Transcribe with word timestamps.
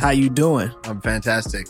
How 0.00 0.08
you 0.08 0.30
doing? 0.30 0.72
I'm 0.84 1.02
fantastic. 1.02 1.66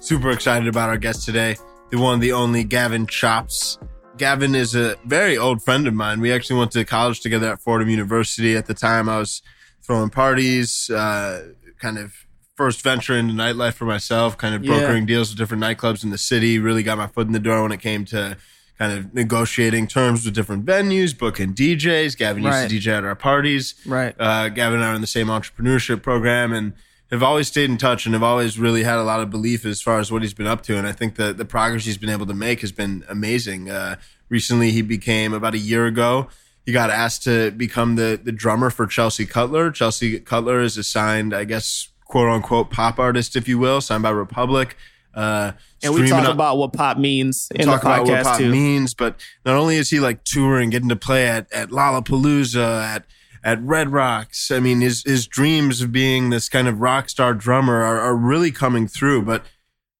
Super 0.00 0.30
excited 0.30 0.68
about 0.68 0.88
our 0.88 0.96
guest 0.96 1.26
today, 1.26 1.56
the 1.90 1.98
one, 1.98 2.18
the 2.18 2.32
only 2.32 2.64
Gavin 2.64 3.06
Chops. 3.06 3.78
Gavin 4.16 4.54
is 4.54 4.74
a 4.74 4.96
very 5.04 5.36
old 5.36 5.62
friend 5.62 5.86
of 5.86 5.92
mine. 5.92 6.22
We 6.22 6.32
actually 6.32 6.58
went 6.60 6.70
to 6.72 6.84
college 6.86 7.20
together 7.20 7.52
at 7.52 7.60
Fordham 7.60 7.90
University. 7.90 8.56
At 8.56 8.64
the 8.64 8.72
time, 8.72 9.06
I 9.06 9.18
was 9.18 9.42
throwing 9.82 10.08
parties, 10.08 10.88
uh, 10.88 11.52
kind 11.78 11.98
of 11.98 12.14
first 12.54 12.80
venture 12.80 13.18
into 13.18 13.34
nightlife 13.34 13.74
for 13.74 13.84
myself, 13.84 14.38
kind 14.38 14.54
of 14.54 14.62
brokering 14.62 15.02
yeah. 15.02 15.16
deals 15.16 15.28
with 15.28 15.36
different 15.36 15.62
nightclubs 15.62 16.04
in 16.04 16.08
the 16.08 16.16
city. 16.16 16.58
Really 16.58 16.82
got 16.82 16.96
my 16.96 17.06
foot 17.06 17.26
in 17.26 17.34
the 17.34 17.38
door 17.38 17.60
when 17.64 17.72
it 17.72 17.80
came 17.80 18.06
to 18.06 18.38
kind 18.78 18.96
of 18.96 19.12
negotiating 19.12 19.88
terms 19.88 20.24
with 20.24 20.32
different 20.32 20.64
venues, 20.64 21.16
booking 21.16 21.52
DJs. 21.52 22.16
Gavin 22.16 22.44
used 22.44 22.70
to 22.70 22.76
DJ 22.76 22.96
at 22.96 23.04
our 23.04 23.14
parties. 23.14 23.74
Right. 23.84 24.14
Uh, 24.18 24.48
Gavin 24.48 24.76
and 24.76 24.86
I 24.86 24.92
are 24.92 24.94
in 24.94 25.02
the 25.02 25.06
same 25.06 25.26
entrepreneurship 25.26 26.00
program 26.00 26.54
and 26.54 26.72
have 27.10 27.22
always 27.22 27.48
stayed 27.48 27.70
in 27.70 27.76
touch 27.76 28.06
and 28.06 28.14
have 28.14 28.22
always 28.22 28.58
really 28.58 28.82
had 28.82 28.96
a 28.96 29.02
lot 29.04 29.20
of 29.20 29.30
belief 29.30 29.64
as 29.64 29.80
far 29.80 29.98
as 29.98 30.10
what 30.10 30.22
he's 30.22 30.34
been 30.34 30.46
up 30.46 30.62
to. 30.62 30.76
And 30.76 30.86
I 30.86 30.92
think 30.92 31.16
that 31.16 31.36
the 31.36 31.44
progress 31.44 31.84
he's 31.84 31.98
been 31.98 32.10
able 32.10 32.26
to 32.26 32.34
make 32.34 32.60
has 32.60 32.72
been 32.72 33.04
amazing. 33.08 33.70
Uh, 33.70 33.96
recently, 34.28 34.70
he 34.70 34.82
became 34.82 35.32
about 35.32 35.54
a 35.54 35.58
year 35.58 35.86
ago. 35.86 36.28
He 36.64 36.72
got 36.72 36.90
asked 36.90 37.24
to 37.24 37.50
become 37.50 37.96
the 37.96 38.18
the 38.22 38.32
drummer 38.32 38.70
for 38.70 38.86
Chelsea 38.86 39.26
Cutler. 39.26 39.70
Chelsea 39.70 40.18
Cutler 40.18 40.60
is 40.60 40.78
a 40.78 40.82
signed, 40.82 41.34
I 41.34 41.44
guess, 41.44 41.88
quote 42.06 42.30
unquote 42.30 42.70
pop 42.70 42.98
artist, 42.98 43.36
if 43.36 43.48
you 43.48 43.58
will, 43.58 43.80
signed 43.80 44.02
by 44.02 44.10
Republic. 44.10 44.76
Uh, 45.14 45.52
and 45.82 45.94
we 45.94 46.08
talk 46.08 46.24
up, 46.24 46.32
about 46.34 46.56
what 46.56 46.72
pop 46.72 46.98
means 46.98 47.48
in 47.54 47.68
the 47.68 47.76
podcast 47.76 47.80
about 47.80 48.06
what 48.08 48.24
pop 48.24 48.38
too. 48.38 48.50
means, 48.50 48.94
but 48.94 49.20
not 49.44 49.56
only 49.56 49.76
is 49.76 49.90
he 49.90 50.00
like 50.00 50.24
touring, 50.24 50.70
getting 50.70 50.88
to 50.88 50.96
play 50.96 51.28
at 51.28 51.52
at 51.52 51.68
Lollapalooza, 51.68 52.82
at 52.82 53.04
at 53.44 53.62
Red 53.62 53.92
Rocks. 53.92 54.50
I 54.50 54.58
mean, 54.58 54.80
his 54.80 55.04
his 55.04 55.26
dreams 55.28 55.82
of 55.82 55.92
being 55.92 56.30
this 56.30 56.48
kind 56.48 56.66
of 56.66 56.80
rock 56.80 57.10
star 57.10 57.34
drummer 57.34 57.84
are, 57.84 58.00
are 58.00 58.16
really 58.16 58.50
coming 58.50 58.88
through. 58.88 59.22
But 59.22 59.44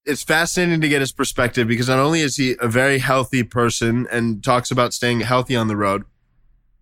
it's 0.06 0.23
fascinating 0.23 0.81
to 0.81 0.89
get 0.89 1.00
his 1.00 1.12
perspective 1.12 1.69
because 1.69 1.89
not 1.89 1.98
only 1.98 2.20
is 2.20 2.37
he 2.37 2.56
a 2.61 2.69
very 2.69 2.98
healthy 2.98 3.42
person 3.42 4.06
and 4.11 4.42
talks 4.42 4.70
about 4.70 4.95
staying 4.95 5.20
healthy 5.20 5.55
on 5.55 5.69
the 5.69 5.77
road, 5.77 6.05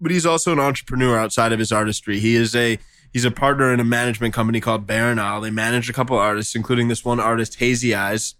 but 0.01 0.11
he's 0.11 0.27
also 0.27 0.53
an 0.53 0.61
entrepreneur 0.61 1.19
outside 1.19 1.53
of 1.53 1.59
his 1.59 1.73
artistry. 1.73 2.21
He 2.21 2.37
is 2.37 2.55
a 2.55 2.79
he's 3.13 3.25
a 3.25 3.31
partner 3.31 3.73
in 3.73 3.81
a 3.81 3.85
management 3.85 4.33
company 4.33 4.61
called 4.61 4.87
Baron 4.87 5.19
Isle. 5.19 5.41
They 5.41 5.51
manage 5.51 5.91
a 5.91 5.93
couple 5.93 6.17
artists, 6.17 6.55
including 6.55 6.87
this 6.87 7.05
one 7.05 7.19
artist, 7.19 7.57
Hazy 7.57 7.95
Eyes, 7.95 8.37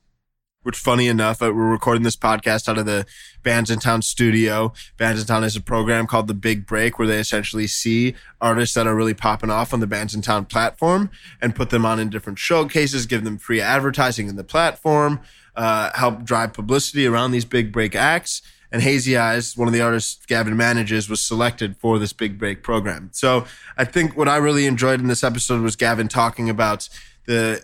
which 0.63 0.77
funny 0.77 1.09
enough, 1.09 1.43
uh, 1.43 1.53
we're 1.55 1.71
recording 1.71 2.03
this 2.03 2.17
podcast 2.17 2.69
out 2.69 2.79
of 2.79 2.87
the 2.87 3.07
Bandsintown 3.45 4.03
studio. 4.03 4.73
Bandsintown 4.99 5.43
has 5.43 5.57
a 5.57 5.61
program 5.61 6.07
called 6.07 6.29
The 6.29 6.35
Big 6.35 6.67
Break 6.67 6.99
where 6.99 7.09
they 7.09 7.19
essentially 7.19 7.67
see 7.67 8.15
artists 8.41 8.75
that 8.75 8.87
are 8.87 8.95
really 8.95 9.15
popping 9.15 9.51
off 9.51 9.73
on 9.73 9.81
the 9.81 9.87
Bandsintown 9.87 10.49
platform 10.49 11.11
and 11.41 11.55
put 11.55 11.71
them 11.71 11.85
on 11.85 11.99
in 11.99 12.11
different 12.11 12.39
showcases, 12.39 13.07
give 13.07 13.25
them 13.25 13.39
free 13.39 13.61
advertising 13.61 14.29
in 14.29 14.37
the 14.37 14.45
platform, 14.45 15.21
uh, 15.57 15.91
help 15.95 16.23
drive 16.23 16.53
publicity 16.53 17.07
around 17.07 17.33
these 17.33 17.45
big 17.45 17.73
break 17.73 17.95
acts. 17.95 18.43
And 18.71 18.81
Hazy 18.81 19.19
Eyes, 19.19 19.55
one 19.55 19.69
of 19.69 19.75
the 19.75 19.83
artists 19.83 20.25
Gavin 20.25 20.57
manages, 20.57 21.09
was 21.09 21.21
selected 21.21 21.77
for 21.77 21.99
this 21.99 22.15
big 22.15 22.39
break 22.39 22.63
program. 22.63 23.11
So 23.13 23.45
I 23.77 23.85
think 23.85 24.17
what 24.17 24.29
I 24.29 24.37
really 24.37 24.65
enjoyed 24.65 24.99
in 24.99 25.09
this 25.09 25.23
episode 25.23 25.61
was 25.61 25.77
Gavin 25.77 26.09
talking 26.09 26.49
about 26.49 26.89
the 27.27 27.63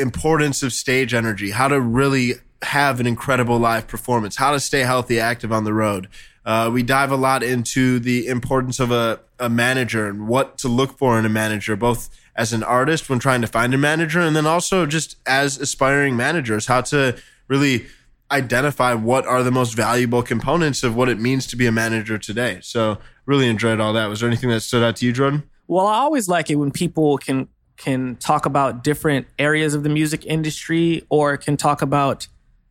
importance 0.00 0.62
of 0.62 0.72
stage 0.72 1.14
energy, 1.14 1.50
how 1.50 1.68
to 1.68 1.80
really 1.80 2.34
have 2.62 3.00
an 3.00 3.06
incredible 3.06 3.58
live 3.58 3.86
performance, 3.86 4.36
how 4.36 4.52
to 4.52 4.60
stay 4.60 4.80
healthy, 4.80 5.18
active 5.18 5.52
on 5.52 5.64
the 5.64 5.72
road. 5.72 6.08
Uh, 6.44 6.70
we 6.72 6.82
dive 6.82 7.12
a 7.12 7.16
lot 7.16 7.42
into 7.42 7.98
the 7.98 8.26
importance 8.26 8.80
of 8.80 8.90
a, 8.90 9.20
a 9.38 9.48
manager 9.48 10.06
and 10.06 10.26
what 10.26 10.58
to 10.58 10.68
look 10.68 10.98
for 10.98 11.18
in 11.18 11.24
a 11.24 11.28
manager, 11.28 11.76
both 11.76 12.08
as 12.34 12.52
an 12.52 12.62
artist 12.62 13.10
when 13.10 13.18
trying 13.18 13.40
to 13.40 13.46
find 13.46 13.74
a 13.74 13.78
manager, 13.78 14.20
and 14.20 14.34
then 14.34 14.46
also 14.46 14.86
just 14.86 15.16
as 15.26 15.58
aspiring 15.58 16.16
managers, 16.16 16.66
how 16.66 16.80
to 16.80 17.16
really 17.48 17.86
identify 18.30 18.94
what 18.94 19.26
are 19.26 19.42
the 19.42 19.50
most 19.50 19.74
valuable 19.74 20.22
components 20.22 20.82
of 20.82 20.94
what 20.94 21.08
it 21.08 21.18
means 21.18 21.46
to 21.48 21.56
be 21.56 21.66
a 21.66 21.72
manager 21.72 22.16
today. 22.16 22.58
So, 22.62 22.98
really 23.26 23.48
enjoyed 23.48 23.80
all 23.80 23.92
that. 23.92 24.06
Was 24.06 24.20
there 24.20 24.28
anything 24.28 24.50
that 24.50 24.60
stood 24.60 24.82
out 24.82 24.96
to 24.96 25.06
you, 25.06 25.12
Jordan? 25.12 25.42
Well, 25.66 25.86
I 25.86 25.98
always 25.98 26.28
like 26.28 26.50
it 26.50 26.56
when 26.56 26.70
people 26.70 27.18
can 27.18 27.48
can 27.80 28.16
talk 28.16 28.44
about 28.44 28.84
different 28.84 29.26
areas 29.38 29.74
of 29.74 29.82
the 29.82 29.88
music 29.88 30.26
industry 30.26 31.02
or 31.08 31.36
can 31.38 31.56
talk 31.56 31.80
about 31.80 32.28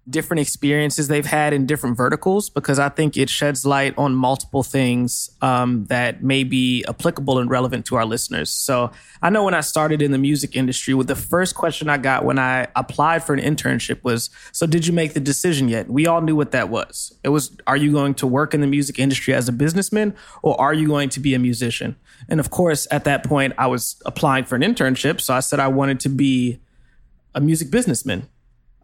different 0.09 0.39
experiences 0.39 1.07
they've 1.07 1.25
had 1.25 1.53
in 1.53 1.65
different 1.65 1.95
verticals 1.95 2.49
because 2.49 2.79
I 2.79 2.89
think 2.89 3.15
it 3.17 3.29
sheds 3.29 3.65
light 3.65 3.93
on 3.97 4.15
multiple 4.15 4.63
things 4.63 5.29
um, 5.41 5.85
that 5.85 6.23
may 6.23 6.43
be 6.43 6.83
applicable 6.87 7.37
and 7.37 7.49
relevant 7.49 7.85
to 7.87 7.95
our 7.95 8.05
listeners. 8.05 8.49
So 8.49 8.91
I 9.21 9.29
know 9.29 9.43
when 9.43 9.53
I 9.53 9.61
started 9.61 10.01
in 10.01 10.11
the 10.11 10.17
music 10.17 10.55
industry, 10.55 10.93
with 10.93 11.07
the 11.07 11.15
first 11.15 11.55
question 11.55 11.89
I 11.89 11.97
got 11.97 12.25
when 12.25 12.39
I 12.39 12.67
applied 12.75 13.23
for 13.23 13.33
an 13.33 13.39
internship 13.39 14.03
was, 14.03 14.29
"So 14.51 14.65
did 14.65 14.87
you 14.87 14.93
make 14.93 15.13
the 15.13 15.19
decision 15.19 15.69
yet?" 15.69 15.89
We 15.89 16.07
all 16.07 16.21
knew 16.21 16.35
what 16.35 16.51
that 16.51 16.69
was. 16.69 17.13
It 17.23 17.29
was, 17.29 17.51
"Are 17.67 17.77
you 17.77 17.91
going 17.91 18.15
to 18.15 18.27
work 18.27 18.53
in 18.53 18.61
the 18.61 18.67
music 18.67 18.97
industry 18.97 19.33
as 19.33 19.47
a 19.47 19.51
businessman, 19.51 20.15
or 20.41 20.59
are 20.59 20.73
you 20.73 20.87
going 20.87 21.09
to 21.09 21.19
be 21.19 21.33
a 21.33 21.39
musician?" 21.39 21.95
And 22.27 22.39
of 22.39 22.49
course, 22.49 22.87
at 22.91 23.05
that 23.05 23.23
point, 23.23 23.53
I 23.57 23.67
was 23.67 24.01
applying 24.05 24.45
for 24.45 24.55
an 24.55 24.61
internship, 24.61 25.21
so 25.21 25.33
I 25.33 25.39
said 25.39 25.59
I 25.59 25.67
wanted 25.67 25.99
to 26.01 26.09
be 26.09 26.59
a 27.33 27.41
music 27.41 27.71
businessman. 27.71 28.27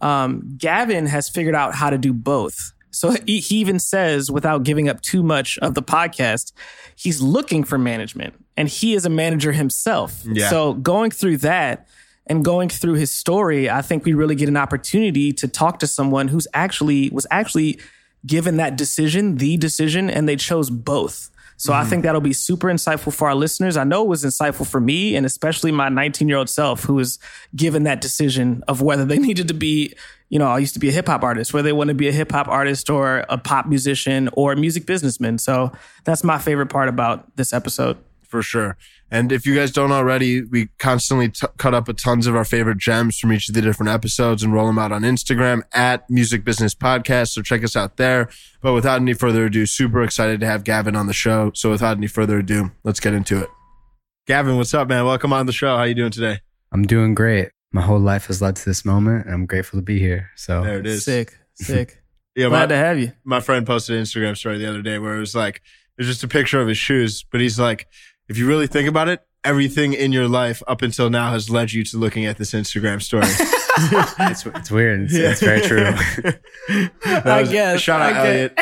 Um, 0.01 0.55
Gavin 0.57 1.07
has 1.07 1.29
figured 1.29 1.55
out 1.55 1.75
how 1.75 1.89
to 1.89 1.97
do 1.97 2.13
both. 2.13 2.73
So 2.91 3.11
he, 3.25 3.41
he 3.41 3.57
even 3.57 3.77
says, 3.77 4.31
without 4.31 4.63
giving 4.63 4.87
up 4.87 5.01
too 5.01 5.21
much 5.21 5.57
of 5.57 5.73
the 5.73 5.83
podcast, 5.83 6.53
he's 6.95 7.21
looking 7.21 7.65
for 7.65 7.77
management 7.77 8.35
and 8.55 8.69
he 8.69 8.93
is 8.93 9.05
a 9.05 9.09
manager 9.09 9.51
himself. 9.51 10.23
Yeah. 10.25 10.49
So 10.49 10.75
going 10.75 11.11
through 11.11 11.37
that 11.37 11.87
and 12.25 12.43
going 12.43 12.69
through 12.69 12.93
his 12.93 13.11
story, 13.11 13.69
I 13.69 13.81
think 13.81 14.05
we 14.05 14.13
really 14.13 14.35
get 14.35 14.47
an 14.47 14.55
opportunity 14.55 15.33
to 15.33 15.47
talk 15.47 15.79
to 15.79 15.87
someone 15.87 16.29
who's 16.29 16.47
actually 16.53 17.09
was 17.09 17.27
actually 17.29 17.79
given 18.25 18.57
that 18.57 18.77
decision, 18.77 19.37
the 19.37 19.57
decision, 19.57 20.09
and 20.09 20.27
they 20.27 20.37
chose 20.37 20.69
both. 20.69 21.29
So 21.57 21.71
mm-hmm. 21.71 21.81
I 21.81 21.89
think 21.89 22.03
that'll 22.03 22.21
be 22.21 22.33
super 22.33 22.67
insightful 22.67 23.13
for 23.13 23.27
our 23.27 23.35
listeners. 23.35 23.77
I 23.77 23.83
know 23.83 24.03
it 24.03 24.07
was 24.07 24.23
insightful 24.23 24.67
for 24.67 24.79
me 24.79 25.15
and 25.15 25.25
especially 25.25 25.71
my 25.71 25.89
19 25.89 26.27
year 26.27 26.37
old 26.37 26.49
self 26.49 26.83
who 26.83 26.95
was 26.95 27.19
given 27.55 27.83
that 27.83 28.01
decision 28.01 28.63
of 28.67 28.81
whether 28.81 29.05
they 29.05 29.17
needed 29.19 29.47
to 29.47 29.53
be, 29.53 29.93
you 30.29 30.39
know, 30.39 30.47
I 30.47 30.59
used 30.59 30.73
to 30.73 30.79
be 30.79 30.89
a 30.89 30.91
hip 30.91 31.07
hop 31.07 31.23
artist, 31.23 31.53
whether 31.53 31.67
they 31.67 31.73
want 31.73 31.89
to 31.89 31.93
be 31.93 32.07
a 32.07 32.11
hip 32.11 32.31
hop 32.31 32.47
artist 32.47 32.89
or 32.89 33.25
a 33.29 33.37
pop 33.37 33.67
musician 33.67 34.29
or 34.33 34.51
a 34.51 34.55
music 34.55 34.85
businessman. 34.85 35.37
So 35.37 35.71
that's 36.03 36.23
my 36.23 36.37
favorite 36.37 36.67
part 36.67 36.89
about 36.89 37.35
this 37.35 37.53
episode. 37.53 37.97
For 38.23 38.41
sure. 38.41 38.75
And 39.11 39.31
if 39.31 39.45
you 39.45 39.53
guys 39.55 39.71
don't 39.71 39.91
already, 39.91 40.41
we 40.41 40.69
constantly 40.79 41.29
t- 41.29 41.47
cut 41.57 41.73
up 41.75 41.87
a 41.87 41.93
tons 41.93 42.25
of 42.25 42.35
our 42.35 42.43
favorite 42.43 42.79
gems 42.79 43.19
from 43.19 43.31
each 43.31 43.47
of 43.47 43.55
the 43.55 43.61
different 43.61 43.91
episodes 43.91 44.41
and 44.41 44.51
roll 44.51 44.65
them 44.65 44.79
out 44.79 44.91
on 44.91 45.03
Instagram 45.03 45.61
at 45.73 46.09
Music 46.09 46.43
Business 46.43 46.73
Podcast. 46.73 47.29
So 47.29 47.41
check 47.41 47.63
us 47.63 47.75
out 47.75 47.97
there. 47.97 48.29
But 48.61 48.73
without 48.73 49.01
any 49.01 49.13
further 49.13 49.45
ado, 49.45 49.67
super 49.67 50.01
excited 50.01 50.39
to 50.39 50.47
have 50.47 50.63
Gavin 50.63 50.95
on 50.95 51.05
the 51.05 51.13
show. 51.13 51.51
So 51.53 51.69
without 51.69 51.97
any 51.97 52.07
further 52.07 52.39
ado, 52.39 52.71
let's 52.83 52.99
get 52.99 53.13
into 53.13 53.41
it. 53.41 53.49
Gavin, 54.25 54.57
what's 54.57 54.73
up, 54.73 54.87
man? 54.87 55.05
Welcome 55.05 55.33
on 55.33 55.45
the 55.45 55.53
show. 55.53 55.77
How 55.77 55.83
you 55.83 55.93
doing 55.93 56.11
today? 56.11 56.39
I'm 56.71 56.83
doing 56.83 57.13
great. 57.13 57.49
My 57.71 57.81
whole 57.81 57.99
life 57.99 58.25
has 58.27 58.41
led 58.41 58.55
to 58.55 58.65
this 58.65 58.83
moment, 58.83 59.25
and 59.25 59.35
I'm 59.35 59.45
grateful 59.45 59.77
to 59.77 59.83
be 59.83 59.99
here. 59.99 60.31
So 60.35 60.63
there 60.63 60.79
it 60.79 60.87
is. 60.87 61.05
Sick, 61.05 61.37
sick. 61.53 62.01
yeah, 62.35 62.47
glad 62.47 62.61
my, 62.61 62.65
to 62.67 62.75
have 62.75 62.97
you. 62.97 63.11
My 63.23 63.39
friend 63.39 63.67
posted 63.67 63.97
an 63.97 64.03
Instagram 64.03 64.35
story 64.35 64.57
the 64.57 64.67
other 64.67 64.81
day 64.81 64.97
where 64.97 65.15
it 65.15 65.19
was 65.19 65.35
like, 65.35 65.57
it 65.57 65.61
was 65.99 66.07
just 66.07 66.23
a 66.23 66.27
picture 66.27 66.59
of 66.59 66.67
his 66.67 66.77
shoes, 66.77 67.23
but 67.31 67.39
he's 67.39 67.59
like, 67.59 67.87
if 68.27 68.37
you 68.37 68.47
really 68.47 68.67
think 68.67 68.87
about 68.87 69.07
it, 69.07 69.25
everything 69.43 69.93
in 69.93 70.11
your 70.11 70.27
life 70.27 70.63
up 70.67 70.81
until 70.81 71.09
now 71.09 71.31
has 71.31 71.49
led 71.49 71.71
you 71.71 71.83
to 71.83 71.97
looking 71.97 72.25
at 72.25 72.37
this 72.37 72.51
Instagram 72.51 73.01
story. 73.01 73.25
it's, 74.31 74.45
it's 74.45 74.71
weird. 74.71 75.01
It's, 75.01 75.13
yeah. 75.13 75.31
it's 75.31 75.41
very 75.41 75.61
true. 75.61 75.93
I 77.05 77.43
guess. 77.43 77.81
Shout 77.81 78.01
out 78.01 78.25
Elliot, 78.25 78.53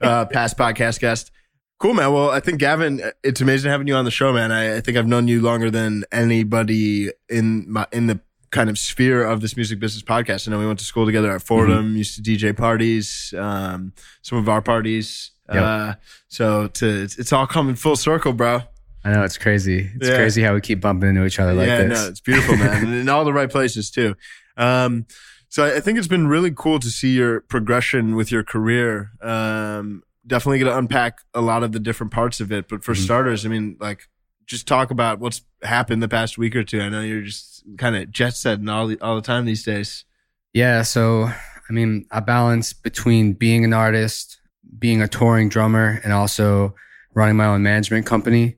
uh, 0.00 0.26
past 0.26 0.58
podcast 0.58 1.00
guest. 1.00 1.30
Cool, 1.78 1.94
man. 1.94 2.12
Well, 2.12 2.30
I 2.30 2.40
think 2.40 2.58
Gavin, 2.58 3.02
it's 3.22 3.40
amazing 3.40 3.70
having 3.70 3.86
you 3.86 3.94
on 3.94 4.06
the 4.06 4.10
show, 4.10 4.32
man. 4.32 4.50
I, 4.50 4.76
I 4.76 4.80
think 4.80 4.96
I've 4.96 5.06
known 5.06 5.28
you 5.28 5.42
longer 5.42 5.70
than 5.70 6.04
anybody 6.10 7.10
in 7.28 7.70
my 7.70 7.86
in 7.92 8.06
the 8.06 8.20
kind 8.50 8.70
of 8.70 8.78
sphere 8.78 9.24
of 9.24 9.40
this 9.40 9.56
music 9.56 9.78
business 9.78 10.02
podcast. 10.02 10.48
I 10.48 10.52
know 10.52 10.58
we 10.58 10.66
went 10.66 10.78
to 10.78 10.84
school 10.84 11.04
together 11.04 11.32
at 11.32 11.42
Fordham, 11.42 11.88
mm-hmm. 11.88 11.96
used 11.96 12.16
to 12.16 12.22
DJ 12.22 12.56
parties, 12.56 13.34
um, 13.36 13.92
some 14.22 14.38
of 14.38 14.48
our 14.48 14.62
parties. 14.62 15.32
Yep. 15.52 15.62
Uh, 15.62 15.94
so 16.28 16.66
to, 16.68 17.02
it's 17.02 17.32
all 17.32 17.46
coming 17.46 17.74
full 17.76 17.96
circle, 17.96 18.32
bro. 18.32 18.62
I 19.04 19.12
know 19.12 19.22
it's 19.22 19.38
crazy. 19.38 19.90
It's 19.94 20.08
Yeah. 20.08 20.16
crazy 20.16 20.42
how 20.42 20.54
we 20.54 20.60
keep 20.60 20.80
bumping 20.80 21.10
into 21.10 21.24
each 21.24 21.38
other 21.38 21.54
like 21.54 21.68
this. 21.68 21.78
yeah, 21.96 22.02
no, 22.04 22.08
it's 22.08 22.20
beautiful, 22.20 22.56
man, 22.56 22.82
and 22.84 22.94
in 22.94 23.08
all 23.08 23.24
the 23.24 23.32
right 23.32 23.50
places 23.50 23.90
too. 23.90 24.16
Um, 24.56 25.06
so 25.48 25.64
I 25.64 25.78
think 25.80 25.96
it's 25.98 26.08
been 26.08 26.26
really 26.26 26.50
cool 26.54 26.80
to 26.80 26.88
see 26.90 27.14
your 27.14 27.40
progression 27.42 28.16
with 28.16 28.32
your 28.32 28.42
career. 28.42 29.12
Um, 29.22 30.02
definitely 30.26 30.58
going 30.58 30.72
to 30.72 30.76
unpack 30.78 31.18
a 31.34 31.40
lot 31.40 31.62
of 31.62 31.70
the 31.70 31.78
different 31.78 32.12
parts 32.12 32.40
of 32.40 32.50
it. 32.50 32.66
But 32.68 32.82
for 32.82 32.94
Mhm. 32.94 33.04
starters, 33.04 33.46
I 33.46 33.48
mean, 33.48 33.76
like, 33.78 34.08
just 34.46 34.66
talk 34.66 34.90
about 34.90 35.20
what's 35.20 35.42
happened 35.62 36.02
the 36.02 36.08
past 36.08 36.36
week 36.36 36.56
or 36.56 36.64
two. 36.64 36.80
I 36.80 36.88
know 36.88 37.00
you're 37.00 37.22
just 37.22 37.62
kind 37.78 37.94
of 37.94 38.10
jet 38.10 38.34
setting 38.34 38.68
all 38.68 38.88
the 38.88 38.98
all 39.00 39.14
the 39.14 39.22
time 39.22 39.44
these 39.44 39.62
days. 39.62 40.04
Yeah, 40.52 40.82
so 40.82 41.24
I 41.68 41.72
mean, 41.72 42.06
I 42.10 42.20
balance 42.20 42.72
between 42.72 43.32
being 43.34 43.64
an 43.64 43.72
artist, 43.72 44.40
being 44.78 45.02
a 45.02 45.08
touring 45.08 45.48
drummer, 45.48 46.00
and 46.04 46.12
also 46.12 46.74
running 47.14 47.36
my 47.36 47.46
own 47.46 47.62
management 47.62 48.06
company. 48.06 48.56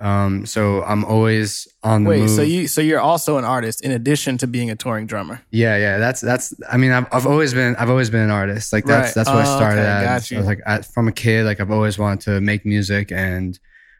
Um, 0.00 0.46
so 0.46 0.84
I'm 0.84 1.04
always 1.04 1.66
on 1.82 2.04
the 2.04 2.10
Wait, 2.10 2.20
move. 2.20 2.30
so 2.30 2.42
you 2.42 2.68
so 2.68 2.80
you're 2.80 3.00
also 3.00 3.36
an 3.36 3.44
artist 3.44 3.84
in 3.84 3.90
addition 3.90 4.38
to 4.38 4.46
being 4.46 4.70
a 4.70 4.76
touring 4.76 5.06
drummer. 5.06 5.40
yeah, 5.50 5.76
yeah, 5.76 5.98
that's 5.98 6.20
that's. 6.20 6.54
I 6.70 6.76
mean, 6.76 6.92
I've 6.92 7.06
I've 7.12 7.26
always 7.26 7.52
been 7.52 7.74
I've 7.76 7.90
always 7.90 8.08
been 8.08 8.20
an 8.20 8.30
artist. 8.30 8.72
Like 8.72 8.84
that's 8.84 9.08
Right. 9.08 9.14
that's 9.16 9.28
what 9.28 9.38
I 9.44 9.52
Oh, 9.54 9.56
started 9.56 9.80
okay, 9.80 9.88
at. 9.88 10.04
got 10.04 10.32
I 10.32 10.38
was 10.38 10.46
like 10.46 10.60
I, 10.66 10.82
from 10.82 11.08
a 11.08 11.12
kid, 11.12 11.46
like 11.46 11.58
I've 11.60 11.72
always 11.72 11.98
wanted 11.98 12.20
to 12.26 12.40
make 12.40 12.64
music, 12.64 13.10
and 13.10 13.58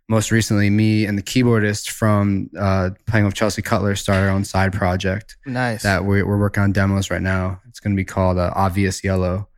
most 0.09 0.31
recently, 0.31 0.71
me 0.71 1.05
and 1.05 1.19
the 1.19 1.23
keyboardist 1.23 1.91
from 1.91 2.49
uh, 2.57 2.91
playing 3.07 3.27
with 3.27 3.35
Chelsea 3.35 3.61
Cutler 3.61 3.97
started 3.97 4.23
our 4.23 4.31
own 4.31 4.45
side 4.45 4.73
project. 4.73 5.37
Nice. 5.47 5.83
that 5.83 6.05
we're, 6.05 6.25
we're 6.25 6.39
working 6.39 6.63
on 6.63 6.71
demos 6.73 7.11
right 7.11 7.21
now. 7.21 7.61
It's 7.69 7.79
going 7.81 7.95
to 7.95 8.01
be 8.01 8.07
called 8.07 8.39
uh, 8.39 8.53
Obvious 8.55 9.03
Yellow. 9.05 9.49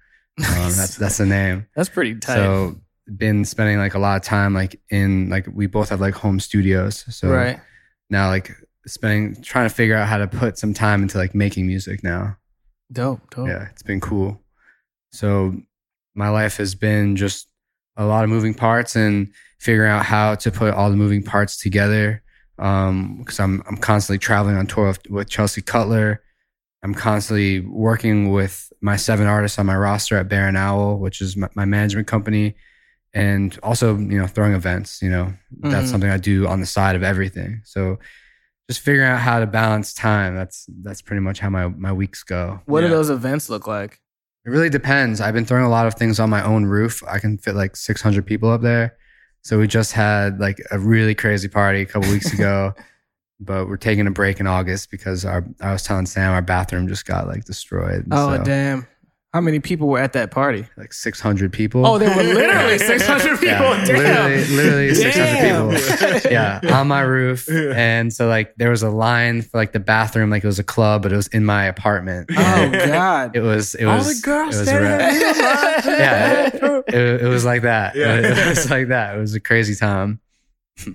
Um, 0.41 0.73
that's 0.77 0.97
that's 0.97 1.19
the 1.19 1.27
name. 1.27 1.67
That's 1.75 1.89
pretty 1.89 2.15
tight. 2.17 2.35
So 2.35 2.77
been 3.17 3.45
spending 3.45 3.79
like 3.79 3.95
a 3.95 3.99
lot 3.99 4.17
of 4.17 4.23
time 4.23 4.55
like 4.55 4.81
in 4.91 5.29
like 5.31 5.47
we 5.53 5.67
both 5.67 5.89
have 5.91 6.01
like 6.01 6.15
home 6.15 6.41
studios. 6.41 7.05
So 7.15 7.29
right. 7.29 7.59
now 8.09 8.29
like 8.29 8.55
spending 8.87 9.41
trying 9.43 9.69
to 9.69 9.75
figure 9.75 9.97
out 9.97 10.09
how 10.09 10.19
to 10.19 10.27
put 10.27 10.59
some 10.59 10.75
time 10.75 11.03
into 11.03 11.19
like 11.19 11.35
making 11.35 11.67
music 11.67 12.03
now. 12.03 12.37
Dope. 12.93 13.21
Dope. 13.31 13.49
Yeah, 13.49 13.69
it's 13.71 13.83
been 13.83 14.01
cool. 14.01 14.41
So 15.13 15.55
my 16.15 16.29
life 16.29 16.57
has 16.57 16.75
been 16.75 17.17
just 17.17 17.49
a 17.97 18.05
lot 18.05 18.25
of 18.25 18.31
moving 18.31 18.55
parts 18.55 18.97
and 18.97 19.33
figuring 19.59 19.91
out 19.91 20.05
how 20.05 20.35
to 20.37 20.51
put 20.51 20.75
all 20.75 20.91
the 20.91 20.97
moving 20.97 21.23
parts 21.23 21.59
together. 21.59 22.23
Um, 22.59 23.19
because 23.19 23.41
I'm 23.41 23.63
I'm 23.67 23.77
constantly 23.77 24.19
traveling 24.19 24.57
on 24.57 24.67
tour 24.67 24.89
with, 24.89 25.11
with 25.11 25.29
Chelsea 25.29 25.63
Cutler. 25.63 26.23
I'm 26.83 26.95
constantly 26.95 27.61
working 27.61 28.31
with 28.31 28.73
my 28.81 28.97
seven 28.97 29.27
artists 29.27 29.59
on 29.59 29.67
my 29.67 29.77
roster 29.77 30.17
at 30.17 30.29
Baron 30.29 30.57
Owl, 30.57 30.99
which 30.99 31.21
is 31.21 31.37
my, 31.37 31.49
my 31.55 31.65
management 31.67 32.07
company, 32.07 32.55
and 33.13 33.59
also 33.63 33.97
you 33.97 34.19
know 34.19 34.27
throwing 34.27 34.55
events. 34.55 35.03
You 35.03 35.11
know 35.11 35.35
that's 35.61 35.89
Mhm. 35.89 35.91
something 35.91 36.11
I 36.11 36.17
do 36.17 36.47
on 36.47 36.61
the 36.61 36.67
side 36.67 36.97
of 36.97 37.03
everything. 37.03 37.61
So 37.65 37.99
just 38.69 38.81
figuring 38.81 39.09
out 39.11 39.19
how 39.19 39.41
to 39.41 39.47
balance 39.47 39.93
time. 39.93 40.35
That's 40.35 40.67
that's 40.83 41.03
pretty 41.03 41.21
much 41.21 41.41
how 41.41 41.51
my 41.51 41.69
my 41.69 41.93
weeks 41.93 42.23
go. 42.23 42.61
What 42.67 42.81
do 42.83 42.89
those 42.89 43.11
events 43.11 43.51
look 43.51 43.67
like? 43.67 44.01
It 44.47 44.51
really 44.51 44.71
depends. 44.71 45.21
I've 45.21 45.35
been 45.35 45.45
throwing 45.45 45.67
a 45.67 45.71
lot 45.71 45.87
of 45.87 45.95
things 45.95 46.19
on 46.19 46.31
my 46.31 46.43
own 46.43 46.65
roof. 46.65 47.03
I 47.07 47.19
can 47.19 47.37
fit 47.37 47.55
like 47.55 47.77
600 47.77 48.25
people 48.25 48.49
up 48.51 48.63
there. 48.63 48.97
So 49.43 49.59
we 49.59 49.67
just 49.67 49.93
had 49.93 50.39
like 50.41 50.59
a 50.71 50.79
really 50.79 51.15
crazy 51.15 51.49
party 51.49 51.83
a 51.83 51.87
couple 51.87 52.11
weeks 52.11 52.33
ago, 52.33 52.73
but 53.41 53.67
we're 53.69 53.77
taking 53.79 54.07
a 54.07 54.11
break 54.11 54.39
in 54.41 54.47
August 54.47 54.91
because 54.91 55.25
our 55.25 55.45
I 55.61 55.73
was 55.73 55.83
telling 55.83 56.07
Sam 56.07 56.33
our 56.33 56.43
bathroom 56.43 56.87
just 56.89 57.07
got 57.07 57.27
like 57.27 57.45
destroyed. 57.45 58.05
Oh 58.11 58.37
So, 58.37 58.45
damn! 58.45 58.87
How 59.33 59.41
many 59.41 59.61
people 59.61 59.87
were 59.87 60.01
at 60.01 60.13
that 60.15 60.33
party? 60.33 60.67
Like 60.77 60.93
600 60.93 61.53
people. 61.53 61.87
Oh, 61.87 61.99
there 61.99 62.11
were 62.17 62.23
literally 62.35 62.79
600 62.79 63.39
people. 63.39 63.47
Yeah, 63.47 63.85
Damn. 63.87 63.97
literally, 63.97 64.45
literally 64.57 64.95
600 64.95 65.25
Damn. 65.25 65.71
people. 66.21 66.31
yeah, 66.33 66.61
on 66.73 66.89
my 66.89 67.01
roof. 67.03 67.49
And 67.81 68.13
so 68.13 68.27
like 68.29 68.55
there 68.57 68.71
was 68.71 68.83
a 68.83 68.91
line 68.91 69.43
for 69.43 69.57
like 69.59 69.71
the 69.73 69.79
bathroom, 69.81 70.31
like 70.31 70.43
it 70.43 70.49
was 70.49 70.59
a 70.59 70.65
club, 70.65 71.03
but 71.03 71.13
it 71.13 71.17
was 71.17 71.29
in 71.29 71.45
my 71.45 71.65
apartment. 71.67 72.29
Oh 72.37 72.71
God. 72.73 73.37
It 73.37 73.41
was 73.41 73.75
it 73.77 73.85
All 73.85 73.99
was 73.99 74.21
the 74.21 74.27
girls 74.27 74.57
it 74.57 74.59
was 74.59 74.69
standing 74.69 74.91
ra- 74.91 74.99
at 74.99 76.53
the 76.53 76.61
line. 76.69 76.81
Yeah. 76.93 77.01
it, 77.01 77.23
it 77.23 77.29
was 77.29 77.45
like 77.45 77.63
that. 77.63 77.95
Yeah. 77.95 78.17
It 78.17 78.49
was 78.49 78.69
like 78.69 78.89
that. 78.89 79.17
It 79.17 79.21
was 79.21 79.35
a 79.35 79.41
crazy 79.41 79.77
time. 79.77 80.21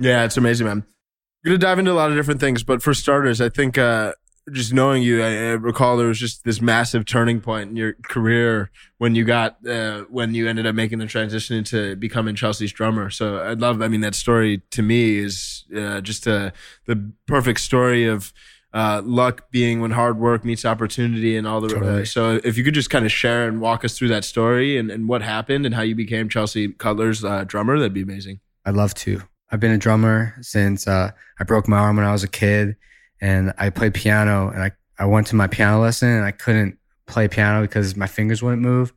Yeah, 0.02 0.26
it's 0.26 0.36
amazing, 0.36 0.68
man. 0.68 0.84
We're 1.46 1.52
gonna 1.52 1.60
dive 1.60 1.78
into 1.78 1.92
a 1.92 1.94
lot 1.94 2.10
of 2.10 2.18
different 2.18 2.40
things, 2.40 2.64
but 2.64 2.82
for 2.82 2.96
starters, 2.96 3.40
I 3.40 3.50
think 3.50 3.78
uh, 3.78 4.14
just 4.52 4.74
knowing 4.74 5.04
you, 5.04 5.22
I, 5.22 5.28
I 5.28 5.52
recall 5.52 5.96
there 5.96 6.08
was 6.08 6.20
just 6.20 6.44
this 6.44 6.60
massive 6.60 7.06
turning 7.06 7.40
point 7.40 7.70
in 7.70 7.76
your 7.76 7.94
career 7.94 8.72
when 8.98 9.14
you 9.14 9.26
got 9.26 9.58
uh, 9.68 10.06
when 10.10 10.34
you 10.34 10.48
ended 10.48 10.66
up 10.66 10.74
making 10.74 10.98
the 10.98 11.06
transition 11.06 11.56
into 11.56 11.96
becoming 11.98 12.34
Chelsea's 12.34 12.72
drummer. 12.72 13.12
So 13.12 13.44
I'd 13.44 13.62
love. 13.62 13.84
I 13.84 13.90
mean, 13.90 14.02
that 14.02 14.16
story 14.16 14.64
to 14.72 14.82
me 14.82 15.20
is 15.20 15.66
uh, 15.76 16.02
just 16.02 16.28
uh, 16.28 16.50
the 16.88 17.12
perfect 17.28 17.60
story 17.60 18.06
of. 18.06 18.34
Uh, 18.74 19.02
luck 19.06 19.50
being 19.52 19.80
when 19.80 19.92
hard 19.92 20.20
work 20.20 20.44
meets 20.44 20.66
opportunity 20.66 21.38
and 21.38 21.48
all 21.48 21.62
the 21.62 21.78
uh, 21.78 22.04
so 22.04 22.42
if 22.44 22.58
you 22.58 22.64
could 22.66 22.74
just 22.74 22.90
kind 22.90 23.06
of 23.06 23.12
share 23.12 23.48
and 23.48 23.62
walk 23.62 23.86
us 23.86 23.98
through 23.98 24.10
that 24.10 24.26
story 24.26 24.78
and, 24.78 24.92
and 24.92 25.08
what 25.08 25.22
happened 25.22 25.66
and 25.66 25.74
how 25.74 25.82
you 25.82 25.96
became 25.96 26.28
Chelsea 26.28 26.68
Cutler's 26.68 27.24
uh, 27.24 27.46
drummer 27.46 27.80
that'd 27.80 27.94
be 27.94 28.02
amazing 28.02 28.42
I'd 28.66 28.74
love 28.74 28.94
to. 28.96 29.22
I've 29.56 29.62
been 29.62 29.72
a 29.72 29.78
drummer 29.78 30.36
since 30.42 30.86
uh, 30.86 31.12
I 31.40 31.44
broke 31.46 31.66
my 31.70 31.78
arm 31.78 31.96
when 31.96 32.06
I 32.06 32.12
was 32.12 32.26
a 32.26 32.28
kid, 32.28 32.76
and 33.22 33.54
I 33.58 33.70
played 33.70 33.94
piano. 33.94 34.50
And 34.50 34.62
I, 34.62 34.72
I 35.00 35.06
went 35.06 35.28
to 35.28 35.38
my 35.38 35.48
piano 35.48 35.80
lesson, 35.80 36.10
and 36.10 36.26
I 36.26 36.32
couldn't 36.32 36.78
play 37.06 37.30
piano 37.30 37.62
because 37.62 37.96
my 37.96 38.06
fingers 38.06 38.44
wouldn't 38.44 38.62
move. 38.62 38.92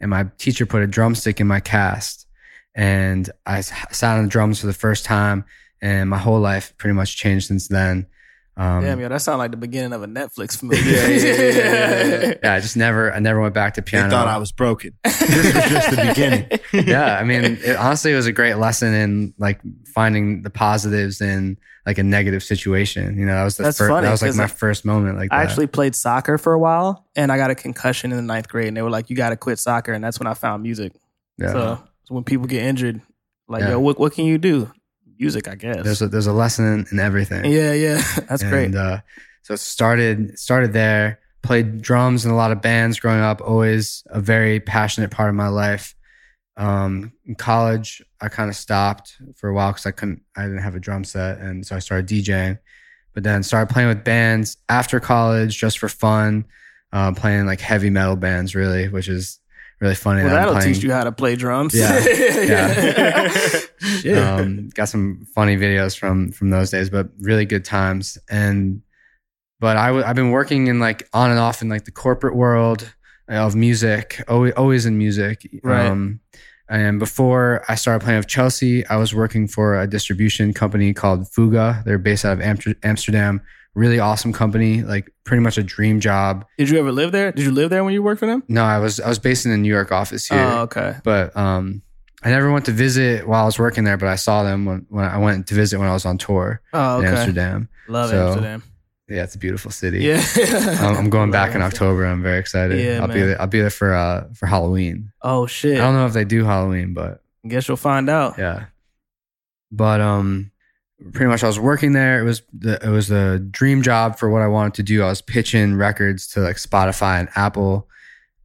And 0.00 0.10
my 0.10 0.30
teacher 0.38 0.66
put 0.66 0.82
a 0.82 0.86
drumstick 0.86 1.40
in 1.40 1.48
my 1.48 1.58
cast, 1.58 2.28
and 2.76 3.28
I 3.44 3.62
sat 3.62 4.16
on 4.16 4.22
the 4.22 4.30
drums 4.30 4.60
for 4.60 4.68
the 4.68 4.72
first 4.72 5.04
time, 5.04 5.46
and 5.82 6.08
my 6.08 6.18
whole 6.18 6.38
life 6.38 6.72
pretty 6.76 6.94
much 6.94 7.16
changed 7.16 7.48
since 7.48 7.66
then. 7.66 8.06
Um, 8.56 8.82
Damn, 8.84 9.00
yo, 9.00 9.08
that 9.08 9.20
sounds 9.20 9.38
like 9.38 9.50
the 9.50 9.56
beginning 9.56 9.92
of 9.92 10.02
a 10.02 10.06
Netflix 10.06 10.62
movie. 10.62 10.76
Yeah, 10.88 11.06
yeah, 11.08 11.16
yeah, 11.18 11.34
yeah, 11.50 12.26
yeah. 12.26 12.34
yeah, 12.44 12.54
I 12.54 12.60
just 12.60 12.76
never, 12.76 13.12
I 13.12 13.18
never 13.18 13.40
went 13.40 13.52
back 13.54 13.74
to 13.74 13.82
piano. 13.82 14.08
They 14.08 14.14
thought 14.14 14.28
I 14.28 14.38
was 14.38 14.52
broken. 14.52 14.92
This 15.04 15.54
was 15.54 15.64
just 15.64 15.90
the 15.90 15.96
beginning. 16.06 16.86
yeah, 16.86 17.16
I 17.18 17.24
mean, 17.24 17.44
it, 17.44 17.76
honestly, 17.76 18.12
it 18.12 18.16
was 18.16 18.26
a 18.26 18.32
great 18.32 18.54
lesson 18.54 18.92
in 18.94 19.34
like 19.38 19.60
finding 19.94 20.42
the 20.42 20.50
positives 20.50 21.20
in 21.20 21.56
like 21.86 21.98
a 21.98 22.02
negative 22.04 22.42
situation. 22.44 23.18
You 23.18 23.26
know, 23.26 23.34
that 23.34 23.44
was 23.44 23.56
the 23.56 23.64
That's 23.64 23.78
first. 23.78 23.88
funny, 23.90 24.04
That 24.06 24.12
was 24.12 24.22
like 24.22 24.34
my 24.34 24.44
I- 24.44 24.48
first 24.48 24.84
moment. 24.84 25.16
Like 25.16 25.32
I 25.32 25.38
that. 25.42 25.50
actually 25.50 25.66
played 25.66 25.94
soccer 25.96 26.38
for 26.38 26.52
a 26.52 26.58
while, 26.58 27.06
and 27.16 27.32
I 27.32 27.36
got 27.38 27.50
a 27.50 27.54
concussion 27.54 28.10
in 28.12 28.16
the 28.18 28.22
ninth 28.22 28.48
grade, 28.48 28.68
and 28.68 28.76
they 28.76 28.82
were 28.82 28.90
like, 28.90 29.10
"You 29.10 29.16
got 29.16 29.30
to 29.30 29.36
quit 29.36 29.58
soccer," 29.58 29.92
and 29.92 30.04
that's 30.04 30.20
when 30.20 30.26
I 30.26 30.34
found 30.34 30.62
music. 30.62 30.92
yeah. 31.38 31.52
So, 31.52 31.82
so 32.04 32.14
when 32.14 32.22
people 32.24 32.46
get 32.46 32.62
injured, 32.62 33.00
like, 33.48 33.62
Yeah. 33.62 33.70
yo, 33.70 33.80
what 33.80 33.98
what 33.98 34.12
can 34.12 34.26
you 34.26 34.38
do? 34.38 34.70
Music, 35.18 35.48
I 35.48 35.54
guess. 35.54 35.82
there's 35.82 36.02
a, 36.02 36.08
there's 36.08 36.26
a 36.26 36.32
lesson 36.32 36.64
in, 36.66 36.86
in 36.92 36.98
everything. 36.98 37.50
yeah, 37.50 37.72
yeah, 37.72 38.02
that's 38.28 38.42
and, 38.42 38.50
great. 38.50 38.74
Uh, 38.74 39.00
so 39.42 39.54
it 39.54 39.60
started 39.60 40.38
started 40.38 40.72
there. 40.72 41.20
Played 41.42 41.82
drums 41.82 42.24
in 42.24 42.30
a 42.30 42.36
lot 42.36 42.52
of 42.52 42.62
bands 42.62 42.98
growing 42.98 43.20
up. 43.20 43.42
Always 43.42 44.02
a 44.06 44.20
very 44.20 44.60
passionate 44.60 45.10
part 45.10 45.28
of 45.28 45.34
my 45.34 45.48
life. 45.48 45.94
Um, 46.56 47.12
in 47.26 47.34
college, 47.34 48.02
I 48.20 48.28
kind 48.28 48.48
of 48.48 48.56
stopped 48.56 49.16
for 49.36 49.50
a 49.50 49.54
while 49.54 49.72
because 49.72 49.84
I 49.86 49.90
couldn't. 49.90 50.22
I 50.36 50.42
didn't 50.44 50.62
have 50.62 50.74
a 50.74 50.80
drum 50.80 51.04
set, 51.04 51.38
and 51.38 51.66
so 51.66 51.76
I 51.76 51.80
started 51.80 52.06
DJing. 52.06 52.58
But 53.12 53.22
then 53.22 53.42
started 53.42 53.72
playing 53.72 53.88
with 53.88 54.02
bands 54.04 54.56
after 54.68 54.98
college 55.00 55.58
just 55.58 55.78
for 55.78 55.88
fun. 55.88 56.46
Uh, 56.92 57.12
playing 57.12 57.44
like 57.44 57.60
heavy 57.60 57.90
metal 57.90 58.16
bands, 58.16 58.54
really, 58.54 58.88
which 58.88 59.08
is 59.08 59.40
really 59.80 59.94
funny. 59.94 60.22
well, 60.22 60.30
that 60.30 60.36
I'm 60.36 60.40
that'll 60.46 60.54
playing- 60.60 60.74
teach 60.74 60.82
you 60.84 60.92
how 60.92 61.04
to 61.04 61.12
play 61.12 61.36
drums. 61.36 61.74
Yeah, 61.74 61.98
yeah. 62.08 63.28
Shit. 64.00 64.18
um, 64.18 64.68
got 64.74 64.88
some 64.88 65.26
funny 65.34 65.56
videos 65.56 65.96
from 65.98 66.32
from 66.32 66.50
those 66.50 66.70
days, 66.70 66.90
but 66.90 67.08
really 67.20 67.44
good 67.44 67.64
times. 67.64 68.18
And 68.30 68.82
but 69.60 69.76
I 69.76 69.86
w- 69.88 70.04
I've 70.04 70.16
been 70.16 70.30
working 70.30 70.66
in 70.68 70.80
like 70.80 71.08
on 71.12 71.30
and 71.30 71.38
off 71.38 71.62
in 71.62 71.68
like 71.68 71.84
the 71.84 71.90
corporate 71.92 72.34
world 72.36 72.92
of 73.28 73.54
music, 73.54 74.22
always 74.28 74.52
always 74.54 74.86
in 74.86 74.98
music. 74.98 75.48
Right. 75.62 75.86
Um, 75.86 76.20
and 76.68 76.98
before 76.98 77.62
I 77.68 77.74
started 77.74 78.02
playing 78.04 78.18
with 78.20 78.26
Chelsea, 78.28 78.86
I 78.86 78.96
was 78.96 79.14
working 79.14 79.46
for 79.48 79.78
a 79.78 79.86
distribution 79.86 80.54
company 80.54 80.94
called 80.94 81.28
Fuga. 81.30 81.82
They're 81.84 81.98
based 81.98 82.24
out 82.24 82.32
of 82.34 82.40
Amster- 82.40 82.76
Amsterdam. 82.82 83.42
Really 83.74 83.98
awesome 83.98 84.32
company, 84.32 84.82
like 84.82 85.12
pretty 85.24 85.42
much 85.42 85.58
a 85.58 85.62
dream 85.64 85.98
job. 85.98 86.44
Did 86.58 86.68
you 86.70 86.78
ever 86.78 86.92
live 86.92 87.10
there? 87.10 87.32
Did 87.32 87.44
you 87.44 87.50
live 87.50 87.70
there 87.70 87.82
when 87.82 87.92
you 87.92 88.02
worked 88.04 88.20
for 88.20 88.26
them? 88.26 88.44
No, 88.46 88.62
I 88.62 88.78
was 88.78 89.00
I 89.00 89.08
was 89.08 89.18
based 89.18 89.46
in 89.46 89.50
the 89.50 89.58
New 89.58 89.68
York 89.72 89.90
office 89.90 90.26
here 90.28 90.38
Oh, 90.38 90.60
okay. 90.62 90.96
but 91.02 91.36
um, 91.36 91.82
I 92.22 92.30
never 92.30 92.52
went 92.52 92.66
to 92.66 92.72
visit 92.72 93.26
while 93.26 93.42
I 93.42 93.46
was 93.46 93.58
working 93.58 93.82
there, 93.82 93.96
but 93.96 94.08
I 94.08 94.14
saw 94.14 94.44
them 94.44 94.64
when, 94.64 94.86
when 94.90 95.04
I 95.04 95.18
went 95.18 95.48
to 95.48 95.54
visit 95.54 95.78
when 95.80 95.88
I 95.88 95.92
was 95.92 96.06
on 96.06 96.18
tour 96.18 96.60
Oh, 96.72 97.00
in. 97.00 97.06
Amsterdam. 97.06 97.68
Love 97.88 98.10
So, 98.10 98.26
Amsterdam. 98.28 98.62
Yeah, 99.08 99.24
it's 99.24 99.34
a 99.34 99.38
beautiful 99.38 99.70
city. 99.72 99.98
Yeah. 100.04 100.24
I'm 100.80 101.10
going 101.10 101.30
back 101.40 101.54
in 101.56 101.60
October. 101.60 102.06
I'm 102.06 102.22
very 102.22 102.38
excited. 102.38 102.78
Yeah, 102.80 103.00
I'll 103.02 103.08
be 103.08 103.20
there. 103.22 103.40
I'll 103.40 103.46
be 103.48 103.60
there 103.60 103.70
for 103.70 103.92
uh 103.92 104.28
for 104.34 104.46
Halloween. 104.46 105.10
Oh 105.20 105.46
shit! 105.46 105.78
I 105.78 105.80
don't 105.84 105.94
know 105.94 106.06
if 106.06 106.12
they 106.12 106.24
do 106.24 106.44
Halloween, 106.44 106.94
but 106.94 107.22
I 107.44 107.48
Guess 107.48 107.66
you'll 107.68 107.76
find 107.76 108.08
out. 108.08 108.38
yeah. 108.38 108.66
But 109.72 110.00
um, 110.00 110.52
pretty 111.12 111.26
much 111.26 111.42
I 111.44 111.46
was 111.46 111.58
working 111.58 111.92
there. 111.92 112.20
It 112.20 112.24
was 112.24 112.42
the 112.52 112.84
it 112.84 112.90
was 112.90 113.08
the 113.08 113.46
dream 113.50 113.82
job 113.82 114.18
for 114.18 114.28
what 114.30 114.42
I 114.42 114.46
wanted 114.48 114.74
to 114.74 114.82
do. 114.82 115.02
I 115.02 115.08
was 115.08 115.22
pitching 115.22 115.76
records 115.76 116.26
to 116.28 116.40
like 116.40 116.56
Spotify 116.56 117.20
and 117.20 117.28
Apple. 117.34 117.88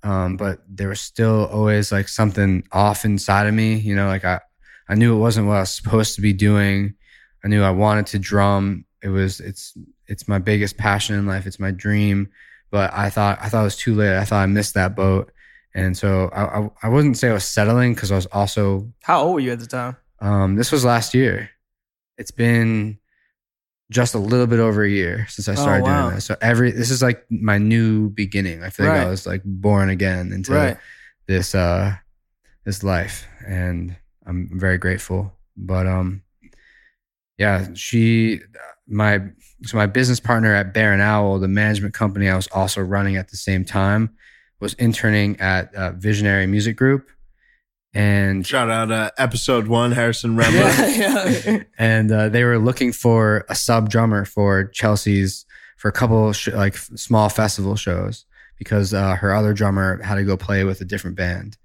Um, 0.01 0.38
but 0.38 0.60
there 0.70 0.88
was 0.88 1.01
still 1.01 1.46
always 1.51 1.91
like 1.91 2.08
something 2.08 2.63
off 2.72 3.03
inside 3.03 3.48
of 3.48 3.53
me, 3.53 3.75
you 3.75 3.94
know, 3.94 4.08
like 4.08 4.24
I, 4.24 4.39
I 4.88 4.96
knew 4.96 5.13
it 5.13 5.20
wasn't 5.20 5.48
what 5.48 5.58
I 5.58 5.60
was 5.60 5.72
supposed 5.72 6.15
to 6.15 6.22
be 6.22 6.32
doing. 6.32 6.94
I 7.44 7.50
knew 7.50 7.62
I 7.62 7.72
wanted 7.72 8.06
to 8.08 8.20
drum. 8.20 8.86
It 9.03 9.10
was 9.10 9.39
it's 9.41 9.77
it's 10.08 10.27
my 10.27 10.39
biggest 10.39 10.77
passion 10.77 11.15
in 11.18 11.25
life. 11.25 11.46
It's 11.46 11.60
my 11.60 11.72
dream. 11.72 12.29
But 12.72 12.94
I 12.94 13.10
thought 13.10 13.39
I 13.41 13.50
thought 13.50 13.62
it 13.62 13.65
was 13.65 13.75
too 13.77 13.94
late. 13.96 14.18
I 14.18 14.24
thought 14.25 14.41
I 14.41 14.46
missed 14.46 14.74
that 14.75 14.96
boat. 14.96 15.32
And 15.75 15.96
so 15.98 16.29
I 16.34 16.60
I, 16.60 16.70
I 16.84 16.89
wouldn't 16.89 17.18
say 17.18 17.29
I 17.29 17.34
was 17.34 17.44
settling 17.46 17.94
because 17.94 18.12
I 18.12 18.15
was 18.15 18.25
also 18.27 18.91
How 19.03 19.22
old 19.22 19.34
were 19.36 19.39
you 19.41 19.51
at 19.51 19.60
the 19.60 19.68
time? 19.68 19.98
um 20.22 20.56
this 20.56 20.72
was 20.72 20.84
last 20.86 21.13
year. 21.13 21.50
It's 22.19 22.31
been 22.31 22.99
just 23.91 24.13
a 24.13 24.19
little 24.19 24.45
bit 24.45 24.59
over 24.59 24.83
a 24.83 24.89
year 24.89 25.25
since 25.29 25.47
I 25.49 25.53
Oh, 25.53 25.55
started 25.55 25.83
wow. 25.83 26.03
doing 26.03 26.15
this. 26.15 26.25
So 26.25 26.35
every 26.41 26.69
this 26.71 26.91
is 26.91 27.01
like 27.01 27.25
my 27.31 27.57
new 27.57 28.09
beginning. 28.09 28.61
I 28.63 28.69
feel 28.69 28.85
like 28.85 28.97
I 29.07 29.09
was 29.09 29.25
like 29.25 29.41
born 29.43 29.89
again 29.89 30.31
into 30.31 30.53
Right. 30.53 30.77
this 31.27 31.55
uh 31.55 31.95
this 32.65 32.83
life 32.83 33.25
and 33.47 33.95
I'm 34.27 34.49
very 34.59 34.77
grateful. 34.77 35.33
But 35.57 35.88
um 35.88 36.21
yeah, 37.39 37.67
she 37.73 38.41
my 38.88 39.21
so 39.63 39.77
my 39.77 39.85
business 39.88 40.19
partner 40.19 40.53
at 40.53 40.73
Bear 40.73 40.93
and 40.93 41.01
Owl, 41.01 41.39
the 41.39 41.47
management 41.47 41.93
company 41.93 42.27
I 42.29 42.35
was 42.35 42.47
also 42.51 42.81
running 42.81 43.15
at 43.15 43.29
the 43.29 43.38
same 43.38 43.63
time, 43.65 44.09
was 44.59 44.73
interning 44.75 45.39
at 45.39 45.73
uh, 45.73 45.91
Visionary 45.93 46.45
Music 46.47 46.75
Group. 46.77 47.09
And 47.93 48.46
Shout 48.46 48.69
out 48.69 48.91
uh, 48.91 49.12
episode 49.17 49.67
one, 49.67 49.91
Harrison 49.91 50.36
Remler. 50.38 50.98
yeah. 51.46 51.63
and 51.77 52.12
uh, 52.12 52.29
they 52.29 52.43
were 52.43 52.60
looking 52.60 52.91
for 52.91 53.46
a 53.50 53.55
sub 53.55 53.89
drummer 53.89 54.25
for 54.25 54.65
Chelsea's 54.65 55.46
for 55.77 55.88
a 55.88 55.91
couple 55.91 56.31
sh- 56.34 56.50
like 56.50 56.77
small 56.77 57.29
festival 57.29 57.75
shows 57.75 58.25
because 58.58 58.93
uh, 58.93 59.15
her 59.15 59.34
other 59.34 59.53
drummer 59.53 60.01
had 60.03 60.15
to 60.15 60.24
go 60.24 60.38
play 60.38 60.63
with 60.63 60.81
a 60.81 60.86
different 60.86 61.15
band. 61.15 61.58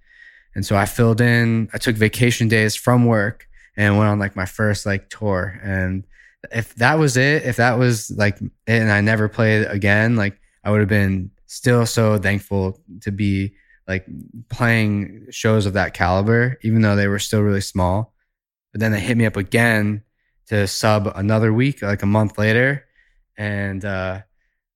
And 0.55 0.65
so 0.65 0.77
I 0.77 0.87
filled 0.87 1.21
in. 1.21 1.69
I 1.75 1.79
took 1.79 1.97
vacation 1.97 2.49
days 2.49 2.75
from 2.75 3.07
work 3.07 3.49
and 3.77 3.99
went 3.99 4.09
on 4.09 4.19
like 4.19 4.37
my 4.37 4.47
first 4.47 4.87
like 4.87 5.11
tour. 5.11 5.59
And 5.63 6.05
if 6.53 6.75
that 6.77 6.99
was 6.99 7.17
it, 7.17 7.43
if 7.43 7.57
that 7.57 7.79
was 7.79 8.11
like 8.13 8.41
it, 8.41 8.51
and 8.67 8.93
I 8.93 9.01
never 9.01 9.29
played 9.29 9.67
again, 9.67 10.17
like 10.17 10.39
I 10.63 10.71
would 10.71 10.81
have 10.81 10.89
been 10.89 11.31
still 11.47 11.85
so 11.87 12.17
thankful 12.19 12.81
to 13.03 13.11
be 13.11 13.55
like 13.89 14.07
playing 14.49 15.27
shows 15.31 15.67
of 15.67 15.75
that 15.75 15.95
caliber, 15.95 16.59
even 16.63 16.81
though 16.83 16.97
they 16.97 17.09
were 17.09 17.19
still 17.19 17.41
really 17.43 17.61
small. 17.61 18.15
But 18.73 18.81
then 18.81 18.93
they 18.93 19.01
hit 19.01 19.17
me 19.17 19.27
up 19.27 19.37
again 19.37 20.03
to 20.49 20.67
sub 20.67 21.07
another 21.15 21.53
week, 21.53 21.83
like 21.83 22.03
a 22.03 22.07
month 22.07 22.39
later. 22.39 22.85
And 23.37 23.85
uh, 23.85 24.23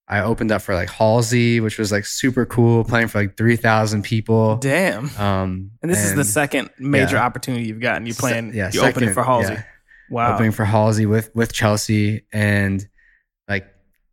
I 0.06 0.20
opened 0.20 0.52
up 0.52 0.62
for 0.62 0.74
like 0.74 0.88
Halsey, 0.90 1.60
which 1.60 1.78
was 1.78 1.90
like 1.92 2.06
super 2.06 2.46
cool, 2.46 2.84
playing 2.84 3.08
for 3.08 3.20
like 3.20 3.36
3,000 3.36 4.02
people. 4.02 4.56
Damn. 4.56 5.08
Um, 5.18 5.70
And 5.82 5.90
this 5.90 6.04
is 6.04 6.14
the 6.14 6.24
second 6.24 6.70
major 6.78 7.16
yeah. 7.16 7.24
opportunity 7.24 7.66
you've 7.66 7.80
gotten. 7.80 8.06
You 8.06 8.12
se- 8.12 8.20
playing, 8.20 8.54
yeah, 8.54 8.70
you 8.72 8.80
opening 8.80 9.10
second- 9.10 9.14
for 9.14 9.22
Halsey. 9.24 9.54
yeah, 9.54 9.62
Wow. 10.10 10.34
Opening 10.34 10.52
for 10.52 10.64
Halsey 10.64 11.04
with, 11.06 11.34
with 11.34 11.52
Chelsea. 11.52 12.24
And 12.32 12.86
like, 13.48 13.66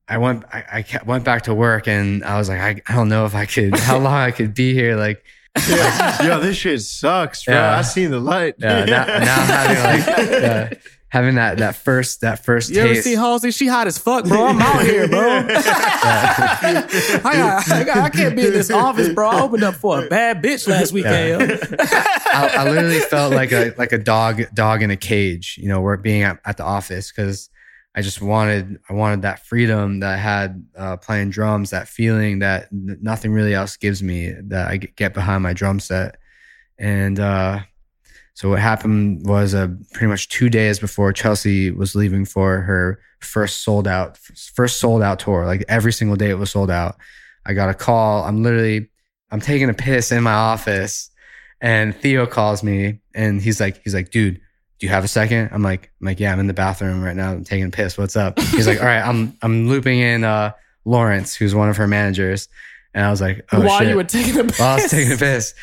I 0.08 0.18
went, 0.20 0.44
I, 0.54 0.64
I 0.72 0.82
kept- 0.84 1.06
went 1.08 1.24
back 1.24 1.44
to 1.44 1.54
work 1.54 1.88
and 1.88 2.24
I 2.24 2.38
was 2.38 2.48
like, 2.50 2.60
I, 2.60 2.82
I 2.88 2.96
don't 2.96 3.10
know 3.10 3.26
if 3.26 3.34
I 3.36 3.46
could, 3.46 3.76
how 3.80 3.98
long 3.98 4.14
I 4.14 4.32
could 4.32 4.54
be 4.54 4.74
here. 4.74 4.96
Like, 4.96 5.24
Yo, 5.70 6.40
this 6.42 6.58
shit 6.58 6.82
sucks, 6.82 7.46
bro. 7.46 7.56
Yeah. 7.56 7.78
I 7.78 7.82
seen 7.82 8.12
the 8.12 8.20
light. 8.20 8.56
yeah, 8.58 8.84
now, 8.84 9.06
now 9.06 9.16
I'm 9.16 9.48
having 9.48 9.84
like, 9.84 10.30
yeah, 10.42 10.74
having 11.08 11.36
that, 11.36 11.60
that 11.60 11.76
first, 11.78 12.20
that 12.22 12.44
first 12.44 12.70
You 12.70 12.82
ever 12.82 12.96
see 12.96 13.14
Halsey? 13.16 13.52
She 13.52 13.68
hot 13.68 13.88
as 13.88 13.98
fuck, 13.98 14.26
bro. 14.26 14.48
I'm 14.48 14.62
out 14.62 14.84
here, 14.84 15.08
bro. 15.08 15.46
I, 15.48 17.22
got, 17.24 17.72
I, 17.72 17.84
got, 17.86 17.98
I 17.98 18.10
can't 18.10 18.36
be 18.36 18.46
in 18.46 18.52
this 18.52 18.70
office, 18.70 19.10
bro. 19.10 19.30
I 19.30 19.42
opened 19.42 19.64
up 19.64 19.76
for 19.76 20.04
a 20.04 20.10
bad 20.10 20.44
bitch 20.44 20.68
last 20.68 20.92
weekend. 20.92 21.50
yo. 21.50 21.58
I, 21.80 22.48
I 22.58 22.70
literally 22.70 23.00
felt 23.00 23.34
like 23.34 23.52
a 23.54 23.74
like 23.78 23.94
a 23.94 23.98
dog 23.98 24.42
dog 24.54 24.82
in 24.82 24.92
a 24.92 24.98
cage, 24.98 25.58
you 25.62 25.70
know, 25.70 25.80
work 25.82 26.02
being 26.04 26.24
at, 26.24 26.40
at 26.46 26.58
the 26.58 26.64
office 26.64 27.12
because 27.12 27.50
I 27.96 28.02
just 28.02 28.22
wanted 28.22 28.78
I 28.90 28.94
wanted 28.94 29.22
that 29.22 29.46
freedom 29.46 30.02
that 30.02 30.14
I 30.14 30.18
had 30.18 30.66
uh, 30.78 30.98
playing 30.98 31.30
drums, 31.30 31.70
that 31.70 31.88
feeling 31.88 32.40
that 32.40 32.68
nothing 32.72 33.32
really 33.32 33.54
else 33.54 33.78
gives 33.78 34.04
me 34.04 34.34
that 34.48 34.68
I 34.68 34.78
get 34.78 34.96
get 34.98 35.14
behind 35.14 35.44
my 35.44 35.54
drum 35.54 35.80
set. 35.80 36.18
And 36.78 37.18
uh, 37.20 37.62
so 38.34 38.50
what 38.50 38.60
happened 38.60 39.26
was 39.26 39.56
uh, 39.56 39.70
pretty 39.94 40.08
much 40.08 40.28
two 40.28 40.50
days 40.50 40.78
before 40.78 41.14
Chelsea 41.14 41.72
was 41.72 41.96
leaving 41.96 42.26
for 42.26 42.62
her 42.62 43.00
first 43.20 43.64
sold 43.64 43.88
out 43.88 44.18
first 44.18 44.80
sold 44.82 45.02
out 45.02 45.20
tour. 45.20 45.46
Like 45.46 45.64
every 45.70 45.94
single 45.94 46.18
day 46.18 46.32
it 46.32 46.38
was 46.38 46.52
sold 46.52 46.70
out. 46.70 46.98
I 47.46 47.54
got 47.54 47.70
a 47.70 47.74
call. 47.74 48.26
I'm 48.26 48.44
literally 48.44 48.90
I'm 49.32 49.40
taking 49.40 49.70
a 49.70 49.74
piss 49.74 50.12
in 50.12 50.22
my 50.24 50.34
office 50.34 51.10
and 51.62 51.96
Theo 51.96 52.26
calls 52.26 52.62
me 52.62 53.00
and 53.14 53.42
he's 53.42 53.62
like, 53.62 53.82
he's 53.84 53.94
like, 53.94 54.12
dude, 54.12 54.42
do 54.80 54.86
you 54.86 54.90
have 54.92 55.04
a 55.04 55.08
second? 55.08 55.50
I'm 55.52 55.62
like, 55.62 55.92
I'm 56.02 56.06
like, 56.06 56.20
yeah, 56.20 56.32
I'm 56.34 56.40
in 56.40 56.48
the 56.48 56.54
bathroom 56.54 57.02
right 57.04 57.16
now. 57.16 57.32
I'm 57.32 57.44
taking 57.44 57.66
a 57.66 57.70
piss. 57.70 57.98
What's 57.98 58.16
up? 58.16 58.40
He's 58.40 58.68
like, 58.68 58.80
all 58.82 58.86
right, 58.86 59.02
I'm, 59.02 59.38
I'm 59.42 59.68
looping 59.68 60.00
in, 60.00 60.24
uh, 60.24 60.52
Lawrence, 60.86 61.34
who's 61.36 61.56
one 61.56 61.70
of 61.70 61.78
her 61.78 61.88
managers. 61.88 62.48
And 62.94 63.06
I 63.06 63.10
was 63.10 63.20
like, 63.20 63.48
oh 63.52 63.62
While 63.62 63.80
shit. 63.80 63.90
you 63.90 63.96
were 63.96 64.04
taking 64.04 64.38
a 64.38 64.44
piss. 64.44 64.60
While 64.60 64.70
I 64.70 64.76
was 64.76 64.92
taking 64.92 65.14
a 65.14 65.18
piss 65.18 65.54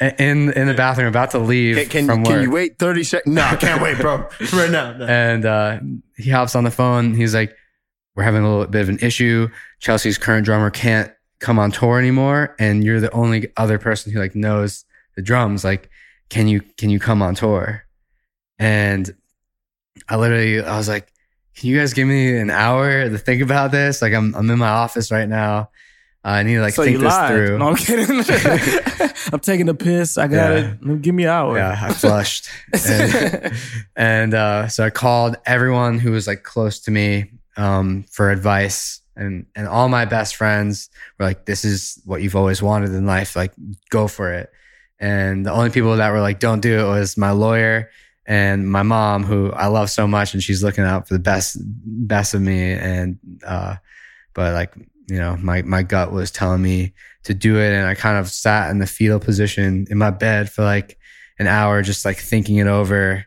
in, 0.00 0.52
in 0.52 0.66
the 0.66 0.74
bathroom, 0.74 1.08
about 1.08 1.30
to 1.30 1.38
leave 1.38 1.76
Can, 1.76 1.88
can, 1.88 2.06
from 2.06 2.24
can 2.24 2.42
you 2.42 2.50
wait 2.50 2.78
30 2.78 3.04
seconds? 3.04 3.34
No, 3.34 3.42
I 3.42 3.56
can't 3.56 3.80
wait, 3.80 3.98
bro. 3.98 4.28
Right 4.52 4.70
now. 4.70 4.92
No. 4.92 5.06
And, 5.06 5.44
uh, 5.46 5.80
he 6.16 6.30
hops 6.30 6.54
on 6.54 6.64
the 6.64 6.70
phone. 6.70 7.14
He's 7.14 7.34
like, 7.34 7.56
we're 8.14 8.22
having 8.24 8.42
a 8.42 8.48
little 8.48 8.66
bit 8.66 8.82
of 8.82 8.88
an 8.88 8.98
issue. 9.00 9.48
Chelsea's 9.80 10.18
current 10.18 10.44
drummer 10.44 10.70
can't 10.70 11.12
come 11.38 11.58
on 11.58 11.70
tour 11.70 11.98
anymore. 11.98 12.54
And 12.58 12.84
you're 12.84 13.00
the 13.00 13.12
only 13.12 13.48
other 13.56 13.78
person 13.78 14.12
who 14.12 14.18
like 14.18 14.34
knows 14.34 14.84
the 15.16 15.22
drums. 15.22 15.64
Like, 15.64 15.88
can 16.28 16.48
you, 16.48 16.60
can 16.76 16.90
you 16.90 16.98
come 16.98 17.22
on 17.22 17.34
tour? 17.34 17.82
And 18.58 19.14
I 20.08 20.16
literally, 20.16 20.60
I 20.62 20.76
was 20.76 20.88
like, 20.88 21.12
can 21.56 21.70
you 21.70 21.78
guys 21.78 21.94
give 21.94 22.06
me 22.06 22.36
an 22.38 22.50
hour 22.50 23.08
to 23.08 23.18
think 23.18 23.42
about 23.42 23.70
this? 23.70 24.02
Like, 24.02 24.12
I'm, 24.12 24.34
I'm 24.34 24.48
in 24.50 24.58
my 24.58 24.68
office 24.68 25.10
right 25.10 25.28
now. 25.28 25.70
Uh, 26.24 26.28
I 26.28 26.42
need 26.42 26.54
to 26.56 26.60
like 26.60 26.74
so 26.74 26.84
think 26.84 26.98
this 26.98 27.06
lied. 27.12 27.30
through. 27.30 27.58
No, 27.58 27.68
I'm 27.68 27.76
kidding. 27.76 28.18
I'm 29.32 29.40
taking 29.40 29.68
a 29.68 29.74
piss. 29.74 30.18
I 30.18 30.26
got 30.26 30.34
Yeah. 30.52 30.74
it. 30.82 31.02
Give 31.02 31.14
me 31.14 31.24
an 31.24 31.30
hour. 31.30 31.56
Yeah, 31.56 31.78
I 31.80 31.92
flushed. 31.92 32.48
and 32.86 33.52
and 33.96 34.34
uh, 34.34 34.68
so 34.68 34.84
I 34.84 34.90
called 34.90 35.36
everyone 35.46 35.98
who 35.98 36.10
was 36.12 36.26
like 36.26 36.42
close 36.42 36.80
to 36.80 36.90
me 36.90 37.30
um, 37.56 38.04
for 38.10 38.30
advice. 38.30 39.00
And, 39.18 39.46
and 39.54 39.66
all 39.66 39.88
my 39.88 40.04
best 40.04 40.36
friends 40.36 40.90
were 41.18 41.24
like, 41.24 41.46
this 41.46 41.64
is 41.64 42.02
what 42.04 42.20
you've 42.22 42.36
always 42.36 42.60
wanted 42.60 42.90
in 42.90 43.06
life. 43.06 43.34
Like, 43.34 43.52
go 43.88 44.08
for 44.08 44.30
it. 44.32 44.50
And 44.98 45.46
the 45.46 45.52
only 45.52 45.70
people 45.70 45.96
that 45.96 46.10
were 46.10 46.20
like, 46.20 46.38
don't 46.38 46.60
do 46.60 46.80
it 46.80 46.84
was 46.88 47.16
my 47.16 47.30
lawyer 47.30 47.88
and 48.26 48.70
my 48.70 48.82
mom, 48.82 49.22
who 49.22 49.52
I 49.52 49.66
love 49.66 49.90
so 49.90 50.06
much. 50.06 50.34
And 50.34 50.42
she's 50.42 50.62
looking 50.62 50.84
out 50.84 51.06
for 51.06 51.14
the 51.14 51.20
best, 51.20 51.56
best 51.60 52.34
of 52.34 52.42
me. 52.42 52.72
And, 52.72 53.18
uh, 53.46 53.76
but 54.34 54.52
like, 54.52 54.74
you 55.08 55.18
know, 55.18 55.36
my, 55.36 55.62
my 55.62 55.82
gut 55.82 56.12
was 56.12 56.30
telling 56.30 56.60
me 56.60 56.92
to 57.24 57.34
do 57.34 57.58
it. 57.58 57.72
And 57.72 57.86
I 57.86 57.94
kind 57.94 58.18
of 58.18 58.28
sat 58.28 58.70
in 58.70 58.78
the 58.78 58.86
fetal 58.86 59.20
position 59.20 59.86
in 59.88 59.98
my 59.98 60.10
bed 60.10 60.50
for 60.50 60.64
like 60.64 60.98
an 61.38 61.46
hour, 61.46 61.82
just 61.82 62.04
like 62.04 62.18
thinking 62.18 62.56
it 62.56 62.66
over. 62.66 63.24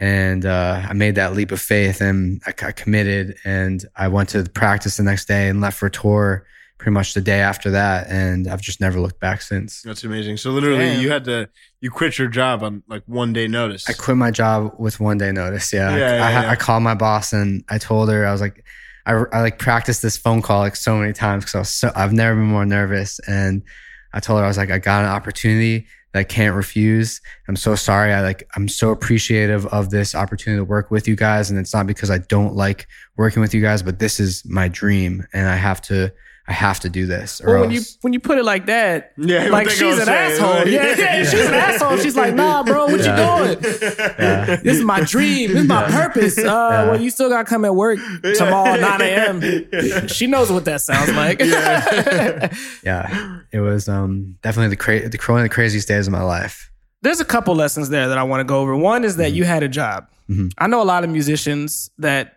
And 0.00 0.44
uh, 0.44 0.84
I 0.88 0.92
made 0.92 1.14
that 1.14 1.34
leap 1.34 1.52
of 1.52 1.60
faith 1.60 2.00
and 2.00 2.42
I, 2.44 2.66
I 2.66 2.72
committed. 2.72 3.36
And 3.44 3.84
I 3.96 4.08
went 4.08 4.30
to 4.30 4.42
practice 4.42 4.96
the 4.96 5.04
next 5.04 5.26
day 5.26 5.48
and 5.48 5.60
left 5.60 5.78
for 5.78 5.88
tour 5.88 6.44
pretty 6.78 6.92
much 6.92 7.14
the 7.14 7.20
day 7.20 7.40
after 7.40 7.70
that. 7.70 8.08
And 8.08 8.48
I've 8.48 8.60
just 8.60 8.80
never 8.80 9.00
looked 9.00 9.20
back 9.20 9.42
since. 9.42 9.82
That's 9.82 10.04
amazing. 10.04 10.36
So 10.36 10.50
literally, 10.50 10.78
Damn. 10.78 11.00
you 11.00 11.10
had 11.10 11.24
to 11.24 11.48
you 11.80 11.90
quit 11.90 12.18
your 12.18 12.28
job 12.28 12.62
on 12.62 12.82
like 12.88 13.02
one 13.06 13.32
day 13.32 13.46
notice. 13.46 13.88
I 13.88 13.92
quit 13.92 14.16
my 14.16 14.30
job 14.30 14.74
with 14.78 15.00
one 15.00 15.18
day 15.18 15.32
notice. 15.32 15.72
Yeah. 15.72 15.96
Yeah, 15.96 16.16
yeah, 16.16 16.26
I, 16.26 16.30
yeah. 16.42 16.50
I 16.50 16.56
called 16.56 16.82
my 16.82 16.94
boss 16.94 17.32
and 17.32 17.64
I 17.68 17.78
told 17.78 18.10
her, 18.10 18.26
I 18.26 18.32
was 18.32 18.40
like, 18.40 18.64
I, 19.06 19.12
I 19.32 19.40
like 19.42 19.58
practiced 19.58 20.02
this 20.02 20.16
phone 20.16 20.42
call 20.42 20.60
like 20.60 20.76
so 20.76 20.96
many 20.96 21.12
times 21.12 21.44
because 21.44 21.54
I 21.54 21.58
was 21.58 21.68
so, 21.70 21.92
I've 21.94 22.12
never 22.12 22.34
been 22.34 22.46
more 22.48 22.64
nervous. 22.64 23.20
And 23.28 23.62
I 24.12 24.20
told 24.20 24.38
her, 24.38 24.44
I 24.44 24.48
was 24.48 24.56
like, 24.56 24.70
I 24.70 24.78
got 24.78 25.04
an 25.04 25.10
opportunity 25.10 25.86
that 26.12 26.20
I 26.20 26.24
can't 26.24 26.56
refuse. 26.56 27.20
I'm 27.48 27.56
so 27.56 27.74
sorry. 27.74 28.12
I 28.12 28.22
like, 28.22 28.48
I'm 28.56 28.68
so 28.68 28.90
appreciative 28.90 29.66
of 29.66 29.90
this 29.90 30.14
opportunity 30.14 30.60
to 30.60 30.64
work 30.64 30.90
with 30.90 31.06
you 31.06 31.16
guys. 31.16 31.50
And 31.50 31.58
it's 31.58 31.74
not 31.74 31.86
because 31.86 32.10
I 32.10 32.18
don't 32.18 32.54
like 32.54 32.86
working 33.16 33.42
with 33.42 33.52
you 33.52 33.60
guys, 33.60 33.82
but 33.82 33.98
this 33.98 34.18
is 34.18 34.42
my 34.46 34.68
dream 34.68 35.26
and 35.34 35.48
I 35.48 35.56
have 35.56 35.82
to, 35.82 36.12
I 36.46 36.52
have 36.52 36.80
to 36.80 36.90
do 36.90 37.06
this. 37.06 37.40
Or 37.40 37.52
Well, 37.54 37.60
when 37.62 37.70
you 37.70 37.80
when 38.02 38.12
you 38.12 38.20
put 38.20 38.36
it 38.36 38.44
like 38.44 38.66
that, 38.66 39.12
Yeah, 39.16 39.44
like 39.48 39.70
she's 39.70 39.98
an 39.98 40.04
say? 40.04 40.32
asshole. 40.34 40.68
Yeah, 40.68 40.94
yeah, 40.94 41.22
she's 41.24 41.40
an 41.46 41.54
asshole. 41.54 41.96
She's 41.96 42.16
like, 42.16 42.34
nah, 42.34 42.62
bro, 42.62 42.84
what 42.84 43.00
Yeah. 43.00 43.46
you 43.48 43.54
doing? 43.56 43.74
Yeah. 44.18 44.56
This 44.56 44.76
is 44.76 44.84
my 44.84 45.00
dream. 45.00 45.52
This 45.54 45.62
is 45.62 45.68
my 45.68 45.84
purpose. 45.84 46.36
Uh, 46.36 46.88
Well, 46.90 47.00
you 47.00 47.08
still 47.08 47.30
gotta 47.30 47.48
come 47.48 47.64
at 47.64 47.74
work 47.74 47.98
tomorrow, 48.36 48.76
9 48.76 49.00
a.m. 49.00 50.08
She 50.08 50.26
knows 50.26 50.52
what 50.52 50.66
that 50.66 50.82
sounds 50.82 51.10
like. 51.14 51.40
yeah, 52.82 53.40
it 53.52 53.60
was, 53.60 53.88
um, 53.88 54.36
definitely 54.42 54.68
the 54.70 54.76
cra- 54.76 55.08
the, 55.08 55.18
one 55.26 55.40
of 55.40 55.44
the 55.44 55.48
craziest 55.54 55.88
days 55.88 56.06
of 56.06 56.12
my 56.12 56.22
life. 56.22 56.70
There's 57.02 57.20
a 57.20 57.24
couple 57.24 57.54
lessons 57.54 57.88
there 57.90 58.08
that 58.08 58.18
I 58.18 58.22
want 58.22 58.40
to 58.40 58.44
go 58.44 58.60
over. 58.60 58.76
One 58.76 59.04
is 59.04 59.16
that 59.16 59.32
you 59.32 59.44
had 59.44 59.62
a 59.62 59.68
job. 59.68 60.08
Mhm. 60.30 60.52
I 60.58 60.66
know 60.66 60.80
a 60.82 60.84
lot 60.84 61.04
of 61.04 61.10
musicians 61.10 61.90
that 61.98 62.36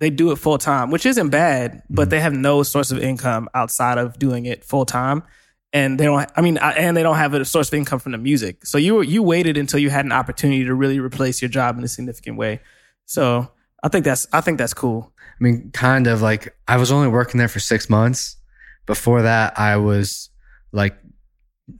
they 0.00 0.10
do 0.10 0.32
it 0.32 0.36
full 0.36 0.58
time, 0.58 0.90
which 0.90 1.06
isn't 1.06 1.30
bad, 1.30 1.82
but 1.88 2.02
mm-hmm. 2.02 2.10
they 2.10 2.20
have 2.20 2.32
no 2.32 2.62
source 2.62 2.90
of 2.90 2.98
income 2.98 3.48
outside 3.54 3.98
of 3.98 4.18
doing 4.18 4.46
it 4.46 4.64
full 4.64 4.84
time. 4.84 5.22
And 5.72 5.98
they 5.98 6.04
don't, 6.04 6.30
I 6.36 6.40
mean, 6.40 6.56
and 6.58 6.96
they 6.96 7.02
don't 7.02 7.16
have 7.16 7.34
a 7.34 7.44
source 7.44 7.68
of 7.68 7.74
income 7.74 7.98
from 7.98 8.12
the 8.12 8.18
music. 8.18 8.64
So 8.64 8.78
you 8.78 9.00
you 9.02 9.22
waited 9.22 9.56
until 9.56 9.80
you 9.80 9.90
had 9.90 10.04
an 10.04 10.12
opportunity 10.12 10.64
to 10.64 10.74
really 10.74 11.00
replace 11.00 11.42
your 11.42 11.48
job 11.48 11.76
in 11.76 11.84
a 11.84 11.88
significant 11.88 12.36
way. 12.36 12.60
So, 13.06 13.50
I 13.84 13.88
think 13.88 14.04
that's 14.06 14.26
I 14.32 14.40
think 14.40 14.58
that's 14.58 14.72
cool. 14.72 15.12
I 15.18 15.44
mean, 15.44 15.70
kind 15.72 16.06
of 16.06 16.22
like 16.22 16.56
I 16.66 16.78
was 16.78 16.90
only 16.90 17.08
working 17.08 17.38
there 17.38 17.48
for 17.48 17.60
six 17.60 17.90
months. 17.90 18.36
Before 18.86 19.22
that, 19.22 19.58
I 19.58 19.76
was 19.76 20.30
like, 20.72 20.96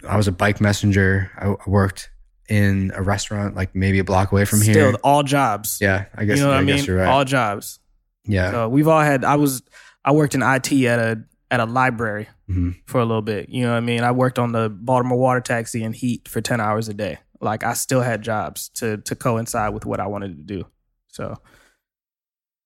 I 0.07 0.17
was 0.17 0.29
a 0.29 0.33
bike 0.33 0.61
messenger. 0.61 1.31
I 1.39 1.55
worked 1.69 2.11
in 2.49 2.93
a 2.95 3.03
restaurant, 3.03 3.57
like 3.57 3.75
maybe 3.75 3.99
a 3.99 4.05
block 4.05 4.33
away 4.33 4.45
from 4.45 4.59
Still, 4.59 4.91
here. 4.91 4.95
all 5.03 5.23
jobs. 5.23 5.79
Yeah, 5.81 6.07
I 6.15 6.25
guess. 6.27 6.39
you 6.39 6.45
know 6.45 6.51
what 6.51 6.59
I, 6.59 6.61
I 6.61 6.65
guess 6.65 6.77
mean? 6.81 6.85
you're 6.87 6.99
right. 6.99 7.09
All 7.09 7.25
jobs. 7.25 7.79
Yeah. 8.27 8.51
So 8.51 8.69
we've 8.69 8.89
all 8.89 9.01
had. 9.01 9.25
I 9.25 9.37
was. 9.37 9.63
I 10.05 10.13
worked 10.13 10.35
in 10.35 10.43
IT 10.43 10.73
at 10.87 10.99
a 10.99 11.23
at 11.51 11.61
a 11.61 11.65
library 11.67 12.29
Mhm. 12.51 12.77
for 12.87 13.01
a 13.01 13.05
little 13.05 13.23
bit. 13.23 13.49
You 13.49 13.63
know 13.65 13.71
what 13.73 13.77
I 13.79 13.81
mean? 13.81 14.03
I 14.03 14.13
worked 14.13 14.39
on 14.39 14.53
the 14.53 14.69
Baltimore 14.69 15.19
water 15.19 15.41
taxi 15.41 15.83
and 15.85 15.95
heat 15.95 16.29
for 16.29 16.41
ten 16.41 16.61
hours 16.61 16.89
a 16.89 16.95
day. 16.95 17.19
Like 17.41 17.65
I 17.65 17.75
still 17.75 18.01
had 18.03 18.23
jobs 18.23 18.69
to 18.75 18.97
to 18.99 19.15
coincide 19.15 19.73
with 19.75 19.87
what 19.87 20.01
I 20.01 20.07
wanted 20.07 20.37
to 20.37 20.43
do. 20.43 20.67
So 21.09 21.37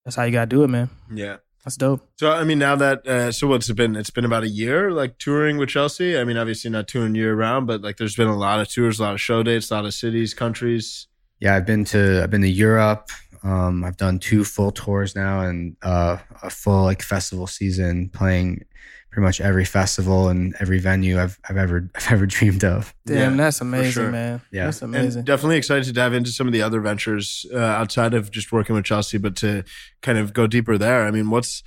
that's 0.05 0.15
how 0.15 0.23
you 0.23 0.31
gotta 0.31 0.47
do 0.47 0.63
it, 0.63 0.67
man. 0.69 0.89
Yeah. 1.13 1.37
That's 1.65 1.75
dope. 1.75 2.07
So 2.17 2.31
I 2.31 2.45
mean, 2.45 2.57
now 2.57 2.75
that 2.77 3.05
uh, 3.05 3.31
so 3.33 3.47
what's 3.47 3.69
it 3.69 3.75
been? 3.75 3.95
It's 3.97 4.09
been 4.09 4.23
about 4.25 4.43
a 4.43 4.49
year, 4.49 4.91
like 4.91 5.17
touring 5.17 5.57
with 5.57 5.69
Chelsea. 5.69 6.17
I 6.17 6.23
mean, 6.23 6.37
obviously 6.37 6.71
not 6.71 6.87
touring 6.87 7.15
year 7.15 7.35
round, 7.35 7.67
but 7.67 7.81
like 7.81 7.97
there's 7.97 8.15
been 8.15 8.29
a 8.29 8.37
lot 8.37 8.59
of 8.61 8.69
tours, 8.69 8.99
a 8.99 9.03
lot 9.03 9.13
of 9.13 9.21
show 9.21 9.43
dates, 9.43 9.69
a 9.69 9.75
lot 9.75 9.85
of 9.85 9.93
cities, 9.93 10.33
countries. 10.33 11.07
Yeah, 11.39 11.55
I've 11.55 11.65
been 11.65 11.83
to 11.85 12.21
I've 12.23 12.29
been 12.29 12.41
to 12.41 12.49
Europe. 12.49 13.09
Um, 13.43 13.83
I've 13.83 13.97
done 13.97 14.19
two 14.19 14.43
full 14.43 14.71
tours 14.71 15.15
now 15.15 15.41
and 15.41 15.75
uh, 15.81 16.17
a 16.43 16.49
full 16.49 16.83
like 16.83 17.01
festival 17.01 17.47
season, 17.47 18.09
playing 18.09 18.65
pretty 19.11 19.25
much 19.25 19.41
every 19.41 19.65
festival 19.65 20.29
and 20.29 20.55
every 20.59 20.79
venue 20.79 21.19
I've 21.19 21.39
I've 21.49 21.57
ever 21.57 21.89
I've 21.95 22.11
ever 22.11 22.25
dreamed 22.25 22.63
of. 22.63 22.93
Damn, 23.05 23.31
Yeah, 23.31 23.37
that's 23.37 23.61
amazing, 23.61 23.91
sure. 23.91 24.11
man. 24.11 24.41
Yeah. 24.51 24.65
that's 24.65 24.81
amazing. 24.81 25.19
And 25.19 25.25
definitely 25.25 25.57
excited 25.57 25.85
to 25.85 25.93
dive 25.93 26.13
into 26.13 26.31
some 26.31 26.47
of 26.47 26.53
the 26.53 26.61
other 26.61 26.79
ventures 26.79 27.45
uh, 27.53 27.57
outside 27.57 28.13
of 28.13 28.31
just 28.31 28.51
working 28.51 28.75
with 28.75 28.85
Chelsea, 28.85 29.17
but 29.17 29.35
to 29.37 29.63
kind 30.01 30.17
of 30.17 30.33
go 30.33 30.47
deeper 30.47 30.77
there. 30.77 31.05
I 31.05 31.11
mean, 31.11 31.29
what's, 31.29 31.63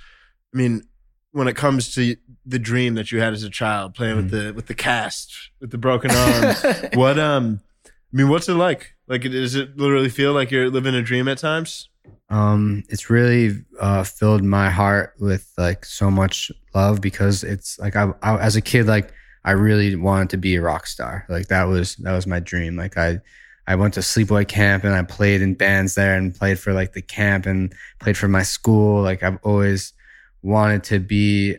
I 0.53 0.57
mean, 0.57 0.83
when 1.31 1.47
it 1.47 1.55
comes 1.55 1.93
to 1.95 2.15
the 2.45 2.59
dream 2.59 2.93
that 2.95 3.11
you 3.11 3.19
had 3.19 3.33
as 3.33 3.43
a 3.43 3.49
child, 3.49 3.95
playing 3.95 4.15
with 4.15 4.29
the 4.29 4.53
with 4.53 4.67
the 4.67 4.75
cast, 4.75 5.33
with 5.59 5.71
the 5.71 5.77
broken 5.77 6.11
arm, 6.11 6.55
what 6.93 7.17
um, 7.17 7.59
I 7.63 7.72
mean, 8.17 8.29
what's 8.29 8.47
it 8.47 8.53
like? 8.53 8.93
Like, 9.07 9.23
does 9.23 9.55
it 9.55 9.77
literally 9.77 10.09
feel 10.09 10.33
like 10.33 10.51
you're 10.51 10.69
living 10.69 10.95
a 10.95 11.01
dream 11.01 11.27
at 11.27 11.37
times? 11.37 11.89
Um, 12.29 12.83
it's 12.89 13.09
really 13.09 13.63
uh, 13.79 14.03
filled 14.03 14.43
my 14.43 14.69
heart 14.69 15.13
with 15.19 15.51
like 15.57 15.85
so 15.85 16.09
much 16.09 16.51
love 16.73 17.01
because 17.01 17.43
it's 17.43 17.77
like 17.79 17.95
I, 17.95 18.11
I 18.21 18.37
as 18.39 18.55
a 18.55 18.61
kid 18.61 18.87
like 18.87 19.13
I 19.45 19.51
really 19.51 19.95
wanted 19.95 20.29
to 20.31 20.37
be 20.37 20.55
a 20.55 20.61
rock 20.61 20.87
star. 20.87 21.25
Like 21.29 21.47
that 21.47 21.65
was 21.65 21.95
that 21.97 22.13
was 22.13 22.25
my 22.25 22.39
dream. 22.39 22.75
Like 22.75 22.97
I 22.97 23.19
I 23.67 23.75
went 23.75 23.93
to 23.95 23.99
sleepaway 23.99 24.47
camp 24.47 24.83
and 24.83 24.93
I 24.93 25.03
played 25.03 25.41
in 25.41 25.53
bands 25.53 25.95
there 25.95 26.15
and 26.15 26.35
played 26.35 26.59
for 26.59 26.73
like 26.73 26.93
the 26.93 27.01
camp 27.01 27.45
and 27.45 27.73
played 27.99 28.17
for 28.17 28.27
my 28.27 28.43
school. 28.43 29.01
Like 29.01 29.21
I've 29.23 29.39
always 29.43 29.93
wanted 30.41 30.83
to 30.85 30.99
be 30.99 31.57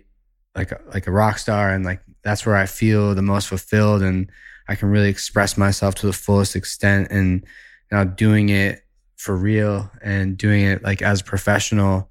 like 0.55 0.73
a, 0.73 0.81
like 0.93 1.07
a 1.07 1.13
rock 1.13 1.39
star 1.39 1.71
and 1.71 1.85
like 1.85 2.01
that's 2.23 2.45
where 2.45 2.57
I 2.57 2.67
feel 2.67 3.15
the 3.15 3.23
most 3.23 3.49
fulfilled 3.49 4.03
and 4.03 4.31
I 4.69 4.75
can 4.75 4.91
really 4.91 5.09
express 5.09 5.57
myself 5.57 5.95
to 5.97 6.07
the 6.07 6.13
fullest 6.13 6.57
extent 6.57 7.09
and 7.11 7.45
now 7.91 8.05
doing 8.05 8.49
it 8.49 8.83
for 9.17 9.37
real 9.37 9.91
and 10.03 10.37
doing 10.37 10.65
it 10.65 10.83
like 10.83 11.03
as 11.03 11.21
a 11.21 11.25
professional. 11.25 12.11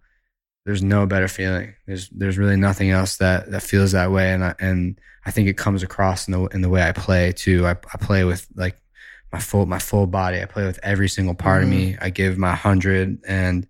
There's 0.66 0.84
no 0.84 1.06
better 1.06 1.28
feeling. 1.28 1.74
There's 1.88 2.10
there's 2.10 2.38
really 2.38 2.56
nothing 2.56 2.90
else 2.90 3.18
that 3.18 3.52
that 3.52 3.64
feels 3.64 3.92
that 3.92 4.12
way. 4.12 4.32
And 4.32 4.44
I, 4.44 4.56
and 4.60 5.00
I 5.26 5.32
think 5.32 5.48
it 5.48 5.58
comes 5.58 5.84
across 5.84 6.28
in 6.28 6.32
the 6.32 6.46
in 6.48 6.62
the 6.62 6.70
way 6.70 6.82
I 6.82 6.92
play 6.92 7.32
too. 7.32 7.66
I, 7.66 7.72
I 7.72 7.98
play 8.00 8.24
with 8.24 8.48
like 8.56 8.80
my 9.32 9.40
full 9.40 9.66
my 9.66 9.80
full 9.80 10.08
body. 10.08 10.42
I 10.42 10.46
play 10.46 10.66
with 10.66 10.80
every 10.84 11.10
single 11.10 11.36
part 11.36 11.64
of 11.64 11.70
me. 11.70 11.94
Mm-hmm. 11.94 12.04
I 12.04 12.10
give 12.12 12.38
my 12.38 12.56
hundred 12.56 13.20
and 13.28 13.68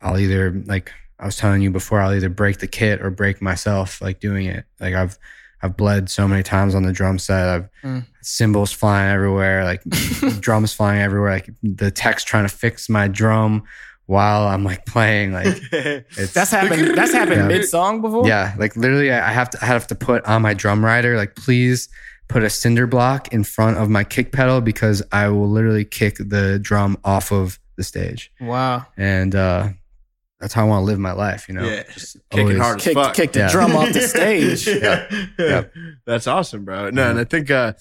I'll 0.00 0.18
either 0.18 0.62
like 0.66 0.92
I 1.18 1.26
was 1.26 1.36
telling 1.36 1.62
you 1.62 1.70
before 1.70 2.00
I'll 2.00 2.14
either 2.14 2.28
break 2.28 2.58
the 2.58 2.66
kit 2.66 3.02
or 3.02 3.10
break 3.10 3.42
myself 3.42 4.00
like 4.00 4.20
doing 4.20 4.46
it. 4.46 4.64
Like 4.80 4.94
I've 4.94 5.18
I've 5.64 5.76
bled 5.76 6.10
so 6.10 6.28
many 6.28 6.42
times 6.42 6.74
on 6.74 6.82
the 6.82 6.92
drum 6.92 7.18
set 7.18 7.48
I've 7.48 7.68
Mm. 7.84 8.04
cymbals 8.22 8.72
flying 8.72 9.10
everywhere 9.12 9.64
like 9.64 9.82
drums 10.40 10.72
flying 10.72 11.00
everywhere 11.02 11.32
like 11.32 11.50
the 11.62 11.90
tech's 11.90 12.24
trying 12.24 12.46
to 12.48 12.54
fix 12.54 12.88
my 12.88 13.08
drum 13.08 13.62
while 14.06 14.46
I'm 14.46 14.64
like 14.64 14.84
playing 14.86 15.32
like 15.32 15.46
it's 15.72 16.32
that's 16.32 16.50
happened. 16.50 16.96
That's 16.96 17.12
happened 17.12 17.40
Yeah. 17.42 17.48
mid 17.48 17.64
song 17.68 18.00
before. 18.02 18.26
yeah 18.28 18.54
like 18.58 18.76
literally 18.76 19.10
I 19.10 19.30
I 19.30 19.32
have 19.32 19.50
to 19.50 19.58
I 19.62 19.66
have 19.66 19.86
to 19.88 19.94
put 19.94 20.24
on 20.26 20.42
my 20.42 20.54
drum 20.54 20.84
rider 20.84 21.16
like 21.16 21.34
please 21.34 21.88
put 22.28 22.42
a 22.42 22.50
cinder 22.50 22.86
block 22.86 23.32
in 23.34 23.44
front 23.44 23.76
of 23.78 23.88
my 23.90 24.04
kick 24.04 24.32
pedal 24.32 24.60
because 24.60 25.02
I 25.12 25.28
will 25.28 25.48
literally 25.50 25.84
kick 25.84 26.16
the 26.18 26.58
drum 26.58 26.96
off 27.04 27.32
of 27.32 27.58
the 27.76 27.84
stage 27.84 28.30
Wow. 28.40 28.86
and 28.96 29.34
uh 29.34 29.68
that's 30.40 30.52
how 30.54 30.64
I 30.64 30.68
want 30.68 30.82
to 30.82 30.86
live 30.86 30.98
my 30.98 31.12
life 31.12 31.48
you 31.48 31.54
know 31.54 31.64
Yeah. 31.64 31.82
Just 31.92 32.16
Kicking 32.30 32.40
always- 32.46 32.58
hard 32.58 32.76
as 32.78 32.84
Kick, 32.84 32.94
fuck. 32.94 33.14
kick 33.14 33.32
the 33.32 33.38
Yeah. 33.40 33.50
drum 33.50 33.76
off 33.76 33.92
the 33.92 34.00
stage. 34.02 34.66
yeah. 34.66 35.06
Yep. 35.38 35.72
That's 36.06 36.26
awesome, 36.26 36.64
bro. 36.64 36.90
No, 36.90 37.10
and 37.10 37.18
I 37.18 37.24
think, 37.24 37.50
uh, 37.50 37.72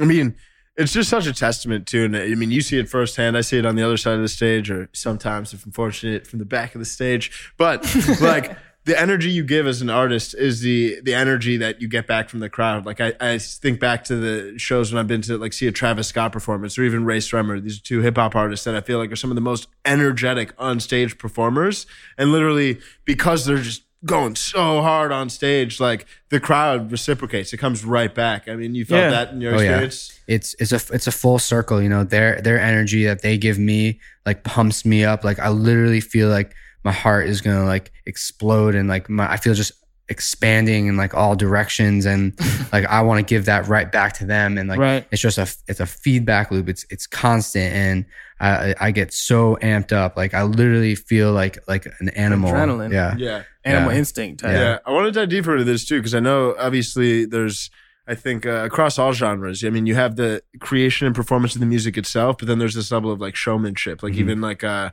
I 0.00 0.04
mean, 0.04 0.34
it's 0.76 0.92
just 0.92 1.08
such 1.10 1.26
a 1.26 1.32
testament 1.34 1.86
to, 1.88 2.04
and 2.04 2.16
I 2.16 2.28
mean, 2.34 2.50
you 2.50 2.60
see 2.62 2.78
it 2.78 2.88
firsthand. 2.88 3.36
I 3.36 3.42
see 3.42 3.58
it 3.58 3.66
on 3.66 3.76
the 3.76 3.82
other 3.84 3.96
side 3.98 4.14
of 4.14 4.22
the 4.22 4.28
stage, 4.28 4.70
or 4.70 4.88
sometimes, 4.94 5.52
if 5.52 5.64
I'm 5.66 5.72
fortunate, 5.72 6.26
from 6.26 6.38
the 6.38 6.44
back 6.46 6.74
of 6.74 6.78
the 6.80 6.84
stage. 6.86 7.52
But 7.58 7.82
like 8.20 8.56
the 8.84 9.00
energy 9.00 9.30
you 9.30 9.44
give 9.44 9.66
as 9.66 9.80
an 9.80 9.90
artist 9.90 10.34
is 10.34 10.60
the 10.60 11.00
the 11.02 11.14
energy 11.14 11.56
that 11.58 11.80
you 11.80 11.86
get 11.88 12.06
back 12.06 12.28
from 12.28 12.40
the 12.40 12.48
crowd. 12.50 12.84
Like 12.84 13.00
I, 13.00 13.12
I 13.20 13.38
think 13.38 13.78
back 13.78 14.04
to 14.04 14.16
the 14.16 14.58
shows 14.58 14.92
when 14.92 14.98
I've 15.00 15.06
been 15.06 15.22
to 15.22 15.38
like 15.38 15.52
see 15.52 15.66
a 15.68 15.72
Travis 15.72 16.08
Scott 16.08 16.32
performance, 16.32 16.76
or 16.78 16.82
even 16.82 17.04
Rae 17.04 17.18
Sremmurd. 17.18 17.62
These 17.62 17.78
are 17.78 17.82
two 17.82 18.00
hip 18.00 18.16
hop 18.16 18.34
artists 18.34 18.64
that 18.64 18.74
I 18.74 18.80
feel 18.80 18.98
like 18.98 19.12
are 19.12 19.16
some 19.16 19.30
of 19.30 19.36
the 19.36 19.40
most 19.40 19.68
energetic 19.84 20.52
on 20.58 20.80
stage 20.80 21.16
performers, 21.18 21.86
and 22.18 22.32
literally 22.32 22.80
because 23.04 23.44
they're 23.44 23.58
just 23.58 23.82
going 24.04 24.34
so 24.34 24.82
hard 24.82 25.12
on 25.12 25.30
stage, 25.30 25.78
like 25.78 26.06
the 26.30 26.40
crowd 26.40 26.90
reciprocates. 26.90 27.52
It 27.52 27.58
comes 27.58 27.84
right 27.84 28.12
back. 28.12 28.48
I 28.48 28.56
mean, 28.56 28.74
you 28.74 28.84
felt 28.84 29.00
Yeah. 29.00 29.10
that 29.10 29.30
in 29.30 29.40
your 29.40 29.54
Oh, 29.54 29.58
yeah. 29.60 29.78
experience. 29.78 30.18
it's 30.26 30.56
it's 30.58 30.72
a 30.72 30.92
it's 30.94 31.06
a 31.06 31.12
full 31.12 31.38
circle 31.38 31.80
you 31.80 31.88
know 31.88 32.02
their 32.02 32.40
their 32.40 32.58
energy 32.58 33.04
that 33.04 33.22
they 33.22 33.38
give 33.38 33.60
me 33.60 34.00
like 34.26 34.42
pumps 34.42 34.84
me 34.84 35.04
up 35.04 35.22
like 35.24 35.38
i 35.38 35.48
literally 35.50 36.00
feel 36.00 36.28
like 36.28 36.54
my 36.84 36.92
heart 36.92 37.26
is 37.28 37.40
gonna 37.40 37.64
like 37.64 37.92
explode 38.06 38.74
and 38.74 38.88
like 38.88 39.08
my 39.08 39.30
i 39.30 39.36
feel 39.36 39.54
just 39.54 39.72
expanding 40.08 40.86
in 40.88 40.96
like 40.96 41.14
all 41.14 41.34
directions 41.34 42.04
and 42.06 42.32
like 42.72 42.84
i 42.86 43.00
want 43.00 43.18
to 43.18 43.24
give 43.34 43.46
that 43.46 43.66
right 43.66 43.90
back 43.90 44.12
to 44.12 44.26
them 44.26 44.58
and 44.58 44.68
like 44.68 44.78
Right. 44.78 45.06
it's 45.10 45.22
just 45.22 45.38
a 45.38 45.46
it's 45.68 45.80
a 45.80 45.86
feedback 45.86 46.50
loop 46.50 46.68
it's 46.68 46.84
it's 46.90 47.06
constant 47.06 47.72
and 47.74 48.04
i 48.40 48.70
I- 48.70 48.74
i 48.80 48.90
get 48.90 49.12
so 49.12 49.56
amped 49.62 49.92
up 49.92 50.16
like 50.16 50.34
i 50.34 50.42
literally 50.42 50.94
feel 50.94 51.32
like 51.32 51.58
like 51.66 51.86
an 52.00 52.08
animal 52.10 52.52
Adrenaline. 52.52 52.92
yeah 52.92 53.14
Yeah. 53.16 53.42
Animal 53.64 53.92
Yeah. 53.92 53.98
instinct. 53.98 54.42
Type. 54.42 54.52
Yeah. 54.52 54.78
I 54.84 54.90
want 54.90 55.06
to 55.06 55.12
dive 55.12 55.28
deeper 55.28 55.52
into 55.52 55.62
this 55.62 55.86
too, 55.86 55.98
because 56.00 56.16
I 56.16 56.18
know 56.18 56.56
obviously 56.58 57.24
there's, 57.26 57.70
I 58.08 58.16
think 58.16 58.44
uh, 58.44 58.64
across 58.64 58.98
all 58.98 59.12
genres, 59.12 59.62
I 59.64 59.70
mean, 59.70 59.86
you 59.86 59.94
have 59.94 60.16
the 60.16 60.42
creation 60.58 61.06
and 61.06 61.14
performance 61.14 61.54
of 61.54 61.60
the 61.60 61.66
music 61.66 61.96
itself, 61.96 62.38
but 62.38 62.48
then 62.48 62.58
there's 62.58 62.74
this 62.74 62.90
level 62.90 63.12
of 63.12 63.20
like 63.20 63.36
showmanship. 63.36 64.02
Like 64.02 64.14
Mhm. 64.14 64.18
even 64.18 64.40
like, 64.40 64.64
uh, 64.64 64.90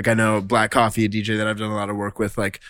like 0.00 0.08
I 0.08 0.14
know 0.14 0.40
Black 0.40 0.70
Coffee, 0.70 1.04
a 1.04 1.10
DJ 1.10 1.36
that 1.36 1.46
I've 1.46 1.58
done 1.58 1.70
a 1.70 1.74
lot 1.74 1.90
of 1.90 1.96
work 1.96 2.18
with, 2.18 2.38
like 2.38 2.60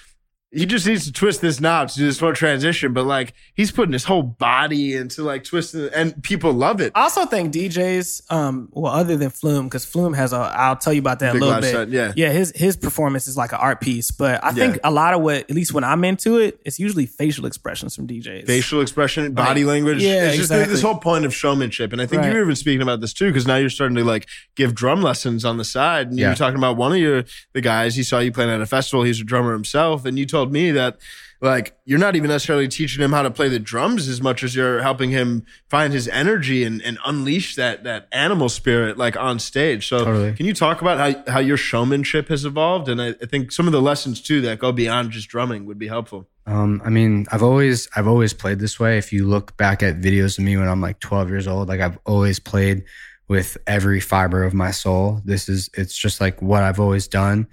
he 0.52 0.66
just 0.66 0.84
needs 0.84 1.04
to 1.04 1.12
twist 1.12 1.40
this 1.40 1.60
knob 1.60 1.88
to 1.90 1.94
do 1.96 2.06
this 2.06 2.20
one 2.20 2.34
transition, 2.34 2.92
but 2.92 3.04
like 3.06 3.34
he's 3.54 3.70
putting 3.70 3.92
his 3.92 4.02
whole 4.04 4.22
body 4.24 4.96
into 4.96 5.22
like 5.22 5.44
twisting, 5.44 5.88
and 5.94 6.20
people 6.24 6.52
love 6.52 6.80
it. 6.80 6.90
I 6.96 7.02
also 7.02 7.24
think 7.26 7.52
DJs, 7.54 8.32
um, 8.32 8.68
well, 8.72 8.92
other 8.92 9.16
than 9.16 9.30
Flume, 9.30 9.66
because 9.66 9.84
Flume 9.84 10.12
has 10.14 10.32
a, 10.32 10.38
I'll 10.38 10.74
tell 10.76 10.92
you 10.92 10.98
about 11.00 11.20
that 11.20 11.34
Big 11.34 11.42
a 11.42 11.44
little 11.44 11.60
bit. 11.60 11.70
set, 11.70 11.88
yeah. 11.90 12.12
Yeah, 12.16 12.30
his 12.30 12.52
his 12.56 12.76
performance 12.76 13.28
is 13.28 13.36
like 13.36 13.52
an 13.52 13.58
art 13.60 13.80
piece, 13.80 14.10
but 14.10 14.42
I 14.42 14.50
think 14.52 14.78
a 14.82 14.90
lot 14.90 15.14
of 15.14 15.20
what, 15.20 15.36
at 15.42 15.52
least 15.52 15.72
when 15.72 15.84
I'm 15.84 16.02
into 16.04 16.38
it, 16.38 16.60
it's 16.64 16.80
usually 16.80 17.06
facial 17.06 17.46
expressions 17.46 17.94
from 17.94 18.08
DJs. 18.08 18.46
facial 18.46 18.80
expression, 18.80 19.32
body 19.32 19.62
Right. 19.62 19.70
language. 19.70 20.02
Yeah, 20.02 20.24
it's 20.30 20.36
just 20.38 20.50
exactly. 20.50 20.72
this 20.74 20.82
whole 20.82 20.98
point 20.98 21.24
of 21.24 21.34
showmanship. 21.34 21.92
And 21.92 22.02
I 22.02 22.06
think 22.06 22.22
Right. 22.22 22.28
you 22.30 22.34
were 22.34 22.42
even 22.42 22.56
speaking 22.56 22.82
about 22.82 23.00
this 23.00 23.12
too, 23.12 23.28
because 23.28 23.46
now 23.46 23.54
you're 23.56 23.70
starting 23.70 23.96
to 23.98 24.04
like 24.04 24.26
give 24.56 24.74
drum 24.74 25.00
lessons 25.00 25.44
on 25.44 25.58
the 25.58 25.64
side. 25.64 26.08
And 26.08 26.18
you 26.18 26.24
Yeah. 26.24 26.30
were 26.30 26.34
talking 26.36 26.58
about 26.58 26.76
one 26.76 26.90
of 26.92 26.98
your 26.98 27.24
the 27.52 27.60
guys 27.60 27.94
he 27.94 28.02
saw 28.02 28.18
you 28.18 28.32
playing 28.32 28.50
at 28.50 28.60
a 28.60 28.66
festival. 28.66 29.04
He's 29.04 29.20
a 29.20 29.24
drummer 29.24 29.52
himself, 29.52 30.04
and 30.04 30.18
you 30.18 30.26
told 30.26 30.39
me 30.46 30.70
that 30.72 30.98
like 31.40 31.76
you're 31.84 31.98
not 31.98 32.16
even 32.16 32.28
necessarily 32.28 32.68
teaching 32.68 33.02
him 33.02 33.12
how 33.12 33.22
to 33.22 33.30
play 33.30 33.48
the 33.48 33.58
drums 33.58 34.08
as 34.08 34.20
much 34.20 34.42
as 34.42 34.54
you're 34.54 34.82
helping 34.82 35.10
him 35.10 35.44
find 35.68 35.92
his 35.92 36.06
energy 36.08 36.64
and, 36.64 36.82
and 36.82 36.98
unleash 37.04 37.54
that 37.56 37.84
that 37.84 38.08
animal 38.12 38.48
spirit 38.48 38.98
like 38.98 39.16
on 39.16 39.38
stage. 39.38 39.88
So 39.88 40.04
Totally. 40.04 40.32
can 40.34 40.46
you 40.46 40.54
talk 40.54 40.80
about 40.82 40.98
how, 40.98 41.32
how 41.32 41.38
your 41.40 41.56
showmanship 41.56 42.28
has 42.28 42.44
evolved? 42.44 42.88
And 42.88 43.00
I, 43.00 43.08
I 43.08 43.26
think 43.26 43.52
some 43.52 43.66
of 43.66 43.72
the 43.72 43.82
lessons 43.82 44.20
too 44.20 44.40
that 44.42 44.58
go 44.58 44.72
beyond 44.72 45.12
just 45.12 45.28
drumming 45.28 45.66
would 45.66 45.78
be 45.78 45.88
helpful. 45.88 46.28
Um, 46.46 46.82
I 46.84 46.90
mean, 46.90 47.26
I've 47.32 47.42
always 47.42 47.88
I've 47.96 48.08
always 48.08 48.32
played 48.32 48.58
this 48.58 48.78
way. 48.78 48.98
If 48.98 49.12
you 49.12 49.26
look 49.26 49.56
back 49.56 49.82
at 49.82 50.00
videos 50.00 50.38
of 50.38 50.44
me 50.44 50.56
when 50.56 50.68
I'm 50.68 50.80
like 50.80 51.00
12 51.00 51.30
years 51.30 51.46
old, 51.46 51.68
like 51.68 51.80
I've 51.80 51.98
always 52.04 52.38
played 52.38 52.84
with 53.28 53.56
every 53.68 54.00
fiber 54.00 54.42
of 54.42 54.52
my 54.52 54.72
soul. 54.72 55.22
This 55.24 55.48
is 55.48 55.70
it's 55.74 55.96
just 55.96 56.20
like 56.20 56.42
what 56.42 56.64
I've 56.64 56.80
always 56.80 57.06
done, 57.06 57.46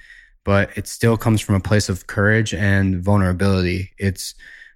but 0.48 0.70
it 0.78 0.88
still 0.88 1.18
comes 1.18 1.42
from 1.42 1.56
a 1.56 1.60
place 1.60 1.90
of 1.90 2.08
courage 2.08 2.54
and 2.54 3.04
vulnerability. 3.04 3.92
It's 3.98 4.34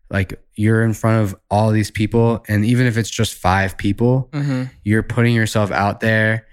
like 0.10 0.38
you're 0.55 0.84
in 0.84 0.93
front 0.93 1.23
of 1.23 1.39
all 1.49 1.71
these 1.71 1.89
people 1.89 2.43
and 2.49 2.65
even 2.65 2.86
if 2.88 2.97
it's 2.97 3.10
just 3.10 3.36
5 3.36 3.77
people, 3.77 4.27
Mm-hmm. 4.34 4.63
you're 4.84 5.01
putting 5.01 5.34
yourself 5.34 5.71
out 5.71 6.01
there 6.01 6.45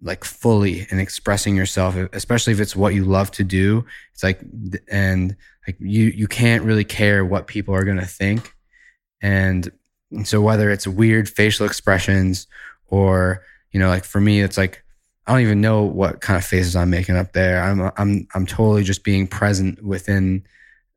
like 0.00 0.22
fully 0.22 0.86
and 0.92 1.00
expressing 1.00 1.56
yourself, 1.56 1.96
especially 2.12 2.52
if 2.52 2.60
it's 2.60 2.76
what 2.76 2.94
you 2.94 3.04
love 3.04 3.32
to 3.32 3.42
do. 3.42 3.84
It's 4.12 4.22
like, 4.22 4.40
and 4.88 5.34
like 5.66 5.76
you, 5.80 6.04
you 6.06 6.28
can't 6.28 6.62
really 6.62 6.84
care 6.84 7.24
what 7.24 7.48
people 7.48 7.74
are 7.74 7.84
going 7.84 7.98
to 7.98 8.06
think. 8.06 8.54
And 9.20 9.68
so 10.22 10.40
whether 10.40 10.70
it's 10.70 10.86
weird 10.86 11.28
facial 11.28 11.66
expressions 11.66 12.46
or, 12.86 13.42
you 13.72 13.80
know, 13.80 13.88
like 13.88 14.04
for 14.04 14.20
me, 14.20 14.42
it's 14.42 14.56
like, 14.56 14.83
I 15.26 15.32
don't 15.32 15.40
even 15.42 15.60
know 15.60 15.82
what 15.82 16.20
kind 16.20 16.36
of 16.36 16.44
faces 16.44 16.76
I'm 16.76 16.90
making 16.90 17.16
up 17.16 17.32
there. 17.32 17.62
I'm, 17.62 17.90
I'm, 17.96 18.26
I'm 18.34 18.46
totally 18.46 18.82
just 18.84 19.04
being 19.04 19.26
present 19.26 19.82
within 19.82 20.44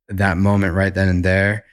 that 0.10 0.38
moment 0.38 0.74
right 0.74 0.94
then 0.94 1.08
and 1.08 1.24
there. 1.24 1.63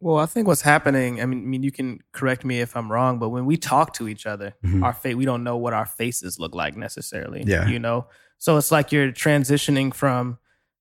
Well, 0.00 0.18
I 0.18 0.26
think 0.26 0.46
what's 0.46 0.62
happening, 0.62 1.20
I 1.20 1.26
mean, 1.26 1.38
I 1.40 1.46
mean, 1.46 1.62
you 1.64 1.72
can 1.72 2.00
correct 2.12 2.44
me 2.44 2.60
if 2.60 2.76
I'm 2.76 2.90
wrong, 2.90 3.18
but 3.18 3.30
when 3.30 3.46
we 3.46 3.56
talk 3.56 3.94
to 3.94 4.08
each 4.08 4.26
other, 4.26 4.54
Mhm. 4.64 4.84
our 4.84 4.92
face, 4.92 5.16
we 5.16 5.24
don't 5.24 5.42
know 5.42 5.56
what 5.56 5.72
our 5.72 5.86
faces 5.86 6.38
look 6.38 6.54
like 6.54 6.76
necessarily. 6.76 7.42
Yeah. 7.44 7.66
You 7.68 7.78
know? 7.80 8.06
So 8.38 8.56
it's 8.56 8.70
like 8.70 8.92
you're 8.92 9.10
transitioning 9.10 9.92
from, 9.92 10.38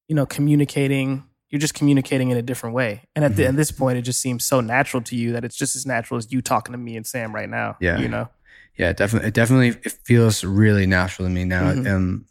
you 0.08 0.16
know, 0.16 0.28
communicating, 0.28 1.24
you're 1.50 1.60
just 1.60 1.74
communicating 1.74 2.30
in 2.30 2.38
a 2.38 2.44
different 2.44 2.76
way. 2.76 3.04
And 3.16 3.26
at, 3.26 3.36
the, 3.36 3.44
Mhm. 3.44 3.50
at 3.50 3.56
this 3.56 3.72
point, 3.72 3.98
it 3.98 4.04
just 4.04 4.22
seems 4.22 4.46
so 4.46 4.62
natural 4.62 5.02
to 5.04 5.16
you 5.16 5.32
that 5.34 5.44
it's 5.44 5.56
just 5.56 5.76
as 5.76 5.86
natural 5.86 6.20
as 6.20 6.32
you 6.32 6.42
talking 6.44 6.74
to 6.74 6.78
me 6.78 6.96
and 6.96 7.06
Sam 7.06 7.34
right 7.34 7.50
now. 7.50 7.78
Yeah. 7.80 7.98
You 7.98 8.10
know? 8.10 8.30
Yeah, 8.78 8.94
definitely. 8.94 9.30
It 9.30 9.34
definitely 9.34 9.70
it 9.70 9.92
feels 10.06 10.44
really 10.44 10.86
natural 10.86 11.28
to 11.28 11.34
me 11.34 11.46
now. 11.46 11.72
Mhm. 11.74 11.92
Um, 11.92 12.26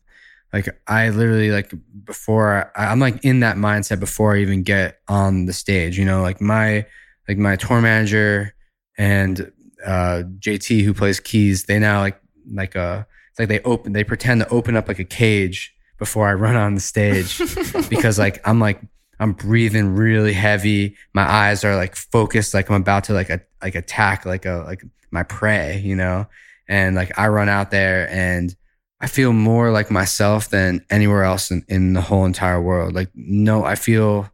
like 0.52 0.68
I 0.86 1.10
literally 1.10 1.50
like 1.50 1.72
before 2.04 2.70
I, 2.76 2.86
I'm 2.86 3.00
like 3.00 3.24
in 3.24 3.40
that 3.40 3.56
mindset 3.56 4.00
before 4.00 4.36
I 4.36 4.40
even 4.40 4.62
get 4.62 5.00
on 5.08 5.46
the 5.46 5.52
stage. 5.52 5.98
You 5.98 6.04
know, 6.04 6.22
like 6.22 6.40
my 6.40 6.86
like 7.28 7.38
my 7.38 7.56
tour 7.56 7.80
manager 7.80 8.54
and 8.96 9.52
uh, 9.84 10.22
JT 10.38 10.82
who 10.84 10.94
plays 10.94 11.20
keys. 11.20 11.64
They 11.64 11.78
now 11.78 12.00
like 12.00 12.20
like 12.52 12.76
uh 12.76 13.04
it's 13.30 13.38
like 13.38 13.48
they 13.48 13.60
open 13.60 13.92
they 13.92 14.04
pretend 14.04 14.40
to 14.40 14.48
open 14.48 14.76
up 14.76 14.88
like 14.88 15.00
a 15.00 15.04
cage 15.04 15.74
before 15.98 16.28
I 16.28 16.34
run 16.34 16.56
on 16.56 16.74
the 16.74 16.80
stage 16.80 17.38
because 17.90 18.18
like 18.18 18.40
I'm 18.48 18.60
like 18.60 18.80
I'm 19.18 19.32
breathing 19.32 19.94
really 19.94 20.32
heavy. 20.32 20.96
My 21.14 21.22
eyes 21.22 21.64
are 21.64 21.76
like 21.76 21.96
focused, 21.96 22.54
like 22.54 22.70
I'm 22.70 22.80
about 22.80 23.04
to 23.04 23.12
like 23.12 23.30
a, 23.30 23.40
like 23.62 23.74
attack 23.74 24.26
like 24.26 24.44
a 24.44 24.64
like 24.66 24.82
my 25.10 25.22
prey, 25.22 25.80
you 25.84 25.96
know. 25.96 26.26
And 26.68 26.96
like 26.96 27.18
I 27.18 27.28
run 27.28 27.48
out 27.48 27.70
there 27.70 28.08
and 28.10 28.54
I 29.00 29.06
feel 29.06 29.32
more 29.32 29.70
like 29.70 29.90
myself 29.90 30.48
than 30.48 30.84
anywhere 30.90 31.24
else 31.24 31.50
in, 31.50 31.64
in 31.68 31.92
the 31.92 32.00
whole 32.00 32.24
entire 32.24 32.60
world. 32.60 32.94
Like 32.94 33.10
no, 33.14 33.64
I 33.64 33.74
feel 33.74 34.28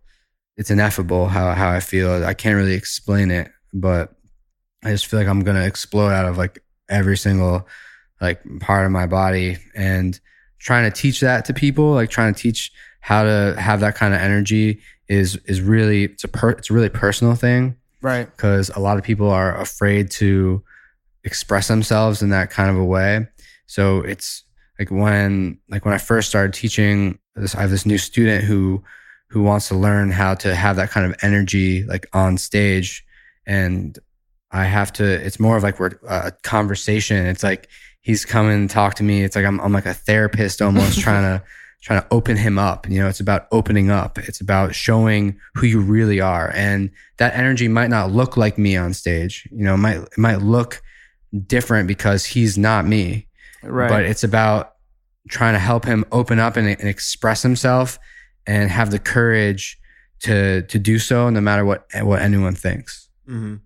it's 0.56 0.70
ineffable 0.70 1.28
how 1.28 1.52
how 1.52 1.70
I 1.70 1.80
feel. 1.80 2.24
I 2.24 2.34
can't 2.34 2.56
really 2.56 2.74
explain 2.74 3.30
it, 3.30 3.50
but 3.72 4.12
I 4.84 4.90
just 4.90 5.06
feel 5.06 5.20
like 5.20 5.28
I'm 5.28 5.40
gonna 5.40 5.64
explode 5.64 6.10
out 6.10 6.26
of 6.26 6.38
like 6.38 6.62
every 6.88 7.16
single 7.16 7.68
like 8.20 8.40
part 8.60 8.86
of 8.86 8.92
my 8.92 9.06
body 9.06 9.58
and 9.74 10.18
trying 10.58 10.90
to 10.90 10.96
teach 10.96 11.20
that 11.20 11.44
to 11.46 11.54
people, 11.54 11.92
like 11.92 12.10
trying 12.10 12.32
to 12.34 12.40
teach 12.40 12.72
how 13.02 13.22
to 13.24 13.54
have 13.58 13.80
that 13.80 13.94
kind 13.94 14.14
of 14.14 14.20
energy 14.20 14.80
is 15.08 15.36
is 15.44 15.60
really 15.60 16.04
it's 16.04 16.24
a 16.24 16.28
per, 16.28 16.50
it's 16.50 16.70
a 16.70 16.72
really 16.72 16.88
personal 16.88 17.34
thing 17.34 17.76
Right. 18.00 18.24
because 18.34 18.70
a 18.70 18.78
lot 18.80 18.96
of 18.96 19.04
people 19.04 19.28
are 19.30 19.60
afraid 19.60 20.10
to 20.12 20.62
express 21.24 21.68
themselves 21.68 22.22
in 22.22 22.30
that 22.30 22.50
kind 22.50 22.70
of 22.70 22.76
a 22.76 22.84
way. 22.84 23.26
So 23.66 24.00
it's 24.00 24.42
like 24.78 24.90
when 24.90 25.58
like 25.68 25.84
when 25.84 25.94
I 25.94 25.98
first 25.98 26.28
started 26.28 26.52
teaching 26.54 27.18
this, 27.36 27.54
I 27.54 27.60
have 27.60 27.70
this 27.70 27.84
new 27.86 27.98
student 27.98 28.44
who 28.44 28.82
who 29.28 29.42
wants 29.42 29.68
to 29.68 29.74
learn 29.74 30.10
how 30.10 30.34
to 30.34 30.54
have 30.54 30.76
that 30.76 30.90
kind 30.90 31.06
of 31.06 31.16
energy 31.22 31.84
like 31.84 32.06
on 32.12 32.38
stage, 32.38 33.04
and 33.46 33.98
I 34.50 34.64
have 34.64 34.92
to. 34.94 35.04
It's 35.04 35.40
more 35.40 35.56
of 35.56 35.62
like 35.62 35.78
we're 35.80 35.98
uh, 36.06 36.22
a 36.26 36.32
conversation. 36.42 37.24
It's 37.26 37.42
like 37.42 37.68
he's 38.00 38.24
coming 38.24 38.68
to 38.68 38.72
talk 38.74 38.94
to 38.96 39.02
me. 39.04 39.22
It's 39.24 39.34
like 39.36 39.44
I'm 39.46 39.60
I'm 39.60 39.72
like 39.72 39.86
a 39.86 39.94
therapist 39.94 40.60
almost 40.62 41.00
trying 41.06 41.22
to 41.22 41.44
trying 41.82 42.00
to 42.00 42.06
open 42.10 42.36
him 42.36 42.58
up. 42.58 42.88
You 42.88 43.00
know, 43.00 43.08
it's 43.08 43.20
about 43.20 43.48
opening 43.50 43.90
up. 43.90 44.18
It's 44.18 44.40
about 44.40 44.74
showing 44.74 45.38
who 45.54 45.66
you 45.66 45.80
really 45.80 46.20
are. 46.20 46.50
And 46.54 46.90
that 47.18 47.34
energy 47.34 47.68
might 47.68 47.90
not 47.90 48.10
look 48.10 48.36
like 48.36 48.56
me 48.56 48.76
on 48.76 48.94
stage. 48.94 49.46
You 49.50 49.64
know, 49.64 49.74
it 49.74 49.78
might 49.78 49.96
it 49.98 50.18
might 50.18 50.40
look 50.40 50.80
different 51.46 51.88
because 51.88 52.24
he's 52.24 52.56
not 52.56 52.86
me. 52.86 53.26
Right. 53.62 53.88
But 53.88 54.04
it's 54.04 54.24
about 54.24 54.74
trying 55.28 55.54
to 55.54 55.58
help 55.58 55.84
him 55.84 56.04
open 56.12 56.38
up 56.38 56.56
and, 56.56 56.66
and 56.68 56.88
express 56.88 57.42
himself 57.42 57.98
and 58.46 58.70
have 58.70 58.90
the 58.90 58.98
courage 58.98 59.78
to 60.20 60.62
to 60.62 60.78
do 60.78 60.98
so 60.98 61.30
no 61.30 61.40
matter 61.40 61.64
what 61.64 61.84
what 62.00 62.22
anyone 62.22 62.54
thinks. 62.54 63.08
hmm 63.26 63.56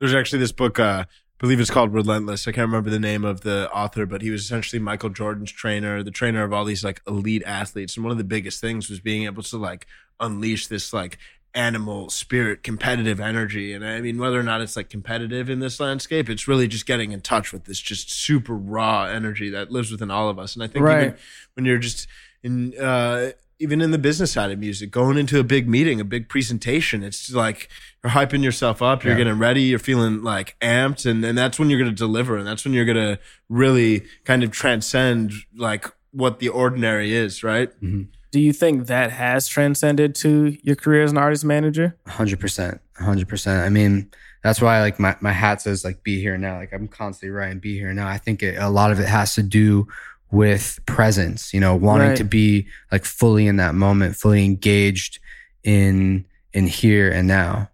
There's 0.00 0.14
actually 0.14 0.38
this 0.38 0.52
book, 0.52 0.78
uh, 0.78 1.04
believe 1.38 1.60
it's 1.60 1.70
called 1.70 1.92
Relentless. 1.92 2.48
I 2.48 2.52
can't 2.52 2.68
remember 2.68 2.90
the 2.90 2.98
name 2.98 3.24
of 3.24 3.42
the 3.42 3.70
author, 3.72 4.06
but 4.06 4.22
he 4.22 4.30
was 4.30 4.42
essentially 4.42 4.80
Michael 4.80 5.10
Jordan's 5.10 5.52
trainer, 5.52 6.02
the 6.02 6.10
trainer 6.10 6.42
of 6.44 6.52
all 6.52 6.64
these 6.64 6.84
like 6.84 7.00
elite 7.06 7.42
athletes. 7.44 7.96
And 7.96 8.04
one 8.04 8.12
of 8.12 8.18
the 8.18 8.24
biggest 8.24 8.60
things 8.60 8.88
was 8.88 9.00
being 9.00 9.24
able 9.24 9.42
to 9.44 9.56
like 9.58 9.86
unleash 10.18 10.66
this 10.66 10.92
like 10.92 11.18
animal 11.54 12.10
spirit, 12.10 12.62
competitive 12.62 13.18
energy. 13.18 13.72
And 13.72 13.84
I 13.84 14.00
mean, 14.00 14.18
whether 14.18 14.38
or 14.38 14.42
not 14.42 14.60
it's 14.60 14.76
like 14.76 14.90
competitive 14.90 15.50
in 15.50 15.60
this 15.60 15.80
landscape, 15.80 16.28
it's 16.28 16.46
really 16.46 16.68
just 16.68 16.86
getting 16.86 17.12
in 17.12 17.22
touch 17.22 17.52
with 17.52 17.64
this 17.64 17.80
just 17.80 18.10
super 18.10 18.54
raw 18.54 19.04
energy 19.04 19.50
that 19.50 19.70
lives 19.72 19.90
within 19.90 20.10
all 20.10 20.28
of 20.28 20.38
us. 20.38 20.54
And 20.54 20.62
I 20.62 20.66
think 20.66 20.84
even 21.06 21.16
when 21.54 21.64
you're 21.64 21.78
just 21.78 22.06
in, 22.42 22.78
uh, 22.78 23.30
even 23.58 23.80
in 23.80 23.90
the 23.90 23.98
business 23.98 24.32
side 24.32 24.50
of 24.50 24.58
music, 24.58 24.90
going 24.90 25.16
into 25.16 25.38
a 25.40 25.44
big 25.44 25.68
meeting, 25.68 26.00
a 26.00 26.04
big 26.04 26.28
presentation, 26.28 27.02
it's 27.02 27.32
like 27.32 27.68
you're 28.04 28.12
hyping 28.12 28.42
yourself 28.44 28.82
up, 28.82 29.02
you're 29.02 29.14
Yeah. 29.14 29.18
getting 29.24 29.38
ready, 29.38 29.62
you're 29.62 29.78
feeling 29.78 30.22
like 30.22 30.56
amped, 30.60 31.08
and, 31.10 31.24
and 31.24 31.36
that's 31.38 31.58
when 31.58 31.70
you're 31.70 31.78
going 31.78 31.90
to 31.90 31.96
deliver, 31.96 32.36
and 32.36 32.46
that's 32.46 32.64
when 32.64 32.74
you're 32.74 32.84
going 32.84 32.96
to 32.96 33.18
really 33.48 34.04
kind 34.24 34.42
of 34.44 34.50
transcend 34.50 35.32
like 35.56 35.86
what 36.12 36.38
the 36.38 36.48
ordinary 36.48 37.14
is, 37.14 37.42
right? 37.42 37.70
Mm-hmm. 37.82 38.02
Do 38.32 38.40
you 38.40 38.52
think 38.52 38.88
that 38.88 39.12
has 39.12 39.48
transcended 39.48 40.14
to 40.16 40.58
your 40.62 40.76
career 40.76 41.02
as 41.04 41.10
an 41.12 41.16
artist 41.18 41.44
manager? 41.44 41.96
Hundred 42.06 42.38
percent, 42.40 42.80
hundred 42.98 43.28
percent. 43.28 43.64
I 43.64 43.70
mean, 43.70 44.10
that's 44.42 44.60
why 44.60 44.80
like 44.82 44.98
my, 45.00 45.16
my 45.20 45.32
hat 45.32 45.62
says 45.62 45.84
like 45.84 46.02
be 46.02 46.20
here 46.20 46.36
now. 46.36 46.56
Like 46.58 46.72
I'm 46.74 46.88
constantly 46.88 47.30
writing 47.34 47.60
be 47.60 47.78
here 47.78 47.94
now. 47.94 48.06
I 48.08 48.18
think 48.18 48.42
it, 48.42 48.56
a 48.58 48.68
lot 48.68 48.92
of 48.92 49.00
it 49.00 49.06
has 49.08 49.34
to 49.36 49.42
do 49.42 49.86
with 50.30 50.78
presence. 50.86 51.54
You 51.54 51.60
know, 51.60 51.74
wanting 51.76 52.08
Right. 52.08 52.16
to 52.18 52.24
be 52.24 52.66
like 52.92 53.04
fully 53.04 53.46
in 53.46 53.56
that 53.56 53.74
moment, 53.74 54.16
fully 54.16 54.44
engaged 54.44 55.18
in 55.62 56.26
in 56.52 56.66
here 56.66 57.10
and 57.10 57.28
now. 57.28 57.70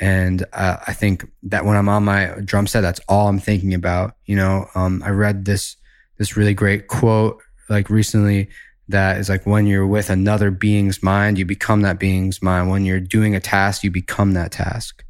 And 0.00 0.44
uh, 0.52 0.76
I 0.86 0.92
think 0.92 1.28
that 1.44 1.64
when 1.64 1.76
I'm 1.76 1.88
on 1.88 2.04
my 2.04 2.26
drum 2.44 2.66
set, 2.68 2.82
that's 2.82 3.00
all 3.08 3.28
I'm 3.28 3.40
thinking 3.40 3.74
about. 3.74 4.14
You 4.26 4.36
know, 4.36 4.66
um, 4.74 5.02
I 5.04 5.10
read 5.10 5.44
this 5.44 5.76
this 6.18 6.36
really 6.36 6.54
great 6.54 6.86
quote 6.88 7.40
like 7.68 7.90
recently 7.90 8.48
that 8.88 9.18
is 9.18 9.28
like 9.28 9.44
when 9.46 9.66
you're 9.66 9.86
with 9.86 10.08
another 10.08 10.50
being's 10.50 11.02
mind, 11.02 11.38
you 11.38 11.44
become 11.44 11.82
that 11.82 11.98
being's 11.98 12.40
mind. 12.42 12.70
When 12.70 12.84
you're 12.86 13.00
doing 13.00 13.34
a 13.34 13.40
task, 13.40 13.84
you 13.84 13.90
become 13.90 14.32
that 14.32 14.52
task. 14.52 15.04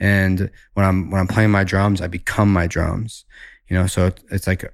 And 0.00 0.50
when 0.74 0.86
I'm 0.86 1.10
when 1.10 1.20
I'm 1.20 1.28
playing 1.28 1.50
my 1.50 1.64
drums, 1.64 2.00
I 2.00 2.06
become 2.08 2.52
my 2.52 2.66
drums. 2.66 3.24
You 3.68 3.76
know, 3.76 3.86
so 3.86 4.06
it's, 4.06 4.22
it's 4.30 4.46
like 4.46 4.64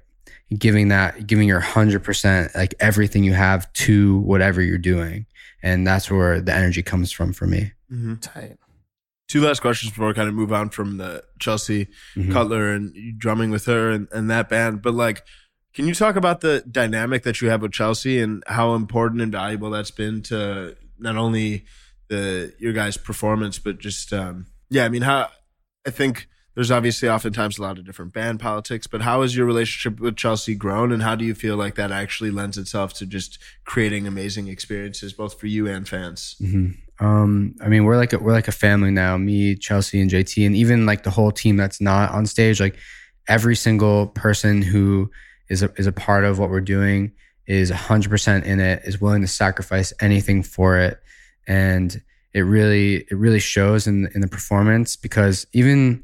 giving 0.57 0.87
that 0.89 1.27
giving 1.27 1.47
your 1.47 1.61
100% 1.61 2.55
like 2.55 2.73
everything 2.79 3.23
you 3.23 3.33
have 3.33 3.71
to 3.73 4.19
whatever 4.19 4.61
you're 4.61 4.77
doing. 4.77 5.25
And 5.63 5.85
that's 5.85 6.09
where 6.09 6.39
the 6.39 6.53
energy 6.53 6.83
comes 6.83 7.11
from 7.11 7.33
for 7.33 7.47
me. 7.47 7.71
Mm-hmm. 7.91 8.15
Tight. 8.15 8.57
Two 9.27 9.41
last 9.41 9.59
questions 9.59 9.91
before 9.91 10.09
I 10.09 10.13
kind 10.13 10.29
of 10.29 10.35
move 10.35 10.53
on 10.53 10.69
from 10.69 10.97
the 10.97 11.23
Chelsea 11.39 11.87
Mhm. 12.15 12.31
Cutler 12.31 12.71
and 12.71 12.95
you 12.95 13.11
drumming 13.11 13.51
with 13.51 13.65
her 13.65 13.91
and, 13.91 14.07
and 14.13 14.29
that 14.29 14.47
band. 14.47 14.81
But 14.81 14.93
like, 14.93 15.23
can 15.73 15.85
you 15.87 15.93
talk 15.93 16.15
about 16.15 16.39
the 16.41 16.63
dynamic 16.71 17.23
that 17.23 17.41
you 17.41 17.49
have 17.49 17.61
with 17.61 17.73
Chelsea 17.73 18.19
and 18.21 18.41
how 18.47 18.73
important 18.73 19.21
and 19.21 19.31
valuable 19.31 19.69
that's 19.69 19.91
been 19.91 20.21
to 20.23 20.77
not 20.97 21.17
only 21.17 21.65
the 22.07 22.53
your 22.57 22.71
guys' 22.71 22.95
performance, 22.95 23.59
but 23.59 23.79
just 23.79 24.13
um, 24.13 24.45
yeah, 24.69 24.85
I 24.85 24.89
mean 24.89 25.01
how 25.01 25.29
I 25.85 25.89
think 25.89 26.27
there's 26.57 26.71
obviously 26.71 27.07
oftentimes 27.07 27.59
a 27.59 27.61
lot 27.61 27.77
of 27.77 27.85
different 27.85 28.13
band 28.13 28.39
politics, 28.39 28.87
but 28.87 29.03
how 29.03 29.21
has 29.21 29.37
your 29.37 29.45
relationship 29.45 29.99
with 29.99 30.17
Chelsea 30.17 30.55
grown 30.55 30.91
and 30.91 31.03
how 31.03 31.13
do 31.13 31.23
you 31.23 31.35
feel 31.35 31.55
like 31.55 31.75
that 31.75 31.91
actually 31.91 32.31
lends 32.31 32.57
itself 32.57 32.95
to 32.95 33.05
just 33.05 33.37
creating 33.63 34.07
amazing 34.07 34.47
experiences 34.47 35.13
both 35.13 35.39
for 35.39 35.45
you 35.45 35.67
and 35.67 35.87
fans? 35.87 36.35
hmm 36.39 36.69
Um, 36.99 37.53
I 37.61 37.67
mean, 37.67 37.83
we're 37.83 37.95
like 37.95 38.11
a, 38.11 38.17
we're 38.17 38.31
like 38.31 38.47
a 38.47 38.51
family 38.51 38.89
now. 38.89 39.17
Me, 39.17 39.55
Chelsea, 39.55 40.01
and 40.01 40.09
JT, 40.09 40.47
and 40.47 40.55
even 40.55 40.87
like 40.87 41.03
the 41.03 41.11
whole 41.11 41.31
team 41.31 41.57
that's 41.57 41.79
not 41.79 42.09
on 42.09 42.25
stage. 42.25 42.59
Like 42.59 42.75
every 43.27 43.55
single 43.55 44.07
person 44.07 44.63
who 44.63 45.11
is 45.49 45.61
a, 45.61 45.71
is 45.77 45.85
a 45.85 45.91
part 45.91 46.23
of 46.23 46.39
what 46.39 46.49
we're 46.49 46.59
doing 46.59 47.11
is 47.45 47.69
100% 47.69 48.45
in 48.45 48.59
it. 48.59 48.81
Is 48.83 48.99
willing 48.99 49.21
to 49.21 49.27
sacrifice 49.27 49.93
anything 50.01 50.41
for 50.41 50.79
it, 50.79 50.99
and 51.45 52.01
it 52.33 52.41
really 52.41 53.05
it 53.11 53.15
really 53.15 53.39
shows 53.39 53.85
in 53.85 54.09
in 54.15 54.21
the 54.21 54.27
performance 54.27 54.95
because 54.95 55.45
even 55.53 56.03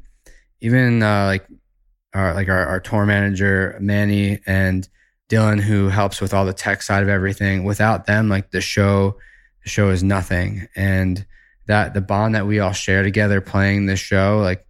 even 0.64 1.02
uh, 1.02 1.26
like 1.26 1.46
our 2.14 2.34
like 2.34 2.48
our, 2.48 2.66
our 2.66 2.80
tour 2.80 3.06
manager 3.06 3.76
Manny 3.80 4.40
and 4.46 4.88
Dylan 5.28 5.60
who 5.60 5.88
helps 5.88 6.20
with 6.20 6.32
all 6.34 6.44
the 6.46 6.52
tech 6.52 6.82
side 6.82 7.02
of 7.02 7.08
everything. 7.08 7.64
Without 7.64 8.06
them, 8.06 8.28
like 8.28 8.50
the 8.50 8.60
show 8.60 9.16
the 9.62 9.68
show 9.70 9.90
is 9.90 10.02
nothing 10.02 10.66
and 10.76 11.24
that 11.66 11.94
the 11.94 12.00
bond 12.00 12.34
that 12.34 12.46
we 12.46 12.60
all 12.60 12.72
share 12.72 13.02
together 13.02 13.40
playing 13.40 13.86
this 13.86 13.98
show 13.98 14.40
like 14.42 14.66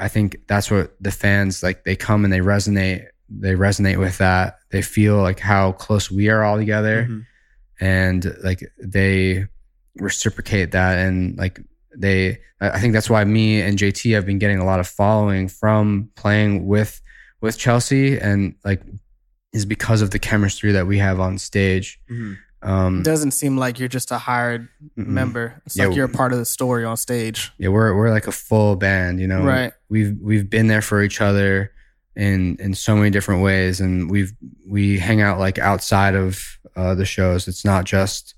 i 0.00 0.08
think 0.08 0.36
that's 0.48 0.68
what 0.72 0.92
the 1.00 1.12
fans 1.12 1.62
like 1.62 1.84
they 1.84 1.94
come 1.94 2.24
and 2.24 2.32
they 2.32 2.40
resonate 2.40 3.06
they 3.30 3.52
resonate 3.52 3.98
with 3.98 4.18
that. 4.18 4.56
They 4.70 4.80
feel 4.82 5.18
like 5.18 5.38
how 5.38 5.72
close 5.72 6.10
we 6.10 6.30
are 6.30 6.42
all 6.42 6.56
together, 6.56 7.06
Mhm. 7.08 7.26
and 7.78 8.36
like 8.42 8.60
they 8.82 9.46
reciprocate 9.96 10.70
that, 10.72 10.96
and 10.98 11.36
like 11.36 11.60
they. 12.00 12.38
I 12.60 12.70
I 12.70 12.80
think 12.80 12.92
that's 12.92 13.10
why 13.10 13.24
me 13.24 13.60
and 13.60 13.78
JT 13.78 14.14
have 14.14 14.26
been 14.26 14.38
getting 14.38 14.58
a 14.58 14.64
lot 14.64 14.80
of 14.80 14.88
following 14.88 15.48
from 15.48 16.10
playing 16.16 16.66
with 16.66 17.00
with 17.40 17.58
Chelsea, 17.58 18.18
and 18.18 18.54
like 18.64 18.82
is 19.52 19.64
because 19.64 20.02
of 20.02 20.10
the 20.10 20.18
chemistry 20.18 20.72
that 20.72 20.86
we 20.86 20.98
have 20.98 21.20
on 21.20 21.38
stage. 21.38 22.00
Mhm. 22.10 22.36
Um, 22.60 23.00
It 23.00 23.04
doesn't 23.04 23.30
seem 23.30 23.56
like 23.56 23.78
you're 23.78 23.88
just 23.88 24.10
a 24.10 24.18
hired 24.18 24.68
mm-mm. 24.98 25.06
member. 25.06 25.62
It's 25.64 25.76
Yeah, 25.76 25.86
like 25.86 25.96
you're 25.96 26.06
a 26.06 26.08
part 26.08 26.32
of 26.32 26.38
the 26.38 26.44
story 26.44 26.84
on 26.84 26.96
stage. 26.96 27.52
Yeah, 27.58 27.68
we're 27.68 27.94
we're 27.94 28.10
like 28.10 28.26
a 28.26 28.32
full 28.32 28.74
band, 28.76 29.20
you 29.20 29.28
know. 29.28 29.44
Right. 29.44 29.72
We've 29.88 30.16
we've 30.20 30.50
been 30.50 30.66
there 30.66 30.82
for 30.82 31.02
each 31.02 31.20
other 31.20 31.72
in 32.16 32.56
in 32.58 32.74
so 32.74 32.96
many 32.96 33.10
different 33.10 33.42
ways, 33.42 33.80
and 33.80 34.10
we've 34.10 34.32
we 34.66 34.98
hang 34.98 35.20
out 35.22 35.38
like 35.38 35.58
outside 35.58 36.14
of 36.16 36.58
uh, 36.74 36.94
the 36.96 37.04
shows. 37.04 37.46
It's 37.46 37.64
not 37.64 37.84
just 37.84 38.34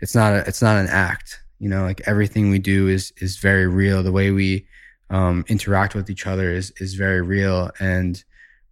it's 0.00 0.14
not 0.14 0.32
a, 0.32 0.38
it's 0.48 0.62
not 0.62 0.76
an 0.76 0.88
act, 0.88 1.39
you 1.60 1.68
know. 1.68 1.82
Like 1.84 2.00
everything 2.06 2.50
we 2.50 2.58
do 2.58 2.88
is 2.88 3.12
is 3.18 3.36
very 3.36 3.68
real. 3.68 4.02
The 4.02 4.10
way 4.10 4.32
we 4.32 4.66
um, 5.10 5.44
interact 5.46 5.94
with 5.94 6.10
each 6.10 6.26
other 6.26 6.50
is 6.50 6.72
is 6.78 6.94
very 6.94 7.22
real, 7.22 7.70
and 7.78 8.22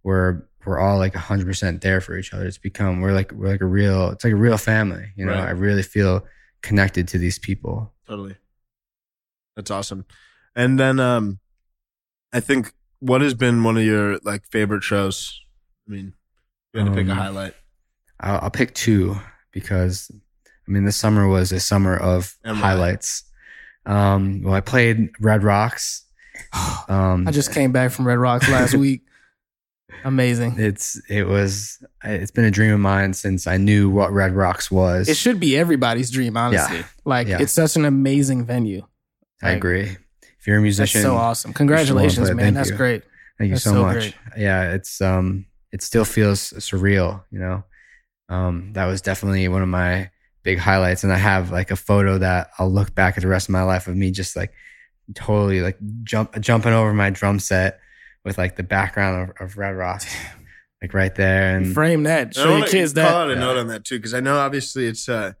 we're 0.03 0.43
we're 0.65 0.79
all 0.79 0.97
like 0.97 1.15
hundred 1.15 1.45
percent 1.47 1.81
there 1.81 2.01
for 2.01 2.17
each 2.17 2.33
other. 2.33 2.45
It's 2.45 2.57
become 2.57 2.99
we're 2.99 3.13
like 3.13 3.31
we're 3.31 3.47
like 3.47 3.61
a 3.61 3.65
real 3.65 4.09
it's 4.09 4.25
like 4.25 4.33
a 4.33 4.37
real 4.37 4.57
family, 4.57 5.13
you 5.15 5.25
know. 5.25 5.31
Right. 5.31 5.47
I 5.47 5.51
really 5.51 5.83
feel 5.83 6.25
connected 6.61 7.07
to 7.09 7.17
these 7.17 7.39
people. 7.39 7.93
Totally. 8.07 8.35
That's 9.55 9.71
awesome. 9.71 10.05
And 10.55 10.79
then 10.79 10.99
um 10.99 11.39
I 12.33 12.39
think 12.39 12.73
what 12.99 13.21
has 13.21 13.33
been 13.33 13.63
one 13.63 13.77
of 13.77 13.83
your 13.83 14.19
like 14.23 14.45
favorite 14.51 14.83
shows? 14.83 15.39
I 15.87 15.91
mean, 15.91 16.13
you 16.73 16.81
had 16.81 16.89
to 16.89 16.95
pick 16.95 17.07
a 17.07 17.11
Um, 17.11 17.17
highlight. 17.17 17.53
I'll, 18.19 18.39
I'll 18.43 18.51
pick 18.51 18.73
two 18.73 19.15
because 19.51 20.11
I 20.69 20.71
mean, 20.71 20.85
this 20.85 20.97
summer 20.97 21.27
was 21.27 21.51
a 21.51 21.59
summer 21.59 21.97
of 21.97 22.37
And 22.43 22.55
highlights. 22.55 23.23
Um, 23.87 24.43
well, 24.43 24.53
I 24.53 24.61
played 24.61 25.09
Red 25.19 25.43
Rocks. 25.43 26.05
Um, 26.87 27.27
I 27.27 27.31
just 27.31 27.53
came 27.53 27.71
back 27.71 27.91
from 27.91 28.07
Red 28.07 28.17
Rocks 28.17 28.49
last 28.49 28.73
week. 28.85 29.01
Amazing. 30.03 30.55
it's 30.57 30.99
it 31.09 31.27
was 31.27 31.83
it's 32.03 32.31
been 32.31 32.45
a 32.45 32.51
dream 32.51 32.73
of 32.73 32.79
mine 32.79 33.13
since 33.13 33.45
I 33.47 33.57
knew 33.57 33.89
what 33.89 34.11
Red 34.11 34.33
Rocks 34.33 34.71
was. 34.71 35.07
It 35.09 35.17
should 35.17 35.39
be 35.39 35.57
everybody's 35.57 36.09
dream, 36.09 36.37
honestly. 36.37 36.83
Like 37.05 37.27
Yeah. 37.27 37.41
it's 37.41 37.51
such 37.53 37.75
an 37.75 37.85
amazing 37.85 38.45
venue. 38.45 38.85
I 39.43 39.51
agree. 39.51 39.97
If 40.39 40.47
you're 40.47 40.55
a 40.55 40.59
That's 40.59 40.63
musician, 40.63 41.01
so 41.01 41.15
awesome. 41.17 41.53
Congratulations, 41.53 42.29
man. 42.29 42.37
Thank 42.37 42.55
That's 42.55 42.69
you. 42.71 42.77
great. 42.77 43.03
Thank 43.37 43.49
you 43.49 43.55
That's 43.55 43.63
so, 43.63 43.73
so 43.73 43.81
much. 43.83 43.93
great. 43.95 44.15
Yeah, 44.37 44.73
it's 44.73 45.01
um 45.01 45.45
it 45.71 45.81
still 45.83 46.05
feels 46.05 46.53
surreal, 46.53 47.23
you 47.31 47.39
know. 47.39 47.63
Um 48.29 48.71
that 48.73 48.85
was 48.85 49.01
definitely 49.01 49.47
one 49.49 49.61
of 49.61 49.67
my 49.69 50.09
big 50.43 50.57
highlights 50.57 51.03
and 51.03 51.11
I 51.13 51.17
have 51.17 51.51
like 51.51 51.71
a 51.71 51.75
photo 51.75 52.17
that 52.17 52.49
I'll 52.57 52.69
look 52.71 52.95
back 52.95 53.17
at 53.17 53.21
the 53.23 53.27
rest 53.29 53.49
of 53.49 53.53
my 53.53 53.63
life 53.63 53.87
of 53.87 53.95
me 53.95 54.11
just 54.11 54.35
like 54.35 54.53
totally 55.15 55.61
like 55.61 55.77
jump 56.03 56.39
jumping 56.39 56.73
over 56.73 56.93
my 56.93 57.09
drum 57.09 57.39
set 57.39 57.79
with 58.23 58.37
like 58.37 58.55
the 58.55 58.63
background 58.63 59.31
of, 59.39 59.41
of 59.49 59.57
Red 59.57 59.71
Rock 59.71 60.03
like 60.81 60.93
right 60.93 61.13
there 61.15 61.57
and 61.57 61.73
Frame 61.73 62.03
that. 62.03 62.29
I 62.29 62.31
Show 62.31 62.43
your 62.49 62.51
wanna 62.59 62.67
kids 62.67 62.93
call 62.93 63.03
out 63.05 63.29
a 63.29 63.33
Yeah. 63.33 63.39
note 63.39 63.57
on 63.57 63.67
that 63.67 63.83
too, 63.85 63.97
because 63.97 64.13
I 64.13 64.19
know 64.19 64.37
obviously 64.37 64.85
it's 64.87 65.09
uh 65.09 65.33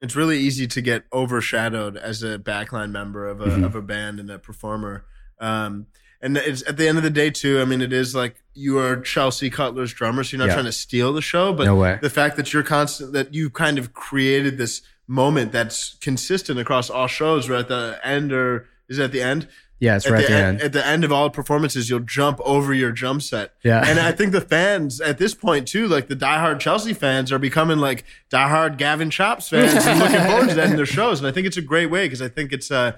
it's 0.00 0.14
really 0.14 0.38
easy 0.38 0.66
to 0.68 0.80
get 0.80 1.04
overshadowed 1.12 1.96
as 1.96 2.22
a 2.22 2.38
backline 2.38 2.90
member 2.92 3.26
of 3.26 3.40
a 3.40 3.46
Mhm. 3.48 3.64
of 3.64 3.74
a 3.74 3.82
band 3.82 4.20
and 4.20 4.30
a 4.30 4.38
performer. 4.38 5.04
Um 5.40 5.86
and 6.20 6.36
it's 6.36 6.66
at 6.68 6.76
the 6.76 6.88
end 6.88 6.98
of 6.98 7.04
the 7.04 7.10
day 7.10 7.30
too, 7.30 7.60
I 7.60 7.64
mean 7.64 7.80
it 7.80 7.92
is 7.92 8.14
like 8.14 8.42
you 8.54 8.78
are 8.78 9.00
Chelsea 9.00 9.50
Cutler's 9.50 9.92
drummer, 9.92 10.24
so 10.24 10.36
you're 10.36 10.38
not 10.44 10.48
Yeah. 10.48 10.54
trying 10.54 10.66
to 10.66 10.72
steal 10.72 11.12
the 11.12 11.22
show, 11.22 11.52
but 11.52 11.64
no 11.64 11.76
way. 11.76 11.98
the 12.02 12.10
fact 12.10 12.36
that 12.36 12.52
you're 12.52 12.62
constant 12.64 13.12
that 13.12 13.32
you 13.34 13.50
kind 13.50 13.78
of 13.78 13.92
created 13.94 14.58
this 14.58 14.82
moment 15.06 15.52
that's 15.52 15.96
consistent 16.00 16.58
across 16.58 16.90
all 16.90 17.06
shows 17.06 17.48
Right 17.48 17.60
at 17.60 17.68
the 17.68 17.98
end 18.04 18.32
or 18.32 18.66
is 18.88 18.98
it 18.98 19.04
at 19.04 19.12
the 19.12 19.22
end? 19.22 19.48
Yeah, 19.80 19.94
it's 19.94 20.10
right 20.10 20.24
at 20.24 20.28
the 20.28 20.34
end. 20.34 20.60
At 20.60 20.72
the 20.72 20.84
end 20.84 21.04
of 21.04 21.12
all 21.12 21.30
performances, 21.30 21.88
you'll 21.88 22.00
jump 22.00 22.40
over 22.44 22.74
your 22.74 22.90
drum 22.90 23.20
set. 23.20 23.52
Yeah. 23.62 23.80
And 23.86 24.00
I 24.00 24.10
think 24.10 24.32
the 24.32 24.40
fans 24.40 25.00
at 25.00 25.18
this 25.18 25.34
point 25.34 25.68
too, 25.68 25.86
like 25.86 26.08
the 26.08 26.16
diehard 26.16 26.58
Chelsea 26.58 26.92
fans, 26.92 27.30
are 27.30 27.38
becoming 27.38 27.78
like 27.78 28.04
diehard 28.28 28.76
Gavin 28.76 29.08
Chops 29.08 29.48
fans 29.50 29.86
and 29.86 30.00
looking 30.00 30.20
forward 30.26 30.48
to 30.48 30.54
that 30.56 30.70
in 30.70 30.76
their 30.76 30.84
shows. 30.84 31.20
And 31.20 31.28
I 31.28 31.30
think 31.30 31.46
it's 31.46 31.56
a 31.56 31.62
great 31.62 31.86
way 31.90 32.06
because 32.06 32.20
I 32.20 32.28
think 32.28 32.52
it's 32.52 32.72
uh, 32.72 32.92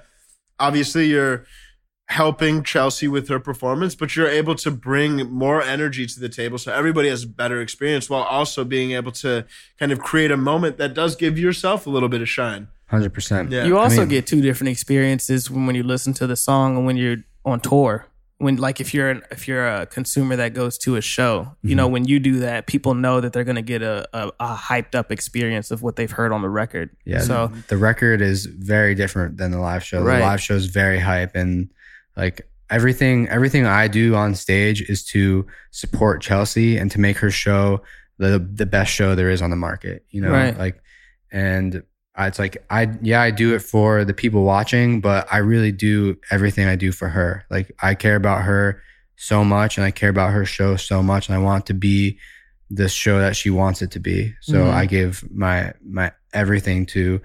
obviously 0.58 1.06
you're 1.08 1.44
helping 2.10 2.64
Chelsea 2.64 3.06
with 3.06 3.28
her 3.28 3.38
performance, 3.38 3.94
but 3.94 4.16
you're 4.16 4.28
able 4.28 4.56
to 4.56 4.70
bring 4.70 5.30
more 5.30 5.62
energy 5.62 6.06
to 6.06 6.18
the 6.18 6.28
table 6.28 6.58
so 6.58 6.72
everybody 6.72 7.08
has 7.08 7.22
a 7.22 7.28
better 7.28 7.60
experience 7.60 8.10
while 8.10 8.24
also 8.24 8.64
being 8.64 8.90
able 8.90 9.12
to 9.12 9.44
kind 9.78 9.92
of 9.92 10.00
create 10.00 10.32
a 10.32 10.36
moment 10.36 10.76
that 10.78 10.92
does 10.92 11.14
give 11.14 11.38
yourself 11.38 11.86
a 11.86 11.90
little 11.90 12.08
bit 12.08 12.20
of 12.20 12.28
shine. 12.28 12.66
100%. 12.90 13.52
Yeah. 13.52 13.64
You 13.64 13.78
also 13.78 14.00
mean- 14.00 14.08
get 14.08 14.26
two 14.26 14.40
different 14.40 14.70
experiences 14.70 15.48
when, 15.48 15.66
when 15.66 15.76
you 15.76 15.84
listen 15.84 16.12
to 16.14 16.26
the 16.26 16.34
song 16.34 16.76
and 16.76 16.84
when 16.84 16.96
you're 16.96 17.18
on 17.44 17.60
tour. 17.60 18.06
When 18.38 18.56
like 18.56 18.80
if 18.80 18.92
you're 18.94 19.10
an, 19.10 19.22
if 19.30 19.46
you're 19.46 19.68
a 19.68 19.84
consumer 19.86 20.34
that 20.34 20.54
goes 20.54 20.78
to 20.78 20.96
a 20.96 21.02
show, 21.02 21.54
you 21.62 21.68
Mm-hmm. 21.70 21.76
know 21.76 21.88
when 21.88 22.04
you 22.06 22.18
do 22.18 22.40
that, 22.40 22.66
people 22.66 22.94
know 22.94 23.20
that 23.20 23.32
they're 23.34 23.44
gonna 23.44 23.60
get 23.62 23.82
a, 23.82 24.08
a, 24.14 24.32
a 24.40 24.56
hyped 24.56 24.94
up 24.94 25.12
experience 25.12 25.70
of 25.70 25.82
what 25.82 25.94
they've 25.96 26.10
heard 26.10 26.32
on 26.32 26.40
the 26.42 26.48
record. 26.48 26.88
Yeah. 27.04 27.20
So 27.20 27.52
the 27.68 27.76
record 27.76 28.22
is 28.22 28.46
very 28.46 28.94
different 28.94 29.36
than 29.36 29.50
the 29.52 29.60
live 29.60 29.84
show. 29.84 30.02
Right. 30.02 30.20
The 30.20 30.24
live 30.24 30.40
show 30.40 30.54
is 30.54 30.66
very 30.66 30.98
hype 30.98 31.36
and 31.36 31.68
like 32.16 32.48
everything 32.68 33.28
everything 33.28 33.66
I 33.66 33.88
do 33.88 34.14
on 34.14 34.34
stage 34.34 34.82
is 34.82 35.04
to 35.06 35.46
support 35.70 36.22
Chelsea 36.22 36.76
and 36.76 36.90
to 36.92 37.00
make 37.00 37.18
her 37.18 37.30
show 37.30 37.82
the 38.18 38.38
the 38.38 38.66
best 38.66 38.92
show 38.92 39.14
there 39.14 39.30
is 39.30 39.42
on 39.42 39.50
the 39.50 39.56
market, 39.56 40.04
you 40.10 40.20
know? 40.20 40.30
Right. 40.30 40.56
Like 40.56 40.82
and 41.32 41.82
I, 42.14 42.26
it's 42.26 42.38
like 42.38 42.64
I 42.70 42.88
yeah, 43.02 43.22
I 43.22 43.30
do 43.30 43.54
it 43.54 43.60
for 43.60 44.04
the 44.04 44.12
people 44.14 44.42
watching, 44.44 45.00
but 45.00 45.26
I 45.32 45.38
really 45.38 45.72
do 45.72 46.18
everything 46.30 46.66
I 46.66 46.76
do 46.76 46.92
for 46.92 47.08
her. 47.08 47.44
Like 47.50 47.72
I 47.80 47.94
care 47.94 48.16
about 48.16 48.42
her 48.42 48.82
so 49.16 49.44
much 49.44 49.78
and 49.78 49.84
I 49.84 49.90
care 49.90 50.10
about 50.10 50.32
her 50.32 50.44
show 50.44 50.76
so 50.76 51.02
much 51.02 51.28
and 51.28 51.36
I 51.36 51.40
want 51.40 51.66
to 51.66 51.74
be 51.74 52.18
the 52.70 52.88
show 52.88 53.18
that 53.20 53.36
she 53.36 53.50
wants 53.50 53.82
it 53.82 53.90
to 53.92 54.00
be. 54.00 54.34
So 54.40 54.54
Mhm. 54.64 54.72
I 54.72 54.86
give 54.86 55.24
my 55.32 55.72
my 55.84 56.12
everything 56.32 56.86
to 56.86 57.20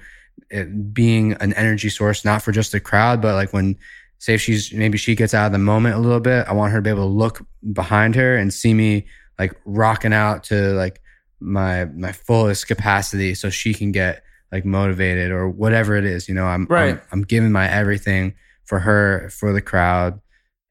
it 0.50 0.93
being 0.93 1.34
an 1.34 1.54
energy 1.54 1.89
source, 1.89 2.24
not 2.24 2.41
for 2.41 2.52
just 2.52 2.71
the 2.71 2.80
crowd, 2.80 3.21
but 3.21 3.34
like 3.36 3.54
when 3.54 3.78
say 4.26 4.34
if 4.34 4.42
she's 4.42 4.74
maybe 4.74 4.98
she 4.98 5.14
gets 5.14 5.36
out 5.36 5.46
of 5.46 5.52
the 5.52 5.60
moment 5.60 5.94
a 5.96 6.00
little 6.00 6.20
bit, 6.20 6.48
I 6.48 6.54
want 6.54 6.72
her 6.72 6.80
to 6.80 6.82
be 6.82 6.90
able 6.90 7.04
to 7.08 7.14
look 7.14 7.46
behind 7.74 8.16
her 8.16 8.36
and 8.36 8.52
see 8.52 8.74
me 8.74 9.06
like 9.38 9.54
rocking 9.66 10.14
out 10.14 10.46
to 10.46 10.74
like 10.74 11.00
my 11.40 11.86
my 11.86 12.12
fullest 12.12 12.68
capacity 12.68 13.36
so 13.36 13.52
she 13.52 13.74
can 13.76 13.92
get 13.92 14.24
like 14.52 14.66
motivated 14.66 15.30
or 15.32 15.48
whatever 15.48 15.96
it 15.96 16.06
is. 16.06 16.28
You 16.28 16.34
know, 16.34 16.46
I'm 16.46 16.66
Right. 16.66 16.96
I'm, 16.96 17.02
I'm 17.12 17.22
giving 17.22 17.52
my 17.52 17.70
everything 17.70 18.34
for 18.64 18.80
her, 18.80 19.30
for 19.30 19.54
the 19.54 19.62
crowd. 19.62 20.20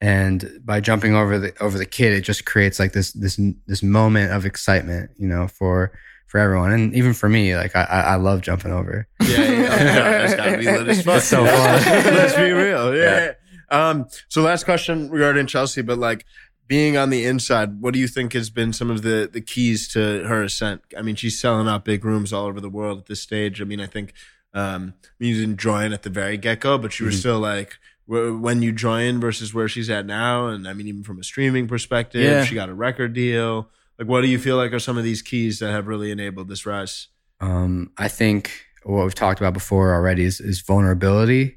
And 0.00 0.60
by 0.64 0.80
jumping 0.80 1.14
over 1.14 1.38
the 1.38 1.52
over 1.62 1.78
the 1.78 1.86
kid, 1.86 2.12
it 2.12 2.22
just 2.22 2.44
creates 2.44 2.80
like 2.80 2.92
this 2.92 3.12
this 3.12 3.38
this 3.68 3.84
moment 3.84 4.32
of 4.32 4.44
excitement, 4.44 5.12
you 5.16 5.28
know, 5.28 5.46
for 5.46 5.92
for 6.26 6.40
everyone, 6.40 6.72
and 6.72 6.94
even 6.96 7.14
for 7.14 7.28
me. 7.28 7.54
Like 7.56 7.76
I 7.76 7.82
I 7.84 8.00
I 8.00 8.14
love 8.16 8.40
jumping 8.40 8.72
over. 8.72 9.06
Yeah, 9.22 9.28
yeah, 9.28 9.50
yeah. 9.50 9.68
that's 10.26 10.34
gotta 10.34 10.58
be 10.58 10.64
lit 10.64 10.88
as 10.88 11.02
fuck. 11.02 11.18
It's 11.18 11.26
so 11.26 11.46
fun. 11.46 12.14
Let's 12.14 12.34
be 12.34 12.50
real. 12.50 12.94
Yeah. 12.94 13.02
Yeah. 13.02 13.32
Um. 13.74 14.06
So, 14.28 14.42
last 14.42 14.64
question 14.64 15.10
regarding 15.10 15.46
Chelsea, 15.46 15.82
but 15.82 15.98
like 15.98 16.24
being 16.66 16.96
on 16.96 17.10
the 17.10 17.24
inside, 17.26 17.80
what 17.80 17.92
do 17.92 17.98
you 18.00 18.08
think 18.08 18.32
has 18.32 18.48
been 18.50 18.72
some 18.72 18.90
of 18.90 19.02
the 19.02 19.28
the 19.32 19.40
keys 19.40 19.88
to 19.88 20.24
her 20.24 20.42
ascent? 20.42 20.82
I 20.96 21.02
mean, 21.02 21.16
she's 21.16 21.38
selling 21.40 21.68
out 21.68 21.84
big 21.84 22.04
rooms 22.04 22.32
all 22.32 22.46
over 22.46 22.60
the 22.60 22.70
world 22.70 22.98
at 22.98 23.06
this 23.06 23.20
stage. 23.20 23.60
I 23.60 23.64
mean, 23.64 23.80
I 23.80 23.86
think 23.86 24.12
um, 24.54 24.94
you 25.18 25.34
didn't 25.34 25.58
join 25.58 25.92
at 25.92 26.02
the 26.04 26.10
very 26.10 26.36
get 26.36 26.60
go, 26.60 26.78
but 26.78 26.98
you 27.00 27.06
were 27.06 27.12
Mhm. 27.12 27.18
still 27.18 27.40
like. 27.40 27.76
When 28.06 28.60
you 28.60 28.70
join 28.70 29.18
versus 29.18 29.54
where 29.54 29.66
she's 29.66 29.88
at 29.88 30.04
now, 30.04 30.48
and 30.48 30.68
I 30.68 30.74
mean, 30.74 30.86
even 30.88 31.02
from 31.04 31.18
a 31.18 31.24
streaming 31.24 31.66
perspective, 31.66 32.20
Yeah. 32.22 32.44
she 32.44 32.54
got 32.54 32.68
a 32.68 32.74
record 32.74 33.14
deal. 33.14 33.70
Like, 33.98 34.06
what 34.06 34.20
do 34.20 34.26
you 34.28 34.38
feel 34.38 34.58
like 34.58 34.74
are 34.74 34.78
some 34.78 34.98
of 34.98 35.04
these 35.04 35.22
keys 35.22 35.58
that 35.60 35.70
have 35.70 35.86
really 35.86 36.10
enabled 36.10 36.48
this 36.50 36.66
rise? 36.66 37.08
Um, 37.40 37.92
I 37.96 38.08
think 38.08 38.50
what 38.82 39.04
we've 39.04 39.14
talked 39.14 39.40
about 39.40 39.54
before 39.54 39.94
already 39.94 40.24
is, 40.24 40.38
is 40.38 40.60
vulnerability. 40.60 41.56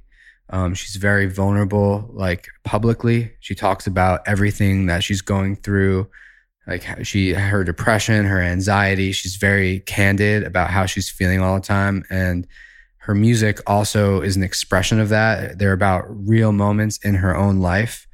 Um, 0.50 0.74
she's 0.74 0.96
very 0.96 1.28
vulnerable, 1.28 2.10
like 2.14 2.48
publicly. 2.64 3.34
She 3.40 3.54
talks 3.54 3.86
about 3.86 4.22
everything 4.26 4.86
that 4.86 5.04
she's 5.04 5.22
going 5.22 5.58
through, 5.58 6.10
like 6.66 7.06
she, 7.06 7.34
her 7.34 7.64
depression, 7.64 8.26
her 8.26 8.42
anxiety. 8.42 9.12
She's 9.12 9.36
very 9.36 9.82
candid 9.82 10.44
about 10.44 10.70
how 10.70 10.86
she's 10.86 11.10
feeling 11.10 11.42
all 11.42 11.56
the 11.56 11.66
time. 11.66 12.06
And 12.10 12.48
her 12.98 13.16
music 13.16 13.60
also 13.68 14.22
is 14.22 14.36
an 14.36 14.44
expression 14.44 15.00
of 15.00 15.10
that. 15.10 15.60
They're 15.60 15.74
about 15.74 16.06
real 16.08 16.52
moments 16.52 16.98
in 17.04 17.16
her 17.16 17.36
own 17.36 17.60
life. 17.60 18.08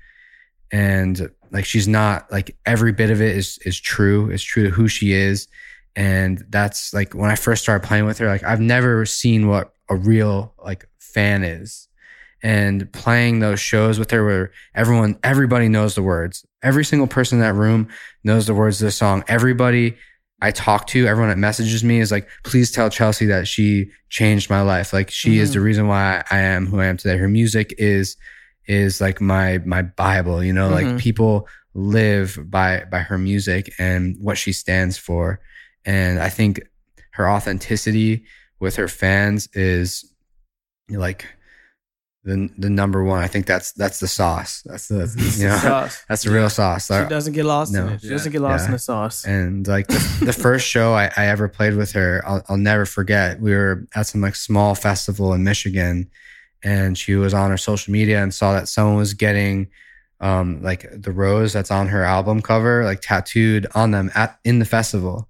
And 0.71 1.29
like 1.51 1.65
she's 1.65 1.87
not 1.87 2.31
like 2.31 2.55
every 2.65 2.91
bit 2.91 3.11
of 3.11 3.21
it 3.21 3.35
is 3.37 3.59
is 3.59 3.79
true. 3.79 4.29
It's 4.31 4.43
true 4.43 4.63
to 4.63 4.69
who 4.69 4.87
she 4.87 5.13
is. 5.13 5.47
And 5.95 6.43
that's 6.49 6.93
like 6.93 7.13
when 7.13 7.29
I 7.29 7.35
first 7.35 7.61
started 7.61 7.87
playing 7.87 8.05
with 8.05 8.17
her, 8.17 8.27
like 8.27 8.43
I've 8.43 8.59
never 8.59 9.05
seen 9.05 9.47
what 9.47 9.73
a 9.89 9.95
real 9.95 10.53
like 10.63 10.87
fan 10.97 11.43
is. 11.43 11.87
And 12.43 12.91
playing 12.91 13.39
those 13.39 13.59
shows 13.59 13.97
with 13.97 14.11
her 14.11 14.23
where 14.25 14.51
everyone, 14.75 15.17
everybody 15.23 15.69
knows 15.69 15.95
the 15.95 16.03
words. 16.03 16.45
Every 16.61 16.83
single 16.85 17.07
person 17.07 17.37
in 17.39 17.41
that 17.41 17.53
room 17.53 17.87
knows 18.23 18.45
the 18.45 18.53
words 18.53 18.81
of 18.81 18.85
the 18.85 18.91
song. 18.91 19.23
Everybody 19.27 19.95
I 20.41 20.51
talk 20.51 20.87
to, 20.87 21.07
everyone 21.07 21.29
that 21.29 21.37
messages 21.37 21.85
me 21.85 22.01
is 22.01 22.11
like, 22.11 22.27
please 22.43 22.69
tell 22.69 22.89
Chelsea 22.89 23.25
that 23.27 23.47
she 23.47 23.89
changed 24.09 24.49
my 24.49 24.61
life. 24.61 24.91
Like 24.91 25.09
she 25.09 25.39
is 25.39 25.53
the 25.53 25.61
reason 25.61 25.87
why 25.87 26.23
I 26.29 26.39
am 26.39 26.65
who 26.67 26.81
I 26.81 26.85
am 26.87 26.97
today. 26.97 27.15
Her 27.17 27.29
music 27.29 27.73
is, 27.77 28.17
is 28.67 28.99
like 28.99 29.21
my, 29.21 29.59
my 29.59 29.81
Bible, 29.83 30.43
you 30.43 30.51
know, 30.51 30.69
Mhm. 30.69 30.71
like 30.71 30.97
people 31.01 31.47
live 31.73 32.37
by, 32.51 32.83
by 32.91 32.99
her 32.99 33.17
music 33.17 33.73
and 33.79 34.17
what 34.19 34.37
she 34.37 34.51
stands 34.51 34.97
for. 34.97 35.39
And 35.85 36.19
I 36.19 36.27
think 36.27 36.61
her 37.11 37.29
authenticity 37.29 38.25
with 38.59 38.75
her 38.75 38.89
fans 38.89 39.47
is 39.53 40.03
like 40.89 41.25
the 42.23 42.49
the 42.57 42.69
number 42.69 43.03
one. 43.03 43.21
I 43.23 43.27
think 43.27 43.45
that's 43.45 43.73
that's 43.73 43.99
the 43.99 44.07
sauce. 44.07 44.61
That's 44.65 44.87
the 44.87 45.11
you 45.37 45.47
know 45.49 45.57
Sauce. 45.57 46.03
that's 46.07 46.23
the 46.23 46.31
real 46.31 46.49
sauce. 46.49 46.87
She 46.87 46.93
doesn't 47.09 47.33
get 47.33 47.45
lost 47.45 47.73
No. 47.73 47.87
in 47.87 47.93
it. 47.93 48.01
She 48.01 48.07
Yeah. 48.07 48.13
doesn't 48.13 48.31
get 48.31 48.41
lost 48.41 48.61
Yeah. 48.63 48.65
in 48.67 48.71
the 48.71 48.79
sauce. 48.79 49.25
And 49.25 49.67
like 49.67 49.87
the, 49.87 50.21
the 50.25 50.33
first 50.33 50.65
show 50.67 50.93
I, 50.93 51.11
I 51.17 51.27
ever 51.27 51.47
played 51.49 51.75
with 51.75 51.91
her, 51.93 52.21
I'll, 52.25 52.43
I'll 52.47 52.57
never 52.57 52.85
forget. 52.85 53.39
We 53.41 53.51
were 53.53 53.85
at 53.95 54.07
some 54.07 54.21
like 54.21 54.35
small 54.35 54.73
festival 54.75 55.33
in 55.33 55.43
Michigan, 55.43 56.09
and 56.63 56.97
she 56.97 57.15
was 57.15 57.33
on 57.33 57.49
her 57.51 57.57
social 57.57 57.91
media 57.91 58.23
and 58.23 58.33
saw 58.33 58.53
that 58.53 58.67
someone 58.69 58.95
was 58.95 59.13
getting 59.13 59.67
um 60.21 60.61
like 60.63 60.85
the 60.93 61.11
rose 61.11 61.51
that's 61.51 61.71
on 61.71 61.89
her 61.89 62.03
album 62.05 62.41
cover 62.41 62.85
like 62.85 63.01
tattooed 63.01 63.67
on 63.75 63.91
them 63.91 64.09
at 64.15 64.39
in 64.45 64.59
the 64.59 64.65
festival 64.65 65.27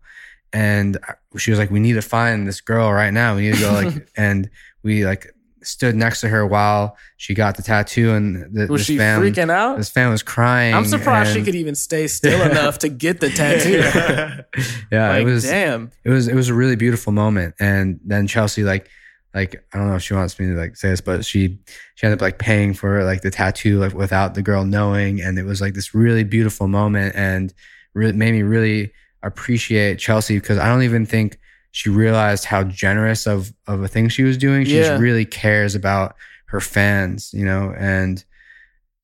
and 0.51 0.99
she 1.37 1.49
was 1.49 1.57
like 1.59 1.71
we 1.71 1.79
need 1.79 1.93
to 1.93 2.01
find 2.01 2.45
this 2.47 2.61
girl 2.61 2.91
right 2.91 3.11
now 3.11 3.33
we 3.35 3.41
need 3.43 3.55
to 3.55 3.61
go 3.61 3.71
like 3.71 4.07
and 4.17 4.49
we 4.83 5.03
like 5.05 5.33
stood 5.65 5.95
next 5.95 6.21
to 6.21 6.27
her 6.27 6.45
while 6.45 6.97
she 7.17 7.33
got 7.33 7.57
the 7.57 7.63
tattoo 7.63 8.11
and 8.11 8.53
the, 8.53 8.67
Was 8.67 8.81
this 8.81 8.87
she 8.87 8.97
fan 8.97 9.21
freaking 9.21 9.49
out? 9.51 9.77
this 9.77 9.89
fan 9.89 10.09
was 10.09 10.23
crying 10.23 10.73
I'm 10.73 10.85
surprised 10.85 11.33
she 11.33 11.43
could 11.43 11.55
even 11.55 11.75
stay 11.75 12.07
still 12.07 12.41
enough 12.51 12.79
to 12.79 12.89
get 12.89 13.19
the 13.19 13.29
tattoo. 13.29 13.77
yeah 14.91 15.09
like, 15.09 15.21
it 15.21 15.25
was 15.25 15.43
damn. 15.43 15.91
it 16.03 16.09
was 16.09 16.27
it 16.27 16.35
was 16.35 16.49
a 16.49 16.53
really 16.53 16.75
beautiful 16.75 17.13
moment 17.13 17.55
and 17.59 17.99
then 18.03 18.27
chelsea 18.27 18.63
like 18.63 18.89
like 19.33 19.65
i 19.73 19.77
don't 19.77 19.87
know 19.87 19.95
if 19.95 20.03
she 20.03 20.13
wants 20.13 20.39
me 20.39 20.47
to 20.47 20.53
like 20.53 20.75
say 20.75 20.89
this 20.89 21.01
but 21.01 21.25
she 21.25 21.59
she 21.95 22.05
ended 22.05 22.19
up 22.19 22.21
like 22.21 22.37
paying 22.39 22.73
for 22.73 23.03
like 23.03 23.21
the 23.21 23.31
tattoo 23.31 23.79
like 23.79 23.93
without 23.93 24.35
the 24.35 24.41
girl 24.41 24.65
knowing 24.65 25.21
and 25.21 25.39
it 25.39 25.43
was 25.43 25.61
like 25.61 25.73
this 25.73 25.93
really 25.93 26.23
beautiful 26.23 26.67
moment 26.67 27.15
and 27.15 27.53
really 27.93 28.13
made 28.13 28.31
me 28.31 28.43
really 28.43 28.91
appreciate 29.23 29.97
chelsea 29.97 30.37
because 30.37 30.57
i 30.57 30.67
don't 30.67 30.83
even 30.83 31.05
think 31.05 31.39
she 31.75 31.89
realized 31.89 32.45
how 32.45 32.63
generous 32.63 33.25
of 33.27 33.51
of 33.67 33.81
a 33.83 33.87
thing 33.87 34.07
she 34.07 34.23
was 34.23 34.37
doing 34.37 34.63
she 34.63 34.77
Yeah. 34.77 34.89
just 34.89 35.01
really 35.01 35.25
cares 35.25 35.75
about 35.75 36.15
her 36.47 36.61
fans 36.61 37.33
you 37.33 37.43
know 37.45 37.73
and 37.77 38.23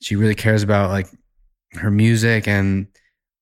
she 0.01 0.15
really 0.15 0.35
cares 0.35 0.63
about 0.63 0.89
like 0.91 1.07
her 1.73 1.91
music 1.91 2.47
and 2.47 2.87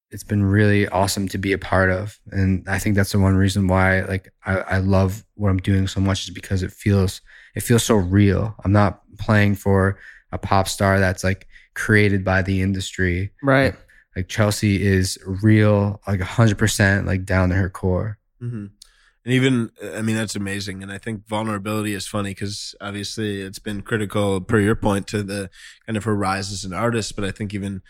it's 0.09 0.23
been 0.23 0.43
really 0.45 0.87
awesome 0.87 1.27
to 1.27 1.37
be 1.37 1.51
a 1.51 1.57
part 1.57 1.89
of. 1.89 2.17
And 2.31 2.63
I 2.69 2.79
think 2.79 2.95
that's 2.95 3.11
the 3.11 3.19
one 3.19 3.35
reason 3.35 3.67
why 3.67 4.01
like 4.03 4.31
I, 4.45 4.53
I 4.59 4.77
love 4.77 5.25
what 5.35 5.49
I'm 5.49 5.57
doing 5.57 5.85
so 5.85 5.99
much 5.99 6.23
is 6.23 6.29
because 6.33 6.63
it 6.63 6.71
feels 6.71 7.19
it 7.55 7.59
feels 7.61 7.83
so 7.83 7.95
real. 7.95 8.55
I'm 8.63 8.71
not 8.71 9.01
playing 9.19 9.55
for 9.55 9.97
a 10.31 10.37
pop 10.37 10.69
star 10.69 10.99
that's 11.01 11.25
like 11.25 11.45
created 11.75 12.23
by 12.23 12.41
the 12.41 12.61
industry. 12.61 13.31
Right. 13.43 13.75
Like 14.15 14.29
Chelsea 14.29 14.81
is 14.81 15.17
real, 15.43 16.01
like 16.07 16.21
hundred 16.21 16.57
percent 16.57 17.05
like 17.05 17.25
down 17.25 17.49
to 17.49 17.55
her 17.55 17.69
core. 17.69 18.17
hmm 18.39 18.67
And 19.27 19.33
even, 19.33 19.71
I 19.93 20.01
mean, 20.01 20.15
that's 20.15 20.37
amazing. 20.37 20.81
And 20.81 20.89
I 20.89 20.97
think 20.99 21.27
vulnerability 21.27 21.93
is 21.93 22.07
funny 22.07 22.29
because 22.31 22.73
obviously 22.79 23.41
it's 23.41 23.59
been 23.59 23.81
critical, 23.81 24.39
per 24.39 24.57
your 24.57 24.73
point, 24.77 25.05
to 25.07 25.21
the 25.21 25.49
kind 25.85 25.97
of 25.97 26.05
her 26.05 26.15
rise 26.15 26.49
as 26.49 26.63
an 26.63 26.71
artist. 26.71 27.13
But 27.13 27.25
I 27.25 27.31
think 27.31 27.53
even 27.53 27.81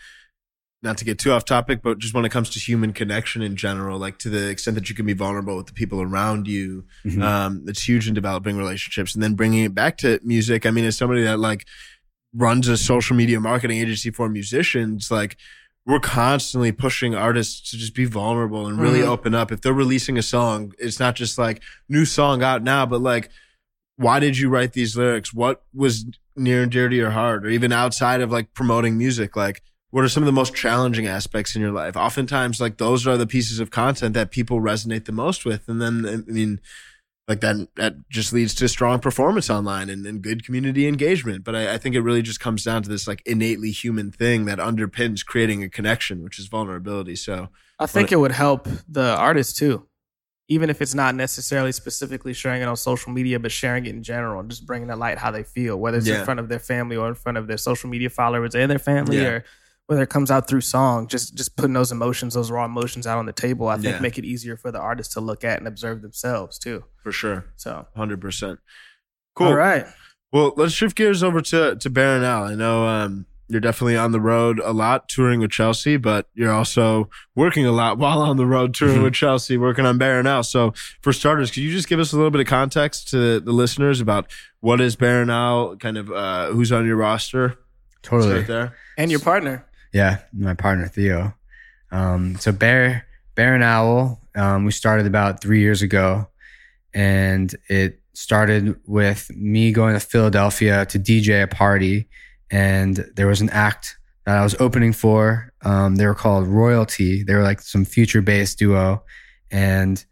not 0.82 0.98
to 0.98 1.04
get 1.04 1.20
too 1.20 1.30
off 1.30 1.44
topic, 1.44 1.80
but 1.80 1.98
just 2.00 2.12
when 2.12 2.24
it 2.24 2.30
comes 2.32 2.50
to 2.50 2.58
human 2.58 2.92
connection 2.92 3.40
in 3.40 3.54
general, 3.54 4.00
like 4.00 4.18
to 4.18 4.28
the 4.28 4.48
extent 4.48 4.74
that 4.74 4.88
you 4.90 4.96
can 4.96 5.06
be 5.06 5.12
vulnerable 5.12 5.56
with 5.56 5.66
the 5.66 5.72
people 5.72 6.02
around 6.02 6.48
you, 6.48 6.86
Mhm. 7.06 7.22
um, 7.22 7.62
it's 7.68 7.88
huge 7.88 8.08
in 8.08 8.14
developing 8.14 8.56
relationships. 8.56 9.14
And 9.14 9.22
then 9.22 9.34
bringing 9.34 9.62
it 9.62 9.76
back 9.76 9.96
to 9.98 10.18
music. 10.24 10.66
I 10.66 10.72
mean, 10.72 10.86
as 10.86 10.96
somebody 10.96 11.22
that 11.22 11.38
like 11.38 11.66
runs 12.34 12.66
a 12.66 12.76
social 12.76 13.14
media 13.14 13.38
marketing 13.38 13.78
agency 13.78 14.10
for 14.10 14.28
musicians, 14.28 15.08
like 15.08 15.36
we're 15.88 15.98
constantly 15.98 16.70
pushing 16.70 17.14
artists 17.14 17.70
to 17.70 17.78
just 17.78 17.94
be 17.94 18.04
vulnerable 18.04 18.66
and 18.66 18.78
really 18.78 19.00
Mhm. 19.00 19.06
open 19.06 19.34
up. 19.34 19.50
If 19.50 19.62
they're 19.62 19.72
releasing 19.72 20.18
a 20.18 20.22
song, 20.22 20.74
it's 20.78 21.00
not 21.00 21.16
just 21.16 21.38
like 21.38 21.62
new 21.88 22.04
song 22.04 22.42
out 22.42 22.62
now, 22.62 22.84
but 22.84 23.00
like, 23.00 23.30
why 23.96 24.20
did 24.20 24.36
you 24.36 24.50
write 24.50 24.74
these 24.74 24.96
lyrics? 24.98 25.32
What 25.32 25.62
was 25.72 26.04
near 26.36 26.62
and 26.62 26.70
dear 26.70 26.90
to 26.90 26.94
your 26.94 27.12
heart? 27.12 27.46
Or 27.46 27.48
even 27.48 27.72
outside 27.72 28.20
of 28.20 28.30
like 28.30 28.52
promoting 28.52 28.98
music, 28.98 29.34
like 29.34 29.62
what 29.90 30.04
are 30.04 30.10
some 30.10 30.22
of 30.22 30.26
the 30.26 30.32
most 30.32 30.54
challenging 30.54 31.06
aspects 31.06 31.56
in 31.56 31.62
your 31.62 31.72
life? 31.72 31.96
Oftentimes, 31.96 32.60
like 32.60 32.76
those 32.76 33.06
are 33.06 33.16
the 33.16 33.26
pieces 33.26 33.58
of 33.58 33.70
content 33.70 34.12
that 34.12 34.30
people 34.30 34.60
resonate 34.60 35.06
the 35.06 35.12
most 35.12 35.46
with. 35.46 35.66
And 35.68 35.80
then, 35.80 36.04
I 36.06 36.30
mean, 36.30 36.60
like 37.28 37.40
that, 37.40 37.68
that 37.76 38.08
just 38.08 38.32
leads 38.32 38.54
to 38.54 38.68
strong 38.68 38.98
performance 39.00 39.50
online 39.50 39.90
and, 39.90 40.06
and 40.06 40.22
good 40.22 40.44
community 40.44 40.88
engagement. 40.88 41.44
But 41.44 41.54
I, 41.54 41.74
I 41.74 41.78
think 41.78 41.94
it 41.94 42.00
really 42.00 42.22
just 42.22 42.40
comes 42.40 42.64
down 42.64 42.82
to 42.82 42.88
this 42.88 43.06
like 43.06 43.22
innately 43.26 43.70
human 43.70 44.10
thing 44.10 44.46
that 44.46 44.58
underpins 44.58 45.24
creating 45.24 45.62
a 45.62 45.68
connection, 45.68 46.22
which 46.24 46.38
is 46.38 46.46
vulnerability. 46.46 47.16
So, 47.16 47.48
I 47.78 47.86
think 47.86 48.10
it 48.10 48.16
would 48.16 48.32
help 48.32 48.66
the 48.88 49.14
artist 49.16 49.56
too. 49.58 49.86
Even 50.48 50.70
if 50.70 50.80
it's 50.80 50.94
not 50.94 51.14
necessarily 51.14 51.72
specifically 51.72 52.32
sharing 52.32 52.62
it 52.62 52.64
on 52.64 52.76
social 52.76 53.12
media, 53.12 53.38
but 53.38 53.52
sharing 53.52 53.84
it 53.84 53.90
in 53.90 54.02
general 54.02 54.40
and 54.40 54.48
just 54.48 54.66
bringing 54.66 54.88
to 54.88 54.96
light 54.96 55.18
how 55.18 55.30
they 55.30 55.42
feel, 55.42 55.76
whether 55.78 55.98
it's 55.98 56.06
Yeah. 56.08 56.20
in 56.20 56.24
front 56.24 56.40
of 56.40 56.48
their 56.48 56.58
family 56.58 56.96
or 56.96 57.06
in 57.08 57.14
front 57.14 57.36
of 57.36 57.46
their 57.46 57.58
social 57.58 57.90
media 57.90 58.08
followers 58.08 58.54
and 58.54 58.70
their 58.70 58.78
family, 58.78 59.18
Yeah. 59.18 59.28
or 59.28 59.44
whether 59.88 60.02
it 60.02 60.10
comes 60.10 60.30
out 60.30 60.46
through 60.46 60.60
song, 60.60 61.08
just 61.08 61.34
just 61.34 61.56
putting 61.56 61.72
those 61.72 61.90
emotions, 61.90 62.34
those 62.34 62.50
raw 62.50 62.64
emotions 62.66 63.06
out 63.06 63.18
on 63.18 63.26
the 63.26 63.32
table, 63.32 63.68
I 63.68 63.74
think 63.74 63.94
Yeah. 63.96 64.00
make 64.00 64.18
it 64.18 64.24
easier 64.24 64.56
for 64.56 64.70
the 64.70 64.78
artist 64.78 65.12
to 65.12 65.20
look 65.20 65.42
at 65.44 65.58
and 65.58 65.66
observe 65.66 66.02
themselves 66.02 66.58
too. 66.58 66.84
for 67.02 67.10
sure, 67.10 67.46
So, 67.56 67.86
100%. 67.96 68.58
Cool. 69.34 69.46
all 69.48 69.54
right. 69.54 69.86
Well, 70.30 70.52
let's 70.56 70.74
shift 70.74 70.94
gears 70.96 71.22
over 71.22 71.40
to 71.40 71.74
to 71.76 71.90
Bear 71.90 72.16
and 72.16 72.24
Owl. 72.24 72.44
I 72.44 72.54
know 72.54 72.86
um, 72.86 73.24
you're 73.48 73.62
definitely 73.62 73.96
on 73.96 74.12
the 74.12 74.20
road 74.20 74.60
a 74.62 74.72
lot, 74.74 75.08
touring 75.08 75.40
with 75.40 75.50
Chelsea, 75.52 75.96
but 75.96 76.28
you're 76.34 76.52
also 76.52 77.08
working 77.34 77.64
a 77.64 77.72
lot 77.72 77.96
while 78.02 78.20
on 78.20 78.36
the 78.36 78.44
road 78.44 78.74
touring 78.74 79.02
with 79.02 79.14
Chelsea, 79.22 79.56
working 79.56 79.86
on 79.86 79.96
Bear 79.96 80.18
and 80.18 80.28
Owl. 80.28 80.42
So, 80.42 80.74
for 81.00 81.14
starters, 81.14 81.50
could 81.50 81.62
you 81.62 81.72
just 81.72 81.88
give 81.88 81.98
us 81.98 82.12
a 82.12 82.16
little 82.16 82.30
bit 82.30 82.42
of 82.42 82.46
context 82.46 83.08
to 83.08 83.40
the 83.40 83.52
listeners 83.52 84.02
about 84.02 84.30
what 84.60 84.82
is 84.82 84.96
Bear 84.96 85.22
and 85.22 85.30
Owl, 85.30 85.76
kind 85.76 85.96
of 85.96 86.10
uh, 86.12 86.48
who's 86.48 86.70
on 86.72 86.84
your 86.84 86.96
roster? 86.96 87.54
Totally. 88.02 88.44
Start 88.44 88.46
there. 88.48 88.76
And 88.98 89.10
your 89.10 89.20
partner. 89.20 89.64
Yeah, 89.98 90.18
my 90.32 90.54
partner 90.54 90.86
Theo. 90.86 91.34
Um, 91.90 92.36
so 92.36 92.52
Bear 92.52 93.04
Bear 93.34 93.56
and 93.56 93.64
Owl, 93.64 94.20
um, 94.36 94.64
we 94.64 94.70
started 94.70 95.06
about 95.06 95.42
three 95.42 95.58
years 95.58 95.82
ago, 95.82 96.28
and 96.94 97.52
it 97.68 98.00
started 98.12 98.78
with 98.86 99.28
me 99.34 99.72
going 99.72 99.94
to 99.94 100.00
Philadelphia 100.00 100.86
to 100.86 101.00
DJ 101.00 101.42
a 101.42 101.48
party, 101.48 102.08
and 102.48 103.10
there 103.16 103.26
was 103.26 103.40
an 103.40 103.50
act 103.50 103.98
that 104.24 104.38
I 104.38 104.44
was 104.44 104.54
opening 104.60 104.92
for. 104.92 105.52
Um, 105.62 105.96
they 105.96 106.06
were 106.06 106.14
called 106.14 106.46
Royalty. 106.46 107.24
They 107.24 107.34
were 107.34 107.42
like 107.42 107.60
some 107.60 107.84
future 107.84 108.22
based 108.22 108.56
duo, 108.56 109.02
and 109.50 110.04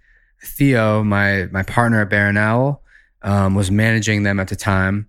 Theo, 0.43 1.05
my 1.05 1.47
my 1.53 1.63
partner 1.63 2.01
at 2.01 2.11
Bear 2.11 2.29
and 2.29 2.39
Owl, 2.39 2.83
um, 3.23 3.55
was 3.55 3.71
managing 3.71 4.25
them 4.25 4.41
at 4.41 4.49
the 4.49 4.57
time 4.57 5.09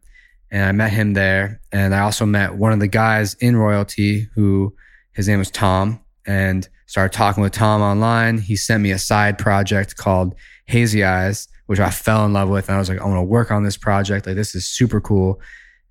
and 0.52 0.64
I 0.64 0.72
met 0.72 0.92
him 0.92 1.14
there. 1.14 1.62
And 1.72 1.94
I 1.94 2.00
also 2.00 2.26
met 2.26 2.56
one 2.56 2.72
of 2.72 2.80
the 2.80 2.88
guys 2.88 3.34
in 3.36 3.56
royalty 3.58 4.30
who 4.36 4.74
his 5.14 5.28
name 5.28 5.40
was 5.40 5.52
Tom 5.52 6.00
and 6.26 6.68
started 6.86 7.16
talking 7.16 7.44
with 7.44 7.54
Tom 7.54 7.82
online. 7.82 8.38
He 8.38 8.56
sent 8.56 8.82
me 8.82 8.92
a 8.92 9.00
side 9.00 9.38
project 9.38 9.98
called 9.98 10.36
Hazy 10.66 11.04
Eyes, 11.04 11.48
which 11.66 11.80
I 11.80 11.90
fell 11.90 12.26
in 12.26 12.34
love 12.34 12.50
with. 12.50 12.70
And 12.70 12.76
I 12.76 12.80
was 12.80 12.90
like, 12.90 13.00
I 13.00 13.06
want 13.06 13.18
to 13.18 13.24
work 13.24 13.52
on 13.52 13.64
this 13.64 13.78
project. 13.78 14.26
Like, 14.26 14.36
this 14.36 14.56
is 14.56 14.66
super 14.66 15.02
cool. 15.02 15.42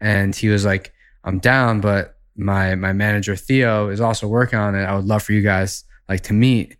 And 0.00 0.34
he 0.34 0.48
was 0.48 0.64
like, 0.64 0.92
I'm 1.24 1.38
down, 1.38 1.80
but 1.80 2.18
my, 2.36 2.74
my 2.74 2.92
manager 2.92 3.36
Theo 3.36 3.88
is 3.88 4.00
also 4.00 4.26
working 4.26 4.58
on 4.58 4.74
it. 4.74 4.84
I 4.84 4.94
would 4.94 5.06
love 5.06 5.22
for 5.22 5.32
you 5.32 5.42
guys 5.42 5.84
like 6.08 6.22
to 6.22 6.32
meet. 6.32 6.76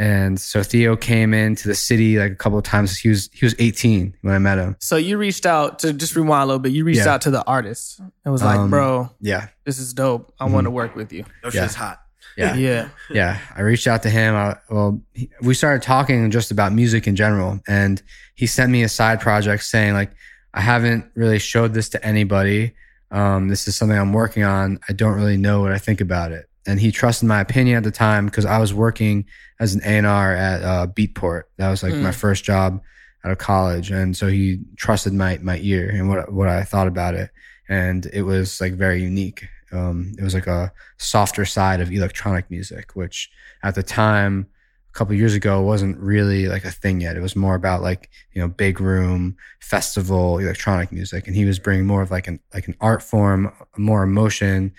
And 0.00 0.40
so 0.40 0.62
Theo 0.62 0.96
came 0.96 1.34
into 1.34 1.68
the 1.68 1.74
city 1.74 2.18
like 2.18 2.32
a 2.32 2.34
couple 2.34 2.56
of 2.58 2.64
times. 2.64 2.96
He 2.98 3.10
was, 3.10 3.28
he 3.34 3.44
was 3.44 3.54
18 3.58 4.14
when 4.22 4.34
I 4.34 4.38
met 4.38 4.56
him. 4.56 4.76
So 4.80 4.96
you 4.96 5.18
reached 5.18 5.44
out 5.44 5.78
to 5.80 5.92
just 5.92 6.16
rewind 6.16 6.44
a 6.44 6.46
little 6.46 6.58
bit. 6.58 6.72
You 6.72 6.84
reached 6.84 7.04
Yeah. 7.04 7.12
out 7.14 7.20
to 7.22 7.30
the 7.30 7.44
artist 7.44 8.00
and 8.24 8.32
was 8.32 8.42
like, 8.42 8.58
Um, 8.58 8.70
"Bro, 8.70 9.10
Yeah. 9.20 9.48
this 9.66 9.78
is 9.78 9.92
dope. 9.92 10.32
I 10.40 10.46
Mhm. 10.46 10.52
want 10.52 10.64
to 10.64 10.70
work 10.70 10.96
with 10.96 11.12
you." 11.12 11.24
No 11.44 11.50
Yeah. 11.52 11.62
shit's 11.64 11.74
hot. 11.74 12.00
Yeah. 12.38 12.54
yeah. 12.68 12.88
yeah 13.10 13.38
i 13.56 13.60
reached 13.60 13.86
out 13.88 14.02
to 14.04 14.08
him 14.10 14.34
I, 14.36 14.56
well 14.70 15.02
he, 15.12 15.28
we 15.42 15.52
started 15.52 15.82
talking 15.82 16.30
just 16.30 16.50
about 16.52 16.72
music 16.72 17.06
in 17.06 17.14
general 17.16 17.60
and 17.68 18.00
he 18.36 18.46
sent 18.46 18.70
me 18.70 18.82
a 18.84 18.88
side 18.88 19.20
project 19.20 19.64
saying 19.64 19.92
like 19.94 20.12
i 20.54 20.60
haven't 20.60 21.06
really 21.16 21.40
showed 21.40 21.74
this 21.74 21.88
to 21.90 22.06
anybody 22.06 22.72
um, 23.10 23.48
this 23.48 23.66
is 23.66 23.74
something 23.76 23.98
i'm 23.98 24.12
working 24.12 24.44
on 24.44 24.78
i 24.88 24.92
don't 24.92 25.14
really 25.16 25.36
know 25.36 25.60
what 25.60 25.72
i 25.72 25.78
think 25.78 26.00
about 26.00 26.30
it 26.32 26.48
and 26.66 26.78
he 26.80 26.90
trusted 26.92 27.26
my 27.28 27.40
opinion 27.40 27.76
at 27.76 27.84
the 27.84 27.90
time 27.90 28.26
because 28.26 28.44
i 28.44 28.58
was 28.58 28.72
working 28.74 29.24
as 29.60 29.74
an 29.74 29.80
a&r 29.84 30.34
at 30.34 30.62
uh, 30.62 30.86
beatport 30.86 31.42
that 31.58 31.68
was 31.70 31.82
like 31.82 31.92
Mm. 31.94 32.02
my 32.02 32.12
first 32.12 32.44
job 32.44 32.80
out 33.24 33.32
of 33.32 33.36
college, 33.36 33.90
and 33.90 34.16
so 34.16 34.28
he 34.28 34.60
trusted 34.76 35.12
my 35.12 35.38
my 35.42 35.58
ear 35.58 35.90
and 35.90 36.08
what 36.08 36.32
what 36.32 36.48
I 36.48 36.62
thought 36.64 36.86
about 36.86 37.14
it, 37.14 37.28
and 37.68 38.06
it 38.14 38.22
was 38.22 38.62
like 38.62 38.72
very 38.72 39.02
unique. 39.02 39.46
Um, 39.72 40.14
it 40.18 40.24
was 40.24 40.32
like 40.32 40.46
a 40.46 40.72
softer 40.96 41.44
side 41.44 41.80
of 41.82 41.92
electronic 41.92 42.50
music, 42.50 42.92
which 42.96 43.30
at 43.62 43.74
the 43.74 43.82
time 43.82 44.46
a 44.88 44.92
couple 44.98 45.14
years 45.14 45.34
ago 45.34 45.60
wasn't 45.60 45.98
really 45.98 46.48
like 46.48 46.64
a 46.64 46.70
thing 46.70 47.02
yet. 47.02 47.14
It 47.18 47.20
was 47.20 47.36
more 47.36 47.54
about 47.54 47.82
like 47.82 48.08
you 48.32 48.40
know 48.40 48.48
big 48.48 48.80
room 48.80 49.36
festival 49.60 50.38
electronic 50.38 50.90
music, 50.90 51.26
and 51.26 51.36
he 51.36 51.44
was 51.44 51.58
bringing 51.58 51.84
more 51.86 52.00
of 52.00 52.10
like 52.10 52.26
an 52.26 52.40
like 52.54 52.68
an 52.68 52.76
art 52.80 53.02
form, 53.02 53.52
more 53.76 54.02
emotion, 54.02 54.72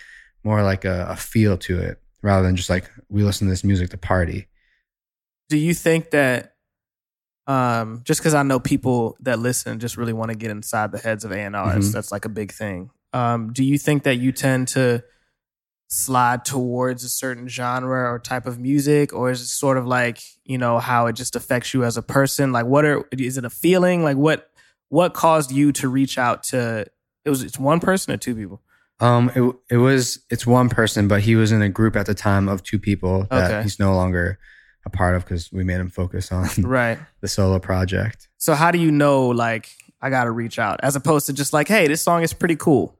more 0.43 0.63
like 0.63 0.85
a, 0.85 1.07
a 1.09 1.15
feel 1.15 1.57
to 1.59 1.79
it, 1.79 2.01
rather 2.21 2.43
than 2.45 2.55
just 2.55 2.69
like 2.69 2.89
we 3.09 3.23
listen 3.23 3.47
to 3.47 3.51
this 3.51 3.63
music 3.63 3.89
to 3.91 3.97
party. 3.97 4.47
Do 5.49 5.57
you 5.57 5.73
think 5.73 6.11
that 6.11 6.53
um, 7.47 8.01
just 8.05 8.21
because 8.21 8.33
I 8.33 8.43
know 8.43 8.59
people 8.59 9.17
that 9.21 9.39
listen 9.39 9.79
just 9.79 9.97
really 9.97 10.13
want 10.13 10.29
to 10.31 10.37
get 10.37 10.51
inside 10.51 10.91
the 10.91 10.99
heads 10.99 11.25
of 11.25 11.31
A&Rs, 11.31 11.89
Mhm. 11.89 11.91
that's 11.91 12.11
like 12.11 12.23
a 12.25 12.29
big 12.29 12.51
thing. 12.53 12.91
Um, 13.13 13.51
do 13.51 13.63
you 13.63 13.77
think 13.77 14.03
that 14.03 14.15
you 14.17 14.31
tend 14.31 14.69
to 14.69 15.03
slide 15.89 16.45
towards 16.45 17.03
a 17.03 17.09
certain 17.09 17.47
genre 17.49 18.09
or 18.09 18.19
type 18.19 18.45
of 18.45 18.57
music, 18.59 19.13
or 19.13 19.29
is 19.31 19.41
it 19.41 19.47
sort 19.47 19.77
of 19.77 19.85
like 19.85 20.21
you 20.45 20.57
know 20.57 20.79
how 20.79 21.07
it 21.07 21.13
just 21.13 21.35
affects 21.35 21.73
you 21.73 21.83
as 21.83 21.97
a 21.97 22.01
person? 22.01 22.51
Like, 22.53 22.65
what 22.65 22.85
are 22.85 23.03
is 23.11 23.37
it 23.37 23.43
a 23.43 23.49
feeling? 23.49 24.03
Like, 24.03 24.15
what 24.17 24.49
what 24.89 25.13
caused 25.13 25.51
you 25.51 25.71
to 25.73 25.89
reach 25.89 26.17
out 26.17 26.43
to? 26.43 26.85
It 27.25 27.29
was 27.29 27.43
it's 27.43 27.59
one 27.59 27.79
person 27.81 28.13
or 28.13 28.17
two 28.17 28.35
people. 28.35 28.61
Um, 29.01 29.31
it 29.35 29.55
it 29.73 29.77
was 29.77 30.19
it's 30.29 30.45
one 30.47 30.69
person, 30.69 31.07
but 31.07 31.21
he 31.21 31.35
was 31.35 31.51
in 31.51 31.61
a 31.61 31.69
group 31.69 31.95
at 31.95 32.05
the 32.05 32.13
time 32.13 32.47
of 32.47 32.63
two 32.63 32.79
people 32.79 33.25
that 33.31 33.51
Okay. 33.51 33.63
he's 33.63 33.79
no 33.79 33.93
longer 33.95 34.37
a 34.85 34.89
part 34.89 35.15
of 35.15 35.23
because 35.25 35.51
we 35.51 35.63
made 35.63 35.79
him 35.79 35.89
focus 35.89 36.31
on 36.31 36.47
Right. 36.59 36.97
the 37.21 37.27
solo 37.27 37.59
project. 37.59 38.27
So 38.37 38.53
how 38.55 38.71
do 38.71 38.77
you 38.79 38.91
know 38.91 39.27
like 39.27 39.69
I 40.01 40.09
got 40.09 40.23
to 40.25 40.31
reach 40.31 40.57
out 40.59 40.79
as 40.83 40.95
opposed 40.95 41.25
to 41.27 41.33
just 41.33 41.51
like, 41.53 41.67
hey, 41.67 41.87
this 41.87 42.01
song 42.01 42.23
is 42.23 42.33
pretty 42.33 42.55
cool. 42.55 42.97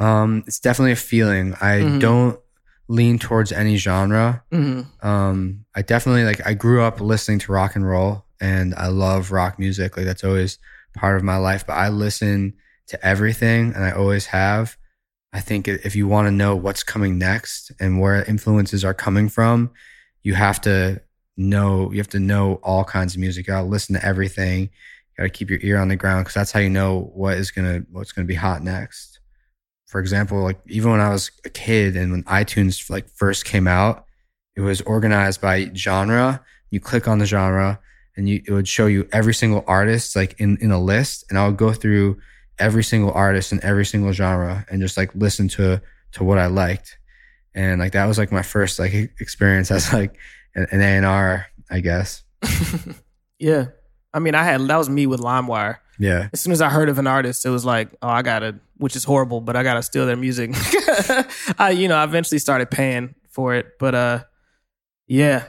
Um, 0.00 0.42
it's 0.46 0.58
definitely 0.60 0.92
a 0.92 0.96
feeling. 0.96 1.54
I 1.60 1.78
Mhm. 1.80 2.00
don't 2.00 2.40
lean 2.88 3.18
towards 3.18 3.52
any 3.52 3.76
genre. 3.76 4.42
Mm-hmm. 4.52 5.06
Um, 5.06 5.64
I 5.76 5.82
definitely 5.82 6.24
like. 6.24 6.44
I 6.46 6.54
grew 6.54 6.82
up 6.82 7.00
listening 7.00 7.38
to 7.40 7.52
rock 7.52 7.76
and 7.76 7.86
roll, 7.86 8.24
and 8.40 8.74
I 8.76 8.86
love 8.88 9.30
rock 9.30 9.58
music. 9.58 9.96
Like 9.96 10.06
that's 10.06 10.24
always 10.24 10.58
part 10.94 11.16
of 11.16 11.22
my 11.22 11.36
life. 11.36 11.64
But 11.66 11.74
I 11.74 11.88
listen 11.90 12.54
to 12.88 13.06
everything, 13.06 13.72
and 13.74 13.84
I 13.84 13.90
always 13.92 14.26
have. 14.26 14.76
I 15.32 15.40
think 15.40 15.68
if 15.68 15.94
you 15.94 16.08
want 16.08 16.26
to 16.26 16.32
know 16.32 16.56
what's 16.56 16.82
coming 16.82 17.18
next 17.18 17.70
and 17.78 18.00
where 18.00 18.24
influences 18.24 18.84
are 18.84 18.94
coming 18.94 19.28
from, 19.28 19.70
you 20.22 20.34
have 20.34 20.60
to 20.62 21.00
know. 21.36 21.92
You 21.92 21.98
have 21.98 22.08
to 22.08 22.20
know 22.20 22.54
all 22.62 22.84
kinds 22.84 23.14
of 23.14 23.20
music. 23.20 23.46
You 23.46 23.52
gotta 23.52 23.66
listen 23.66 23.94
to 23.94 24.04
everything. 24.04 24.62
You 24.62 24.68
gotta 25.16 25.30
keep 25.30 25.50
your 25.50 25.60
ear 25.62 25.78
on 25.78 25.88
the 25.88 25.96
ground 25.96 26.24
because 26.24 26.34
that's 26.34 26.52
how 26.52 26.60
you 26.60 26.70
know 26.70 27.10
what 27.14 27.38
is 27.38 27.50
gonna 27.50 27.84
what's 27.90 28.12
gonna 28.12 28.26
be 28.26 28.34
hot 28.34 28.62
next 28.62 29.20
for 29.90 29.98
example, 29.98 30.40
like 30.44 30.60
even 30.68 30.92
when 30.92 31.00
I 31.00 31.08
was 31.08 31.32
a 31.44 31.50
kid 31.50 31.96
and 31.96 32.12
when 32.12 32.22
iTunes 32.22 32.88
like 32.88 33.08
first 33.08 33.44
came 33.44 33.66
out, 33.66 34.04
it 34.54 34.60
was 34.60 34.80
organized 34.82 35.40
by 35.40 35.68
genre. 35.74 36.44
You 36.70 36.78
click 36.78 37.08
on 37.08 37.18
the 37.18 37.26
genre 37.26 37.80
and 38.16 38.28
you 38.28 38.40
it 38.46 38.52
would 38.52 38.68
show 38.68 38.86
you 38.86 39.08
every 39.12 39.34
single 39.34 39.64
artist 39.66 40.14
like 40.14 40.38
in 40.38 40.58
in 40.58 40.70
a 40.70 40.80
list, 40.80 41.24
and 41.28 41.36
I 41.36 41.48
would 41.48 41.56
go 41.56 41.72
through 41.72 42.18
every 42.60 42.84
single 42.84 43.12
artist 43.12 43.52
in 43.52 43.62
every 43.64 43.86
single 43.86 44.12
genre 44.12 44.64
and 44.70 44.80
just 44.80 44.96
like 44.96 45.14
listen 45.14 45.48
to 45.48 45.80
to 46.12 46.24
what 46.24 46.38
I 46.38 46.46
liked, 46.46 46.98
and 47.54 47.80
like 47.80 47.92
that 47.92 48.06
was 48.06 48.18
like 48.18 48.30
my 48.30 48.42
first 48.42 48.78
like 48.78 48.92
experience 49.20 49.70
as 49.70 49.92
like 49.92 50.16
an 50.54 50.66
an 50.70 50.80
A 50.80 50.96
and 50.96 51.06
R, 51.06 51.46
I 51.70 51.80
guess. 51.80 52.22
yeah. 53.38 53.66
I 54.12 54.18
mean, 54.18 54.34
I 54.34 54.44
had 54.44 54.60
that 54.60 54.76
was 54.76 54.90
me 54.90 55.06
with 55.06 55.20
LimeWire. 55.20 55.76
Yeah, 55.98 56.30
As 56.32 56.40
soon 56.40 56.52
as 56.52 56.62
I 56.62 56.70
heard 56.70 56.88
of 56.88 56.98
an 56.98 57.06
artist, 57.06 57.44
it 57.44 57.50
was 57.50 57.66
like, 57.66 57.90
oh, 58.00 58.08
I 58.08 58.22
gotta, 58.22 58.58
which 58.78 58.96
is 58.96 59.04
horrible, 59.04 59.42
but 59.42 59.54
I 59.54 59.62
gotta 59.62 59.82
steal 59.82 60.06
their 60.06 60.16
music. 60.16 60.52
I, 61.58 61.74
you 61.76 61.88
know, 61.88 61.96
I 61.96 62.04
eventually 62.04 62.38
started 62.38 62.70
paying 62.70 63.14
for 63.28 63.54
it, 63.54 63.78
but 63.78 63.94
uh, 63.94 64.24
yeah. 65.06 65.44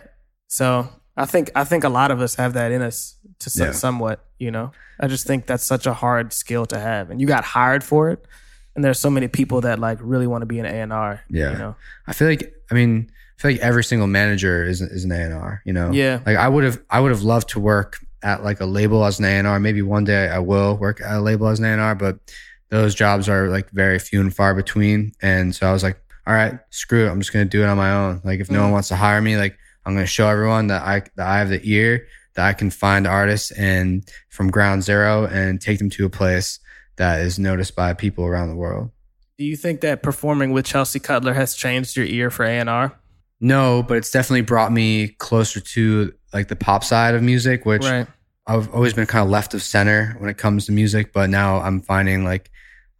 So 0.47 0.89
I 1.15 1.25
think 1.25 1.51
I 1.55 1.63
think 1.63 1.85
a 1.85 1.89
lot 1.89 2.11
of 2.11 2.19
us 2.19 2.35
have 2.35 2.53
that 2.53 2.73
in 2.73 2.81
us 2.81 3.15
to 3.41 3.49
some, 3.49 3.67
Yeah. 3.67 3.71
somewhat. 3.73 4.25
You 4.39 4.51
know, 4.51 4.71
I 4.99 5.07
just 5.07 5.27
think 5.27 5.45
that's 5.45 5.63
such 5.63 5.85
a 5.85 5.93
hard 5.93 6.33
skill 6.33 6.65
to 6.67 6.79
have, 6.79 7.09
and 7.11 7.21
you 7.21 7.27
got 7.27 7.43
hired 7.43 7.83
for 7.83 8.09
it. 8.09 8.25
And 8.75 8.83
there's 8.85 8.99
so 8.99 9.09
many 9.09 9.27
people 9.27 9.61
that 9.61 9.79
like 9.79 9.97
really 10.01 10.27
want 10.27 10.41
to 10.43 10.45
be 10.45 10.59
an 10.59 10.65
A 10.65 10.69
and 10.69 10.93
R. 10.93 11.21
Yeah. 11.29 11.51
You 11.51 11.57
know. 11.57 11.75
I 12.07 12.13
feel 12.13 12.27
like 12.29 12.53
I 12.71 12.73
mean 12.73 13.11
I 13.37 13.41
feel 13.41 13.51
like 13.51 13.59
every 13.61 13.83
single 13.83 14.07
manager 14.07 14.63
is 14.63 14.81
is 14.81 15.03
an 15.03 15.11
A 15.11 15.15
and 15.15 15.33
R. 15.33 15.61
You 15.65 15.73
know, 15.73 15.91
Yeah. 15.91 16.19
Like 16.25 16.37
I 16.37 16.47
would 16.47 16.63
have 16.63 16.79
I 16.89 16.99
would 17.01 17.11
have 17.11 17.21
loved 17.23 17.49
to 17.49 17.59
work 17.59 17.99
at 18.23 18.43
like 18.43 18.61
a 18.61 18.65
label 18.65 19.03
as 19.03 19.19
an 19.19 19.25
A 19.25 19.29
and 19.29 19.45
R. 19.47 19.59
Maybe 19.59 19.81
one 19.81 20.05
day 20.05 20.29
I 20.29 20.39
will 20.39 20.77
work 20.77 21.01
at 21.01 21.11
a 21.17 21.19
label 21.19 21.47
as 21.49 21.59
an 21.59 21.65
A 21.65 21.69
and 21.69 21.81
R, 21.81 21.95
but 21.95 22.19
those 22.69 22.95
jobs 22.95 23.27
are 23.27 23.49
like 23.49 23.69
very 23.71 23.99
few 23.99 24.21
and 24.21 24.33
far 24.33 24.53
between. 24.55 25.11
And 25.21 25.53
so 25.53 25.67
I 25.67 25.73
was 25.73 25.83
like, 25.83 25.99
all 26.25 26.33
right, 26.33 26.57
screw 26.69 27.05
it. 27.05 27.09
I'm 27.09 27.19
just 27.19 27.33
gonna 27.33 27.43
do 27.45 27.61
it 27.63 27.67
on 27.67 27.75
my 27.77 27.91
own. 27.91 28.21
Like 28.23 28.39
if 28.39 28.49
no 28.49 28.59
Mhm. 28.59 28.63
one 28.63 28.71
wants 28.71 28.87
to 28.87 28.95
hire 28.95 29.19
me, 29.21 29.35
like 29.35 29.57
I'm 29.85 29.95
gonna 29.95 30.05
show 30.05 30.27
everyone 30.29 30.67
that 30.67 30.83
I 30.83 31.01
that 31.17 31.27
I 31.27 31.39
have 31.39 31.49
the 31.49 31.59
ear 31.69 32.05
that 32.35 32.45
I 32.47 32.53
can 32.53 32.69
find 32.69 33.05
artists 33.07 33.51
and 33.51 34.07
from 34.29 34.49
ground 34.49 34.83
zero 34.83 35.25
and 35.25 35.59
take 35.59 35.79
them 35.79 35.89
to 35.91 36.05
a 36.05 36.09
place 36.09 36.59
that 36.97 37.21
is 37.21 37.39
noticed 37.39 37.75
by 37.75 37.93
people 37.93 38.25
around 38.25 38.49
the 38.49 38.55
world. 38.55 38.91
Do 39.37 39.45
you 39.45 39.55
think 39.55 39.81
that 39.81 40.03
performing 40.03 40.51
with 40.51 40.65
Chelsea 40.65 40.99
Cutler 40.99 41.33
has 41.33 41.55
changed 41.55 41.97
your 41.97 42.05
ear 42.05 42.29
for 42.29 42.45
A 42.45 42.59
and 42.59 42.69
R? 42.69 42.97
No, 43.39 43.81
but 43.81 43.97
it's 43.97 44.11
definitely 44.11 44.41
brought 44.41 44.71
me 44.71 45.09
closer 45.17 45.59
to 45.59 46.13
like 46.31 46.47
the 46.47 46.55
pop 46.55 46.83
side 46.83 47.15
of 47.15 47.23
music, 47.23 47.65
which 47.65 47.83
Right. 47.83 48.07
I've 48.45 48.71
always 48.73 48.93
been 48.93 49.07
kind 49.07 49.23
of 49.23 49.29
left 49.29 49.53
of 49.53 49.63
center 49.63 50.15
when 50.19 50.29
it 50.29 50.37
comes 50.37 50.65
to 50.65 50.71
music, 50.71 51.11
but 51.13 51.29
now 51.29 51.59
I'm 51.59 51.81
finding 51.81 52.23
like 52.23 52.51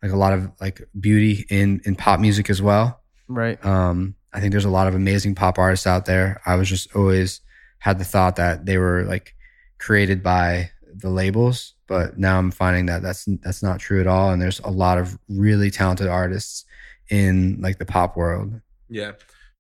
like 0.02 0.12
a 0.12 0.16
lot 0.18 0.34
of 0.34 0.52
like 0.60 0.82
beauty 1.00 1.46
in 1.50 1.82
in 1.86 1.96
pop 1.96 2.20
music 2.20 2.50
as 2.50 2.62
well. 2.62 3.02
Right. 3.28 3.64
Um, 3.64 4.16
I 4.34 4.40
think 4.40 4.52
there's 4.52 4.66
a 4.66 4.70
lot 4.70 4.88
of 4.88 4.96
amazing 4.96 5.36
pop 5.36 5.60
artists 5.60 5.86
out 5.86 6.06
there. 6.06 6.42
I 6.46 6.56
was 6.56 6.68
just 6.68 6.96
always 6.96 7.42
had 7.82 7.98
the 8.00 8.06
thought 8.06 8.36
that 8.36 8.66
they 8.66 8.78
were 8.78 9.04
like 9.04 9.36
created 9.80 10.22
by 10.24 10.70
the 10.94 11.10
labels, 11.10 11.74
but 11.88 12.18
now 12.18 12.38
I'm 12.38 12.52
finding 12.52 12.86
that 12.86 13.02
that's 13.02 13.26
that's 13.44 13.64
not 13.64 13.80
true 13.80 14.00
at 14.02 14.08
all. 14.08 14.32
And 14.32 14.42
there's 14.42 14.60
a 14.60 14.70
lot 14.70 14.98
of 14.98 15.18
really 15.28 15.72
talented 15.72 16.08
artists 16.08 16.66
in 17.10 17.60
like 17.60 17.78
the 17.80 17.86
pop 17.86 18.16
world. 18.16 18.62
Yeah. 18.88 19.14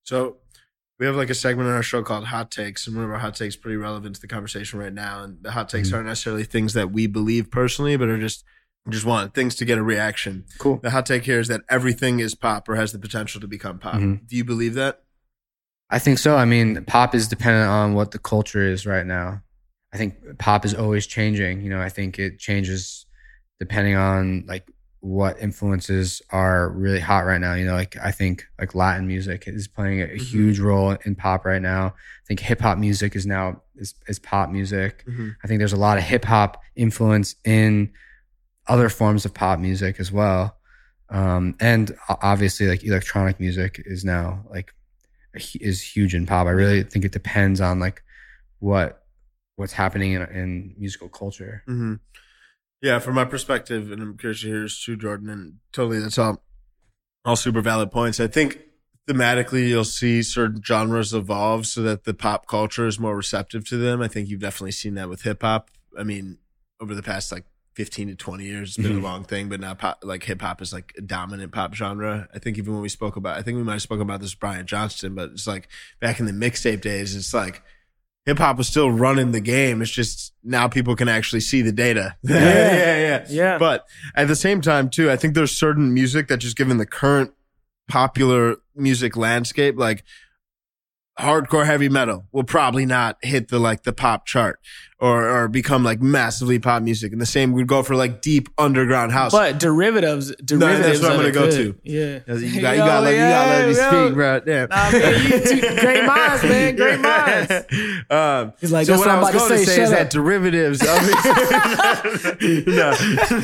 So 0.03 0.37
we 0.99 1.07
have 1.07 1.15
like 1.15 1.31
a 1.31 1.33
segment 1.33 1.67
on 1.67 1.73
our 1.75 1.81
show 1.81 2.03
called 2.03 2.25
Hot 2.25 2.51
Takes, 2.51 2.85
and 2.85 2.95
one 2.95 3.05
of 3.05 3.11
our 3.11 3.17
hot 3.17 3.35
takes 3.35 3.55
pretty 3.55 3.77
relevant 3.77 4.15
to 4.15 4.21
the 4.21 4.27
conversation 4.27 4.77
right 4.77 4.93
now. 4.93 5.23
And 5.23 5.41
the 5.41 5.51
hot 5.51 5.67
takes 5.69 5.89
Mhm. 5.89 5.93
aren't 5.95 6.07
necessarily 6.07 6.43
things 6.43 6.73
that 6.73 6.91
we 6.91 7.07
believe 7.07 7.49
personally, 7.49 7.97
but 7.97 8.07
are 8.09 8.19
just 8.19 8.43
just 8.89 9.05
want 9.05 9.33
things 9.35 9.55
to 9.55 9.63
get 9.65 9.77
a 9.77 9.83
reaction. 9.83 10.43
Cool. 10.57 10.77
The 10.77 10.89
hot 10.91 11.05
take 11.05 11.23
here 11.25 11.39
is 11.39 11.47
that 11.49 11.61
everything 11.69 12.19
is 12.19 12.33
pop 12.35 12.67
or 12.67 12.75
has 12.75 12.91
the 12.91 12.97
potential 12.99 13.39
to 13.41 13.47
become 13.47 13.77
pop. 13.79 13.95
Mhm. 13.95 14.27
Do 14.27 14.35
you 14.35 14.43
believe 14.43 14.73
that? 14.73 15.03
I 15.91 15.99
think 15.99 16.17
so. 16.19 16.35
I 16.37 16.45
mean, 16.45 16.83
pop 16.85 17.13
is 17.13 17.27
dependent 17.27 17.69
on 17.69 17.93
what 17.93 18.11
the 18.11 18.19
culture 18.19 18.63
is 18.63 18.85
right 18.85 19.05
now. 19.05 19.41
I 19.93 19.97
think 19.97 20.15
pop 20.39 20.63
is 20.65 20.73
always 20.73 21.05
changing. 21.05 21.61
You 21.61 21.69
know, 21.69 21.81
I 21.81 21.89
think 21.89 22.17
it 22.17 22.39
changes 22.39 23.05
depending 23.59 23.95
on 23.95 24.45
like 24.47 24.67
what 25.01 25.41
influences 25.41 26.21
are 26.29 26.69
really 26.69 26.99
hot 26.99 27.25
right 27.25 27.41
now. 27.41 27.55
You 27.55 27.65
know, 27.65 27.73
like 27.73 27.97
I 28.01 28.11
think 28.11 28.45
like 28.59 28.73
Latin 28.73 29.05
music 29.05 29.43
is 29.47 29.67
playing 29.67 30.01
a 30.01 30.05
Mhm. 30.07 30.21
huge 30.21 30.59
role 30.59 30.91
in 31.03 31.15
pop 31.15 31.43
right 31.43 31.61
now. 31.61 31.87
I 31.87 32.25
think 32.27 32.39
hip 32.39 32.61
hop 32.61 32.77
music 32.77 33.15
is 33.15 33.25
now 33.25 33.61
is, 33.75 33.95
is 34.07 34.19
pop 34.19 34.49
music. 34.49 35.03
I 35.43 35.47
think 35.47 35.59
there's 35.59 35.73
a 35.73 35.77
lot 35.77 35.97
of 35.97 36.03
hip 36.03 36.23
hop 36.23 36.61
influence 36.75 37.35
in 37.43 37.91
other 38.67 38.89
forms 38.89 39.25
of 39.25 39.33
pop 39.33 39.59
music 39.59 39.99
as 39.99 40.11
well. 40.11 40.57
Um, 41.09 41.55
and 41.59 41.93
obviously 42.07 42.67
like 42.67 42.83
electronic 42.85 43.39
music 43.39 43.81
is 43.85 44.05
now 44.05 44.45
like 44.49 44.73
is 45.33 45.81
huge 45.81 46.15
in 46.15 46.25
pop. 46.25 46.47
I 46.47 46.51
really 46.51 46.83
think 46.83 47.05
it 47.05 47.11
depends 47.11 47.61
on 47.61 47.79
like 47.79 48.03
what 48.59 49.03
what's 49.55 49.73
happening 49.73 50.13
in, 50.13 50.21
in 50.23 50.75
musical 50.77 51.09
culture. 51.09 51.63
Mm-hmm. 51.67 51.95
Yeah, 52.81 52.99
from 52.99 53.15
my 53.15 53.25
perspective, 53.25 53.91
and 53.91 54.01
I'm 54.01 54.17
curious 54.17 54.41
to 54.41 54.47
hear 54.47 54.59
yours 54.59 54.83
too, 54.83 54.97
Jordan, 54.97 55.29
and 55.29 55.57
totally 55.71 55.99
that's 55.99 56.17
all 56.17 56.41
all 57.23 57.35
super 57.35 57.61
valid 57.61 57.91
points. 57.91 58.19
I 58.19 58.27
think 58.27 58.59
thematically 59.09 59.67
you'll 59.67 59.83
see 59.83 60.23
certain 60.23 60.61
genres 60.63 61.13
evolve 61.13 61.67
so 61.67 61.81
that 61.83 62.05
the 62.05 62.13
pop 62.13 62.47
culture 62.47 62.87
is 62.87 62.99
more 62.99 63.15
receptive 63.15 63.67
to 63.69 63.77
them. 63.77 64.01
I 64.01 64.07
think 64.07 64.29
you've 64.29 64.41
definitely 64.41 64.71
seen 64.71 64.95
that 64.95 65.09
with 65.09 65.23
hip 65.23 65.41
hop. 65.41 65.69
I 65.97 66.03
mean, 66.03 66.39
over 66.81 66.95
the 66.95 67.03
past 67.03 67.31
like 67.31 67.45
15 67.75 68.09
to 68.09 68.15
20 68.15 68.43
years, 68.45 68.69
it's 68.69 68.77
been 68.85 68.97
Mhm. 68.97 69.01
a 69.01 69.03
long 69.03 69.23
thing, 69.23 69.47
but 69.49 69.59
now 69.59 69.73
pop, 69.73 69.99
like 70.03 70.23
hip 70.23 70.41
hop 70.41 70.61
is 70.61 70.73
like 70.73 70.93
a 70.97 71.01
dominant 71.01 71.51
pop 71.53 71.73
genre. 71.73 72.27
I 72.35 72.39
think 72.39 72.57
even 72.57 72.73
when 72.73 72.81
we 72.81 72.89
spoke 72.89 73.15
about, 73.15 73.37
I 73.37 73.41
think 73.41 73.55
we 73.57 73.63
might 73.63 73.73
have 73.73 73.81
spoken 73.81 74.01
about 74.01 74.19
this 74.21 74.31
with 74.33 74.39
Brian 74.41 74.65
Johnston, 74.65 75.15
but 75.15 75.29
it's 75.31 75.47
like 75.47 75.69
back 75.99 76.19
in 76.19 76.25
the 76.25 76.33
mixtape 76.33 76.81
days, 76.81 77.15
it's 77.15 77.33
like 77.33 77.61
hip 78.25 78.37
hop 78.39 78.57
was 78.57 78.67
still 78.67 78.91
running 78.91 79.31
the 79.31 79.39
game. 79.39 79.81
It's 79.81 79.89
just 79.89 80.33
now 80.43 80.67
people 80.67 80.95
can 80.95 81.07
actually 81.07 81.39
see 81.39 81.61
the 81.61 81.71
data. 81.71 82.15
yeah, 82.23 82.97
yeah. 82.97 83.25
Yeah. 83.29 83.57
But 83.57 83.85
at 84.15 84.27
the 84.27 84.35
same 84.35 84.59
time, 84.61 84.89
too, 84.89 85.09
I 85.09 85.15
think 85.15 85.33
there's 85.33 85.51
certain 85.51 85.93
music 85.93 86.27
that 86.27 86.37
just 86.37 86.57
given 86.57 86.77
the 86.77 86.85
current 86.85 87.31
popular 87.87 88.57
music 88.75 89.17
landscape, 89.17 89.77
like 89.77 90.03
hardcore 91.19 91.65
heavy 91.65 91.89
metal 91.89 92.25
will 92.31 92.43
probably 92.43 92.85
not 92.85 93.17
hit 93.21 93.49
the 93.49 93.59
like 93.59 93.83
the 93.83 93.93
pop 93.93 94.25
chart 94.25 94.59
or 94.99 95.27
or 95.29 95.47
become 95.47 95.83
like 95.83 96.01
massively 96.01 96.57
pop 96.57 96.81
music. 96.81 97.11
And 97.11 97.19
the 97.21 97.25
same 97.25 97.51
would 97.53 97.67
go 97.67 97.83
for 97.83 97.95
like 97.95 98.21
deep 98.21 98.47
underground 98.57 99.11
house. 99.11 99.31
But 99.31 99.59
derivatives, 99.59 100.33
derivatives. 100.43 100.99
that's 100.99 101.01
what 101.01 101.11
I'm 101.11 101.17
gonna 101.17 101.31
go 101.31 101.49
could. 101.49 101.51
to. 101.51 101.79
Yeah, 101.83 102.19
you 102.35 102.61
got 102.61 102.71
you 102.71 102.77
got 102.83 103.03
let, 103.03 103.13
you 103.13 103.19
got 103.19 103.47
let 103.49 103.67
me 103.69 103.75
Yeah, 103.75 103.89
speak, 104.05 104.13
bro. 104.15 104.39
Damn. 104.39 104.69
Nah, 104.69 104.91
man, 104.91 105.23
you 105.23 105.39
two 105.43 105.61
great 105.81 106.05
minds, 106.05 106.43
man. 106.43 106.75
Great 106.75 106.99
minds. 107.01 107.51
um, 108.09 108.53
He's 108.61 108.71
like, 108.71 108.85
so 108.87 108.93
what 108.93 108.99
what 108.99 109.09
I 109.09 109.15
I'm 109.15 109.21
was 109.21 109.29
about 109.29 109.31
to 109.31 109.49
going 109.49 109.59
to 109.59 109.65
say, 109.65 109.75
say, 109.75 109.81
is 109.83 109.91
up. 109.91 109.97
that 109.97 110.09
derivatives. 110.11 110.81
I 110.83 111.01
mean, 112.41 112.63
no, 112.67 112.91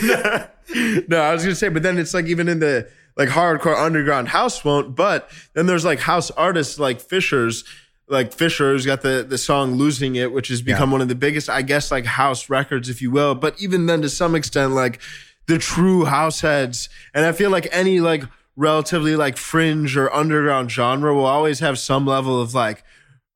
no, 0.04 1.04
no, 1.08 1.22
I 1.22 1.34
was 1.34 1.44
going 1.44 1.54
to 1.54 1.56
say, 1.56 1.70
but 1.70 1.84
then 1.84 1.98
it's 1.98 2.14
like 2.14 2.26
even 2.28 2.48
in 2.48 2.60
the 2.60 2.88
like 3.18 3.30
hardcore 3.30 3.76
underground 3.76 4.30
house 4.30 4.64
won't. 4.64 4.96
But 4.96 5.30
then 5.54 5.66
there's 5.66 5.86
like 5.86 6.00
house 6.00 6.32
artists 6.32 6.80
like 6.80 7.02
Fisher's. 7.02 7.64
Like 8.10 8.32
Fisher's 8.32 8.86
got 8.86 9.02
the 9.02 9.26
the 9.28 9.38
song 9.38 9.76
"Losing 9.76 10.16
It," 10.16 10.32
which 10.32 10.48
has 10.48 10.62
become 10.62 10.92
one 10.92 11.02
of 11.02 11.10
the 11.10 11.16
biggest, 11.16 11.50
I 11.50 11.62
guess, 11.62 11.92
like 11.92 12.06
house 12.06 12.50
records, 12.50 12.88
if 12.88 13.02
you 13.02 13.12
will. 13.12 13.36
But 13.36 13.62
even 13.62 13.86
then, 13.86 14.02
to 14.02 14.08
some 14.08 14.34
extent, 14.34 14.72
like 14.72 15.02
the 15.48 15.58
true 15.58 16.06
house 16.06 16.40
heads, 16.40 16.88
and 17.14 17.26
I 17.26 17.34
feel 17.34 17.50
like 17.50 17.68
any 17.70 18.00
like 18.00 18.24
relatively 18.56 19.18
like 19.18 19.36
fringe 19.36 19.98
or 19.98 20.14
underground 20.14 20.72
genre 20.72 21.14
will 21.14 21.26
always 21.26 21.60
have 21.60 21.78
some 21.78 22.06
level 22.06 22.40
of 22.40 22.54
like 22.54 22.82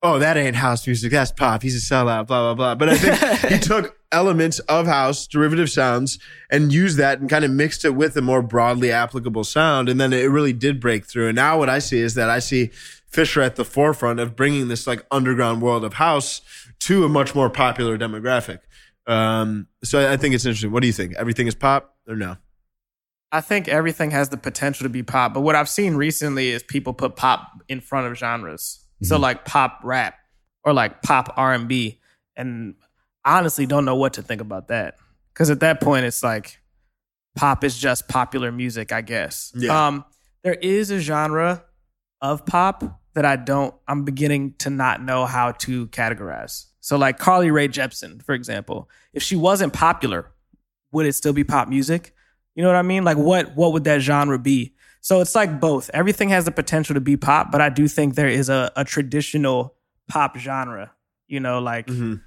oh, 0.04 0.20
that 0.20 0.38
ain't 0.38 0.56
house 0.56 0.88
music. 0.88 1.12
That's 1.12 1.32
pop. 1.32 1.62
He's 1.62 1.76
a 1.76 1.94
sellout, 1.94 2.28
blah, 2.28 2.54
blah, 2.54 2.56
blah. 2.56 2.76
But 2.76 2.90
I 2.90 2.98
think 2.98 3.52
he 3.52 3.60
took 3.68 3.98
elements 4.12 4.60
of 4.60 4.88
house, 4.88 5.28
derivative 5.28 5.70
sounds, 5.70 6.20
and 6.50 6.74
used 6.74 6.98
that 6.98 7.20
and 7.20 7.30
kind 7.30 7.46
of 7.46 7.52
mixed 7.52 7.86
it 7.86 7.92
with 7.92 8.16
a 8.18 8.22
more 8.22 8.42
broadly 8.42 8.92
applicable 8.92 9.44
sound. 9.44 9.90
And 9.90 10.00
then 10.00 10.14
it 10.14 10.30
really 10.30 10.54
did 10.54 10.80
break 10.80 11.06
through. 11.06 11.28
And 11.28 11.36
now 11.36 11.58
what 11.58 11.70
I 11.70 11.80
see 11.80 12.00
is 12.00 12.16
that 12.16 12.30
I 12.30 12.40
see 12.40 12.72
Fisher 13.08 13.42
at 13.42 13.56
the 13.56 13.66
forefront 13.66 14.20
of 14.20 14.36
bringing 14.36 14.68
this 14.68 14.88
like 14.88 15.06
underground 15.12 15.62
world 15.62 15.84
of 15.84 15.96
house 15.96 16.42
to 16.80 17.04
a 17.06 17.10
much 17.10 17.36
more 17.36 17.50
popular 17.50 17.98
demographic. 17.98 18.60
Um, 19.08 19.68
so 19.84 20.12
I 20.12 20.18
think 20.18 20.36
it's 20.36 20.46
interesting. 20.46 20.72
What 20.72 20.82
do 20.82 20.88
you 20.88 20.94
think? 20.94 21.16
Everything 21.16 21.48
is 21.48 21.56
pop 21.56 21.96
or 22.08 22.16
no? 22.16 22.38
I 23.32 23.42
think 23.42 23.68
everything 23.68 24.12
has 24.12 24.30
the 24.30 24.38
potential 24.38 24.84
to 24.84 24.90
be 24.90 25.04
pop, 25.04 25.34
but 25.34 25.42
what 25.42 25.56
I've 25.56 25.70
seen 25.70 25.96
recently 25.96 26.50
is 26.50 26.64
people 26.64 26.94
put 26.94 27.16
pop 27.16 27.62
in 27.70 27.80
front 27.80 28.08
of 28.08 28.18
genres. 28.18 28.86
So 29.04 29.18
like 29.18 29.46
pop 29.46 29.80
rap 29.84 30.16
or 30.64 30.74
like 30.74 31.02
pop 31.02 31.34
R 31.36 31.54
and 31.54 31.68
B, 31.68 32.00
and 32.36 32.76
I 32.82 32.86
honestly 33.26 33.66
don't 33.66 33.86
know 33.86 33.96
what 33.96 34.14
to 34.14 34.22
think 34.22 34.42
about 34.42 34.68
that 34.70 34.96
because 35.34 35.50
at 35.50 35.60
that 35.62 35.82
point 35.82 36.06
it's 36.06 36.24
like 36.24 36.60
pop 37.36 37.64
is 37.64 37.78
just 37.78 38.08
popular 38.08 38.52
music, 38.52 38.92
I 38.92 39.02
guess. 39.02 39.52
Yeah. 39.56 39.88
Um, 39.88 40.06
there 40.44 40.56
is 40.56 40.92
a 40.92 41.00
genre 41.00 41.64
of 42.22 42.46
pop 42.46 42.84
that 43.14 43.26
I 43.26 43.36
don't. 43.36 43.74
I'm 43.88 44.04
beginning 44.06 44.56
to 44.60 44.70
not 44.70 45.04
know 45.04 45.26
how 45.26 45.52
to 45.54 45.88
categorize. 45.88 46.66
So 46.80 46.98
like 46.98 47.20
Carly 47.20 47.52
Rae 47.52 47.68
Jepsen, 47.68 48.24
for 48.24 48.34
example, 48.34 48.90
if 49.14 49.22
she 49.22 49.36
wasn't 49.36 49.74
popular, 49.74 50.32
would 50.92 51.06
it 51.06 51.14
still 51.14 51.34
be 51.34 51.44
pop 51.44 51.68
music? 51.68 52.14
You 52.56 52.64
know 52.64 52.70
what 52.70 52.76
I 52.76 52.82
mean? 52.82 53.04
Like 53.04 53.18
what 53.18 53.56
what 53.56 53.74
would 53.74 53.84
that 53.84 54.02
genre 54.02 54.40
be? 54.40 54.74
So 55.02 55.20
it's 55.22 55.36
like 55.36 55.60
both. 55.60 55.90
Everything 55.94 56.30
has 56.30 56.46
the 56.46 56.52
potential 56.52 56.94
to 56.96 57.02
be 57.02 57.18
pop, 57.18 57.52
but 57.52 57.60
I 57.62 57.70
do 57.70 57.88
think 57.88 58.16
there 58.16 58.28
is 58.30 58.50
a, 58.50 58.72
a 58.76 58.84
traditional 58.86 59.76
pop 60.08 60.38
genre. 60.38 60.92
You 61.28 61.40
know, 61.40 61.60
like 61.60 61.88
Mhm. 61.88 62.22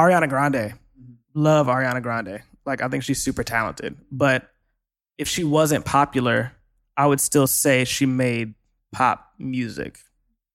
Ariana 0.00 0.28
Grande. 0.28 0.74
Love 1.34 1.66
Ariana 1.66 2.02
Grande. 2.02 2.40
Like 2.66 2.82
I 2.82 2.88
think 2.88 3.04
she's 3.04 3.22
super 3.22 3.42
talented. 3.44 3.96
But 4.10 4.50
if 5.18 5.28
she 5.28 5.44
wasn't 5.44 5.84
popular, 5.84 6.52
I 6.96 7.06
would 7.06 7.20
still 7.20 7.46
say 7.46 7.84
she 7.84 8.06
made 8.06 8.54
pop 8.92 9.32
music. 9.38 9.98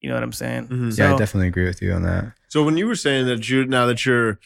You 0.02 0.10
know 0.10 0.16
what 0.16 0.24
I'm 0.24 0.34
saying? 0.34 0.68
Mhm. 0.68 0.98
yeah, 0.98 1.14
I 1.14 1.18
definitely 1.18 1.48
agree 1.48 1.66
with 1.66 1.82
you 1.82 1.92
on 1.94 2.04
that. 2.04 2.34
So 2.50 2.64
when 2.64 2.78
you 2.78 2.88
were 2.88 2.96
saying 2.96 3.26
that 3.28 3.48
you 3.50 3.66
now 3.66 3.86
that 3.88 4.06
you're 4.06 4.40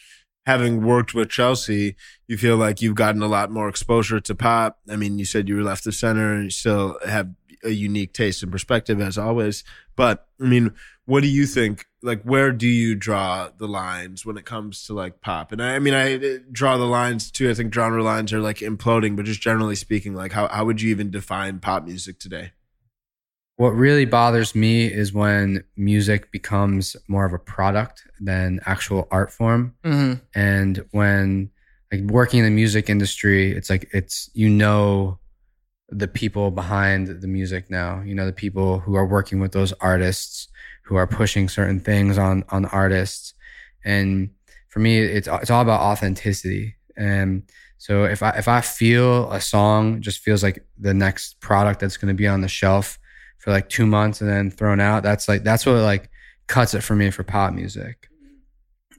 having 0.46 0.82
worked 0.84 1.14
with 1.14 1.28
Chelsea, 1.28 1.96
you 2.26 2.36
feel 2.38 2.56
like 2.56 2.80
you've 2.80 2.94
gotten 2.94 3.22
a 3.22 3.28
lot 3.28 3.50
more 3.50 3.68
exposure 3.68 4.20
to 4.20 4.34
pop. 4.34 4.78
I 4.88 4.96
mean, 4.96 5.18
you 5.18 5.24
said 5.24 5.48
you 5.48 5.56
were 5.56 5.62
left 5.62 5.86
of 5.86 5.94
center 5.94 6.32
and 6.34 6.44
you 6.44 6.50
still 6.50 6.98
have 7.06 7.28
a 7.62 7.70
unique 7.70 8.14
taste 8.14 8.42
and 8.42 8.50
perspective 8.50 9.00
as 9.00 9.18
always. 9.18 9.64
But 9.96 10.26
I 10.40 10.44
mean, 10.44 10.72
what 11.10 11.24
do 11.24 11.28
you 11.28 11.44
think? 11.44 11.86
Like, 12.02 12.22
where 12.22 12.52
do 12.52 12.68
you 12.68 12.94
draw 12.94 13.48
the 13.58 13.66
lines 13.66 14.24
when 14.24 14.36
it 14.36 14.44
comes 14.44 14.84
to 14.86 14.94
like 14.94 15.20
pop? 15.20 15.50
And 15.50 15.60
I, 15.60 15.74
I 15.74 15.78
mean, 15.80 15.92
I 15.92 16.14
uh, 16.14 16.38
draw 16.52 16.76
the 16.76 16.84
lines 16.84 17.32
too. 17.32 17.50
I 17.50 17.54
think 17.54 17.74
genre 17.74 18.00
lines 18.02 18.32
are 18.32 18.38
like 18.38 18.58
imploding, 18.58 19.16
but 19.16 19.24
just 19.24 19.40
generally 19.42 19.74
speaking, 19.74 20.14
like 20.14 20.30
how, 20.30 20.46
how 20.46 20.64
would 20.64 20.80
you 20.80 20.88
even 20.90 21.10
define 21.10 21.58
pop 21.58 21.84
music 21.84 22.20
today? 22.20 22.52
What 23.56 23.70
really 23.70 24.04
bothers 24.04 24.54
me 24.54 24.86
is 24.86 25.12
when 25.12 25.64
music 25.76 26.30
becomes 26.30 26.96
more 27.08 27.26
of 27.26 27.32
a 27.32 27.38
product 27.38 28.04
than 28.20 28.60
actual 28.64 29.08
art 29.10 29.32
form. 29.32 29.74
Mhm. 29.84 30.20
and 30.32 30.84
when 30.92 31.50
like 31.92 32.02
working 32.02 32.38
in 32.38 32.44
the 32.44 32.50
music 32.52 32.88
industry 32.88 33.50
it's 33.50 33.68
like 33.68 33.88
it's 33.92 34.30
you 34.32 34.48
know 34.48 35.18
the 35.88 36.06
people 36.06 36.52
behind 36.52 37.08
the 37.08 37.26
music 37.26 37.68
now 37.68 38.00
you 38.02 38.14
know 38.14 38.24
the 38.26 38.32
people 38.32 38.78
who 38.78 38.94
are 38.94 39.04
working 39.06 39.40
with 39.40 39.50
those 39.50 39.72
artists 39.80 40.46
who 40.90 40.96
are 40.96 41.06
pushing 41.06 41.48
certain 41.48 41.78
things 41.78 42.18
on 42.18 42.42
on 42.48 42.64
artists 42.66 43.32
and 43.84 44.28
for 44.68 44.80
me 44.80 44.98
it's 44.98 45.28
it's 45.40 45.50
all 45.50 45.62
about 45.62 45.80
authenticity 45.80 46.74
and 46.96 47.44
so 47.78 48.04
if 48.04 48.22
i 48.24 48.30
if 48.30 48.48
i 48.48 48.60
feel 48.60 49.30
a 49.30 49.40
song 49.40 50.00
just 50.02 50.18
feels 50.18 50.42
like 50.42 50.66
the 50.78 50.92
next 50.92 51.40
product 51.40 51.78
that's 51.78 51.96
going 51.96 52.08
to 52.12 52.18
be 52.22 52.26
on 52.26 52.40
the 52.40 52.48
shelf 52.48 52.98
for 53.38 53.52
like 53.52 53.68
2 53.68 53.86
months 53.86 54.20
and 54.20 54.28
then 54.28 54.50
thrown 54.50 54.80
out 54.80 55.04
that's 55.04 55.28
like 55.28 55.44
that's 55.44 55.64
what 55.64 55.76
like 55.76 56.10
cuts 56.48 56.74
it 56.74 56.82
for 56.82 56.96
me 56.96 57.08
for 57.10 57.22
pop 57.22 57.52
music 57.54 58.08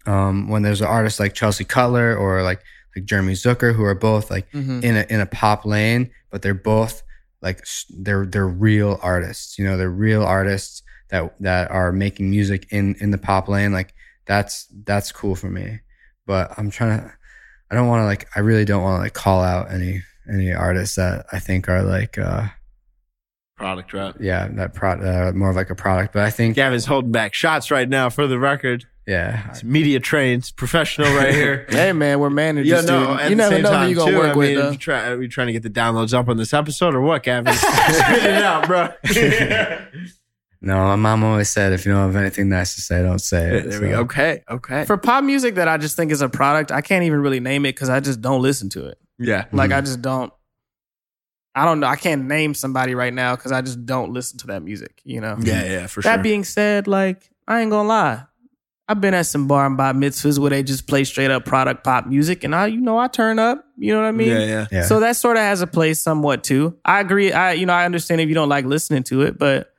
um, 0.05 0.47
when 0.49 0.61
there's 0.63 0.81
an 0.81 0.87
artist 0.87 1.19
like 1.19 1.33
Chelsea 1.33 1.63
Cutler 1.65 2.15
or 2.15 2.41
like 2.41 2.61
like 2.95 3.05
Jeremy 3.05 3.33
Zucker 3.33 3.75
who 3.75 3.83
are 3.83 3.93
both 3.95 4.31
like 4.31 4.49
Mhm. 4.51 4.83
in 4.83 4.97
a 4.97 5.05
in 5.09 5.19
a 5.21 5.25
pop 5.25 5.65
lane, 5.65 6.09
but 6.31 6.41
they're 6.41 6.53
both 6.55 7.03
like 7.41 7.63
they're 7.99 8.25
they're 8.25 8.47
real 8.47 8.99
artists. 9.03 9.59
You 9.59 9.65
know, 9.65 9.77
they're 9.77 9.89
real 9.91 10.23
artists 10.23 10.81
that 11.11 11.35
that 11.41 11.69
are 11.71 11.91
making 11.91 12.29
music 12.29 12.67
in 12.71 12.95
in 12.99 13.11
the 13.11 13.17
pop 13.17 13.47
lane. 13.47 13.71
Like 13.71 13.93
that's 14.25 14.67
that's 14.85 15.11
cool 15.11 15.35
for 15.35 15.49
me. 15.49 15.79
But 16.25 16.51
I'm 16.57 16.69
trying 16.71 16.99
to. 16.99 17.13
I 17.69 17.75
don't 17.75 17.87
want 17.87 18.01
to 18.01 18.05
like. 18.05 18.27
I 18.35 18.39
really 18.39 18.65
don't 18.65 18.83
want 18.83 18.97
to 18.99 19.03
like 19.03 19.13
call 19.13 19.41
out 19.41 19.71
any 19.71 20.01
any 20.31 20.53
artists 20.53 20.95
that 20.95 21.25
I 21.31 21.39
think 21.39 21.69
are 21.69 21.83
like 21.83 22.17
uh 22.17 22.47
Product 23.57 23.93
route. 23.93 24.17
yeah 24.19 24.47
that 24.53 24.73
pro 24.73 24.93
uh, 24.93 25.31
more 25.35 25.51
of 25.51 25.55
like 25.55 25.69
a 25.69 25.75
product. 25.75 26.13
But 26.13 26.23
I 26.23 26.31
think 26.31 26.55
Gavin's 26.55 26.85
holding 26.85 27.11
back 27.11 27.33
shots 27.35 27.69
right 27.69 27.87
now 27.87 28.09
for 28.09 28.25
the 28.25 28.39
record. 28.39 28.85
yeah 29.05 29.49
It's 29.51 29.63
media 29.63 29.99
trained, 29.99 30.51
professional 30.55 31.13
right 31.15 31.31
here. 31.33 31.67
Hey 31.69 31.93
man, 31.93 32.19
we're 32.19 32.31
managers. 32.31 32.67
Yeah, 32.69 32.81
no. 32.81 33.21
You 33.27 33.35
never 33.35 33.59
know 33.61 33.77
who 33.83 33.85
you're 33.87 33.95
gonna 33.95 34.11
too, 34.11 34.17
work 34.17 34.33
I 34.33 34.37
with. 34.37 34.49
mean, 34.49 34.57
though. 34.57 34.71
you 34.71 34.77
try, 34.79 35.09
are 35.09 35.17
we 35.17 35.27
trying 35.27 35.47
to 35.47 35.53
get 35.53 35.61
the 35.61 35.69
downloads 35.69 36.11
up 36.13 36.27
on 36.27 36.37
this 36.37 36.53
episode 36.55 36.95
or 36.95 37.01
what, 37.01 37.21
Gavin? 37.21 37.53
Spit 37.55 38.23
it 38.25 38.41
out, 38.43 38.65
bro. 38.67 38.89
no. 40.61 40.75
My 40.75 40.95
mom 40.95 41.23
always 41.23 41.49
said 41.49 41.73
if 41.73 41.85
you 41.85 41.91
don't 41.91 42.01
have 42.01 42.15
anything 42.15 42.49
nice 42.49 42.75
to 42.75 42.81
say, 42.81 43.01
don't 43.01 43.19
say 43.19 43.57
it. 43.57 43.69
there 43.69 43.81
we 43.81 43.89
go. 43.89 43.99
Okay, 44.01 44.43
okay. 44.49 44.85
For 44.85 44.97
pop 44.97 45.23
music 45.23 45.55
that 45.55 45.67
I 45.67 45.77
just 45.77 45.95
think 45.95 46.11
is 46.11 46.21
a 46.21 46.29
product, 46.29 46.71
I 46.71 46.81
can't 46.81 47.03
even 47.03 47.21
really 47.21 47.39
name 47.39 47.65
it 47.65 47.73
because 47.75 47.89
I 47.89 47.99
just 47.99 48.21
don't 48.21 48.41
listen 48.41 48.69
to 48.69 48.85
it. 48.87 48.97
yeah, 49.19 49.45
Like 49.51 49.71
mm-hmm. 49.71 49.77
I 49.77 49.81
just 49.81 50.01
don't. 50.01 50.31
I 51.53 51.65
don't 51.65 51.81
know. 51.81 51.87
I 51.87 51.97
can't 51.97 52.25
name 52.27 52.53
somebody 52.53 52.95
right 52.95 53.13
now 53.13 53.35
because 53.35 53.51
I 53.51 53.61
just 53.61 53.85
don't 53.85 54.13
listen 54.13 54.37
to 54.39 54.47
that 54.47 54.63
music. 54.63 55.01
You 55.03 55.19
know. 55.19 55.35
yeah, 55.41 55.63
yeah, 55.65 55.87
for 55.87 56.01
That 56.01 56.15
sure. 56.15 56.23
being 56.23 56.43
said, 56.45 56.87
like 56.87 57.29
I 57.47 57.61
ain't 57.61 57.71
gonna 57.71 57.89
lie, 57.89 58.23
I've 58.87 59.01
been 59.01 59.13
at 59.13 59.25
some 59.25 59.47
bar 59.47 59.65
and 59.65 59.75
bar 59.75 59.93
mitzvahs 59.93 60.39
where 60.39 60.49
they 60.49 60.63
just 60.63 60.87
play 60.87 61.03
straight 61.03 61.31
up 61.31 61.43
product 61.45 61.83
pop 61.83 62.07
music, 62.07 62.43
and 62.43 62.55
I, 62.55 62.67
you 62.67 62.79
know, 62.81 62.97
I 62.97 63.07
turn 63.07 63.37
up. 63.39 63.65
You 63.77 63.93
know 63.93 64.01
what 64.01 64.07
I 64.07 64.11
mean? 64.11 64.29
yeah, 64.29 64.45
yeah. 64.45 64.67
Yeah. 64.71 64.81
So 64.83 64.99
that 65.01 65.15
sort 65.17 65.37
of 65.37 65.43
has 65.43 65.61
a 65.61 65.67
place 65.67 66.01
somewhat 66.01 66.43
too. 66.43 66.77
I 66.85 66.99
agree. 66.99 67.31
I, 67.33 67.53
you 67.53 67.65
know, 67.65 67.73
I 67.73 67.85
understand 67.85 68.21
if 68.21 68.29
you 68.29 68.35
don't 68.35 68.49
like 68.49 68.65
listening 68.65 69.03
to 69.03 69.23
it, 69.23 69.37
but 69.37 69.70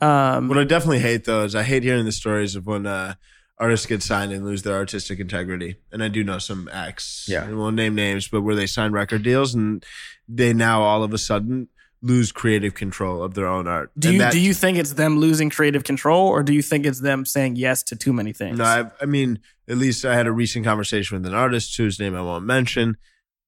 um, 0.00 0.48
What 0.48 0.58
I 0.58 0.64
definitely 0.64 1.00
hate 1.00 1.24
though 1.24 1.44
is 1.44 1.54
I 1.54 1.62
hate 1.62 1.82
hearing 1.82 2.04
the 2.04 2.12
stories 2.12 2.56
of 2.56 2.66
when 2.66 2.86
uh, 2.86 3.14
artists 3.58 3.86
get 3.86 4.02
signed 4.02 4.32
and 4.32 4.44
lose 4.44 4.62
their 4.62 4.76
artistic 4.76 5.18
integrity. 5.20 5.76
And 5.92 6.02
I 6.02 6.08
do 6.08 6.22
know 6.24 6.38
some 6.38 6.68
acts. 6.72 7.26
Yeah. 7.28 7.44
I 7.44 7.52
won't 7.52 7.76
name 7.76 7.94
names, 7.94 8.28
but 8.28 8.42
where 8.42 8.54
they 8.54 8.66
sign 8.66 8.92
record 8.92 9.22
deals 9.22 9.54
and 9.54 9.84
they 10.28 10.52
now 10.52 10.82
all 10.82 11.02
of 11.02 11.12
a 11.12 11.18
sudden 11.18 11.68
lose 12.00 12.30
creative 12.30 12.74
control 12.74 13.22
of 13.24 13.34
their 13.34 13.48
own 13.48 13.66
art. 13.66 13.90
do 13.98 14.08
And 14.08 14.14
you 14.14 14.18
that- 14.20 14.32
do 14.32 14.40
you 14.40 14.54
think 14.54 14.78
it's 14.78 14.92
them 14.92 15.18
losing 15.18 15.50
creative 15.50 15.82
control, 15.82 16.28
or 16.28 16.44
do 16.44 16.52
you 16.52 16.62
think 16.62 16.86
it's 16.86 17.00
them 17.00 17.24
saying 17.26 17.56
yes 17.56 17.82
to 17.84 17.96
too 17.96 18.12
many 18.12 18.32
things? 18.32 18.58
No, 18.58 18.64
I, 18.64 18.88
I 19.02 19.06
mean, 19.06 19.40
at 19.68 19.78
least 19.78 20.04
I 20.04 20.14
had 20.14 20.28
a 20.28 20.32
recent 20.32 20.64
conversation 20.64 21.16
with 21.18 21.26
an 21.26 21.34
artist 21.34 21.76
whose 21.76 21.98
name 21.98 22.14
I 22.14 22.22
won't 22.22 22.44
mention. 22.44 22.96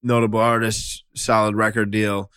Notable 0.03 0.41
artist, 0.41 1.05
solid 1.15 1.55
record 1.55 1.93
deal. 1.93 2.33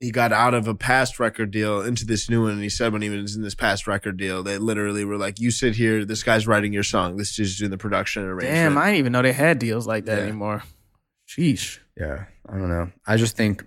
He 0.00 0.10
got 0.12 0.32
out 0.32 0.54
of 0.54 0.68
a 0.68 0.74
past 0.76 1.18
record 1.18 1.50
deal 1.50 1.80
into 1.80 2.04
this 2.06 2.30
new 2.30 2.42
one. 2.42 2.52
And 2.52 2.62
he 2.62 2.68
said 2.68 2.92
when 2.92 3.02
he 3.02 3.08
was 3.10 3.34
in 3.34 3.42
this 3.42 3.56
past 3.56 3.86
record 3.88 4.16
deal, 4.16 4.42
they 4.44 4.56
literally 4.58 5.04
were 5.04 5.16
like, 5.16 5.40
"You 5.40 5.50
sit 5.50 5.74
here. 5.74 6.04
This 6.04 6.22
guy's 6.22 6.46
writing 6.46 6.72
your 6.72 6.84
song. 6.84 7.16
This 7.16 7.38
is 7.38 7.58
doing 7.58 7.70
the 7.72 7.78
production 7.78 8.22
and 8.22 8.30
arrangement." 8.30 8.54
Damn, 8.54 8.78
I 8.78 8.86
didn't 8.86 8.98
even 8.98 9.12
know 9.12 9.22
they 9.22 9.32
had 9.32 9.58
deals 9.58 9.86
like 9.86 10.04
that 10.04 10.18
Yeah. 10.18 10.24
anymore. 10.24 10.62
Sheesh. 11.28 11.78
yeah 11.96 12.24
i 12.48 12.52
don't 12.56 12.70
know 12.70 12.90
i 13.06 13.18
just 13.18 13.36
think 13.36 13.62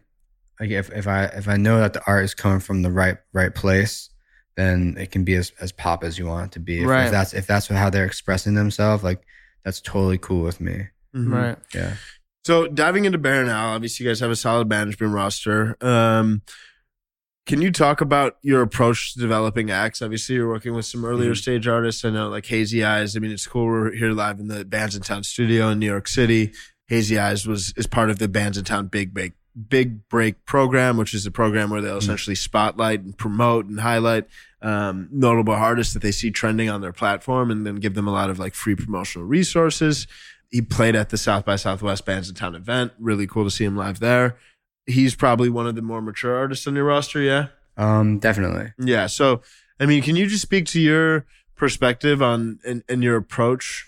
like 0.60 0.72
if, 0.72 0.90
if 0.94 1.08
i 1.08 1.26
if 1.26 1.48
i 1.48 1.58
know 1.58 1.78
that 1.80 1.94
the 1.94 2.02
art 2.08 2.24
is 2.26 2.34
coming 2.34 2.60
from 2.60 2.82
the 2.82 2.90
right 2.90 3.18
right 3.34 3.54
place 3.54 4.10
then 4.58 4.96
it 4.98 5.12
can 5.12 5.24
be 5.24 5.36
as, 5.36 5.52
as 5.62 5.72
pop 5.72 6.04
as 6.04 6.18
you 6.18 6.26
want 6.26 6.48
it 6.48 6.52
to 6.54 6.60
be. 6.60 6.82
If, 6.82 6.88
Right. 6.88 7.06
if 7.06 7.12
that's 7.12 7.34
if 7.36 7.46
that's 7.46 7.68
how 7.68 7.90
they're 7.92 8.06
expressing 8.06 8.54
themselves, 8.56 9.04
like 9.04 9.22
that's 9.64 9.80
totally 9.80 10.18
cool 10.18 10.42
with 10.44 10.60
me. 10.60 10.88
Mhm. 11.16 11.32
Right. 11.32 11.58
Yeah. 11.74 11.94
So 12.44 12.68
diving 12.68 13.06
into 13.06 13.18
Bear 13.18 13.42
and 13.42 13.50
Owl, 13.50 13.76
obviously 13.76 14.04
you 14.06 14.10
guys 14.10 14.20
have 14.20 14.32
a 14.32 14.36
solid 14.36 14.68
management 14.68 15.14
roster. 15.14 15.78
Um, 15.82 16.42
can 17.46 17.62
you 17.62 17.72
talk 17.72 18.02
about 18.02 18.38
your 18.42 18.62
approach 18.62 19.14
to 19.14 19.20
developing 19.20 19.70
acts? 19.72 20.02
Obviously, 20.02 20.36
you're 20.36 20.48
working 20.48 20.74
with 20.74 20.86
some 20.86 21.04
earlier 21.04 21.32
Mhm. 21.32 21.38
stage 21.38 21.68
artists. 21.68 22.06
I 22.06 22.10
know, 22.12 22.30
like 22.30 22.46
Hazy 22.46 22.84
Eyes. 22.84 23.16
I 23.16 23.20
mean, 23.20 23.32
it's 23.32 23.48
cool. 23.48 23.66
We're 23.66 23.92
here 23.94 24.12
live 24.12 24.40
in 24.40 24.48
the 24.48 24.64
Bandsintown 24.64 25.26
studio 25.26 25.70
in 25.70 25.80
New 25.80 25.88
York 25.88 26.08
City. 26.08 26.52
Hazy 26.88 27.18
Eyes 27.18 27.48
was 27.48 27.74
is 27.76 27.88
part 27.88 28.10
of 28.10 28.20
the 28.20 28.28
Bandsintown 28.28 28.90
Big 28.92 29.14
Break 29.14 29.34
Big 29.70 30.08
Break 30.08 30.46
program, 30.46 30.98
which 30.98 31.14
is 31.14 31.26
a 31.26 31.32
program 31.32 31.70
where 31.72 31.82
they'll 31.82 31.98
essentially 31.98 32.36
spotlight 32.36 33.02
and 33.02 33.18
promote 33.18 33.66
and 33.66 33.80
highlight 33.82 34.26
um, 34.62 35.10
notable 35.12 35.54
artists 35.54 35.94
that 35.94 36.02
they 36.04 36.12
see 36.12 36.30
trending 36.32 36.70
on 36.70 36.82
their 36.82 36.94
platform, 36.94 37.50
and 37.50 37.66
then 37.66 37.76
give 37.78 37.96
them 37.96 38.08
a 38.08 38.12
lot 38.12 38.30
of 38.30 38.38
like 38.40 38.54
free 38.54 38.76
promotional 38.76 39.28
resources. 39.28 40.06
He 40.52 40.62
played 40.62 40.96
at 40.96 41.10
the 41.10 41.18
South 41.18 41.46
by 41.46 41.56
Southwest 41.56 42.06
Bandsintown 42.06 42.56
event. 42.56 42.92
Really 43.00 43.26
cool 43.26 43.46
to 43.46 43.52
see 43.52 43.64
him 43.66 43.76
live 43.78 44.00
there. 44.00 44.38
He's 44.86 45.16
probably 45.16 45.50
one 45.50 45.66
of 45.66 45.76
the 45.76 45.82
more 45.82 46.02
mature 46.02 46.36
artists 46.36 46.68
on 46.68 46.76
your 46.76 46.84
roster. 46.86 47.22
Yeah. 47.22 47.48
Um, 47.78 48.20
definitely. 48.20 48.74
Yeah. 48.78 49.08
So, 49.08 49.42
I 49.80 49.86
mean, 49.86 50.04
can 50.04 50.16
you 50.16 50.28
just 50.28 50.42
speak 50.42 50.66
to 50.68 50.80
your 50.82 51.26
perspective 51.56 52.22
on 52.22 52.60
and, 52.66 52.84
and 52.90 53.02
your 53.04 53.16
approach 53.16 53.88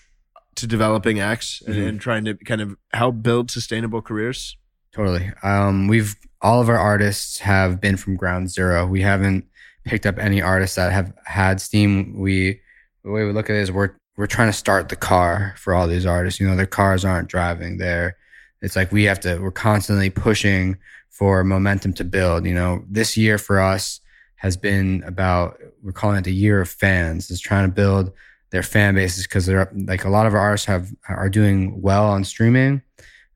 to 0.54 0.66
developing 0.66 1.20
acts 1.20 1.62
and, 1.66 1.76
Mhm. 1.76 1.88
and 1.88 2.00
trying 2.00 2.24
to 2.24 2.34
kind 2.34 2.60
of 2.62 2.76
help 2.92 3.22
build 3.22 3.50
sustainable 3.50 4.00
careers? 4.00 4.56
Totally. 4.94 5.32
Um, 5.42 5.88
we've 5.88 6.14
all 6.40 6.60
of 6.60 6.68
our 6.68 6.78
artists 6.78 7.40
have 7.40 7.80
been 7.80 7.96
from 7.96 8.16
ground 8.16 8.50
zero. 8.50 8.86
We 8.86 9.02
haven't 9.02 9.44
picked 9.84 10.06
up 10.06 10.18
any 10.18 10.40
artists 10.40 10.76
that 10.76 10.92
have 10.92 11.12
had 11.26 11.60
steam. 11.60 12.18
We 12.18 12.60
the 13.02 13.10
way 13.10 13.24
we 13.24 13.32
look 13.32 13.50
at 13.50 13.56
it 13.56 13.62
is 13.62 13.72
we're 13.72 13.90
we're 14.16 14.26
trying 14.26 14.48
to 14.48 14.56
start 14.56 14.88
the 14.88 14.96
car 14.96 15.54
for 15.58 15.74
all 15.74 15.88
these 15.88 16.06
artists. 16.06 16.40
You 16.40 16.48
know, 16.48 16.56
their 16.56 16.66
cars 16.66 17.04
aren't 17.04 17.28
driving. 17.28 17.78
They're 17.78 18.16
it's 18.62 18.76
like 18.76 18.92
we 18.92 19.04
have 19.04 19.20
to. 19.20 19.38
We're 19.38 19.50
constantly 19.50 20.10
pushing 20.10 20.78
for 21.10 21.44
momentum 21.44 21.92
to 21.94 22.04
build. 22.04 22.46
You 22.46 22.54
know, 22.54 22.84
this 22.88 23.16
year 23.16 23.38
for 23.38 23.60
us 23.60 24.00
has 24.36 24.56
been 24.56 25.02
about 25.06 25.58
we're 25.82 25.92
calling 25.92 26.18
it 26.18 26.24
the 26.24 26.34
year 26.34 26.60
of 26.60 26.68
fans. 26.68 27.30
Is 27.30 27.40
trying 27.40 27.68
to 27.68 27.74
build 27.74 28.12
their 28.50 28.62
fan 28.62 28.94
bases 28.94 29.26
because 29.26 29.46
they're 29.46 29.70
like 29.74 30.04
a 30.04 30.10
lot 30.10 30.26
of 30.26 30.34
our 30.34 30.40
artists 30.40 30.66
have 30.66 30.90
are 31.08 31.28
doing 31.28 31.82
well 31.82 32.06
on 32.06 32.24
streaming, 32.24 32.82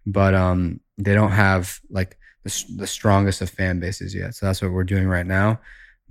but 0.07 0.35
um 0.35 0.81
they 0.97 1.15
don't 1.15 1.33
have 1.33 1.81
like 1.91 2.19
the, 2.45 2.65
the 2.77 2.87
strongest 2.87 3.41
of 3.41 3.51
fan 3.51 3.81
bases 3.81 4.15
yet. 4.15 4.35
So 4.35 4.47
that's 4.47 4.63
what 4.63 4.73
we're 4.73 4.85
doing 4.85 5.09
right 5.09 5.27
now. 5.27 5.61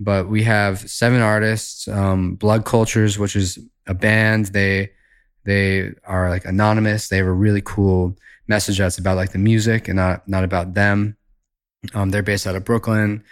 But 0.00 0.28
we 0.28 0.44
have 0.44 0.88
seven 0.88 1.20
artists. 1.20 1.88
Um, 1.88 2.36
Blood 2.36 2.64
Cultures, 2.64 3.18
which 3.18 3.34
is 3.34 3.58
a 3.88 3.94
band. 3.94 4.46
They 4.46 4.90
they 5.44 5.92
are 6.04 6.28
like 6.28 6.44
anonymous. 6.44 7.08
They 7.08 7.16
have 7.16 7.26
a 7.26 7.32
really 7.32 7.62
cool 7.62 8.16
message 8.46 8.78
that's 8.78 8.98
about 8.98 9.16
like 9.16 9.32
the 9.32 9.38
music 9.38 9.88
and 9.88 9.96
not 9.96 10.28
not 10.28 10.44
about 10.44 10.74
them. 10.74 11.16
Um, 11.94 12.10
they're 12.10 12.22
based 12.22 12.46
out 12.46 12.56
of 12.56 12.64
Brooklyn. 12.64 13.24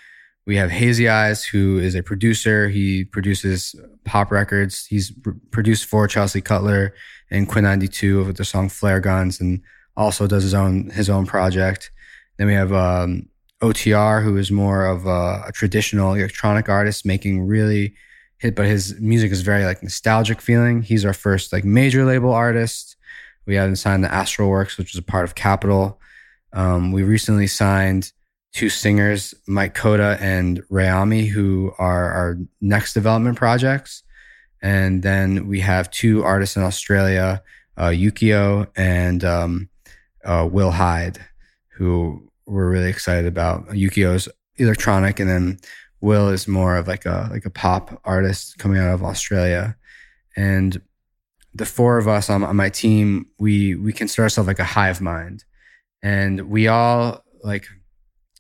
We 0.47 0.57
have 0.57 0.71
Hazy 0.71 1.09
Eyes, 1.09 1.45
who 1.45 1.79
is 1.79 1.97
a 1.97 2.03
producer. 2.03 2.69
He 2.69 3.05
produces 3.05 3.75
pop 4.05 4.31
records. 4.31 4.87
He's 4.87 5.11
pr- 5.11 5.31
produced 5.51 5.87
for 5.87 6.07
Chelsea 6.07 6.41
Cutler 6.41 6.95
and 7.31 7.49
Quinn 7.49 7.65
XCII 7.65 8.25
with 8.25 8.37
the 8.37 8.45
song 8.45 8.69
Flare 8.69 9.01
Guns 9.01 9.41
and 9.41 9.61
also 9.97 10.27
does 10.29 10.45
his 10.45 10.55
own 10.55 10.91
his 10.91 11.11
own 11.11 11.27
project. 11.27 11.91
Then 12.39 12.47
we 12.47 12.55
have 12.55 12.73
um, 12.73 13.29
OTR, 13.63 14.23
who 14.23 14.37
is 14.37 14.51
more 14.51 14.87
of 14.87 15.07
a, 15.07 15.45
a 15.49 15.53
traditional 15.53 16.15
electronic 16.15 16.69
artist, 16.69 17.07
making 17.07 17.43
really 17.47 17.95
but 18.43 18.67
his 18.67 18.99
music 19.01 19.33
is 19.33 19.43
very 19.43 19.65
like 19.65 19.83
nostalgic 19.83 20.41
feeling. 20.41 20.83
He's 20.83 21.05
our 21.05 21.15
first 21.15 21.53
like 21.53 21.65
major 21.65 22.05
label 22.05 22.33
artist. 22.33 22.97
We 23.47 23.55
haven't 23.55 23.77
signed 23.77 24.05
the 24.05 24.09
Astralwerks, 24.09 24.77
which 24.77 24.93
is 24.95 24.99
a 24.99 25.03
part 25.03 25.25
of 25.25 25.35
Capitol. 25.35 26.01
Um, 26.53 26.93
we 26.93 27.03
recently 27.03 27.47
signed 27.47 28.13
two 28.53 28.69
singers, 28.69 29.35
Mike 29.47 29.75
Koda 29.75 30.17
and 30.21 30.63
Rayami, 30.71 31.29
who 31.29 31.73
are 31.79 32.11
our 32.13 32.39
next 32.61 32.95
development 32.95 33.37
projects. 33.37 34.03
And 34.63 35.03
then 35.03 35.47
we 35.47 35.61
have 35.61 35.91
two 35.91 36.25
artists 36.25 36.57
in 36.57 36.63
Australia, 36.63 37.43
uh, 37.77 37.89
Yukio 37.89 38.67
and 38.75 39.23
um, 39.25 39.69
uh, 40.25 40.49
Will 40.51 40.71
Hyde, 40.71 41.19
who 41.77 42.31
we're 42.47 42.71
really 42.71 42.89
excited 42.89 43.27
about. 43.27 43.69
Yukio's 43.69 44.29
electronic, 44.57 45.21
and 45.21 45.29
then 45.29 45.59
Will 46.01 46.29
is 46.29 46.47
more 46.47 46.77
of 46.77 46.87
like 46.87 47.07
a 47.07 47.29
like 47.31 47.47
a 47.47 47.51
pop 47.51 48.01
artist 48.05 48.59
coming 48.59 48.79
out 48.79 48.95
of 48.95 49.03
Australia. 49.03 49.77
And 50.37 50.81
the 51.55 51.65
four 51.65 51.97
of 51.97 52.07
us 52.07 52.29
on, 52.29 52.45
on 52.45 52.57
my 52.57 52.69
team, 52.69 53.27
we 53.39 53.75
we 53.75 53.93
consider 53.93 54.25
ourselves 54.25 54.49
like 54.49 54.59
a 54.59 54.65
hive 54.65 55.01
mind, 55.01 55.45
and 56.03 56.51
we 56.51 56.69
all 56.69 57.25
like 57.43 57.67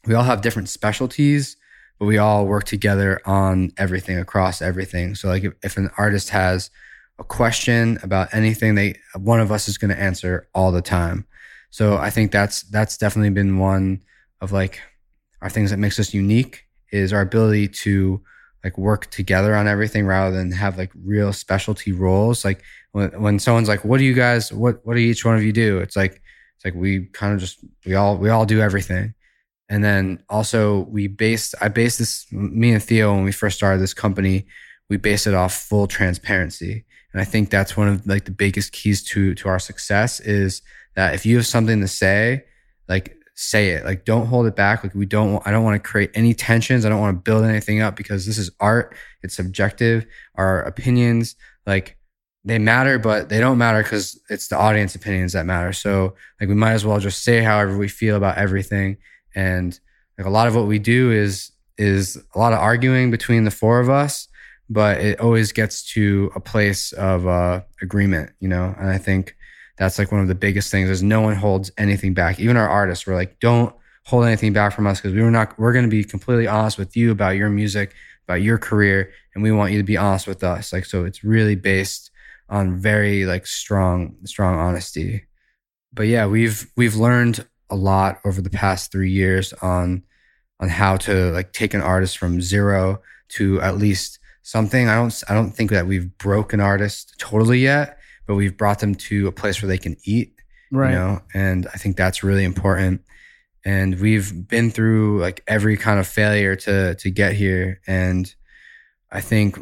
we 0.07 0.15
all 0.15 0.25
have 0.25 0.43
different 0.43 0.69
specialties, 0.69 1.57
but 1.99 2.07
we 2.07 2.19
all 2.19 2.47
work 2.47 2.65
together 2.65 3.21
on 3.25 3.73
everything 3.79 4.19
across 4.19 4.61
everything. 4.61 5.15
So 5.15 5.29
like 5.29 5.45
if, 5.45 5.55
if 5.63 5.77
an 5.77 5.91
artist 5.97 6.31
has 6.31 6.71
a 7.19 7.25
question 7.25 7.99
about 8.03 8.33
anything, 8.35 8.75
they 8.75 8.99
one 9.15 9.41
of 9.41 9.51
us 9.51 9.69
is 9.69 9.79
going 9.79 9.91
to 9.95 10.01
answer 10.01 10.49
all 10.55 10.71
the 10.71 10.83
time. 10.83 11.27
So 11.71 11.97
I 11.97 12.11
think 12.11 12.33
that's 12.33 12.63
that's 12.65 12.99
definitely 12.99 13.31
been 13.31 13.59
one 13.59 14.03
of 14.41 14.53
like 14.53 14.81
our 15.41 15.49
things 15.49 15.71
that 15.71 15.79
makes 15.79 15.99
us 15.99 16.13
unique 16.13 16.66
is 16.93 17.13
our 17.13 17.21
ability 17.21 17.69
to 17.69 18.21
like 18.65 18.77
work 18.77 19.09
together 19.11 19.55
on 19.55 19.69
everything 19.69 20.07
rather 20.07 20.37
than 20.37 20.51
have 20.51 20.77
like 20.77 20.91
real 21.05 21.33
specialty 21.33 21.93
roles. 21.93 22.45
Like 22.45 22.63
when 22.93 23.11
when 23.21 23.39
someone's 23.39 23.69
like, 23.69 23.85
"What 23.85 23.99
do 23.99 24.05
you 24.05 24.15
guys? 24.15 24.53
What 24.53 24.85
what 24.85 24.95
do 24.95 25.01
each 25.01 25.25
one 25.25 25.37
of 25.37 25.45
you 25.45 25.53
do?" 25.53 25.79
It's 25.79 25.97
like 25.97 26.21
it's 26.57 26.65
like 26.65 26.75
we 26.75 27.07
kind 27.07 27.33
of 27.33 27.41
just 27.41 27.59
we 27.85 27.95
all 27.95 28.17
we 28.17 28.29
all 28.29 28.45
do 28.45 28.61
everything. 28.61 29.15
And 29.69 29.85
then 29.85 30.23
also 30.29 30.81
we 30.91 31.07
based 31.07 31.55
I 31.61 31.69
based 31.69 31.99
this 31.99 32.27
me 32.33 32.73
and 32.73 32.83
Theo 32.83 33.15
when 33.15 33.25
we 33.25 33.33
first 33.33 33.57
started 33.57 33.81
this 33.81 33.95
company, 33.95 34.47
we 34.89 34.97
based 34.97 35.27
it 35.27 35.35
off 35.35 35.55
full 35.55 35.87
transparency. 35.87 36.85
And 37.13 37.21
I 37.21 37.25
think 37.25 37.51
that's 37.51 37.77
one 37.77 37.89
of 37.89 38.07
like 38.07 38.25
the 38.25 38.31
biggest 38.31 38.73
keys 38.73 39.03
to 39.05 39.35
to 39.37 39.49
our 39.49 39.59
success 39.59 40.21
is 40.21 40.63
that 40.97 41.15
if 41.15 41.25
you 41.25 41.37
have 41.37 41.47
something 41.47 41.81
to 41.81 41.89
say, 41.89 42.45
like 42.89 43.17
say 43.37 43.71
it. 43.71 43.85
Like 43.85 44.05
don't 44.05 44.27
hold 44.27 44.47
it 44.47 44.57
back. 44.57 44.83
Like 44.83 44.95
we 44.95 45.07
don't 45.07 45.47
I 45.47 45.51
don't 45.53 45.63
want 45.63 45.83
to 45.83 45.89
create 45.89 46.11
any 46.15 46.35
tensions. 46.35 46.85
I 46.85 46.89
don't 46.89 47.01
want 47.01 47.17
to 47.17 47.23
build 47.23 47.45
anything 47.45 47.81
up 47.81 47.95
because 47.95 48.27
this 48.27 48.39
is 48.39 48.51
art. 48.59 48.97
It's 49.23 49.37
subjective. 49.37 50.07
Our 50.35 50.63
opinions 50.63 51.37
like 51.67 51.97
they 52.45 52.59
matter, 52.59 52.99
but 52.99 53.29
they 53.29 53.39
don't 53.39 53.59
matter 53.59 53.83
because 53.83 54.21
it's 54.31 54.49
the 54.49 54.57
audience 54.57 54.95
opinions 54.95 55.35
that 55.35 55.47
matter. 55.47 55.73
So 55.73 56.15
like 56.41 56.49
we 56.49 56.55
might 56.55 56.73
as 56.73 56.87
well 56.87 56.99
just 56.99 57.23
say 57.23 57.43
however 57.43 57.77
we 57.77 57.89
feel 57.89 58.17
about 58.17 58.39
everything. 58.39 58.97
And 59.35 59.79
like 60.17 60.27
a 60.27 60.31
lot 60.31 60.49
of 60.49 60.57
what 60.57 60.67
we 60.67 60.79
do 60.79 61.13
is 61.13 61.53
is 61.77 62.17
a 62.35 62.39
lot 62.39 62.55
of 62.55 62.59
arguing 62.59 63.11
between 63.11 63.45
the 63.45 63.51
four 63.51 63.81
of 63.81 63.91
us, 63.91 64.29
but 64.71 64.99
it 64.99 65.21
always 65.21 65.53
gets 65.53 65.83
to 65.93 66.33
a 66.35 66.41
place 66.41 66.93
of 66.93 67.27
uh, 67.27 67.61
agreement, 67.83 68.31
you 68.41 68.49
know. 68.49 68.75
And 68.79 68.89
I 68.89 68.97
think 68.97 69.37
that's 69.77 69.99
like 69.99 70.11
one 70.11 70.21
of 70.21 70.29
the 70.29 70.35
biggest 70.35 70.71
things 70.71 70.89
is 70.89 71.03
no 71.03 71.21
one 71.21 71.35
holds 71.35 71.71
anything 71.79 72.15
back. 72.15 72.41
Even 72.41 72.57
our 72.57 72.69
artists, 72.69 73.07
we're 73.07 73.15
like, 73.15 73.39
don't 73.41 73.75
hold 74.05 74.25
anything 74.25 74.53
back 74.53 74.73
from 74.73 74.87
us 74.87 75.01
because 75.01 75.15
we 75.15 75.23
were 75.23 75.31
not. 75.31 75.59
We're 75.59 75.73
going 75.73 75.85
to 75.85 75.91
be 75.91 76.05
completely 76.05 76.47
honest 76.47 76.79
with 76.79 76.97
you 76.97 77.11
about 77.11 77.37
your 77.37 77.51
music, 77.51 77.95
about 78.27 78.43
your 78.43 78.59
career, 78.59 79.13
and 79.35 79.43
we 79.43 79.53
want 79.53 79.73
you 79.73 79.79
to 79.79 79.85
be 79.85 79.97
honest 79.97 80.27
with 80.27 80.43
us. 80.43 80.73
Like 80.73 80.85
so, 80.85 81.05
it's 81.05 81.23
really 81.23 81.57
based 81.57 82.11
on 82.49 82.77
very 82.77 83.27
like 83.27 83.47
strong, 83.47 84.17
strong 84.25 84.59
honesty. 84.59 85.27
But 85.93 86.07
yeah, 86.07 86.27
we've 86.27 86.71
we've 86.77 86.97
learned 86.97 87.47
a 87.69 87.77
lot 87.77 88.21
over 88.25 88.41
the 88.41 88.51
past 88.51 88.93
three 88.93 89.11
years 89.11 89.53
on 89.55 90.03
on 90.61 90.69
how 90.69 90.97
to 90.97 91.33
like 91.33 91.53
take 91.53 91.75
an 91.75 91.83
artist 91.83 92.17
from 92.19 92.41
zero 92.41 93.03
to 93.29 93.61
at 93.61 93.77
least 93.77 94.19
something. 94.43 94.89
I 94.89 94.95
don't 94.95 95.23
I 95.29 95.35
don't 95.35 95.51
think 95.51 95.71
that 95.71 95.87
we've 95.87 96.17
broken 96.19 96.61
artists 96.61 97.13
totally 97.19 97.59
yet, 97.59 97.99
but 98.27 98.35
we've 98.35 98.57
brought 98.57 98.81
them 98.81 98.95
to 98.95 99.27
a 99.29 99.33
place 99.33 99.63
where 99.63 99.69
they 99.69 99.79
can 99.79 99.97
eat. 100.05 100.35
Right. 100.71 100.91
You 100.91 100.97
know, 100.97 101.21
and 101.33 101.67
I 101.73 101.79
think 101.79 101.97
that's 101.97 102.25
really 102.25 102.45
important. 102.45 103.03
And 103.65 103.99
we've 104.01 104.49
been 104.49 104.71
through 104.71 105.21
like 105.21 105.43
every 105.47 105.77
kind 105.77 105.99
of 105.99 106.07
failure 106.07 106.57
to 106.57 106.95
to 106.97 107.11
get 107.11 107.35
here. 107.35 107.81
And 107.87 108.33
I 109.11 109.21
think 109.21 109.59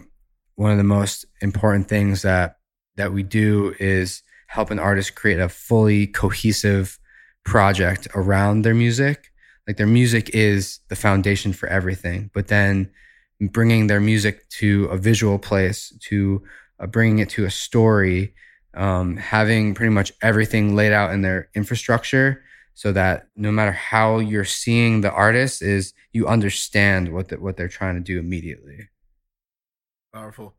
one 0.57 0.71
of 0.71 0.79
the 0.79 0.85
most 0.85 1.27
important 1.41 1.89
things 1.89 2.23
that 2.23 2.59
that 2.97 3.13
we 3.13 3.23
do 3.23 3.75
is 3.79 4.23
help 4.47 4.71
an 4.71 4.79
artist 4.79 5.15
create 5.15 5.41
a 5.41 5.49
fully 5.49 6.07
cohesive 6.07 6.99
project 7.45 8.07
around 8.15 8.63
their 8.63 8.75
music. 8.75 9.31
Like 9.67 9.77
their 9.77 9.87
music 9.87 10.31
is 10.31 10.81
the 10.89 10.97
foundation 10.97 11.53
for 11.53 11.69
everything, 11.69 12.31
but 12.35 12.49
then 12.49 12.91
bringing 13.41 13.87
their 13.87 14.01
music 14.01 14.49
to 14.49 14.85
a 14.87 14.97
visual 14.97 15.39
place, 15.39 15.93
to 16.09 16.43
uh, 16.79 16.87
bringing 16.87 17.19
it 17.19 17.31
to 17.31 17.45
a 17.45 17.51
story, 17.51 18.35
um, 18.77 19.17
having 19.17 19.75
pretty 19.75 19.91
much 19.91 20.13
everything 20.23 20.75
laid 20.75 20.93
out 20.93 21.13
in 21.13 21.23
their 21.23 21.49
infrastructure 21.55 22.43
so 22.75 22.93
that 22.93 23.29
no 23.37 23.53
matter 23.53 23.73
how 23.73 24.19
you're 24.19 24.45
seeing 24.45 25.01
the 25.01 25.13
artist 25.13 25.63
is 25.63 25.95
you 26.13 26.27
understand 26.27 27.13
what 27.13 27.29
the, 27.29 27.41
what 27.41 27.57
they're 27.57 27.69
trying 27.69 27.95
to 27.95 28.01
do 28.01 28.19
immediately. 28.19 28.89
Powerful. 30.13 30.55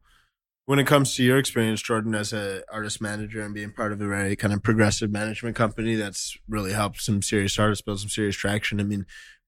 When 0.65 0.79
it 0.79 0.87
comes 0.87 1.13
to 1.15 1.23
your 1.23 1.37
experience, 1.37 1.81
Jordan, 1.81 2.15
as 2.15 2.33
an 2.33 2.63
artist 2.71 2.99
manager 2.99 3.41
and 3.41 3.53
being 3.53 3.71
part 3.71 3.91
of 3.91 4.01
a 4.01 4.07
very 4.07 4.35
kind 4.35 4.53
of 4.53 4.63
progressive 4.63 5.11
management 5.11 5.55
company 5.55 5.95
that's 5.95 6.37
really 6.47 6.73
helped 6.73 7.01
some 7.01 7.21
serious 7.21 7.59
artists 7.59 7.83
build 7.83 7.99
some 7.99 8.09
serious 8.09 8.35
traction. 8.35 8.79
I 8.79 8.83
mean, 8.83 9.05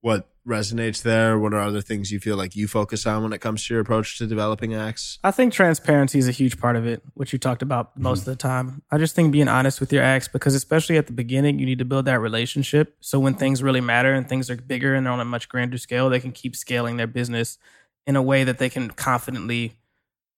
what 0.07 0.29
resonates 0.47 1.01
there? 1.03 1.37
What 1.37 1.53
are 1.53 1.59
other 1.59 1.81
things 1.81 2.13
you 2.13 2.19
feel 2.21 2.37
like 2.37 2.55
you 2.55 2.65
focus 2.69 3.05
on 3.05 3.23
when 3.23 3.33
it 3.33 3.41
comes 3.41 3.67
to 3.67 3.73
your 3.73 3.81
approach 3.81 4.17
to 4.19 4.25
developing 4.25 4.73
acts? 4.73 5.19
I 5.21 5.31
think 5.31 5.51
transparency 5.51 6.17
is 6.17 6.29
a 6.29 6.31
huge 6.31 6.57
part 6.57 6.77
of 6.77 6.87
it, 6.87 7.03
which 7.15 7.33
you 7.33 7.39
talked 7.39 7.61
about 7.61 7.97
most 7.97 8.21
Mm-hmm. 8.21 8.29
of 8.31 8.37
the 8.37 8.41
time. 8.41 8.81
I 8.89 8.97
just 8.97 9.13
think 9.15 9.33
being 9.33 9.49
honest 9.49 9.81
with 9.81 9.91
your 9.91 10.03
acts, 10.03 10.29
because 10.29 10.55
especially 10.55 10.95
at 10.95 11.07
the 11.07 11.11
beginning, 11.13 11.59
you 11.59 11.65
need 11.65 11.79
to 11.79 11.85
build 11.85 12.05
that 12.05 12.21
relationship. 12.21 12.95
So 13.01 13.19
when 13.19 13.33
things 13.33 13.61
really 13.61 13.81
matter 13.81 14.13
and 14.13 14.29
things 14.29 14.49
are 14.49 14.55
bigger 14.55 14.95
and 14.95 15.05
they're 15.05 15.11
on 15.11 15.19
a 15.19 15.25
much 15.25 15.49
grander 15.49 15.77
scale, 15.77 16.09
they 16.09 16.21
can 16.21 16.31
keep 16.31 16.55
scaling 16.55 16.95
their 16.95 17.07
business 17.07 17.57
in 18.05 18.15
a 18.15 18.21
way 18.21 18.45
that 18.45 18.57
they 18.57 18.69
can 18.69 18.89
confidently 18.91 19.73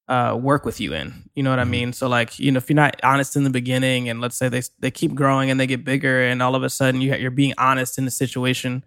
uh, 0.07 0.35
work 0.35 0.65
with 0.65 0.81
you 0.81 0.95
in. 0.95 1.29
You 1.35 1.43
know 1.43 1.51
what 1.51 1.59
I 1.59 1.65
Mhm. 1.65 1.69
mean? 1.69 1.93
So 1.93 2.07
like, 2.07 2.39
you 2.39 2.51
know, 2.51 2.57
if 2.57 2.67
you're 2.67 2.75
not 2.75 2.99
honest 3.03 3.35
in 3.35 3.43
the 3.43 3.51
beginning, 3.51 4.09
and 4.09 4.19
let's 4.19 4.35
say 4.35 4.49
they 4.49 4.63
they 4.79 4.89
keep 4.89 5.13
growing 5.13 5.51
and 5.51 5.59
they 5.59 5.67
get 5.67 5.85
bigger, 5.85 6.23
and 6.23 6.41
all 6.41 6.55
of 6.55 6.63
a 6.63 6.69
sudden 6.71 6.99
you 7.01 7.13
you're 7.15 7.29
being 7.29 7.53
honest 7.59 7.99
in 7.99 8.05
the 8.05 8.11
situation 8.11 8.83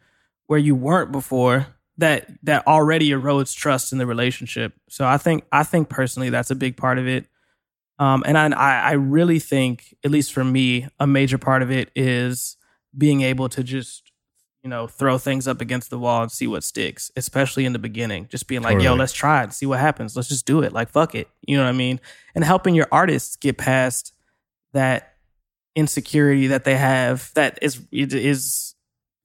where 0.46 0.58
you 0.58 0.74
weren't 0.74 1.12
before, 1.12 1.66
that 1.98 2.28
that 2.42 2.66
already 2.66 3.10
erodes 3.10 3.54
trust 3.54 3.92
in 3.92 3.98
the 3.98 4.06
relationship. 4.06 4.74
So 4.88 5.06
I 5.06 5.18
think 5.18 5.44
I 5.52 5.62
think 5.62 5.88
personally 5.88 6.30
that's 6.30 6.50
a 6.50 6.54
big 6.54 6.76
part 6.76 6.98
of 6.98 7.06
it. 7.06 7.26
Um, 7.98 8.22
and 8.26 8.36
I 8.36 8.48
I 8.54 8.92
really 8.92 9.38
think, 9.38 9.94
at 10.04 10.10
least 10.10 10.32
for 10.32 10.44
me, 10.44 10.88
a 10.98 11.06
major 11.06 11.38
part 11.38 11.62
of 11.62 11.70
it 11.70 11.90
is 11.94 12.56
being 12.96 13.22
able 13.22 13.48
to 13.50 13.62
just 13.62 14.10
you 14.62 14.70
know 14.70 14.86
throw 14.86 15.18
things 15.18 15.48
up 15.48 15.60
against 15.60 15.90
the 15.90 15.98
wall 15.98 16.22
and 16.22 16.30
see 16.30 16.46
what 16.46 16.62
sticks 16.62 17.10
especially 17.16 17.64
in 17.64 17.72
the 17.72 17.78
beginning. 17.78 18.28
Just 18.28 18.46
being 18.46 18.62
like 18.62 18.80
yo 18.80 18.94
let's 18.94 19.12
try 19.12 19.42
it 19.42 19.52
see 19.52 19.66
what 19.66 19.80
happens. 19.80 20.16
Let's 20.16 20.28
just 20.28 20.46
do 20.46 20.62
it. 20.62 20.72
Like 20.72 20.88
fuck 20.88 21.14
it. 21.14 21.28
You 21.46 21.56
know 21.56 21.64
what 21.64 21.70
i 21.70 21.72
mean? 21.72 22.00
And 22.34 22.44
helping 22.44 22.74
your 22.74 22.88
artists 22.90 23.36
get 23.36 23.58
past 23.58 24.12
that 24.72 25.14
insecurity 25.74 26.48
that 26.48 26.64
they 26.64 26.76
have 26.76 27.30
that 27.34 27.58
is 27.62 27.82
is 27.90 28.71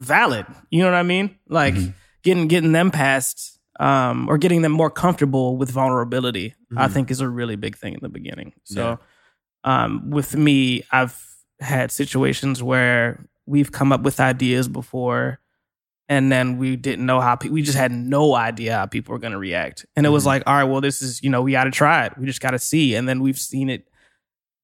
valid 0.01 0.45
you 0.69 0.79
know 0.81 0.85
what 0.91 0.97
i 0.97 1.03
mean 1.03 1.35
like 1.49 1.73
Mhm. 1.73 1.93
getting 2.23 2.47
getting 2.47 2.71
them 2.71 2.91
past 2.91 3.59
um 3.79 4.27
or 4.29 4.37
getting 4.37 4.61
them 4.61 4.71
more 4.71 4.89
comfortable 4.91 5.57
with 5.57 5.71
vulnerability 5.71 6.53
i 6.75 6.87
Mhm. 6.87 6.91
think 6.91 7.11
is 7.11 7.19
a 7.21 7.27
really 7.29 7.55
big 7.55 7.75
thing 7.77 7.93
in 7.93 7.99
the 8.01 8.09
beginning 8.09 8.53
so 8.63 8.99
um 9.63 10.09
with 10.11 10.35
me 10.35 10.83
i've 10.91 11.19
had 11.59 11.91
situations 11.91 12.61
where 12.61 13.25
we've 13.47 13.71
come 13.71 13.91
up 13.91 14.03
with 14.03 14.19
ideas 14.19 14.67
before 14.67 15.39
and 16.09 16.31
then 16.31 16.57
we 16.57 16.75
didn't 16.75 17.05
know 17.05 17.19
how 17.19 17.35
pe- 17.35 17.49
we 17.49 17.61
just 17.61 17.77
had 17.77 17.91
no 17.91 18.35
idea 18.35 18.75
how 18.77 18.85
people 18.85 19.11
were 19.13 19.19
going 19.19 19.33
to 19.33 19.39
react 19.39 19.85
and 19.95 20.05
it 20.05 20.09
was 20.09 20.23
Mhm. 20.23 20.27
like 20.27 20.43
all 20.45 20.55
right 20.55 20.63
well 20.65 20.81
this 20.81 21.01
is 21.01 21.23
you 21.23 21.29
know 21.31 21.41
we 21.41 21.51
got 21.53 21.63
to 21.63 21.71
try 21.71 22.05
it 22.05 22.13
we 22.19 22.25
just 22.27 22.39
got 22.41 22.51
to 22.51 22.59
see 22.59 22.93
and 22.95 23.09
then 23.09 23.19
we've 23.19 23.39
seen 23.39 23.69
it 23.69 23.87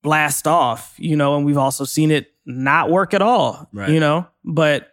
blast 0.03 0.47
off 0.47 0.93
you 0.97 1.15
know 1.15 1.35
and 1.35 1.45
we've 1.45 1.57
also 1.57 1.85
seen 1.85 2.11
it 2.11 2.31
not 2.45 2.89
work 2.91 3.13
at 3.13 3.21
all 3.21 3.67
Right. 3.73 3.89
you 3.89 3.99
know 3.99 4.27
but 4.43 4.92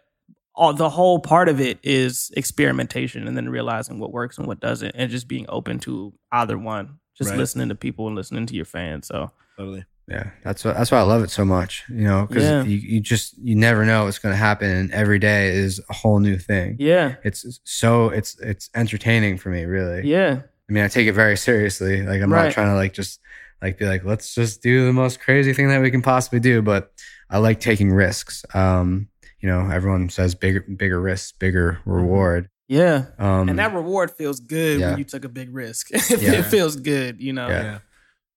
all, 0.61 0.73
the 0.73 0.89
whole 0.89 1.19
part 1.19 1.49
of 1.49 1.59
it 1.59 1.79
is 1.83 2.31
experimentation 2.37 3.27
and 3.27 3.35
then 3.35 3.49
realizing 3.49 3.99
what 3.99 4.11
works 4.11 4.37
and 4.37 4.45
what 4.47 4.59
doesn't 4.59 4.91
and 4.95 5.09
just 5.09 5.27
being 5.27 5.45
open 5.49 5.79
to 5.79 6.13
either 6.31 6.57
one 6.57 6.99
just 7.17 7.31
Right. 7.31 7.39
listening 7.39 7.69
to 7.69 7.75
people 7.75 8.07
and 8.07 8.15
listening 8.15 8.45
to 8.47 8.55
your 8.55 8.65
fans 8.65 9.07
so 9.07 9.31
Totally. 9.57 9.85
Yeah, 10.07 10.31
that's 10.43 10.65
what, 10.65 10.75
that's 10.75 10.91
why 10.91 10.97
I 10.97 11.03
love 11.03 11.23
it 11.23 11.29
so 11.29 11.45
much. 11.45 11.83
You 11.89 12.03
know, 12.03 12.25
because 12.27 12.43
Yeah. 12.49 12.63
you, 12.63 12.77
you 12.77 12.99
just 12.99 13.37
you 13.37 13.55
never 13.55 13.85
know 13.85 14.05
what's 14.05 14.17
going 14.19 14.33
to 14.33 14.37
happen, 14.37 14.69
and 14.69 14.91
every 14.91 15.19
day 15.19 15.49
is 15.49 15.79
a 15.89 15.93
whole 15.93 16.19
new 16.19 16.37
thing. 16.37 16.75
yeah 16.79 17.15
It's 17.23 17.45
so 17.63 18.09
it's 18.09 18.37
it's 18.39 18.69
entertaining 18.75 19.37
for 19.37 19.49
me, 19.49 19.63
really. 19.65 20.01
yeah 20.07 20.41
I 20.69 20.73
mean, 20.73 20.83
I 20.83 20.87
take 20.87 21.07
it 21.07 21.13
very 21.13 21.37
seriously. 21.37 22.01
Like 22.01 22.21
I'm 22.21 22.33
Right. 22.33 22.45
not 22.45 22.53
trying 22.53 22.69
to 22.73 22.75
like 22.75 22.93
just 22.93 23.19
like 23.61 23.77
be 23.77 23.85
like 23.85 24.03
let's 24.03 24.33
just 24.33 24.61
do 24.63 24.85
the 24.85 24.93
most 24.93 25.19
crazy 25.21 25.53
thing 25.53 25.67
that 25.69 25.81
we 25.81 25.91
can 25.91 26.01
possibly 26.01 26.39
do, 26.39 26.61
but 26.61 26.91
I 27.29 27.37
like 27.37 27.59
taking 27.61 27.91
risks. 27.91 28.43
Um, 28.53 29.07
you 29.41 29.49
know, 29.49 29.69
everyone 29.69 30.09
says 30.09 30.35
bigger 30.35 30.61
bigger 30.61 30.99
risks, 31.01 31.31
bigger 31.33 31.79
reward. 31.85 32.49
yeah 32.67 33.05
Um, 33.19 33.49
and 33.49 33.59
that 33.59 33.73
reward 33.73 34.11
feels 34.11 34.39
good 34.39 34.79
yeah. 34.79 34.89
when 34.91 34.99
you 34.99 35.03
took 35.05 35.25
a 35.25 35.29
big 35.29 35.53
risk. 35.53 35.87
it 35.91 36.21
Yeah. 36.21 36.41
feels 36.43 36.75
good, 36.75 37.19
you 37.21 37.33
know. 37.33 37.47
Yeah. 37.47 37.63
Yeah. 37.63 37.79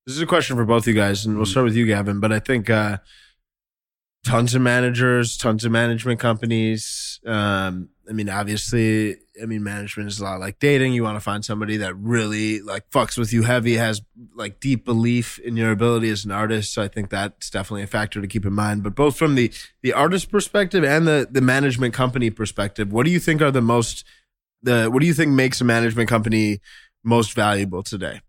This 0.07 0.17
is 0.17 0.23
a 0.23 0.27
question 0.27 0.57
for 0.57 0.65
both 0.65 0.83
of 0.85 0.89
you 0.89 0.95
guys, 0.95 1.25
and 1.25 1.37
we'll 1.37 1.47
start 1.47 1.65
with 1.65 1.77
you, 1.77 1.87
Gavin. 1.87 2.21
But 2.21 2.31
I 2.33 2.39
think 2.39 2.69
uh, 2.69 2.99
tons 4.25 4.55
of 4.55 4.63
managers, 4.63 5.37
tons 5.37 5.65
of 5.65 5.73
management 5.73 6.19
companies. 6.19 7.21
Um, 7.27 7.91
I 8.09 8.13
mean, 8.13 8.29
obviously, 8.29 9.17
I 9.41 9.47
mean, 9.47 9.63
management 9.63 10.09
is 10.09 10.21
a 10.21 10.25
lot 10.25 10.41
like 10.41 10.59
dating. 10.59 10.93
You 10.93 11.03
want 11.03 11.17
to 11.17 11.21
find 11.21 11.45
somebody 11.45 11.79
that 11.79 11.97
really 11.97 12.61
like 12.61 12.91
fucks 12.91 13.17
with 13.17 13.33
you 13.33 13.43
heavy, 13.43 13.75
has 13.75 14.03
like 14.35 14.61
deep 14.61 14.85
belief 14.85 15.39
in 15.39 15.57
your 15.57 15.71
ability 15.71 16.11
as 16.11 16.25
an 16.25 16.31
artist. 16.31 16.75
So 16.75 16.83
I 16.83 16.89
think 16.89 17.11
that's 17.11 17.51
definitely 17.51 17.83
a 17.83 17.87
factor 17.87 18.21
to 18.21 18.27
keep 18.27 18.45
in 18.45 18.53
mind. 18.53 18.83
But 18.83 18.95
both 18.95 19.17
from 19.17 19.35
the 19.35 19.53
the 19.83 19.93
artist 19.93 20.31
perspective 20.31 20.85
and 20.85 21.07
the 21.07 21.29
the 21.31 21.41
management 21.41 21.95
company 21.95 22.31
perspective, 22.31 22.93
what 22.93 23.07
do 23.07 23.13
you 23.13 23.21
think 23.21 23.41
are 23.41 23.51
the 23.51 23.63
most 23.63 24.05
the 24.63 24.89
what 24.91 25.01
do 25.01 25.07
you 25.07 25.15
think 25.15 25.33
makes 25.33 25.61
a 25.61 25.65
management 25.65 26.09
company 26.09 26.61
most 27.03 27.35
valuable 27.35 27.83
today? 27.83 28.21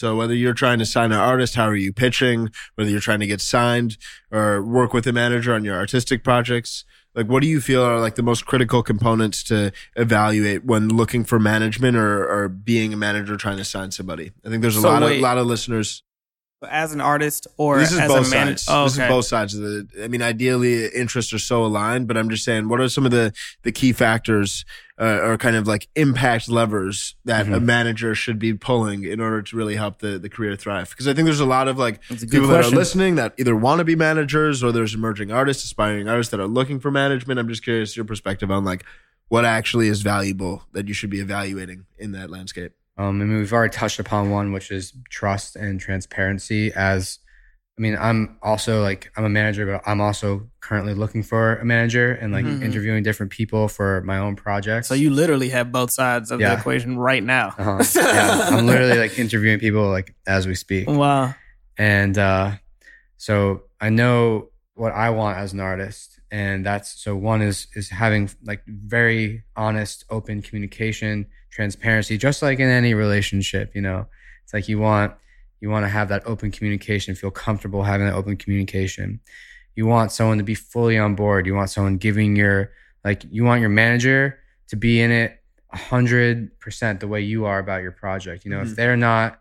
So 0.00 0.16
whether 0.16 0.34
you're 0.34 0.54
trying 0.54 0.78
to 0.78 0.86
sign 0.86 1.12
an 1.12 1.18
artist, 1.18 1.56
how 1.56 1.66
are 1.66 1.76
you 1.76 1.92
pitching? 1.92 2.48
Whether 2.74 2.88
you're 2.90 3.00
trying 3.02 3.20
to 3.20 3.26
get 3.26 3.42
signed 3.42 3.98
or 4.30 4.62
work 4.64 4.94
with 4.94 5.06
a 5.06 5.12
manager 5.12 5.52
on 5.52 5.62
your 5.62 5.76
artistic 5.76 6.24
projects, 6.24 6.86
like 7.14 7.26
what 7.26 7.42
do 7.42 7.46
you 7.46 7.60
feel 7.60 7.82
are 7.82 8.00
like 8.00 8.14
the 8.14 8.22
most 8.22 8.46
critical 8.46 8.82
components 8.82 9.42
to 9.44 9.72
evaluate 9.96 10.64
when 10.64 10.88
looking 10.88 11.22
for 11.22 11.38
management 11.38 11.98
or, 11.98 12.26
or 12.26 12.48
being 12.48 12.94
a 12.94 12.96
manager 12.96 13.36
trying 13.36 13.58
to 13.58 13.64
sign 13.64 13.90
somebody? 13.90 14.32
I 14.42 14.48
think 14.48 14.62
there's 14.62 14.78
a 14.78 14.80
So 14.80 14.88
lot 14.88 15.02
of 15.02 15.10
wait. 15.10 15.20
lot 15.20 15.36
of 15.36 15.46
listeners. 15.46 16.02
As 16.68 16.92
an 16.94 17.00
artist 17.02 17.46
or 17.58 17.78
this 17.78 17.92
is 17.92 17.98
as 17.98 18.08
both 18.08 18.26
a 18.26 18.30
manager. 18.30 18.58
sides. 18.58 18.66
Oh, 18.70 18.84
This 18.84 18.92
is 18.98 19.08
both 19.08 19.24
sides 19.26 19.54
of 19.54 19.62
the. 19.62 19.88
I 20.04 20.08
mean, 20.08 20.20
ideally, 20.20 20.86
interests 20.88 21.32
are 21.32 21.38
so 21.38 21.64
aligned, 21.64 22.06
but 22.06 22.18
I'm 22.18 22.28
just 22.28 22.44
saying, 22.44 22.68
what 22.68 22.80
are 22.80 22.88
some 22.90 23.04
of 23.06 23.12
the 23.12 23.32
the 23.62 23.72
key 23.72 23.92
factors 23.94 24.64
uh, 25.00 25.20
or 25.22 25.38
kind 25.38 25.56
of 25.56 25.66
like 25.66 25.88
impact 25.96 26.48
levers 26.48 27.14
that 27.24 27.46
a 27.48 27.52
Mhm. 27.52 27.62
manager 27.64 28.14
should 28.14 28.38
be 28.38 28.52
pulling 28.52 29.04
in 29.04 29.18
order 29.20 29.40
to 29.40 29.56
really 29.56 29.76
help 29.76 30.00
the 30.00 30.18
the 30.18 30.28
career 30.28 30.54
thrive? 30.56 30.90
Because 30.90 31.08
I 31.08 31.14
think 31.14 31.24
there's 31.24 31.40
a 31.40 31.46
lot 31.46 31.68
of 31.68 31.78
like 31.78 32.00
a 32.10 32.14
people 32.26 32.48
that 32.48 32.64
are 32.66 32.70
listening 32.70 33.14
that 33.14 33.34
either 33.38 33.56
want 33.56 33.78
to 33.78 33.84
be 33.84 33.96
managers 33.96 34.62
or 34.62 34.72
there's 34.72 34.94
emerging 34.94 35.32
artists, 35.32 35.64
aspiring 35.64 36.08
artists 36.08 36.30
that 36.32 36.40
are 36.40 36.46
looking 36.46 36.78
for 36.80 36.90
management. 36.90 37.40
I'm 37.40 37.48
just 37.48 37.64
curious 37.64 37.96
your 37.96 38.04
perspective 38.04 38.50
on 38.50 38.64
like 38.64 38.84
what 39.28 39.44
actually 39.44 39.88
is 39.88 40.02
valuable 40.02 40.64
that 40.72 40.86
you 40.88 40.92
should 40.94 41.08
be 41.10 41.20
evaluating 41.20 41.86
in 41.98 42.12
that 42.12 42.30
landscape. 42.30 42.72
Um, 42.98 43.22
I 43.22 43.24
mean, 43.24 43.38
we've 43.38 43.52
already 43.52 43.72
touched 43.72 43.98
upon 43.98 44.28
one, 44.28 44.52
which 44.52 44.70
is 44.70 44.92
trust 45.08 45.56
and 45.56 45.80
transparency. 45.80 46.72
As 46.74 47.20
I 47.80 47.82
mean, 47.82 47.96
I'm 47.98 48.36
also 48.42 48.82
like 48.82 49.10
I'm 49.16 49.24
a 49.24 49.30
manager, 49.30 49.64
but 49.64 49.80
I'm 49.88 50.02
also 50.02 50.50
currently 50.60 50.92
looking 50.92 51.22
for 51.22 51.56
a 51.56 51.64
manager 51.64 52.12
and 52.12 52.30
like 52.30 52.44
Mhm. 52.44 52.62
interviewing 52.62 53.02
different 53.02 53.32
people 53.32 53.68
for 53.68 54.02
my 54.02 54.18
own 54.18 54.36
projects. 54.36 54.86
So 54.86 54.92
you 54.92 55.08
literally 55.08 55.48
have 55.48 55.72
both 55.72 55.90
sides 55.90 56.30
of 56.30 56.40
Yeah. 56.40 56.54
the 56.56 56.60
equation 56.60 56.98
right 56.98 57.24
now. 57.24 57.54
uh-huh. 57.56 57.82
yeah, 57.96 58.48
I'm 58.52 58.66
literally 58.66 58.98
like 58.98 59.18
interviewing 59.18 59.58
people 59.58 59.88
like 59.88 60.14
as 60.26 60.46
we 60.46 60.54
speak, 60.56 60.88
Wow. 60.90 61.34
and 61.78 62.18
uh, 62.18 62.56
so 63.16 63.62
I 63.80 63.88
know 63.88 64.50
what 64.74 64.92
I 64.92 65.08
want 65.08 65.38
as 65.38 65.54
an 65.54 65.60
artist, 65.60 66.20
and 66.30 66.66
that's 66.66 66.92
so 67.02 67.16
one 67.16 67.40
is 67.40 67.66
is 67.74 67.88
having 67.88 68.28
like 68.44 68.60
very 68.66 69.42
honest, 69.56 70.04
open 70.10 70.42
communication, 70.42 71.24
transparency, 71.50 72.18
just 72.18 72.42
like 72.42 72.58
in 72.60 72.68
any 72.68 72.92
relationship. 72.92 73.74
You 73.74 73.80
know, 73.80 74.06
it's 74.44 74.52
like 74.52 74.68
you 74.68 74.78
want 74.78 75.14
you 75.60 75.68
want 75.70 75.84
to 75.84 75.88
have 75.88 76.08
that 76.08 76.22
open 76.26 76.50
communication, 76.50 77.14
feel 77.14 77.30
comfortable 77.30 77.82
having 77.82 78.06
that 78.06 78.14
open 78.14 78.36
communication. 78.36 79.20
You 79.76 79.86
want 79.86 80.12
someone 80.12 80.38
to 80.38 80.44
be 80.44 80.54
fully 80.54 80.98
on 80.98 81.14
board. 81.14 81.46
You 81.46 81.54
want 81.54 81.70
someone 81.70 81.96
giving 81.96 82.36
your 82.36 82.72
like 83.04 83.22
you 83.30 83.44
want 83.44 83.60
your 83.60 83.70
manager 83.70 84.38
to 84.68 84.76
be 84.76 85.00
in 85.00 85.10
it 85.10 85.40
a 85.72 85.76
hundred 85.78 86.58
percent 86.60 87.00
the 87.00 87.08
way 87.08 87.20
you 87.20 87.44
are 87.46 87.58
about 87.58 87.82
your 87.82 87.92
project. 87.92 88.44
You 88.44 88.50
know, 88.50 88.60
Mhm. 88.60 88.70
if 88.70 88.76
they're 88.76 88.96
not 88.96 89.40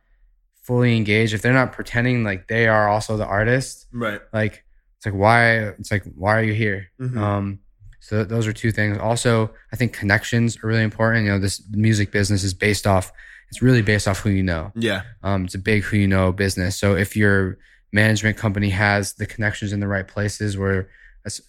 fully 0.62 0.96
engaged, 0.96 1.34
if 1.34 1.42
they're 1.42 1.54
not 1.54 1.72
pretending 1.74 2.24
like 2.24 2.48
they 2.48 2.68
are 2.68 2.88
also 2.88 3.18
the 3.18 3.26
artist, 3.26 3.88
Right. 3.92 4.22
like 4.32 4.64
it's 4.98 5.06
like 5.06 5.16
why 5.16 5.58
it's 5.80 5.92
like 5.92 6.04
why 6.16 6.38
are 6.40 6.44
you 6.44 6.54
here? 6.54 6.90
Mhm. 7.02 7.18
Um, 7.18 7.60
so 8.00 8.24
those 8.24 8.46
are 8.48 8.54
two 8.54 8.72
things. 8.72 8.98
Also, 8.98 9.52
I 9.74 9.76
think 9.76 9.94
connections 9.94 10.58
are 10.64 10.68
really 10.68 10.84
important. 10.84 11.26
You 11.26 11.32
know, 11.32 11.40
this 11.40 11.62
music 11.72 12.12
business 12.12 12.44
is 12.44 12.54
based 12.54 12.86
off. 12.86 13.12
It's 13.50 13.62
really 13.62 13.82
based 13.82 14.08
off 14.08 14.20
who 14.20 14.30
you 14.30 14.44
know. 14.44 14.72
Yeah. 14.76 15.04
Um, 15.24 15.46
it's 15.46 15.56
a 15.56 15.60
big 15.60 15.84
who 15.84 15.98
you 15.98 16.08
know 16.08 16.32
business. 16.32 16.78
So 16.78 16.96
if 16.96 17.16
your 17.16 17.58
management 17.92 18.38
company 18.38 18.70
has 18.70 19.14
the 19.14 19.26
connections 19.26 19.74
in 19.74 19.80
the 19.80 19.88
right 19.88 20.08
places, 20.08 20.58
where 20.58 20.90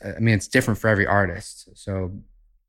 I 0.05 0.19
mean, 0.19 0.35
it's 0.35 0.49
different 0.49 0.79
for 0.79 0.89
every 0.89 1.07
artist. 1.07 1.69
So 1.75 2.13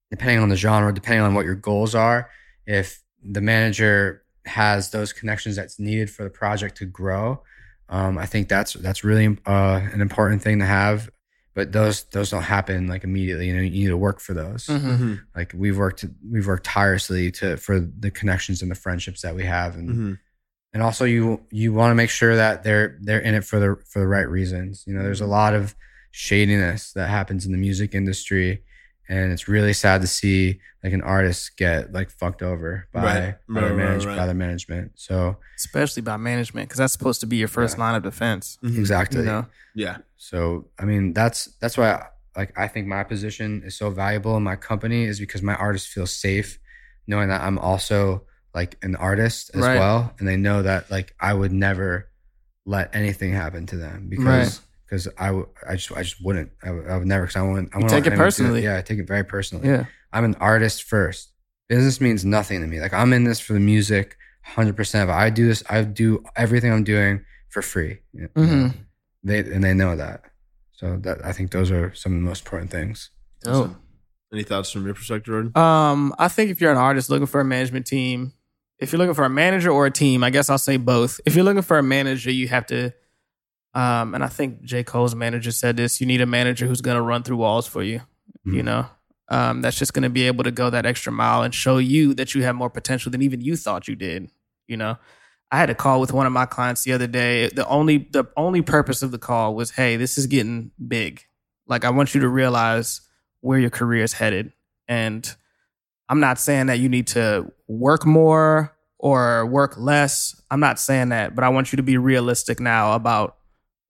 depending 0.10 0.40
on 0.40 0.50
the 0.50 0.56
genre, 0.56 0.94
depending 0.94 1.24
on 1.24 1.34
what 1.34 1.46
your 1.46 1.56
goals 1.56 1.96
are, 1.96 2.30
if 2.66 3.02
the 3.24 3.42
manager 3.42 4.24
has 4.46 4.92
those 4.92 5.14
connections 5.14 5.56
that's 5.56 5.80
needed 5.80 6.10
for 6.10 6.24
the 6.24 6.30
project 6.30 6.78
to 6.78 6.86
grow, 6.86 7.42
um, 7.90 8.18
I 8.18 8.26
think 8.26 8.48
that's 8.48 8.74
that's 8.74 9.04
really 9.04 9.38
uh, 9.46 9.82
an 9.94 10.02
important 10.02 10.42
thing 10.42 10.60
to 10.60 10.66
have. 10.66 11.10
But 11.54 11.72
those 11.74 12.04
those 12.06 12.30
don't 12.32 12.44
happen 12.44 12.88
like 12.88 13.04
immediately. 13.04 13.48
You 13.48 13.56
know, 13.56 13.62
you 13.62 13.70
need 13.84 13.88
to 13.88 13.98
work 13.98 14.20
for 14.22 14.34
those 14.34 14.68
Mhm. 14.68 14.80
Mm-hmm. 14.82 15.14
like 15.36 15.54
we've 15.56 15.78
worked 15.78 16.06
we've 16.30 16.48
worked 16.48 16.66
tirelessly 16.66 17.32
to 17.34 17.58
for 17.58 17.80
the 17.80 18.10
connections 18.12 18.62
and 18.62 18.72
the 18.72 18.76
friendships 18.76 19.22
that 19.24 19.36
we 19.36 19.44
have 19.44 19.76
and 19.76 19.90
Mm-hmm. 19.90 20.14
and 20.74 20.82
also 20.84 21.04
you 21.06 21.42
you 21.52 21.74
want 21.74 21.92
to 21.92 21.96
make 21.96 22.10
sure 22.10 22.36
that 22.38 22.64
they're 22.64 22.98
they're 23.02 23.20
in 23.20 23.36
it 23.36 23.44
for 23.44 23.60
the 23.60 23.76
for 23.90 24.00
the 24.00 24.08
right 24.08 24.30
reasons. 24.30 24.84
You 24.88 24.94
know, 24.94 25.04
there's 25.04 25.20
a 25.22 25.26
lot 25.28 25.54
of 25.54 25.76
shadiness 26.12 26.94
that 26.94 27.10
happens 27.10 27.46
in 27.46 27.52
the 27.52 27.58
music 27.58 27.94
industry, 27.96 28.64
and 29.12 29.32
it's 29.34 29.48
really 29.48 29.74
sad 29.74 30.02
to 30.02 30.08
see 30.08 30.60
like 30.84 30.94
an 30.94 31.02
artist 31.02 31.58
get 31.58 31.92
like 31.92 32.10
fucked 32.10 32.42
over 32.42 32.88
by, 32.94 33.02
Right. 33.04 33.14
by, 33.14 33.20
their 33.22 33.40
Right, 33.48 33.64
right, 33.70 33.76
manage- 33.78 34.06
right. 34.06 34.18
by 34.18 34.26
their 34.26 34.36
management. 34.36 34.94
So 34.96 35.38
especially 35.58 36.02
by 36.02 36.18
management, 36.18 36.70
because 36.70 36.78
that's 36.80 36.94
supposed 36.94 37.20
to 37.22 37.28
be 37.28 37.36
your 37.38 37.48
first 37.48 37.78
line 37.78 37.96
of 37.96 38.04
defense. 38.04 38.58
Mhm. 38.64 38.78
exactly. 38.80 39.20
You 39.20 39.26
know, 39.26 39.46
Yeah. 39.76 39.98
So 40.18 40.70
I 40.80 40.86
mean, 40.86 41.14
that's 41.14 41.46
that's 41.62 41.78
why 41.78 41.92
I, 41.92 42.06
like 42.36 42.58
I 42.58 42.68
think 42.68 42.88
my 42.88 43.04
position 43.04 43.62
is 43.66 43.76
so 43.78 43.90
valuable 43.90 44.38
in 44.38 44.44
my 44.44 44.56
company 44.56 45.04
is 45.06 45.20
because 45.20 45.42
my 45.44 45.56
artists 45.56 45.92
feel 45.94 46.08
safe 46.08 46.58
knowing 47.08 47.28
that 47.30 47.42
I'm 47.42 47.60
also 47.60 48.26
like 48.56 48.78
an 48.82 48.96
artist 48.96 49.52
as 49.54 49.62
Right. 49.62 49.78
well, 49.80 50.14
and 50.20 50.28
they 50.28 50.38
know 50.38 50.62
that 50.64 50.90
like 50.90 51.14
I 51.20 51.34
would 51.34 51.52
never 51.52 52.10
let 52.66 52.96
anything 52.96 53.34
happen 53.34 53.66
to 53.68 53.78
them 53.78 54.08
because 54.10 54.26
Right. 54.26 54.60
Because 54.92 55.08
I 55.18 55.28
w- 55.28 55.48
I 55.68 55.76
just 55.78 55.92
I 55.94 56.04
just 56.04 56.22
wouldn't 56.24 56.52
I 56.64 56.72
would, 56.72 56.88
I 56.88 56.98
would 56.98 57.08
never 57.08 57.24
because 57.24 57.38
I 57.38 57.42
wouldn't 57.44 57.74
I 57.74 57.78
You 57.80 57.86
wouldn't 57.86 58.04
take 58.04 58.06
it 58.06 58.14
anyone 58.14 58.18
do 58.20 58.24
personally. 58.26 58.64
Yeah, 58.64 58.78
I 58.78 58.82
take 58.82 59.00
it 59.00 59.08
very 59.08 59.24
personally. 59.24 59.68
yeah, 59.70 59.86
I'm 60.12 60.26
an 60.26 60.36
artist 60.42 60.84
first. 60.84 61.32
Business 61.70 62.02
means 62.02 62.26
nothing 62.26 62.60
to 62.62 62.68
me. 62.68 62.82
Like 62.82 62.94
I'm 62.94 63.14
in 63.14 63.24
this 63.24 63.40
for 63.40 63.54
the 63.54 63.60
music, 63.62 64.18
hundred 64.44 64.76
percent. 64.76 65.10
If 65.10 65.16
I 65.16 65.30
do 65.30 65.48
this, 65.48 65.64
I 65.70 65.82
do 65.84 66.22
everything 66.36 66.72
I'm 66.74 66.84
doing 66.84 67.24
for 67.50 67.62
free. 67.62 68.00
You 68.14 68.30
know? 68.36 68.44
Mhm. 68.44 68.74
They 69.24 69.40
and 69.40 69.64
they 69.64 69.74
know 69.74 69.96
that. 69.96 70.24
So 70.74 70.98
that 71.04 71.24
I 71.26 71.32
think 71.32 71.52
those 71.52 71.72
are 71.72 71.94
some 71.94 72.12
of 72.14 72.20
the 72.20 72.26
most 72.28 72.44
important 72.46 72.72
things. 72.72 73.12
dope. 73.44 73.76
Any 74.34 74.44
thoughts 74.44 74.72
from 74.72 74.86
your 74.86 74.94
perspective, 74.96 75.26
Jordan? 75.26 75.52
Um, 75.58 76.16
I 76.18 76.28
think 76.30 76.52
if 76.52 76.62
you're 76.62 76.72
an 76.72 76.78
artist 76.78 77.10
looking 77.10 77.28
for 77.28 77.42
a 77.42 77.46
management 77.46 77.86
team, 77.86 78.32
if 78.80 78.92
you're 78.92 78.98
looking 79.00 79.14
for 79.14 79.26
a 79.26 79.30
manager 79.30 79.70
or 79.72 79.86
a 79.86 79.92
team, 79.92 80.24
I 80.24 80.30
guess 80.30 80.50
I'll 80.50 80.58
say 80.58 80.78
both. 80.78 81.20
If 81.26 81.36
you're 81.36 81.44
looking 81.44 81.62
for 81.64 81.78
a 81.78 81.84
manager, 81.84 82.32
you 82.32 82.48
have 82.48 82.66
to, 82.68 82.94
um, 83.74 84.14
and 84.14 84.24
I 84.24 84.28
think 84.28 84.64
J. 84.64 84.84
Cole's 84.84 85.16
manager 85.16 85.52
said 85.52 85.78
this: 85.78 86.02
you 86.02 86.08
need 86.08 86.22
a 86.22 86.26
manager 86.26 86.68
who's 86.68 86.82
going 86.82 86.96
to 86.96 87.02
run 87.02 87.24
through 87.24 87.38
walls 87.38 87.68
for 87.68 87.84
you. 87.84 88.02
You 88.44 88.62
Mhm. 88.62 88.66
know, 88.66 88.86
um, 89.30 89.62
that's 89.62 89.78
just 89.78 89.94
going 89.94 90.04
to 90.04 90.10
be 90.10 90.24
able 90.24 90.44
to 90.44 90.52
go 90.52 90.70
that 90.70 90.86
extra 90.86 91.12
mile 91.12 91.42
and 91.44 91.54
show 91.54 91.78
you 91.78 92.14
that 92.16 92.34
you 92.36 92.44
have 92.44 92.56
more 92.56 92.70
potential 92.70 93.12
than 93.12 93.22
even 93.22 93.42
you 93.42 93.56
thought 93.56 93.88
you 93.88 93.96
did. 93.96 94.30
You 94.68 94.78
know, 94.78 94.98
I 95.52 95.58
had 95.58 95.70
a 95.70 95.76
call 95.76 96.00
with 96.02 96.12
one 96.12 96.26
of 96.26 96.32
my 96.34 96.46
clients 96.46 96.84
the 96.84 96.94
other 96.94 97.08
day. 97.08 97.48
The 97.50 97.68
only 97.68 97.98
the 98.12 98.26
only 98.36 98.62
purpose 98.62 99.02
of 99.04 99.12
the 99.12 99.20
call 99.20 99.54
was, 99.56 99.72
hey, 99.72 99.96
this 99.96 100.18
is 100.18 100.28
getting 100.28 100.72
big. 100.88 101.22
Like 101.68 101.86
I 101.86 101.90
want 101.92 102.14
you 102.16 102.22
to 102.22 102.28
realize 102.30 103.02
where 103.42 103.60
your 103.60 103.70
career 103.70 104.04
is 104.04 104.14
headed. 104.14 104.52
And 104.88 105.34
I'm 106.10 106.20
not 106.20 106.40
saying 106.40 106.66
that 106.68 106.80
you 106.80 106.90
need 106.90 107.08
to 107.08 107.52
work 107.68 108.06
more 108.06 108.76
or 108.98 109.46
work 109.46 109.76
less. 109.78 110.40
I'm 110.52 110.60
not 110.60 110.80
saying 110.80 111.10
that, 111.10 111.36
but 111.36 111.44
I 111.44 111.50
want 111.50 111.72
you 111.72 111.78
to 111.78 111.84
be 111.84 111.98
realistic 111.98 112.60
now 112.60 112.94
about 112.94 113.38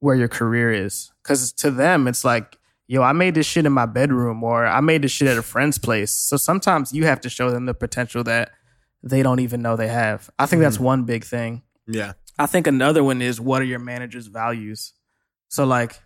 where 0.01 0.15
your 0.15 0.27
career 0.27 0.71
is. 0.73 1.11
Cause 1.23 1.51
to 1.53 1.71
them, 1.71 2.07
it's 2.07 2.25
like, 2.25 2.57
yo, 2.87 3.01
I 3.01 3.13
made 3.13 3.35
this 3.35 3.45
shit 3.45 3.65
in 3.65 3.71
my 3.71 3.85
bedroom 3.85 4.43
or 4.43 4.65
I 4.65 4.81
made 4.81 5.03
this 5.03 5.11
shit 5.11 5.27
at 5.29 5.37
a 5.37 5.41
friend's 5.41 5.77
place. 5.77 6.11
So 6.11 6.35
sometimes 6.35 6.91
you 6.91 7.05
have 7.05 7.21
to 7.21 7.29
show 7.29 7.49
them 7.51 7.65
the 7.65 7.73
potential 7.73 8.23
that 8.25 8.51
they 9.01 9.23
don't 9.23 9.39
even 9.39 9.61
know 9.61 9.75
they 9.77 9.87
have. 9.87 10.29
I 10.37 10.45
think 10.45 10.61
that's 10.61 10.79
one 10.79 11.05
big 11.05 11.23
thing. 11.23 11.61
Yeah. 11.87 12.13
I 12.37 12.47
think 12.47 12.67
another 12.67 13.03
one 13.03 13.21
is 13.21 13.39
what 13.39 13.61
are 13.61 13.65
your 13.65 13.79
manager's 13.79 14.27
values? 14.27 14.93
So 15.47 15.65
like 15.65 15.99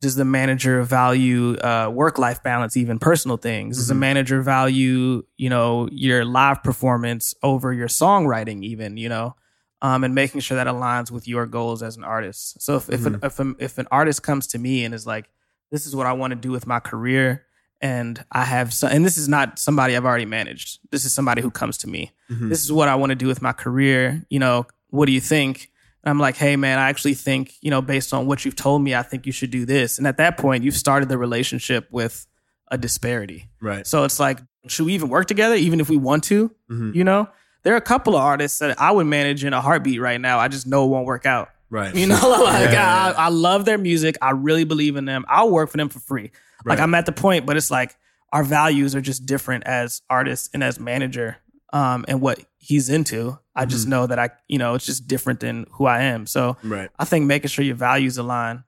does 0.00 0.14
the 0.14 0.24
manager 0.24 0.80
value 0.84 1.56
uh, 1.56 1.90
work 1.92 2.18
life 2.18 2.40
balance, 2.44 2.76
even 2.76 3.00
personal 3.00 3.36
things? 3.36 3.78
Does 3.78 3.88
the 3.88 3.94
Mhm. 3.94 3.98
manager 3.98 4.42
value, 4.42 5.24
you 5.36 5.50
know, 5.50 5.88
your 5.90 6.24
live 6.24 6.62
performance 6.62 7.34
over 7.42 7.72
your 7.72 7.88
songwriting, 7.88 8.62
even, 8.62 8.96
you 8.96 9.08
know, 9.08 9.34
um, 9.82 10.04
and 10.04 10.14
making 10.14 10.40
sure 10.40 10.56
that 10.56 10.66
aligns 10.66 11.10
with 11.10 11.28
your 11.28 11.46
goals 11.46 11.82
as 11.82 11.96
an 11.96 12.04
artist. 12.04 12.60
So 12.62 12.76
if 12.76 12.88
if, 12.90 13.06
an, 13.06 13.20
if, 13.22 13.38
an, 13.38 13.56
if 13.58 13.78
an 13.78 13.86
artist 13.90 14.22
comes 14.22 14.46
to 14.48 14.58
me 14.58 14.84
and 14.84 14.94
is 14.94 15.06
like, 15.06 15.28
this 15.70 15.86
is 15.86 15.94
what 15.94 16.06
I 16.06 16.12
want 16.14 16.30
to 16.32 16.36
do 16.36 16.50
with 16.50 16.66
my 16.66 16.80
career, 16.80 17.44
and 17.80 18.24
I 18.32 18.44
have 18.44 18.72
some, 18.74 18.90
and 18.90 19.04
this 19.04 19.16
is 19.16 19.28
not 19.28 19.58
somebody 19.58 19.94
I've 19.96 20.04
already 20.04 20.24
managed. 20.26 20.80
This 20.90 21.04
is 21.04 21.12
somebody 21.12 21.42
who 21.42 21.50
comes 21.50 21.78
to 21.78 21.88
me 21.88 22.10
Mhm. 22.30 22.48
this 22.48 22.62
is 22.64 22.72
what 22.72 22.88
I 22.88 22.96
want 22.96 23.10
to 23.10 23.14
do 23.16 23.26
with 23.28 23.40
my 23.40 23.52
career. 23.52 24.24
You 24.30 24.38
know, 24.40 24.66
what 24.90 25.06
do 25.06 25.12
you 25.12 25.20
think? 25.20 25.70
And 26.02 26.10
I'm 26.10 26.18
like, 26.18 26.36
hey, 26.36 26.56
man, 26.56 26.78
I 26.78 26.88
actually 26.88 27.14
think, 27.14 27.54
you 27.60 27.70
know, 27.70 27.80
based 27.82 28.12
on 28.12 28.26
what 28.26 28.44
you've 28.44 28.56
told 28.56 28.82
me, 28.82 28.94
I 28.94 29.02
think 29.02 29.26
you 29.26 29.32
should 29.32 29.50
do 29.50 29.64
this. 29.64 29.98
And 29.98 30.06
at 30.06 30.16
that 30.16 30.38
point, 30.38 30.64
you've 30.64 30.76
started 30.76 31.08
the 31.08 31.18
relationship 31.18 31.86
with 31.90 32.26
a 32.70 32.76
disparity. 32.78 33.48
Right. 33.60 33.86
So 33.86 34.04
it's 34.04 34.18
like, 34.20 34.40
should 34.66 34.86
we 34.86 34.94
even 34.94 35.08
work 35.08 35.26
together, 35.26 35.54
even 35.54 35.80
if 35.80 35.88
we 35.88 35.96
want 35.96 36.24
to? 36.24 36.50
Mhm. 36.70 36.94
You 36.94 37.04
know, 37.04 37.28
there 37.62 37.74
are 37.74 37.78
a 37.78 37.80
couple 37.82 38.14
of 38.16 38.22
artists 38.22 38.58
that 38.60 38.80
I 38.80 38.90
would 38.92 39.06
manage 39.06 39.44
in 39.44 39.52
a 39.52 39.60
heartbeat 39.60 40.00
right 40.00 40.20
now. 40.20 40.38
I 40.38 40.48
just 40.48 40.66
know 40.66 40.84
it 40.84 40.88
won't 40.88 41.06
work 41.06 41.26
out. 41.26 41.50
Right. 41.70 41.94
You 41.94 42.06
know, 42.06 42.14
like 42.44 42.70
Yeah. 42.70 43.14
I, 43.16 43.26
I 43.26 43.28
love 43.28 43.64
their 43.64 43.78
music. 43.78 44.16
I 44.22 44.30
really 44.30 44.64
believe 44.64 44.96
in 44.96 45.04
them. 45.04 45.24
I'll 45.28 45.50
work 45.50 45.70
for 45.70 45.76
them 45.76 45.88
for 45.88 46.00
free. 46.00 46.30
Like 46.64 46.80
I'm 46.80 46.94
at 46.94 47.06
the 47.06 47.12
point, 47.12 47.46
but 47.46 47.56
it's 47.56 47.70
like 47.70 47.96
our 48.32 48.42
values 48.44 48.94
are 48.94 49.00
just 49.00 49.26
different 49.26 49.64
as 49.64 50.02
artists 50.10 50.50
and 50.52 50.62
as 50.64 50.78
manager, 50.80 51.36
um, 51.72 52.04
and 52.08 52.20
what 52.20 52.40
he's 52.58 52.88
into. 52.90 53.38
I 53.54 53.64
just 53.64 53.82
Mm-hmm. 53.82 53.90
know 53.90 54.06
that 54.06 54.18
I, 54.18 54.30
you 54.48 54.58
know, 54.58 54.74
it's 54.74 54.86
just 54.86 55.06
different 55.06 55.40
than 55.40 55.66
who 55.72 55.86
I 55.86 56.02
am. 56.02 56.26
So 56.26 56.56
Right. 56.62 56.88
I 56.98 57.04
think 57.04 57.26
making 57.26 57.48
sure 57.48 57.64
your 57.64 57.74
values 57.76 58.18
align. 58.18 58.64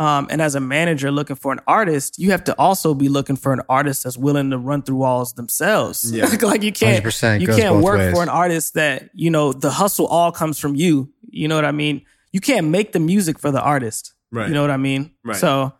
Um, 0.00 0.28
and 0.30 0.40
as 0.40 0.54
a 0.54 0.60
manager 0.60 1.10
looking 1.12 1.36
for 1.36 1.52
an 1.52 1.60
artist, 1.66 2.18
you 2.18 2.30
have 2.30 2.44
to 2.44 2.58
also 2.58 2.94
be 2.94 3.10
looking 3.10 3.36
for 3.36 3.52
an 3.52 3.60
artist 3.68 4.04
that's 4.04 4.16
willing 4.16 4.50
to 4.50 4.56
run 4.56 4.80
through 4.80 4.96
walls 4.96 5.34
themselves. 5.34 6.10
Yeah. 6.10 6.24
like 6.42 6.62
you 6.62 6.72
can't 6.72 7.04
you 7.38 7.46
can't 7.46 7.82
work 7.84 7.98
ways. 7.98 8.14
for 8.14 8.22
an 8.22 8.30
artist 8.30 8.74
that, 8.74 9.10
you 9.12 9.28
know, 9.28 9.52
the 9.52 9.70
hustle 9.70 10.06
all 10.06 10.32
comes 10.32 10.58
from 10.58 10.74
you. 10.74 11.12
You 11.28 11.48
know 11.48 11.54
what 11.54 11.66
I 11.66 11.72
mean? 11.72 12.06
You 12.32 12.40
can't 12.40 12.68
make 12.68 12.92
the 12.92 12.98
music 13.00 13.38
for 13.38 13.50
the 13.50 13.60
artist. 13.60 14.14
Right. 14.32 14.48
You 14.48 14.54
know 14.54 14.62
what 14.62 14.70
I 14.70 14.78
mean? 14.78 15.10
Right. 15.22 15.36
So 15.36 15.74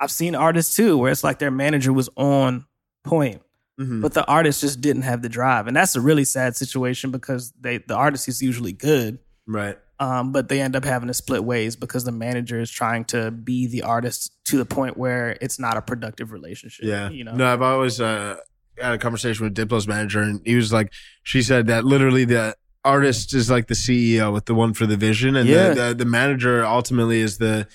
I've 0.00 0.10
seen 0.10 0.34
artists 0.34 0.74
too 0.74 0.98
where 0.98 1.12
it's 1.12 1.22
like 1.22 1.38
their 1.38 1.52
manager 1.52 1.92
was 1.92 2.08
on 2.16 2.66
point, 3.04 3.40
Mhm. 3.80 4.02
but 4.02 4.14
the 4.14 4.26
artist 4.26 4.62
just 4.62 4.80
didn't 4.80 5.02
have 5.02 5.22
the 5.22 5.28
drive. 5.28 5.68
And 5.68 5.76
that's 5.76 5.94
a 5.94 6.00
really 6.00 6.24
sad 6.24 6.56
situation 6.56 7.12
because 7.12 7.52
they 7.60 7.78
the 7.78 7.94
artist 7.94 8.26
is 8.26 8.42
usually 8.42 8.72
good. 8.72 9.20
Right. 9.46 9.78
Um, 10.00 10.32
but 10.32 10.48
they 10.48 10.60
end 10.60 10.74
up 10.74 10.84
having 10.84 11.06
to 11.06 11.14
split 11.14 11.44
ways 11.44 11.76
because 11.76 12.04
the 12.04 12.10
manager 12.12 12.58
is 12.60 12.70
trying 12.70 13.04
to 13.06 13.30
be 13.30 13.66
the 13.68 13.82
artist 13.82 14.32
to 14.46 14.56
the 14.56 14.64
point 14.64 14.96
where 14.96 15.36
it's 15.40 15.58
not 15.58 15.76
a 15.76 15.82
productive 15.82 16.32
relationship. 16.32 16.84
Yeah. 16.84 17.10
You 17.10 17.22
know? 17.24 17.34
No, 17.36 17.46
I've 17.52 17.62
always 17.62 18.00
uh, 18.00 18.36
had 18.76 18.94
a 18.94 18.98
conversation 18.98 19.44
with 19.44 19.54
Diplo's 19.54 19.86
manager, 19.86 20.20
and 20.20 20.40
he 20.44 20.56
was 20.56 20.72
like, 20.72 20.92
she 21.22 21.42
said 21.42 21.68
that 21.68 21.84
literally 21.84 22.24
the 22.24 22.56
artist 22.84 23.32
is 23.34 23.48
like 23.50 23.68
the 23.68 23.74
CEO 23.74 24.32
with 24.32 24.46
the 24.46 24.54
one 24.54 24.74
for 24.74 24.84
the 24.86 24.96
vision, 24.96 25.36
and 25.36 25.48
Yeah. 25.48 25.68
the, 25.68 25.74
the 25.74 25.94
the 25.94 26.04
manager 26.04 26.64
ultimately 26.66 27.20
is 27.20 27.38
the 27.38 27.66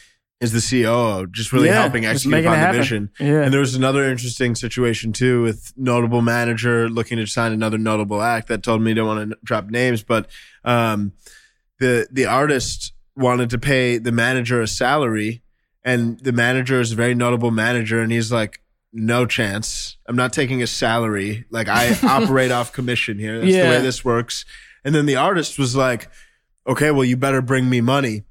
is 0.41 0.51
the 0.53 0.83
COO, 0.83 1.27
just 1.27 1.51
really 1.51 1.67
Yeah, 1.67 1.81
helping 1.81 2.05
execute 2.05 2.45
upon 2.45 2.59
the 2.61 2.77
vision. 2.77 3.09
Yeah. 3.19 3.41
And 3.43 3.53
there 3.53 3.59
was 3.59 3.75
another 3.75 4.05
interesting 4.09 4.55
situation 4.55 5.11
too 5.11 5.41
with 5.43 5.73
notable 5.75 6.21
manager 6.21 6.87
looking 6.89 7.17
to 7.17 7.25
sign 7.25 7.51
another 7.51 7.77
notable 7.77 8.21
act 8.21 8.47
that 8.47 8.63
told 8.63 8.81
me 8.81 8.93
don't 8.93 9.07
want 9.07 9.31
to 9.31 9.37
drop 9.43 9.65
names, 9.69 10.01
but 10.03 10.29
um, 10.63 11.11
the 11.79 12.07
the 12.11 12.25
artist 12.25 12.93
wanted 13.15 13.49
to 13.51 13.57
pay 13.57 13.97
the 13.97 14.11
manager 14.11 14.61
a 14.61 14.67
salary, 14.67 15.41
and 15.83 16.19
the 16.19 16.31
manager 16.31 16.79
is 16.79 16.91
a 16.91 16.95
very 16.95 17.15
notable 17.15 17.51
manager, 17.51 18.01
and 18.01 18.11
he's 18.11 18.31
like, 18.31 18.61
no 18.93 19.25
chance. 19.25 19.97
I'm 20.07 20.15
not 20.15 20.33
taking 20.33 20.61
a 20.63 20.67
salary. 20.67 21.45
Like 21.49 21.67
I 21.67 21.97
operate 22.03 22.51
off 22.51 22.71
commission 22.73 23.19
here. 23.19 23.39
That's 23.39 23.51
the 23.51 23.69
way 23.69 23.81
this 23.81 24.03
works. 24.05 24.45
And 24.83 24.95
then 24.95 25.05
the 25.05 25.15
artist 25.17 25.59
was 25.59 25.75
like, 25.75 26.09
okay, 26.65 26.91
well, 26.91 27.03
you 27.03 27.17
better 27.17 27.41
bring 27.41 27.69
me 27.69 27.81
money. 27.81 28.23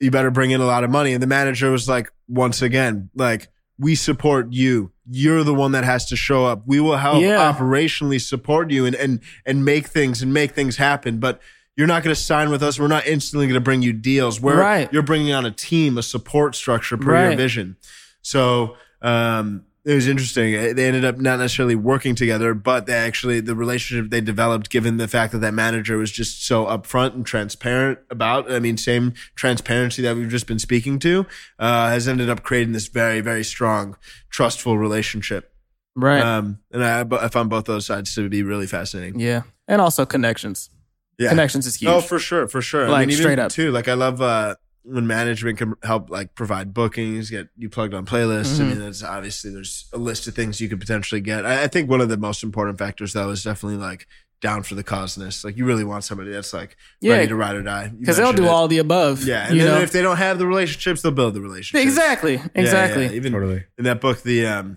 You 0.00 0.10
better 0.10 0.30
bring 0.30 0.50
in 0.50 0.60
a 0.60 0.66
lot 0.66 0.82
of 0.84 0.90
money. 0.90 1.12
And 1.12 1.22
the 1.22 1.26
manager 1.26 1.70
was 1.70 1.88
like, 1.88 2.10
once 2.26 2.62
again, 2.62 3.10
like, 3.14 3.48
we 3.78 3.94
support 3.94 4.52
you. 4.52 4.92
You're 5.08 5.44
the 5.44 5.54
one 5.54 5.72
that 5.72 5.84
has 5.84 6.06
to 6.06 6.16
show 6.16 6.44
up. 6.46 6.62
We 6.66 6.80
will 6.80 6.96
help 6.96 7.22
Yeah. 7.22 7.52
operationally 7.52 8.20
support 8.20 8.70
you 8.70 8.86
and, 8.86 8.96
and, 8.96 9.20
and 9.44 9.64
make 9.64 9.86
things 9.88 10.22
and 10.22 10.32
make 10.32 10.52
things 10.52 10.76
happen. 10.76 11.18
But 11.18 11.40
you're 11.76 11.86
not 11.86 12.02
going 12.02 12.14
to 12.14 12.20
sign 12.20 12.50
with 12.50 12.62
us. 12.62 12.78
We're 12.78 12.86
not 12.88 13.06
instantly 13.06 13.46
going 13.46 13.54
to 13.54 13.60
bring 13.60 13.82
you 13.82 13.92
deals. 13.92 14.40
We're, 14.40 14.58
Right. 14.60 14.92
you're 14.92 15.02
bringing 15.02 15.32
on 15.32 15.44
a 15.44 15.50
team, 15.50 15.98
a 15.98 16.02
support 16.02 16.54
structure 16.54 16.96
per 16.96 17.28
your 17.28 17.36
vision. 17.36 17.76
So, 18.22 18.76
um, 19.02 19.64
it 19.84 19.94
was 19.94 20.08
interesting. 20.08 20.52
They 20.74 20.86
ended 20.86 21.04
up 21.04 21.18
not 21.18 21.40
necessarily 21.40 21.74
working 21.74 22.14
together, 22.14 22.54
but 22.54 22.86
they 22.86 22.94
actually, 22.94 23.40
the 23.40 23.54
relationship 23.54 24.10
they 24.10 24.22
developed, 24.22 24.70
given 24.70 24.96
the 24.96 25.06
fact 25.06 25.32
that 25.32 25.40
that 25.40 25.52
manager 25.52 25.98
was 25.98 26.10
just 26.10 26.46
so 26.46 26.64
upfront 26.64 27.12
and 27.12 27.26
transparent 27.26 27.98
about, 28.08 28.50
I 28.50 28.60
mean, 28.60 28.78
same 28.78 29.12
transparency 29.34 30.00
that 30.00 30.16
we've 30.16 30.30
just 30.30 30.46
been 30.46 30.58
speaking 30.58 30.98
to, 31.00 31.26
uh, 31.58 31.90
has 31.90 32.08
ended 32.08 32.30
up 32.30 32.42
creating 32.42 32.72
this 32.72 32.86
very, 32.88 33.20
very 33.20 33.44
strong, 33.44 33.96
trustful 34.30 34.78
relationship. 34.78 35.52
right. 35.94 36.22
Um, 36.22 36.60
and 36.72 36.82
I, 36.82 37.04
I 37.22 37.28
found 37.28 37.50
both 37.50 37.66
those 37.66 37.84
sides 37.84 38.14
to 38.14 38.26
be 38.30 38.42
really 38.42 38.66
fascinating. 38.66 39.20
yeah. 39.20 39.42
And 39.68 39.82
also 39.82 40.06
connections. 40.06 40.70
Yeah. 41.18 41.28
Connections 41.30 41.66
is 41.66 41.76
huge. 41.76 41.90
Oh, 41.90 42.00
for 42.00 42.18
sure, 42.18 42.48
for 42.48 42.60
sure. 42.60 42.86
I 42.86 42.90
Like, 42.90 43.00
mean, 43.08 43.10
even 43.12 43.22
straight 43.22 43.38
up. 43.38 43.50
too. 43.52 43.70
Like 43.70 43.88
I 43.88 43.94
love 43.94 44.20
uh, 44.20 44.56
when 44.82 45.06
management 45.06 45.58
can 45.58 45.74
help 45.82 46.10
like 46.10 46.34
provide 46.34 46.74
bookings, 46.74 47.30
get 47.30 47.48
you 47.56 47.68
plugged 47.70 47.94
on 47.94 48.04
playlists. 48.04 48.58
I 48.60 48.64
Mhm. 48.64 48.68
mean, 48.70 48.78
that's 48.80 49.02
obviously 49.02 49.50
there's 49.52 49.86
a 49.92 49.98
list 49.98 50.26
of 50.26 50.34
things 50.34 50.60
you 50.60 50.68
could 50.68 50.80
potentially 50.80 51.20
get. 51.20 51.46
I, 51.46 51.64
I 51.64 51.68
think 51.68 51.88
one 51.88 52.00
of 52.00 52.08
the 52.08 52.16
most 52.16 52.42
important 52.42 52.78
factors 52.78 53.12
though 53.12 53.30
is 53.30 53.42
definitely 53.42 53.78
like 53.78 54.06
down 54.42 54.62
for 54.62 54.74
the 54.74 54.82
causeness. 54.82 55.42
Like 55.42 55.56
you 55.56 55.64
really 55.64 55.84
want 55.84 56.04
somebody 56.04 56.30
that's 56.30 56.52
like 56.52 56.76
Yeah. 57.00 57.14
ready 57.14 57.28
to 57.28 57.36
ride 57.36 57.56
or 57.56 57.62
die. 57.62 57.92
Because 57.98 58.18
they'll 58.18 58.32
do 58.34 58.44
it. 58.44 58.48
all 58.48 58.68
the 58.68 58.76
above. 58.78 59.22
Yeah, 59.24 59.46
and 59.46 59.56
you 59.56 59.62
then 59.62 59.72
know? 59.76 59.80
if 59.80 59.92
they 59.92 60.02
don't 60.02 60.18
have 60.18 60.38
the 60.38 60.46
relationships, 60.46 61.00
they'll 61.00 61.12
build 61.12 61.32
the 61.34 61.40
relationships. 61.40 61.82
exactly, 61.82 62.34
Yeah, 62.34 62.46
exactly. 62.54 63.04
yeah. 63.06 63.12
Even 63.12 63.32
Totally. 63.32 63.64
in 63.78 63.84
that 63.84 64.00
book, 64.02 64.22
the 64.22 64.46
um, 64.46 64.76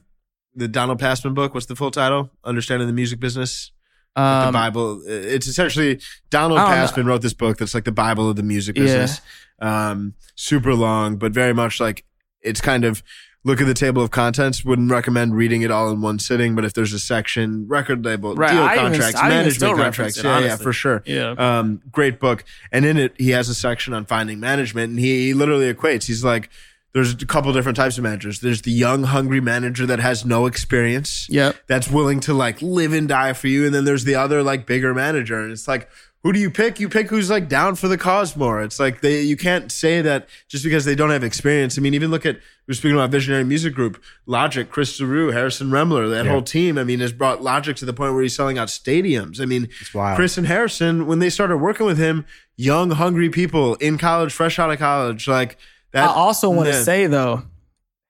the 0.55 0.67
Donald 0.69 0.99
Passman 0.99 1.33
book. 1.33 1.53
What's 1.53 1.65
the 1.65 1.75
full 1.75 1.91
title? 1.91 2.31
Understanding 2.45 2.87
the 2.87 2.93
Music 2.93 3.19
Business. 3.19 3.71
The 4.17 4.47
Um, 4.47 4.53
Bible. 4.53 5.01
It's 5.07 5.47
essentially 5.47 5.99
Donald 6.29 6.59
know. 6.59 7.03
Wrote 7.03 7.21
this 7.21 7.33
book 7.33 7.57
that's 7.57 7.73
like 7.73 7.85
the 7.85 7.91
Bible 7.91 8.29
of 8.29 8.35
the 8.35 8.43
music 8.43 8.75
business. 8.75 9.21
Yeah. 9.61 9.89
Um, 9.89 10.13
super 10.35 10.73
long, 10.73 11.17
but 11.17 11.31
very 11.31 11.53
much 11.53 11.79
like 11.79 12.03
it's 12.41 12.61
kind 12.61 12.83
of 12.85 13.01
look 13.43 13.61
at 13.61 13.67
the 13.67 13.73
table 13.73 14.01
of 14.01 14.11
contents. 14.11 14.65
Wouldn't 14.65 14.91
recommend 14.91 15.35
reading 15.35 15.61
it 15.61 15.71
all 15.71 15.89
in 15.89 16.01
one 16.01 16.19
sitting, 16.19 16.53
but 16.55 16.65
if 16.65 16.73
there's 16.73 16.93
a 16.93 16.99
section, 16.99 17.67
record 17.67 18.03
label, 18.03 18.35
Right, 18.35 18.51
deal 18.51 18.61
I 18.63 18.75
contracts, 18.75 19.19
even 19.19 19.29
management 19.29 19.77
contracts, 19.77 20.17
it, 20.17 20.25
yeah, 20.25 20.39
yeah, 20.39 20.55
for 20.57 20.73
sure. 20.73 21.01
yeah. 21.05 21.31
Um, 21.37 21.81
great 21.91 22.19
book. 22.19 22.43
And 22.71 22.85
in 22.85 22.97
it, 22.97 23.13
he 23.17 23.29
has 23.31 23.49
a 23.49 23.55
section 23.55 23.93
on 23.93 24.05
finding 24.05 24.39
management, 24.39 24.89
and 24.91 24.99
he, 24.99 25.27
he 25.27 25.33
literally 25.33 25.73
equates. 25.73 26.05
He's 26.05 26.23
like, 26.25 26.49
there's 26.93 27.13
a 27.13 27.25
couple 27.25 27.53
different 27.53 27.75
types 27.75 27.97
of 27.97 28.03
managers. 28.03 28.39
There's 28.39 28.61
the 28.63 28.71
young, 28.71 29.03
hungry 29.03 29.41
manager 29.41 29.85
that 29.85 29.99
has 29.99 30.25
no 30.25 30.45
experience 30.47 31.27
Yep. 31.29 31.55
that's 31.67 31.89
willing 31.89 32.19
to 32.21 32.33
like 32.33 32.61
live 32.61 32.93
and 32.93 33.07
die 33.07 33.33
for 33.33 33.47
you. 33.47 33.65
And 33.65 33.73
then 33.75 33.85
there's 33.85 34.03
the 34.03 34.15
other 34.15 34.41
like 34.41 34.65
bigger 34.65 34.93
manager. 34.93 35.39
And 35.39 35.51
it's 35.51 35.67
like, 35.67 35.89
who 36.23 36.33
do 36.33 36.39
you 36.39 36.49
pick? 36.49 36.79
You 36.79 36.89
pick 36.89 37.09
who's 37.09 37.29
like 37.29 37.47
down 37.47 37.75
for 37.75 37.87
the 37.87 37.97
cause 37.97 38.35
more. 38.35 38.61
It's 38.63 38.79
like 38.79 39.01
they, 39.01 39.21
you 39.21 39.37
can't 39.37 39.71
say 39.71 40.01
that 40.01 40.27
just 40.49 40.63
because 40.63 40.83
they 40.85 40.95
don't 40.95 41.11
have 41.11 41.23
experience. 41.23 41.77
I 41.77 41.81
mean, 41.81 41.93
even 41.93 42.09
look 42.09 42.25
at, 42.25 42.39
we're 42.67 42.73
speaking 42.73 42.95
about 42.97 43.11
Visionary 43.11 43.43
Music 43.43 43.73
Group, 43.73 44.01
Logic, 44.25 44.69
Chris 44.69 44.99
Zarou, 44.99 45.31
Harrison 45.31 45.69
Remler, 45.69 46.09
that 46.09 46.25
Yeah. 46.25 46.31
whole 46.31 46.41
team, 46.41 46.77
I 46.77 46.83
mean, 46.83 46.99
has 46.99 47.13
brought 47.13 47.43
Logic 47.43 47.75
to 47.77 47.85
the 47.85 47.93
point 47.93 48.13
where 48.13 48.23
he's 48.23 48.35
selling 48.35 48.57
out 48.57 48.67
stadiums. 48.69 49.39
I 49.39 49.45
mean, 49.45 49.69
Chris 50.15 50.37
and 50.37 50.47
Harrison, 50.47 51.05
when 51.05 51.19
they 51.19 51.29
started 51.29 51.57
working 51.57 51.85
with 51.85 51.97
him, 51.99 52.25
young, 52.57 52.91
hungry 52.91 53.29
people 53.29 53.75
in 53.75 53.97
college, 53.97 54.33
fresh 54.33 54.57
out 54.57 54.71
of 54.71 54.79
college, 54.79 55.27
like 55.27 55.57
that. 55.93 56.03
I 56.09 56.13
also 56.13 56.49
want 56.49 56.69
to 56.69 56.75
Yeah. 56.75 56.83
say 56.83 57.07
though, 57.07 57.43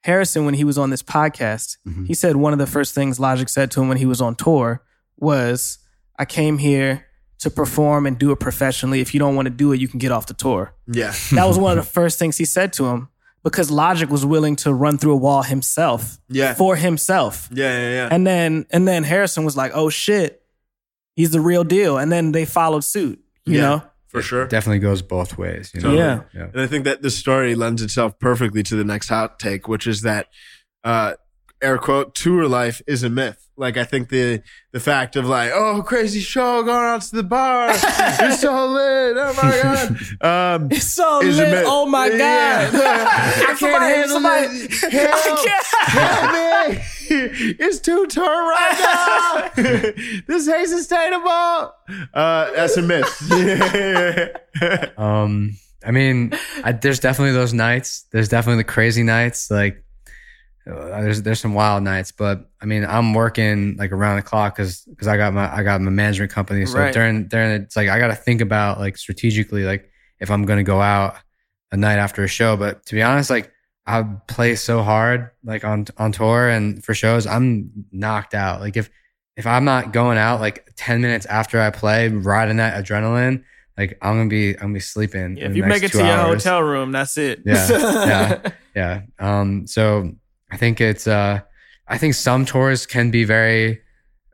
Harrison, 0.04 0.46
when 0.46 0.54
he 0.54 0.64
was 0.64 0.78
on 0.78 0.90
this 0.90 1.04
podcast, 1.04 1.78
Mm-hmm. 1.88 2.06
he 2.06 2.14
said 2.14 2.36
one 2.36 2.54
of 2.54 2.60
the 2.60 2.68
first 2.68 2.94
things 2.96 3.20
Logic 3.20 3.50
said 3.50 3.72
to 3.72 3.82
him 3.82 3.90
when 3.90 3.98
he 3.98 4.06
was 4.06 4.22
on 4.22 4.36
tour 4.36 4.82
was, 5.18 5.80
"I 6.18 6.26
came 6.26 6.58
here 6.60 7.06
to 7.40 7.50
perform 7.50 8.06
and 8.06 8.18
do 8.18 8.32
it 8.32 8.40
professionally. 8.40 9.00
If 9.02 9.14
you 9.14 9.20
don't 9.20 9.36
want 9.36 9.46
to 9.48 9.52
do 9.54 9.72
it, 9.74 9.80
you 9.80 9.88
can 9.88 10.00
get 10.00 10.12
off 10.12 10.26
the 10.28 10.34
tour." 10.34 10.74
yeah, 10.88 11.14
That 11.34 11.46
was 11.48 11.58
one 11.58 11.78
of 11.78 11.84
the 11.86 11.92
first 11.92 12.18
things 12.20 12.38
he 12.38 12.46
said 12.46 12.74
to 12.74 12.86
him 12.88 13.10
because 13.44 13.70
Logic 13.72 14.10
was 14.10 14.26
willing 14.26 14.56
to 14.58 14.74
run 14.74 14.98
through 14.98 15.14
a 15.14 15.18
wall 15.18 15.44
himself 15.44 16.18
yeah, 16.30 16.54
for 16.54 16.76
himself. 16.76 17.50
yeah, 17.52 17.78
yeah, 17.80 17.90
yeah. 17.90 18.08
And 18.12 18.26
then 18.26 18.66
and 18.72 18.88
then 18.88 19.04
Harrison 19.04 19.44
was 19.46 19.56
like, 19.58 19.72
"Oh 19.76 19.90
shit, 19.90 20.42
he's 21.16 21.32
the 21.32 21.42
real 21.42 21.64
deal." 21.64 21.98
And 21.98 22.12
then 22.12 22.32
they 22.32 22.46
followed 22.46 22.84
suit. 22.84 23.20
You 23.46 23.56
Yeah. 23.58 23.62
know, 23.62 23.84
for 24.08 24.22
sure. 24.22 24.48
Definitely 24.48 24.80
goes 24.80 25.02
both 25.02 25.38
ways. 25.38 25.72
You 25.74 25.82
know? 25.82 25.94
Yeah. 25.94 26.22
Yeah. 26.34 26.48
And 26.54 26.62
I 26.62 26.68
think 26.68 26.86
that 26.86 27.02
the 27.02 27.10
story 27.10 27.56
lends 27.56 27.82
itself 27.82 28.18
perfectly 28.20 28.64
to 28.64 28.76
the 28.76 28.84
next 28.84 29.10
hot 29.10 29.40
take, 29.40 29.68
which 29.68 29.88
is 29.88 30.02
that 30.02 30.28
uh 30.84 31.14
air 31.62 31.78
quote 31.78 32.14
tour 32.16 32.48
life 32.48 32.82
is 32.88 33.04
a 33.04 33.10
myth. 33.10 33.44
Like 33.60 33.76
I 33.76 33.84
think 33.86 34.10
the 34.10 34.44
the 34.72 34.80
fact 34.80 35.16
of 35.16 35.26
like, 35.26 35.52
oh 35.52 35.82
crazy 35.82 36.20
show 36.20 36.62
going 36.62 36.86
out 36.86 37.02
to 37.02 37.16
the 37.16 37.24
bar, 37.24 37.70
it's 37.74 38.42
so 38.42 38.68
lit, 38.68 39.18
oh 39.18 39.34
my 39.42 39.60
god. 40.22 40.62
Um 40.62 40.68
it's 40.72 40.86
so 40.86 41.20
lit. 41.24 41.36
myth. 41.38 41.64
Oh 41.66 41.88
my 41.88 42.10
god, 42.10 42.20
Yeah. 42.20 43.08
I 43.40 43.46
can't 43.46 43.60
Somebody- 43.60 43.86
handle 43.86 44.10
somebody- 44.10 44.48
it. 44.60 44.94
Help, 44.94 45.48
I 45.74 45.90
help 45.90 46.72
me. 46.78 46.84
It's 47.10 47.80
too 47.80 48.06
turn 48.08 48.26
right 48.26 49.50
now. 49.56 49.64
this 50.28 50.48
ain't 50.50 50.68
sustainable. 50.70 51.74
Uh, 52.14 52.52
that's 52.52 52.76
a 52.78 52.82
myth. 52.82 53.08
Um, 54.98 55.58
I 55.86 55.92
mean, 55.92 56.34
I, 56.64 56.74
there's 56.74 57.00
definitely 57.00 57.34
those 57.34 57.54
nights. 57.54 58.06
There's 58.12 58.28
definitely 58.30 58.62
the 58.64 58.68
crazy 58.70 59.04
nights. 59.04 59.50
Like, 59.50 59.84
there's 60.76 61.22
there's 61.22 61.40
some 61.40 61.54
wild 61.54 61.84
nights, 61.84 62.12
but 62.12 62.50
I 62.62 62.66
mean, 62.66 62.86
I'm 62.86 63.14
working 63.14 63.78
like 63.78 63.92
around 63.92 64.18
the 64.18 64.22
clock 64.24 64.56
because 64.56 64.82
because 64.84 65.08
I 65.08 65.18
got 65.18 65.34
my 65.34 65.54
I 65.54 65.64
got 65.64 65.80
my 65.82 65.92
management 65.92 66.32
company. 66.32 66.66
So 66.66 66.78
Right. 66.80 66.94
during 66.94 67.28
during 67.28 67.62
it's 67.62 67.76
like 67.76 67.90
I 67.90 68.00
got 68.00 68.08
to 68.08 68.16
think 68.16 68.42
about 68.42 68.80
like 68.80 68.98
strategically 68.98 69.64
like 69.64 69.90
if 70.20 70.30
I'm 70.32 70.46
gonna 70.46 70.64
go 70.64 70.82
out 70.82 71.16
a 71.72 71.78
night 71.78 71.98
after 71.98 72.24
a 72.24 72.28
show. 72.28 72.58
But 72.58 72.86
to 72.88 72.96
be 72.96 73.02
honest, 73.02 73.30
like 73.30 73.52
I 73.86 74.04
play 74.28 74.56
so 74.56 74.84
hard 74.84 75.32
like 75.44 75.64
on 75.64 75.86
on 75.98 76.12
tour 76.12 76.50
and 76.50 76.84
for 76.84 76.94
shows, 76.94 77.26
I'm 77.28 77.72
knocked 77.92 78.34
out. 78.34 78.60
Like 78.62 78.76
if 78.78 78.90
if 79.38 79.46
I'm 79.48 79.66
not 79.66 79.94
going 79.94 80.18
out 80.18 80.42
like 80.42 80.68
10 80.78 81.00
minutes 81.00 81.26
after 81.28 81.62
I 81.62 81.70
play, 81.70 82.10
riding 82.10 82.58
that 82.58 82.84
adrenaline, 82.84 83.44
like 83.78 83.98
I'm 84.02 84.16
gonna 84.18 84.30
be 84.30 84.56
I'm 84.56 84.62
gonna 84.62 84.74
be 84.74 84.80
sleeping. 84.80 85.38
Yeah, 85.38 85.46
if 85.46 85.56
you 85.56 85.64
make 85.64 85.84
it 85.84 85.92
to 85.92 86.00
your 86.00 86.08
hours. 86.08 86.44
hotel 86.44 86.62
room, 86.64 86.92
that's 86.92 87.18
it. 87.18 87.42
Yeah, 87.46 87.68
yeah. 87.72 88.50
Yeah. 88.76 89.02
Um, 89.18 89.66
so 89.66 90.12
I 90.52 90.58
think 90.58 90.80
it's 90.82 91.08
uh 91.08 91.42
I 91.88 91.98
think 91.98 92.14
some 92.16 92.46
tours 92.46 92.86
can 92.86 93.12
be 93.12 93.24
very 93.24 93.82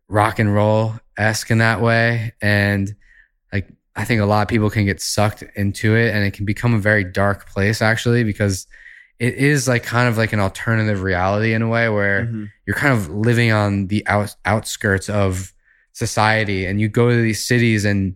rock 0.08 0.40
and 0.40 0.54
roll 0.54 0.96
esque 1.18 1.52
in 1.52 1.60
that 1.60 1.82
way. 1.82 2.34
And 2.42 2.96
like 3.52 3.70
I 3.96 4.06
think 4.06 4.22
a 4.22 4.26
lot 4.26 4.42
of 4.42 4.48
people 4.48 4.70
can 4.70 4.86
get 4.86 5.02
sucked 5.02 5.44
into 5.56 5.96
it 5.96 6.14
and 6.14 6.24
it 6.26 6.32
can 6.34 6.46
become 6.46 6.74
a 6.74 6.80
very 6.80 7.04
dark 7.04 7.48
place 7.48 7.82
actually 7.82 8.24
because 8.24 8.66
it 9.20 9.36
is 9.36 9.68
like 9.68 9.84
kind 9.84 10.10
of 10.10 10.18
like 10.18 10.34
an 10.34 10.40
alternative 10.40 11.04
reality 11.04 11.54
in 11.54 11.62
a 11.62 11.68
way 11.68 11.88
where 11.90 12.26
Mhm. 12.26 12.50
you're 12.66 12.76
kind 12.76 12.94
of 12.94 13.10
living 13.10 13.52
on 13.52 13.88
the 13.88 14.06
out, 14.08 14.36
outskirts 14.46 15.08
of 15.10 15.54
society 15.94 16.66
and 16.66 16.82
you 16.82 16.90
go 16.90 17.10
to 17.10 17.22
these 17.22 17.44
cities 17.44 17.86
and 17.86 18.16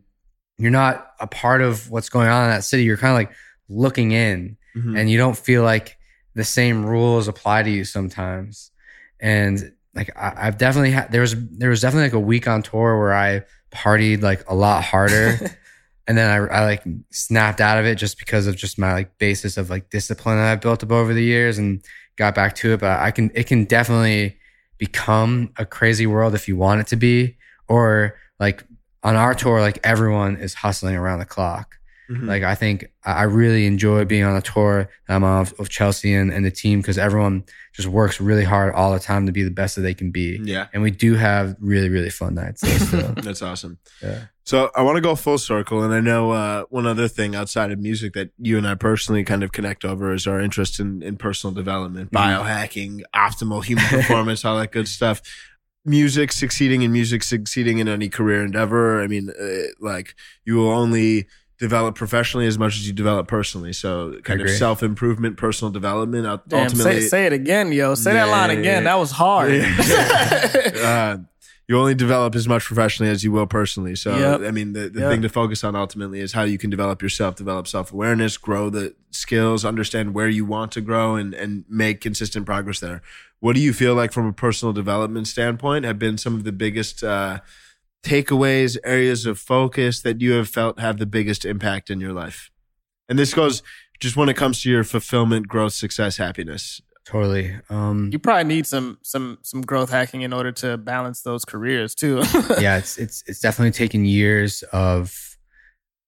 you're 0.58 0.72
not 0.72 1.12
a 1.20 1.28
part 1.28 1.62
of 1.62 1.90
what's 1.92 2.10
going 2.10 2.28
on 2.28 2.46
in 2.46 2.50
that 2.50 2.64
city. 2.64 2.84
You're 2.84 2.98
kind 2.98 3.12
of 3.12 3.16
like 3.18 3.32
looking 3.70 4.12
in 4.12 4.58
Mhm. 4.76 4.98
and 5.00 5.10
you 5.12 5.18
don't 5.20 5.38
feel 5.38 5.64
like 5.64 5.97
the 6.38 6.44
same 6.44 6.86
rules 6.86 7.28
apply 7.28 7.64
to 7.64 7.70
you 7.70 7.84
sometimes. 7.84 8.72
And 9.20 9.74
like 9.96 10.16
I, 10.16 10.34
I've 10.38 10.58
definitely 10.60 10.92
had 10.92 11.12
there 11.12 11.22
was 11.22 11.36
there 11.36 11.72
was 11.72 11.82
definitely 11.82 12.06
like 12.06 12.14
a 12.14 12.20
week 12.20 12.48
on 12.48 12.62
tour 12.62 12.98
where 13.00 13.14
I 13.14 13.42
partied 13.72 14.22
like 14.22 14.48
a 14.48 14.54
lot 14.54 14.84
harder. 14.84 15.40
and 16.08 16.16
then 16.16 16.30
I, 16.30 16.38
I 16.54 16.64
like 16.64 16.84
snapped 17.10 17.60
out 17.60 17.80
of 17.80 17.86
it 17.86 17.96
just 17.96 18.20
because 18.20 18.46
of 18.46 18.56
just 18.56 18.78
my 18.78 18.94
like 18.94 19.18
basis 19.18 19.58
of 19.58 19.72
like 19.72 19.90
discipline 19.90 20.38
that 20.38 20.52
I've 20.52 20.62
built 20.62 20.84
up 20.84 20.92
over 20.92 21.12
the 21.12 21.24
years 21.24 21.58
and 21.58 21.84
got 22.18 22.36
back 22.36 22.54
to 22.58 22.74
it. 22.74 22.80
But 22.80 23.00
I 23.00 23.10
can 23.10 23.32
it 23.34 23.48
can 23.48 23.66
definitely 23.66 24.38
become 24.78 25.52
a 25.58 25.66
crazy 25.66 26.06
world 26.06 26.36
if 26.36 26.48
you 26.48 26.56
want 26.56 26.82
it 26.82 26.88
to 26.88 26.96
be. 26.96 27.36
Or 27.68 28.16
like 28.40 28.64
on 29.02 29.16
our 29.16 29.34
tour, 29.34 29.60
like 29.60 29.80
everyone 29.84 30.38
is 30.38 30.54
hustling 30.54 30.96
around 30.96 31.18
the 31.18 31.26
clock. 31.26 31.77
Mhm. 32.10 32.26
Like 32.28 32.44
I 32.44 32.56
think 32.56 32.86
I 33.04 33.24
really 33.24 33.66
enjoy 33.66 34.06
being 34.06 34.24
on 34.24 34.36
a 34.36 34.42
tour 34.42 34.90
that 35.08 35.24
of, 35.24 35.54
of 35.60 35.70
Chelsea 35.70 36.14
and, 36.14 36.32
and 36.32 36.46
the 36.46 36.52
team 36.52 36.80
because 36.82 36.98
everyone 36.98 37.44
just 37.74 37.88
works 37.88 38.20
really 38.22 38.44
hard 38.46 38.74
all 38.74 38.94
the 38.94 39.00
time 39.00 39.26
to 39.26 39.32
be 39.32 39.44
the 39.44 39.52
best 39.52 39.76
that 39.76 39.82
they 39.82 39.94
can 39.94 40.12
be. 40.12 40.40
yeah. 40.44 40.68
And 40.74 40.82
we 40.84 40.92
do 40.92 41.16
have 41.16 41.56
really, 41.60 41.90
really 41.90 42.10
fun 42.10 42.36
nights. 42.36 42.62
still. 42.88 43.14
That's 43.18 43.42
awesome. 43.42 43.78
yeah. 44.02 44.26
So 44.44 44.72
I 44.76 44.82
want 44.84 44.96
to 44.96 45.02
go 45.02 45.14
full 45.16 45.38
circle, 45.38 45.84
and 45.84 45.94
I 45.94 46.00
know 46.00 46.32
uh, 46.32 46.64
one 46.70 46.88
other 46.88 47.10
thing 47.10 47.36
outside 47.36 47.70
of 47.70 47.80
music 47.80 48.14
that 48.14 48.30
you 48.38 48.58
and 48.58 48.66
I 48.66 48.76
personally 48.76 49.26
kind 49.26 49.44
of 49.44 49.52
connect 49.52 49.84
over 49.84 50.14
is 50.14 50.26
our 50.26 50.40
interest 50.40 50.80
in, 50.80 51.04
in 51.04 51.18
personal 51.18 51.54
development, 51.54 52.12
Mhm. 52.12 52.18
biohacking, 52.18 53.02
optimal 53.14 53.66
human 53.66 53.84
performance, 53.88 54.46
all 54.46 54.58
that 54.58 54.72
good 54.72 54.88
stuff. 54.88 55.22
Music, 55.84 56.32
succeeding 56.32 56.82
in 56.82 56.92
music, 56.94 57.24
succeeding 57.24 57.80
in 57.80 57.88
any 57.90 58.10
career 58.10 58.44
endeavor. 58.44 59.02
I 59.02 59.08
mean, 59.08 59.30
uh, 59.30 59.68
like 59.80 60.16
you 60.46 60.56
will 60.56 60.70
only 60.70 61.28
develop 61.60 61.96
professionally 61.96 62.46
as 62.48 62.58
much 62.60 62.76
as 62.76 62.88
you 62.88 62.94
develop 62.94 63.28
personally. 63.28 63.74
So 63.74 64.20
kind 64.24 64.42
of 64.42 64.50
self 64.50 64.84
improvement, 64.84 65.38
personal 65.38 65.72
development. 65.72 66.26
ult- 66.28 66.48
Damn, 66.48 66.64
ultimately, 66.64 67.02
say, 67.02 67.08
say 67.08 67.26
it 67.26 67.34
again, 67.34 67.72
yo. 67.72 67.96
Say 67.96 68.14
that 68.14 68.30
line 68.30 68.52
again. 68.52 68.64
yeah. 68.64 68.80
That 68.82 69.00
was 69.00 69.12
hard. 69.12 69.52
uh, 70.84 71.18
you 71.68 71.78
only 71.78 71.96
develop 71.96 72.34
as 72.36 72.48
much 72.48 72.64
professionally 72.64 73.12
as 73.12 73.24
you 73.24 73.32
will 73.32 73.46
personally. 73.48 73.96
So, 73.96 74.16
Yep. 74.18 74.42
I 74.48 74.52
mean, 74.52 74.72
the, 74.74 74.88
the 74.90 75.02
Yep. 75.02 75.12
thing 75.12 75.22
to 75.24 75.30
focus 75.30 75.64
on 75.66 75.76
ultimately 75.76 76.22
is 76.22 76.32
how 76.34 76.44
you 76.44 76.58
can 76.58 76.70
develop 76.70 77.02
yourself, 77.02 77.36
develop 77.36 77.68
self 77.68 77.92
awareness, 77.92 78.38
grow 78.38 78.70
the 78.70 78.96
skills, 79.12 79.66
understand 79.66 80.14
where 80.14 80.30
you 80.30 80.46
want 80.46 80.72
to 80.74 80.82
grow, 80.82 81.16
and 81.16 81.34
and 81.34 81.66
make 81.70 82.00
consistent 82.02 82.46
progress 82.46 82.80
there. 82.80 83.02
What 83.40 83.56
do 83.56 83.62
you 83.62 83.74
feel 83.74 83.96
like 83.96 84.14
from 84.14 84.26
a 84.28 84.34
personal 84.34 84.74
development 84.74 85.28
standpoint 85.28 85.86
have 85.86 86.00
been 86.00 86.18
some 86.18 86.36
of 86.36 86.44
the 86.44 86.52
biggest 86.52 87.04
uh, 87.04 87.40
takeaways, 88.08 88.78
areas 88.84 89.26
of 89.26 89.40
focus 89.40 90.02
that 90.02 90.22
you 90.22 90.34
have 90.34 90.50
felt 90.50 90.80
have 90.80 90.98
the 90.98 91.06
biggest 91.06 91.46
impact 91.46 91.90
in 91.90 92.00
your 92.00 92.14
life? 92.14 92.50
And 93.10 93.18
this 93.18 93.34
goes 93.34 93.64
just 94.00 94.16
when 94.16 94.30
it 94.30 94.36
comes 94.36 94.62
to 94.62 94.70
your 94.70 94.84
fulfillment, 94.84 95.48
growth, 95.48 95.74
success, 95.74 96.18
happiness. 96.18 96.82
Totally. 97.06 97.56
Um, 97.70 98.10
You 98.12 98.20
probably 98.20 98.44
need 98.44 98.68
some 98.68 98.98
some 99.02 99.38
some 99.42 99.62
growth 99.62 99.90
hacking 99.90 100.24
in 100.24 100.34
order 100.34 100.52
to 100.54 100.78
balance 100.78 101.22
those 101.22 101.46
careers 101.46 101.96
too. 101.96 102.22
yeah, 102.60 102.78
it's 102.78 102.98
it's 102.98 103.24
it's 103.28 103.40
definitely 103.40 103.72
taken 103.72 104.04
years 104.04 104.64
of 104.74 105.38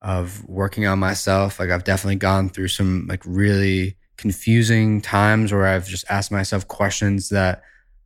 of 0.02 0.44
working 0.46 0.86
on 0.86 1.00
myself. 1.00 1.60
Like 1.60 1.70
I've 1.70 1.86
definitely 1.86 2.18
gone 2.18 2.50
through 2.50 2.68
some 2.68 3.08
like 3.08 3.24
really 3.26 3.96
confusing 4.18 5.02
times 5.02 5.54
where 5.54 5.66
I've 5.66 5.88
just 5.88 6.04
asked 6.10 6.32
myself 6.32 6.68
questions 6.68 7.30
that 7.30 7.62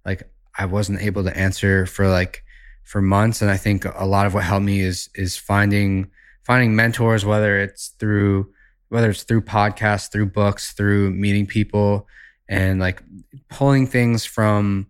like 0.05 0.29
I 0.57 0.65
wasn't 0.65 1.01
able 1.01 1.23
to 1.23 1.35
answer 1.35 1.87
for 1.87 2.07
like 2.07 2.43
for 2.84 3.01
months. 3.01 3.41
And 3.41 3.49
I 3.49 3.57
think 3.57 3.86
a 3.86 4.05
lot 4.05 4.25
of 4.25 4.34
what 4.34 4.43
helped 4.43 4.65
me 4.65 4.81
is 4.81 5.09
is 5.15 5.38
finding 5.38 6.11
finding 6.43 6.75
mentors, 6.75 7.25
whether 7.25 7.59
it's 7.59 7.89
through 7.99 8.51
whether 8.89 9.09
it's 9.09 9.23
through 9.23 9.41
podcasts, 9.41 10.11
through 10.11 10.27
books, 10.27 10.73
through 10.73 11.11
meeting 11.11 11.47
people, 11.47 12.07
and 12.47 12.79
like 12.79 13.01
pulling 13.49 13.88
things 13.88 14.25
from 14.25 14.88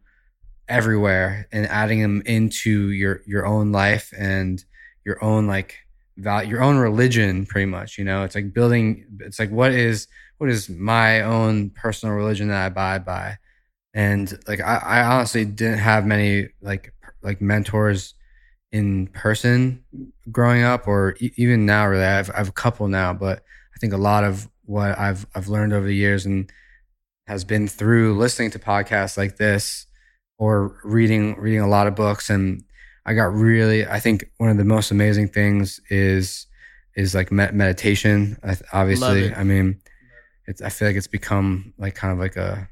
everywhere 0.67 1.47
and 1.51 1.65
adding 1.67 2.01
them 2.01 2.21
into 2.25 2.89
your 2.89 3.21
your 3.25 3.45
own 3.45 3.71
life 3.71 4.13
and 4.17 4.63
your 5.05 5.23
own 5.23 5.47
like 5.47 5.77
value, 6.17 6.49
your 6.51 6.63
own 6.63 6.77
religion, 6.77 7.45
pretty 7.45 7.65
much. 7.65 7.97
You 7.97 8.05
know, 8.05 8.23
it's 8.23 8.35
like 8.35 8.53
building. 8.53 9.05
It's 9.19 9.39
like 9.39 9.51
what 9.51 9.71
is 9.71 10.07
what 10.37 10.49
is 10.49 10.69
my 10.69 11.21
own 11.21 11.69
personal 11.69 12.15
religion 12.15 12.49
that 12.49 12.63
I 12.63 12.65
abide 12.65 13.05
by, 13.05 13.37
and 13.93 14.37
like 14.47 14.61
I, 14.61 14.77
I 14.77 15.03
honestly 15.03 15.45
didn't 15.45 15.79
have 15.79 16.05
many 16.05 16.49
like 16.61 16.92
like 17.23 17.41
mentors 17.41 18.13
in 18.71 19.07
person 19.07 19.83
growing 20.31 20.63
up 20.63 20.87
or 20.87 21.15
e- 21.19 21.31
even 21.37 21.65
now 21.65 21.87
really. 21.87 22.03
I 22.03 22.17
have, 22.17 22.29
I 22.31 22.37
have 22.37 22.49
a 22.49 22.53
couple 22.53 22.87
now 22.87 23.13
but 23.13 23.39
i 23.75 23.79
think 23.79 23.93
a 23.93 23.97
lot 23.97 24.23
of 24.23 24.49
what 24.65 24.97
i've 24.97 25.25
i've 25.35 25.47
learned 25.47 25.73
over 25.73 25.85
the 25.85 25.95
years 25.95 26.25
and 26.25 26.51
has 27.27 27.43
been 27.43 27.67
through 27.67 28.17
listening 28.17 28.51
to 28.51 28.59
podcasts 28.59 29.17
like 29.17 29.37
this 29.37 29.85
or 30.37 30.75
reading 30.83 31.35
reading 31.39 31.61
a 31.61 31.67
lot 31.67 31.87
of 31.87 31.95
books. 31.95 32.29
And 32.29 32.63
i 33.05 33.13
got 33.13 33.33
really 33.33 33.85
i 33.87 33.99
think 33.99 34.25
one 34.37 34.49
of 34.49 34.57
the 34.57 34.63
most 34.65 34.91
amazing 34.91 35.29
things 35.29 35.79
is 35.89 36.47
is 36.95 37.15
like 37.15 37.31
med- 37.31 37.55
meditation. 37.55 38.37
Obviously 38.71 39.33
i 39.39 39.43
mean 39.43 39.79
it's 40.47 40.61
i 40.61 40.69
feel 40.69 40.87
like 40.87 40.97
it's 40.97 41.07
become 41.07 41.73
like 41.77 41.95
kind 41.95 42.11
of 42.13 42.19
like 42.19 42.35
a 42.35 42.67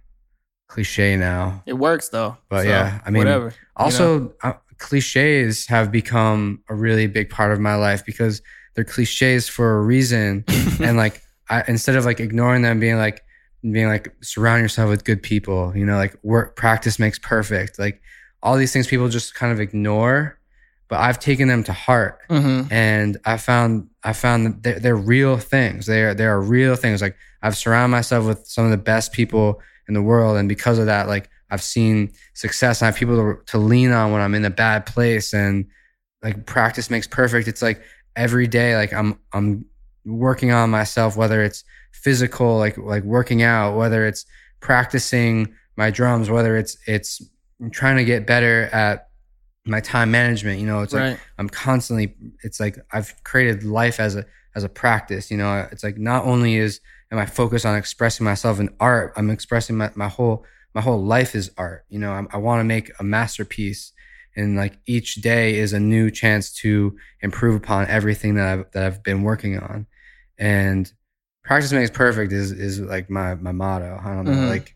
cliche 0.72 1.18
now 1.18 1.62
It 1.66 1.74
works 1.74 2.10
though. 2.10 2.38
But 2.50 2.64
So, 2.64 2.70
yeah, 2.70 3.02
I 3.06 3.10
mean, 3.10 3.20
whatever. 3.26 3.46
you 3.46 3.50
know? 3.52 3.56
also, 3.86 4.34
uh, 4.42 4.54
cliches 4.78 5.68
have 5.68 5.92
become 5.92 6.62
a 6.70 6.76
really 6.76 7.08
big 7.08 7.30
part 7.30 7.52
of 7.52 7.60
my 7.60 7.76
life 7.76 8.06
because 8.06 8.42
they're 8.74 8.84
cliches 8.86 9.48
for 9.50 9.78
a 9.78 9.82
reason. 9.82 10.44
and 10.82 10.98
like, 10.98 11.22
I, 11.50 11.64
instead 11.68 11.96
of 11.96 12.06
like 12.06 12.20
ignoring 12.20 12.62
them, 12.62 12.80
being 12.80 12.98
like, 12.98 13.22
being 13.62 13.88
like, 13.88 14.14
surround 14.22 14.62
yourself 14.62 14.90
with 14.90 15.04
good 15.04 15.22
people, 15.22 15.74
you 15.76 15.86
know, 15.86 15.98
like 15.98 16.16
work, 16.24 16.56
practice 16.56 16.98
makes 17.00 17.20
perfect. 17.20 17.78
Like 17.78 18.02
all 18.42 18.56
these 18.58 18.74
things 18.74 18.88
people 18.88 19.08
just 19.10 19.36
kind 19.36 19.52
of 19.52 19.60
ignore, 19.60 20.40
but 20.88 21.00
I've 21.00 21.20
taken 21.20 21.48
them 21.48 21.64
to 21.66 21.74
heart 21.74 22.20
Mhm. 22.30 22.72
and 22.72 23.18
I 23.26 23.38
found 23.38 23.88
I 24.04 24.14
found 24.14 24.46
that 24.48 24.64
they're, 24.64 24.80
they're 24.80 24.96
real 25.16 25.38
things. 25.38 25.86
They 25.86 26.02
are 26.04 26.14
they 26.16 26.26
are 26.26 26.42
real 26.42 26.76
things. 26.76 27.02
Like 27.02 27.16
I've 27.44 27.56
surrounded 27.56 27.92
myself 27.96 28.26
with 28.26 28.48
some 28.48 28.66
of 28.66 28.72
the 28.72 28.78
best 28.94 29.12
people 29.14 29.62
in 29.92 29.94
the 29.94 30.02
world, 30.02 30.38
and 30.38 30.48
because 30.48 30.80
of 30.80 30.86
that, 30.86 31.10
like 31.10 31.30
I've 31.50 31.62
seen 31.62 32.14
success. 32.34 32.80
And 32.80 32.86
I 32.86 32.92
have 32.92 32.96
people 32.96 33.18
to, 33.18 33.44
to 33.52 33.58
lean 33.58 33.92
on 33.92 34.14
when 34.14 34.22
I'm 34.22 34.34
in 34.34 34.46
a 34.46 34.50
bad 34.50 34.86
place, 34.86 35.34
and 35.34 35.66
like 36.24 36.46
practice 36.46 36.90
makes 36.90 37.08
perfect. 37.08 37.50
It's 37.50 37.62
like 37.62 37.82
every 38.16 38.48
day, 38.48 38.78
like 38.78 38.94
I'm 38.94 39.20
I'm 39.34 39.66
working 40.06 40.52
on 40.52 40.70
myself, 40.70 41.18
whether 41.18 41.44
it's 41.44 41.66
physical, 41.92 42.58
like 42.58 42.78
like 42.78 43.04
working 43.04 43.44
out, 43.44 43.76
whether 43.76 44.06
it's 44.06 44.26
practicing 44.62 45.54
my 45.76 45.92
drums, 45.92 46.30
whether 46.30 46.56
it's 46.56 46.78
it's 46.88 47.22
trying 47.72 47.98
to 47.98 48.06
get 48.06 48.26
better 48.26 48.70
at 48.72 49.10
my 49.66 49.82
time 49.82 50.10
management. 50.10 50.62
You 50.62 50.68
know, 50.68 50.84
it's 50.84 50.94
like. 50.94 51.20
I'm 51.38 51.50
constantly 51.50 52.16
it's 52.44 52.62
like 52.62 52.78
I've 52.94 53.14
created 53.26 53.66
life 53.66 54.00
as 54.00 54.16
a 54.16 54.26
as 54.56 54.64
a 54.64 54.70
practice, 54.70 55.30
you 55.30 55.36
know. 55.36 55.68
It's 55.70 55.84
like 55.84 55.98
not 55.98 56.24
only 56.24 56.56
is 56.56 56.80
am 57.12 57.18
I 57.18 57.26
focused 57.26 57.66
on 57.66 57.76
expressing 57.76 58.24
myself 58.24 58.60
in 58.60 58.70
art, 58.80 59.14
I'm 59.16 59.30
expressing 59.30 59.78
my, 59.78 59.92
my 59.96 60.08
whole 60.08 60.46
my 60.74 60.82
whole 60.82 61.04
life 61.04 61.36
is 61.36 61.52
art. 61.58 61.84
You 61.90 62.00
know, 62.00 62.14
I'm, 62.14 62.30
I 62.32 62.38
want 62.38 62.62
to 62.62 62.64
make 62.64 62.92
a 63.00 63.04
masterpiece 63.04 63.92
and 64.38 64.56
like 64.56 64.78
each 64.86 65.16
day 65.16 65.58
is 65.58 65.74
a 65.74 65.80
new 65.80 66.10
chance 66.10 66.54
to 66.54 66.96
improve 67.20 67.56
upon 67.62 67.88
everything 67.88 68.36
that 68.36 68.48
I've 68.48 68.72
that 68.72 68.84
I've 68.86 69.04
been 69.04 69.24
working 69.24 69.60
on. 69.60 69.88
And 70.38 70.92
practice 71.44 71.72
makes 71.74 71.92
perfect 71.92 72.32
is 72.32 72.52
is 72.52 72.80
like 72.80 73.10
my 73.10 73.36
my 73.36 73.52
motto. 73.52 74.00
I 74.02 74.14
don't 74.14 74.26
know, 74.26 74.32
Mhm. 74.32 74.48
like 74.48 74.76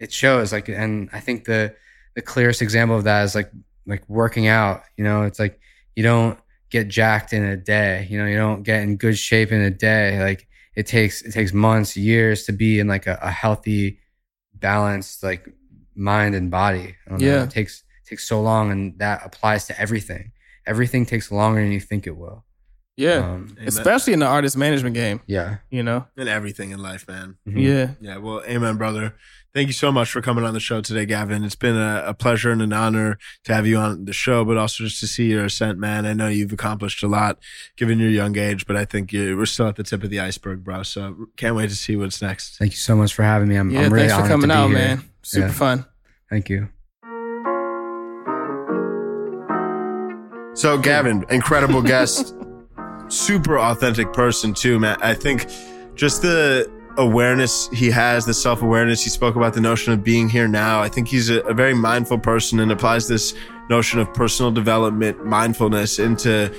it 0.00 0.12
shows 0.12 0.52
like 0.52 0.68
and 0.68 1.10
I 1.12 1.20
think 1.20 1.44
the 1.44 1.74
the 2.14 2.22
clearest 2.22 2.62
example 2.62 2.96
of 2.96 3.04
that 3.04 3.24
is 3.24 3.34
like 3.34 3.50
like 3.86 4.08
working 4.08 4.46
out. 4.46 4.82
You 4.96 5.04
know, 5.04 5.22
it's 5.24 5.38
like 5.38 5.60
you 5.94 6.02
don't 6.02 6.38
get 6.70 6.88
jacked 6.88 7.32
in 7.34 7.44
a 7.44 7.56
day. 7.56 8.06
You 8.10 8.18
know, 8.18 8.26
you 8.26 8.36
don't 8.36 8.62
get 8.62 8.82
in 8.82 8.96
good 8.96 9.18
shape 9.18 9.52
in 9.52 9.60
a 9.60 9.70
day. 9.70 10.22
Like 10.22 10.48
it 10.76 10.86
takes 10.86 11.22
it 11.22 11.32
takes 11.32 11.52
months, 11.52 11.96
years 11.96 12.44
to 12.44 12.52
be 12.52 12.78
in 12.78 12.86
like 12.86 13.06
a, 13.06 13.18
a 13.22 13.30
healthy, 13.30 13.98
balanced 14.54 15.22
like 15.22 15.48
mind 15.94 16.34
and 16.34 16.50
body. 16.50 16.94
I 17.06 17.10
don't 17.10 17.20
know. 17.20 17.26
Yeah. 17.26 17.44
It 17.44 17.50
takes 17.50 17.82
takes 18.04 18.28
so 18.28 18.40
long 18.40 18.70
and 18.70 18.98
that 18.98 19.22
applies 19.24 19.66
to 19.66 19.80
everything. 19.80 20.32
Everything 20.66 21.06
takes 21.06 21.32
longer 21.32 21.62
than 21.62 21.72
you 21.72 21.80
think 21.80 22.06
it 22.06 22.16
will. 22.16 22.44
Yeah. 22.96 23.18
Um, 23.18 23.56
Especially 23.66 24.12
in 24.12 24.20
the 24.20 24.26
artist 24.26 24.56
management 24.56 24.94
game, 24.94 25.20
yeah. 25.26 25.58
you 25.70 25.82
know? 25.82 26.06
and 26.16 26.28
everything 26.28 26.70
in 26.70 26.80
life, 26.80 27.06
man. 27.06 27.36
Mhm. 27.46 27.62
Yeah. 27.62 27.90
Yeah, 28.00 28.16
well, 28.18 28.42
amen, 28.46 28.76
brother. 28.76 29.14
Thank 29.56 29.68
you 29.68 29.72
so 29.72 29.90
much 29.90 30.10
for 30.10 30.20
coming 30.20 30.44
on 30.44 30.52
the 30.52 30.60
show 30.60 30.82
today, 30.82 31.06
Gavin. 31.06 31.42
It's 31.42 31.54
been 31.54 31.76
a, 31.78 32.02
a 32.08 32.12
pleasure 32.12 32.50
and 32.50 32.60
an 32.60 32.74
honor 32.74 33.16
to 33.44 33.54
have 33.54 33.66
you 33.66 33.78
on 33.78 34.04
the 34.04 34.12
show, 34.12 34.44
but 34.44 34.58
also 34.58 34.84
just 34.84 35.00
to 35.00 35.06
see 35.06 35.30
your 35.30 35.46
ascent, 35.46 35.78
man. 35.78 36.04
I 36.04 36.12
know 36.12 36.28
you've 36.28 36.52
accomplished 36.52 37.02
a 37.02 37.06
lot 37.08 37.38
given 37.74 37.98
your 37.98 38.10
young 38.10 38.36
age, 38.36 38.66
but 38.66 38.76
I 38.76 38.84
think 38.84 39.14
you, 39.14 39.34
we're 39.34 39.46
still 39.46 39.66
at 39.66 39.76
the 39.76 39.82
tip 39.82 40.04
of 40.04 40.10
the 40.10 40.20
iceberg, 40.20 40.62
bro. 40.62 40.82
So 40.82 41.28
can't 41.38 41.56
wait 41.56 41.70
to 41.70 41.74
see 41.74 41.96
what's 41.96 42.20
next. 42.20 42.58
Thank 42.58 42.72
you 42.72 42.76
so 42.76 42.94
much 42.96 43.14
for 43.14 43.22
having 43.22 43.48
me. 43.48 43.56
I'm, 43.56 43.70
Yeah. 43.70 43.86
I'm 43.86 43.92
really 43.94 44.08
thanks 44.08 44.24
for 44.24 44.28
coming 44.28 44.50
to 44.50 44.54
be 44.54 44.60
out, 44.60 44.68
here. 44.68 44.76
man. 44.76 45.04
Super 45.22 45.46
Yeah. 45.46 45.52
fun. 45.54 45.86
Thank 46.28 46.50
you. 46.50 46.68
So, 50.54 50.76
Gavin, 50.76 51.24
incredible 51.30 51.80
guest, 51.80 52.34
super 53.08 53.58
authentic 53.58 54.12
person 54.12 54.52
too, 54.52 54.78
man. 54.78 54.98
I 55.00 55.14
think 55.14 55.46
just 55.94 56.20
the 56.20 56.70
awareness 56.98 57.68
he 57.72 57.90
has, 57.90 58.26
the 58.26 58.34
self 58.34 58.62
awareness 58.62 59.02
he 59.02 59.10
spoke 59.10 59.36
about, 59.36 59.54
the 59.54 59.60
notion 59.60 59.92
of 59.92 60.02
being 60.02 60.28
here 60.28 60.48
now. 60.48 60.80
I 60.80 60.88
think 60.88 61.08
he's 61.08 61.30
a, 61.30 61.40
a 61.40 61.54
very 61.54 61.74
mindful 61.74 62.18
person 62.18 62.60
and 62.60 62.72
applies 62.72 63.08
this 63.08 63.34
notion 63.68 64.00
of 64.00 64.12
personal 64.14 64.50
development, 64.50 65.24
mindfulness 65.24 65.98
into 65.98 66.54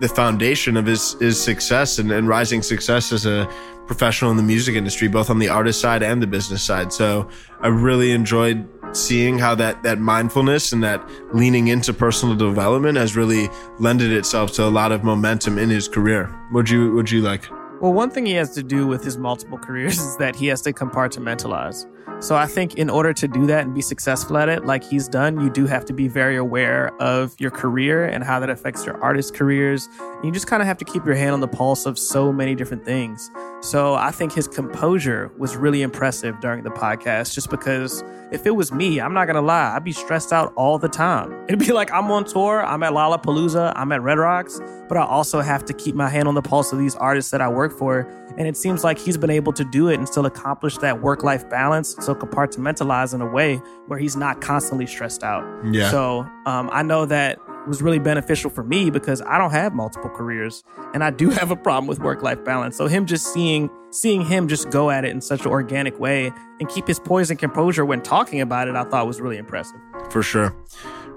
the 0.00 0.08
foundation 0.08 0.76
of 0.76 0.86
his 0.86 1.14
his 1.14 1.40
success 1.40 1.98
and, 1.98 2.10
and 2.10 2.26
rising 2.28 2.62
success 2.62 3.12
as 3.12 3.26
a 3.26 3.48
professional 3.86 4.30
in 4.30 4.36
the 4.36 4.42
music 4.42 4.76
industry, 4.76 5.08
both 5.08 5.30
on 5.30 5.38
the 5.38 5.48
artist 5.48 5.80
side 5.80 6.02
and 6.02 6.22
the 6.22 6.26
business 6.26 6.62
side. 6.62 6.92
So 6.92 7.28
I 7.60 7.68
really 7.68 8.12
enjoyed 8.12 8.68
seeing 8.96 9.38
how 9.38 9.54
that 9.56 9.82
that 9.82 9.98
mindfulness 9.98 10.72
and 10.72 10.82
that 10.82 11.06
leaning 11.34 11.68
into 11.68 11.92
personal 11.92 12.34
development 12.34 12.96
has 12.98 13.16
really 13.16 13.48
lended 13.78 14.12
itself 14.12 14.52
to 14.52 14.64
a 14.64 14.70
lot 14.70 14.92
of 14.92 15.04
momentum 15.04 15.58
in 15.58 15.70
his 15.70 15.88
career. 15.88 16.34
Would 16.52 16.70
you 16.70 16.92
would 16.92 17.10
you 17.10 17.20
like? 17.22 17.59
Well, 17.80 17.94
one 17.94 18.10
thing 18.10 18.26
he 18.26 18.34
has 18.34 18.50
to 18.56 18.62
do 18.62 18.86
with 18.86 19.02
his 19.02 19.16
multiple 19.16 19.56
careers 19.56 19.98
is 20.06 20.16
that 20.18 20.36
he 20.36 20.48
has 20.48 20.60
to 20.62 20.72
compartmentalize. 20.72 21.86
So 22.18 22.36
I 22.36 22.46
think 22.46 22.74
in 22.74 22.90
order 22.90 23.14
to 23.14 23.26
do 23.26 23.46
that 23.46 23.64
and 23.64 23.74
be 23.74 23.80
successful 23.80 24.36
at 24.36 24.50
it, 24.50 24.66
like 24.66 24.84
he's 24.84 25.08
done, 25.08 25.40
you 25.40 25.48
do 25.48 25.66
have 25.66 25.86
to 25.86 25.94
be 25.94 26.06
very 26.06 26.36
aware 26.36 26.94
of 27.00 27.34
your 27.38 27.50
career 27.50 28.04
and 28.04 28.22
how 28.22 28.38
that 28.40 28.50
affects 28.50 28.84
your 28.84 29.02
artist 29.02 29.34
careers. 29.34 29.88
And 30.00 30.24
you 30.24 30.30
just 30.30 30.46
kind 30.46 30.60
of 30.60 30.66
have 30.66 30.76
to 30.78 30.84
keep 30.84 31.06
your 31.06 31.14
hand 31.14 31.32
on 31.32 31.40
the 31.40 31.48
pulse 31.48 31.86
of 31.86 31.98
so 31.98 32.30
many 32.30 32.54
different 32.54 32.84
things. 32.84 33.30
So 33.62 33.94
I 33.94 34.10
think 34.10 34.32
his 34.32 34.48
composure 34.48 35.30
was 35.38 35.56
really 35.56 35.80
impressive 35.80 36.40
during 36.40 36.62
the 36.62 36.70
podcast, 36.70 37.34
just 37.34 37.48
because 37.48 38.04
if 38.32 38.46
it 38.46 38.54
was 38.54 38.70
me, 38.70 39.00
I'm 39.00 39.14
not 39.14 39.26
gonna 39.26 39.42
lie, 39.42 39.74
I'd 39.74 39.84
be 39.84 39.92
stressed 39.92 40.32
out 40.32 40.52
all 40.56 40.78
the 40.78 40.88
time. 40.88 41.32
It'd 41.48 41.58
be 41.58 41.72
like 41.72 41.90
I'm 41.92 42.10
on 42.10 42.24
tour, 42.24 42.64
I'm 42.64 42.82
at 42.82 42.92
Lollapalooza, 42.92 43.72
I'm 43.76 43.92
at 43.92 44.02
Red 44.02 44.18
Rocks, 44.18 44.60
but 44.88 44.96
I 44.96 45.04
also 45.04 45.40
have 45.40 45.64
to 45.66 45.72
keep 45.72 45.94
my 45.94 46.08
hand 46.08 46.28
on 46.28 46.34
the 46.34 46.42
pulse 46.42 46.72
of 46.72 46.78
these 46.78 46.96
artists 46.96 47.30
that 47.30 47.40
I 47.40 47.48
work 47.48 47.76
for. 47.76 48.06
And 48.36 48.46
it 48.46 48.56
seems 48.56 48.84
like 48.84 48.98
he's 48.98 49.16
been 49.16 49.30
able 49.30 49.52
to 49.54 49.64
do 49.64 49.88
it 49.88 49.94
and 49.94 50.08
still 50.08 50.26
accomplish 50.26 50.78
that 50.78 51.02
work 51.02 51.22
life 51.22 51.48
balance, 51.48 51.96
so 52.00 52.14
compartmentalize 52.14 53.14
in 53.14 53.20
a 53.20 53.26
way 53.26 53.56
where 53.86 53.98
he's 53.98 54.16
not 54.16 54.40
constantly 54.40 54.86
stressed 54.86 55.22
out. 55.22 55.44
Yeah. 55.72 55.90
So 55.90 56.20
um, 56.46 56.70
I 56.72 56.82
know 56.82 57.06
that 57.06 57.38
was 57.66 57.82
really 57.82 57.98
beneficial 57.98 58.50
for 58.50 58.62
me 58.64 58.90
because 58.90 59.20
I 59.22 59.36
don't 59.36 59.50
have 59.50 59.74
multiple 59.74 60.10
careers 60.10 60.64
and 60.94 61.04
I 61.04 61.10
do 61.10 61.30
have 61.40 61.50
a 61.50 61.56
problem 61.56 61.86
with 61.86 61.98
work 61.98 62.22
life 62.22 62.42
balance. 62.44 62.76
So 62.76 62.86
him 62.86 63.06
just 63.06 63.26
seeing 63.32 63.70
seeing 63.90 64.24
him 64.24 64.48
just 64.48 64.70
go 64.70 64.90
at 64.90 65.04
it 65.04 65.10
in 65.10 65.20
such 65.20 65.40
an 65.40 65.48
organic 65.48 65.98
way 65.98 66.32
and 66.60 66.68
keep 66.68 66.86
his 66.86 66.98
poise 67.00 67.30
and 67.30 67.38
composure 67.38 67.84
when 67.84 68.00
talking 68.00 68.40
about 68.40 68.68
it, 68.68 68.76
I 68.76 68.84
thought 68.84 69.06
was 69.06 69.20
really 69.20 69.36
impressive. 69.36 69.80
for 70.10 70.22
sure. 70.22 70.54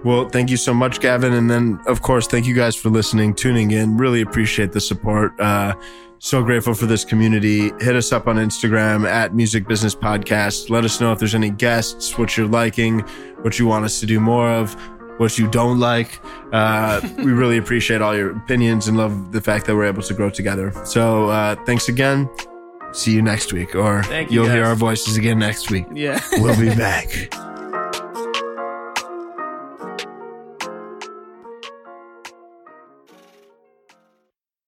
Well, 0.04 0.28
thank 0.28 0.50
you 0.50 0.58
so 0.58 0.74
much, 0.74 1.00
Gavin. 1.00 1.32
And 1.32 1.50
then, 1.50 1.80
of 1.88 2.02
course, 2.02 2.28
thank 2.28 2.46
you 2.46 2.54
guys 2.54 2.76
for 2.76 2.90
listening, 2.90 3.36
tuning 3.36 3.72
in. 3.72 3.96
Really 3.96 4.22
appreciate 4.22 4.74
the 4.74 4.82
support. 4.82 5.40
Uh, 5.40 5.76
so 6.24 6.42
grateful 6.42 6.74
for 6.74 6.86
this 6.86 7.04
community. 7.04 7.64
Hit 7.82 7.98
us 7.98 8.14
up 8.14 8.28
on 8.28 8.38
Instagram 8.38 9.06
at 9.06 9.36
Music 9.36 9.68
Business 9.68 9.94
Podcast. 9.94 10.70
Let 10.70 10.86
us 10.86 11.02
know 11.02 11.12
if 11.12 11.20
there's 11.20 11.36
any 11.36 11.50
guests, 11.50 12.18
what 12.18 12.38
you're 12.38 12.48
liking, 12.48 13.02
what 13.42 13.60
you 13.60 13.68
want 13.68 13.84
us 13.84 14.00
to 14.00 14.06
do 14.06 14.22
more 14.22 14.50
of, 14.50 14.74
what 15.20 15.38
you 15.38 15.50
don't 15.50 15.82
like. 15.82 16.22
Uh, 16.54 17.02
we 17.18 17.34
really 17.34 17.58
appreciate 17.58 18.02
all 18.02 18.16
your 18.16 18.38
opinions 18.38 18.88
and 18.88 18.96
love 18.98 19.34
the 19.34 19.42
fact 19.42 19.66
that 19.66 19.76
we're 19.76 19.84
able 19.84 20.02
to 20.02 20.14
grow 20.14 20.30
together. 20.30 20.72
So, 20.86 21.28
uh, 21.28 21.58
thanks 21.66 21.90
again. 21.90 22.30
See 22.94 23.12
you 23.12 23.22
next 23.22 23.52
week, 23.52 23.76
or 23.76 24.04
Thank 24.04 24.32
you, 24.32 24.44
you'll 24.44 24.52
hear 24.52 24.64
our 24.64 24.76
voices 24.76 25.18
again 25.18 25.40
next 25.40 25.70
week. 25.72 25.88
Yeah. 25.92 26.22
We'll 26.34 26.58
be 26.58 26.70
back. 26.70 27.34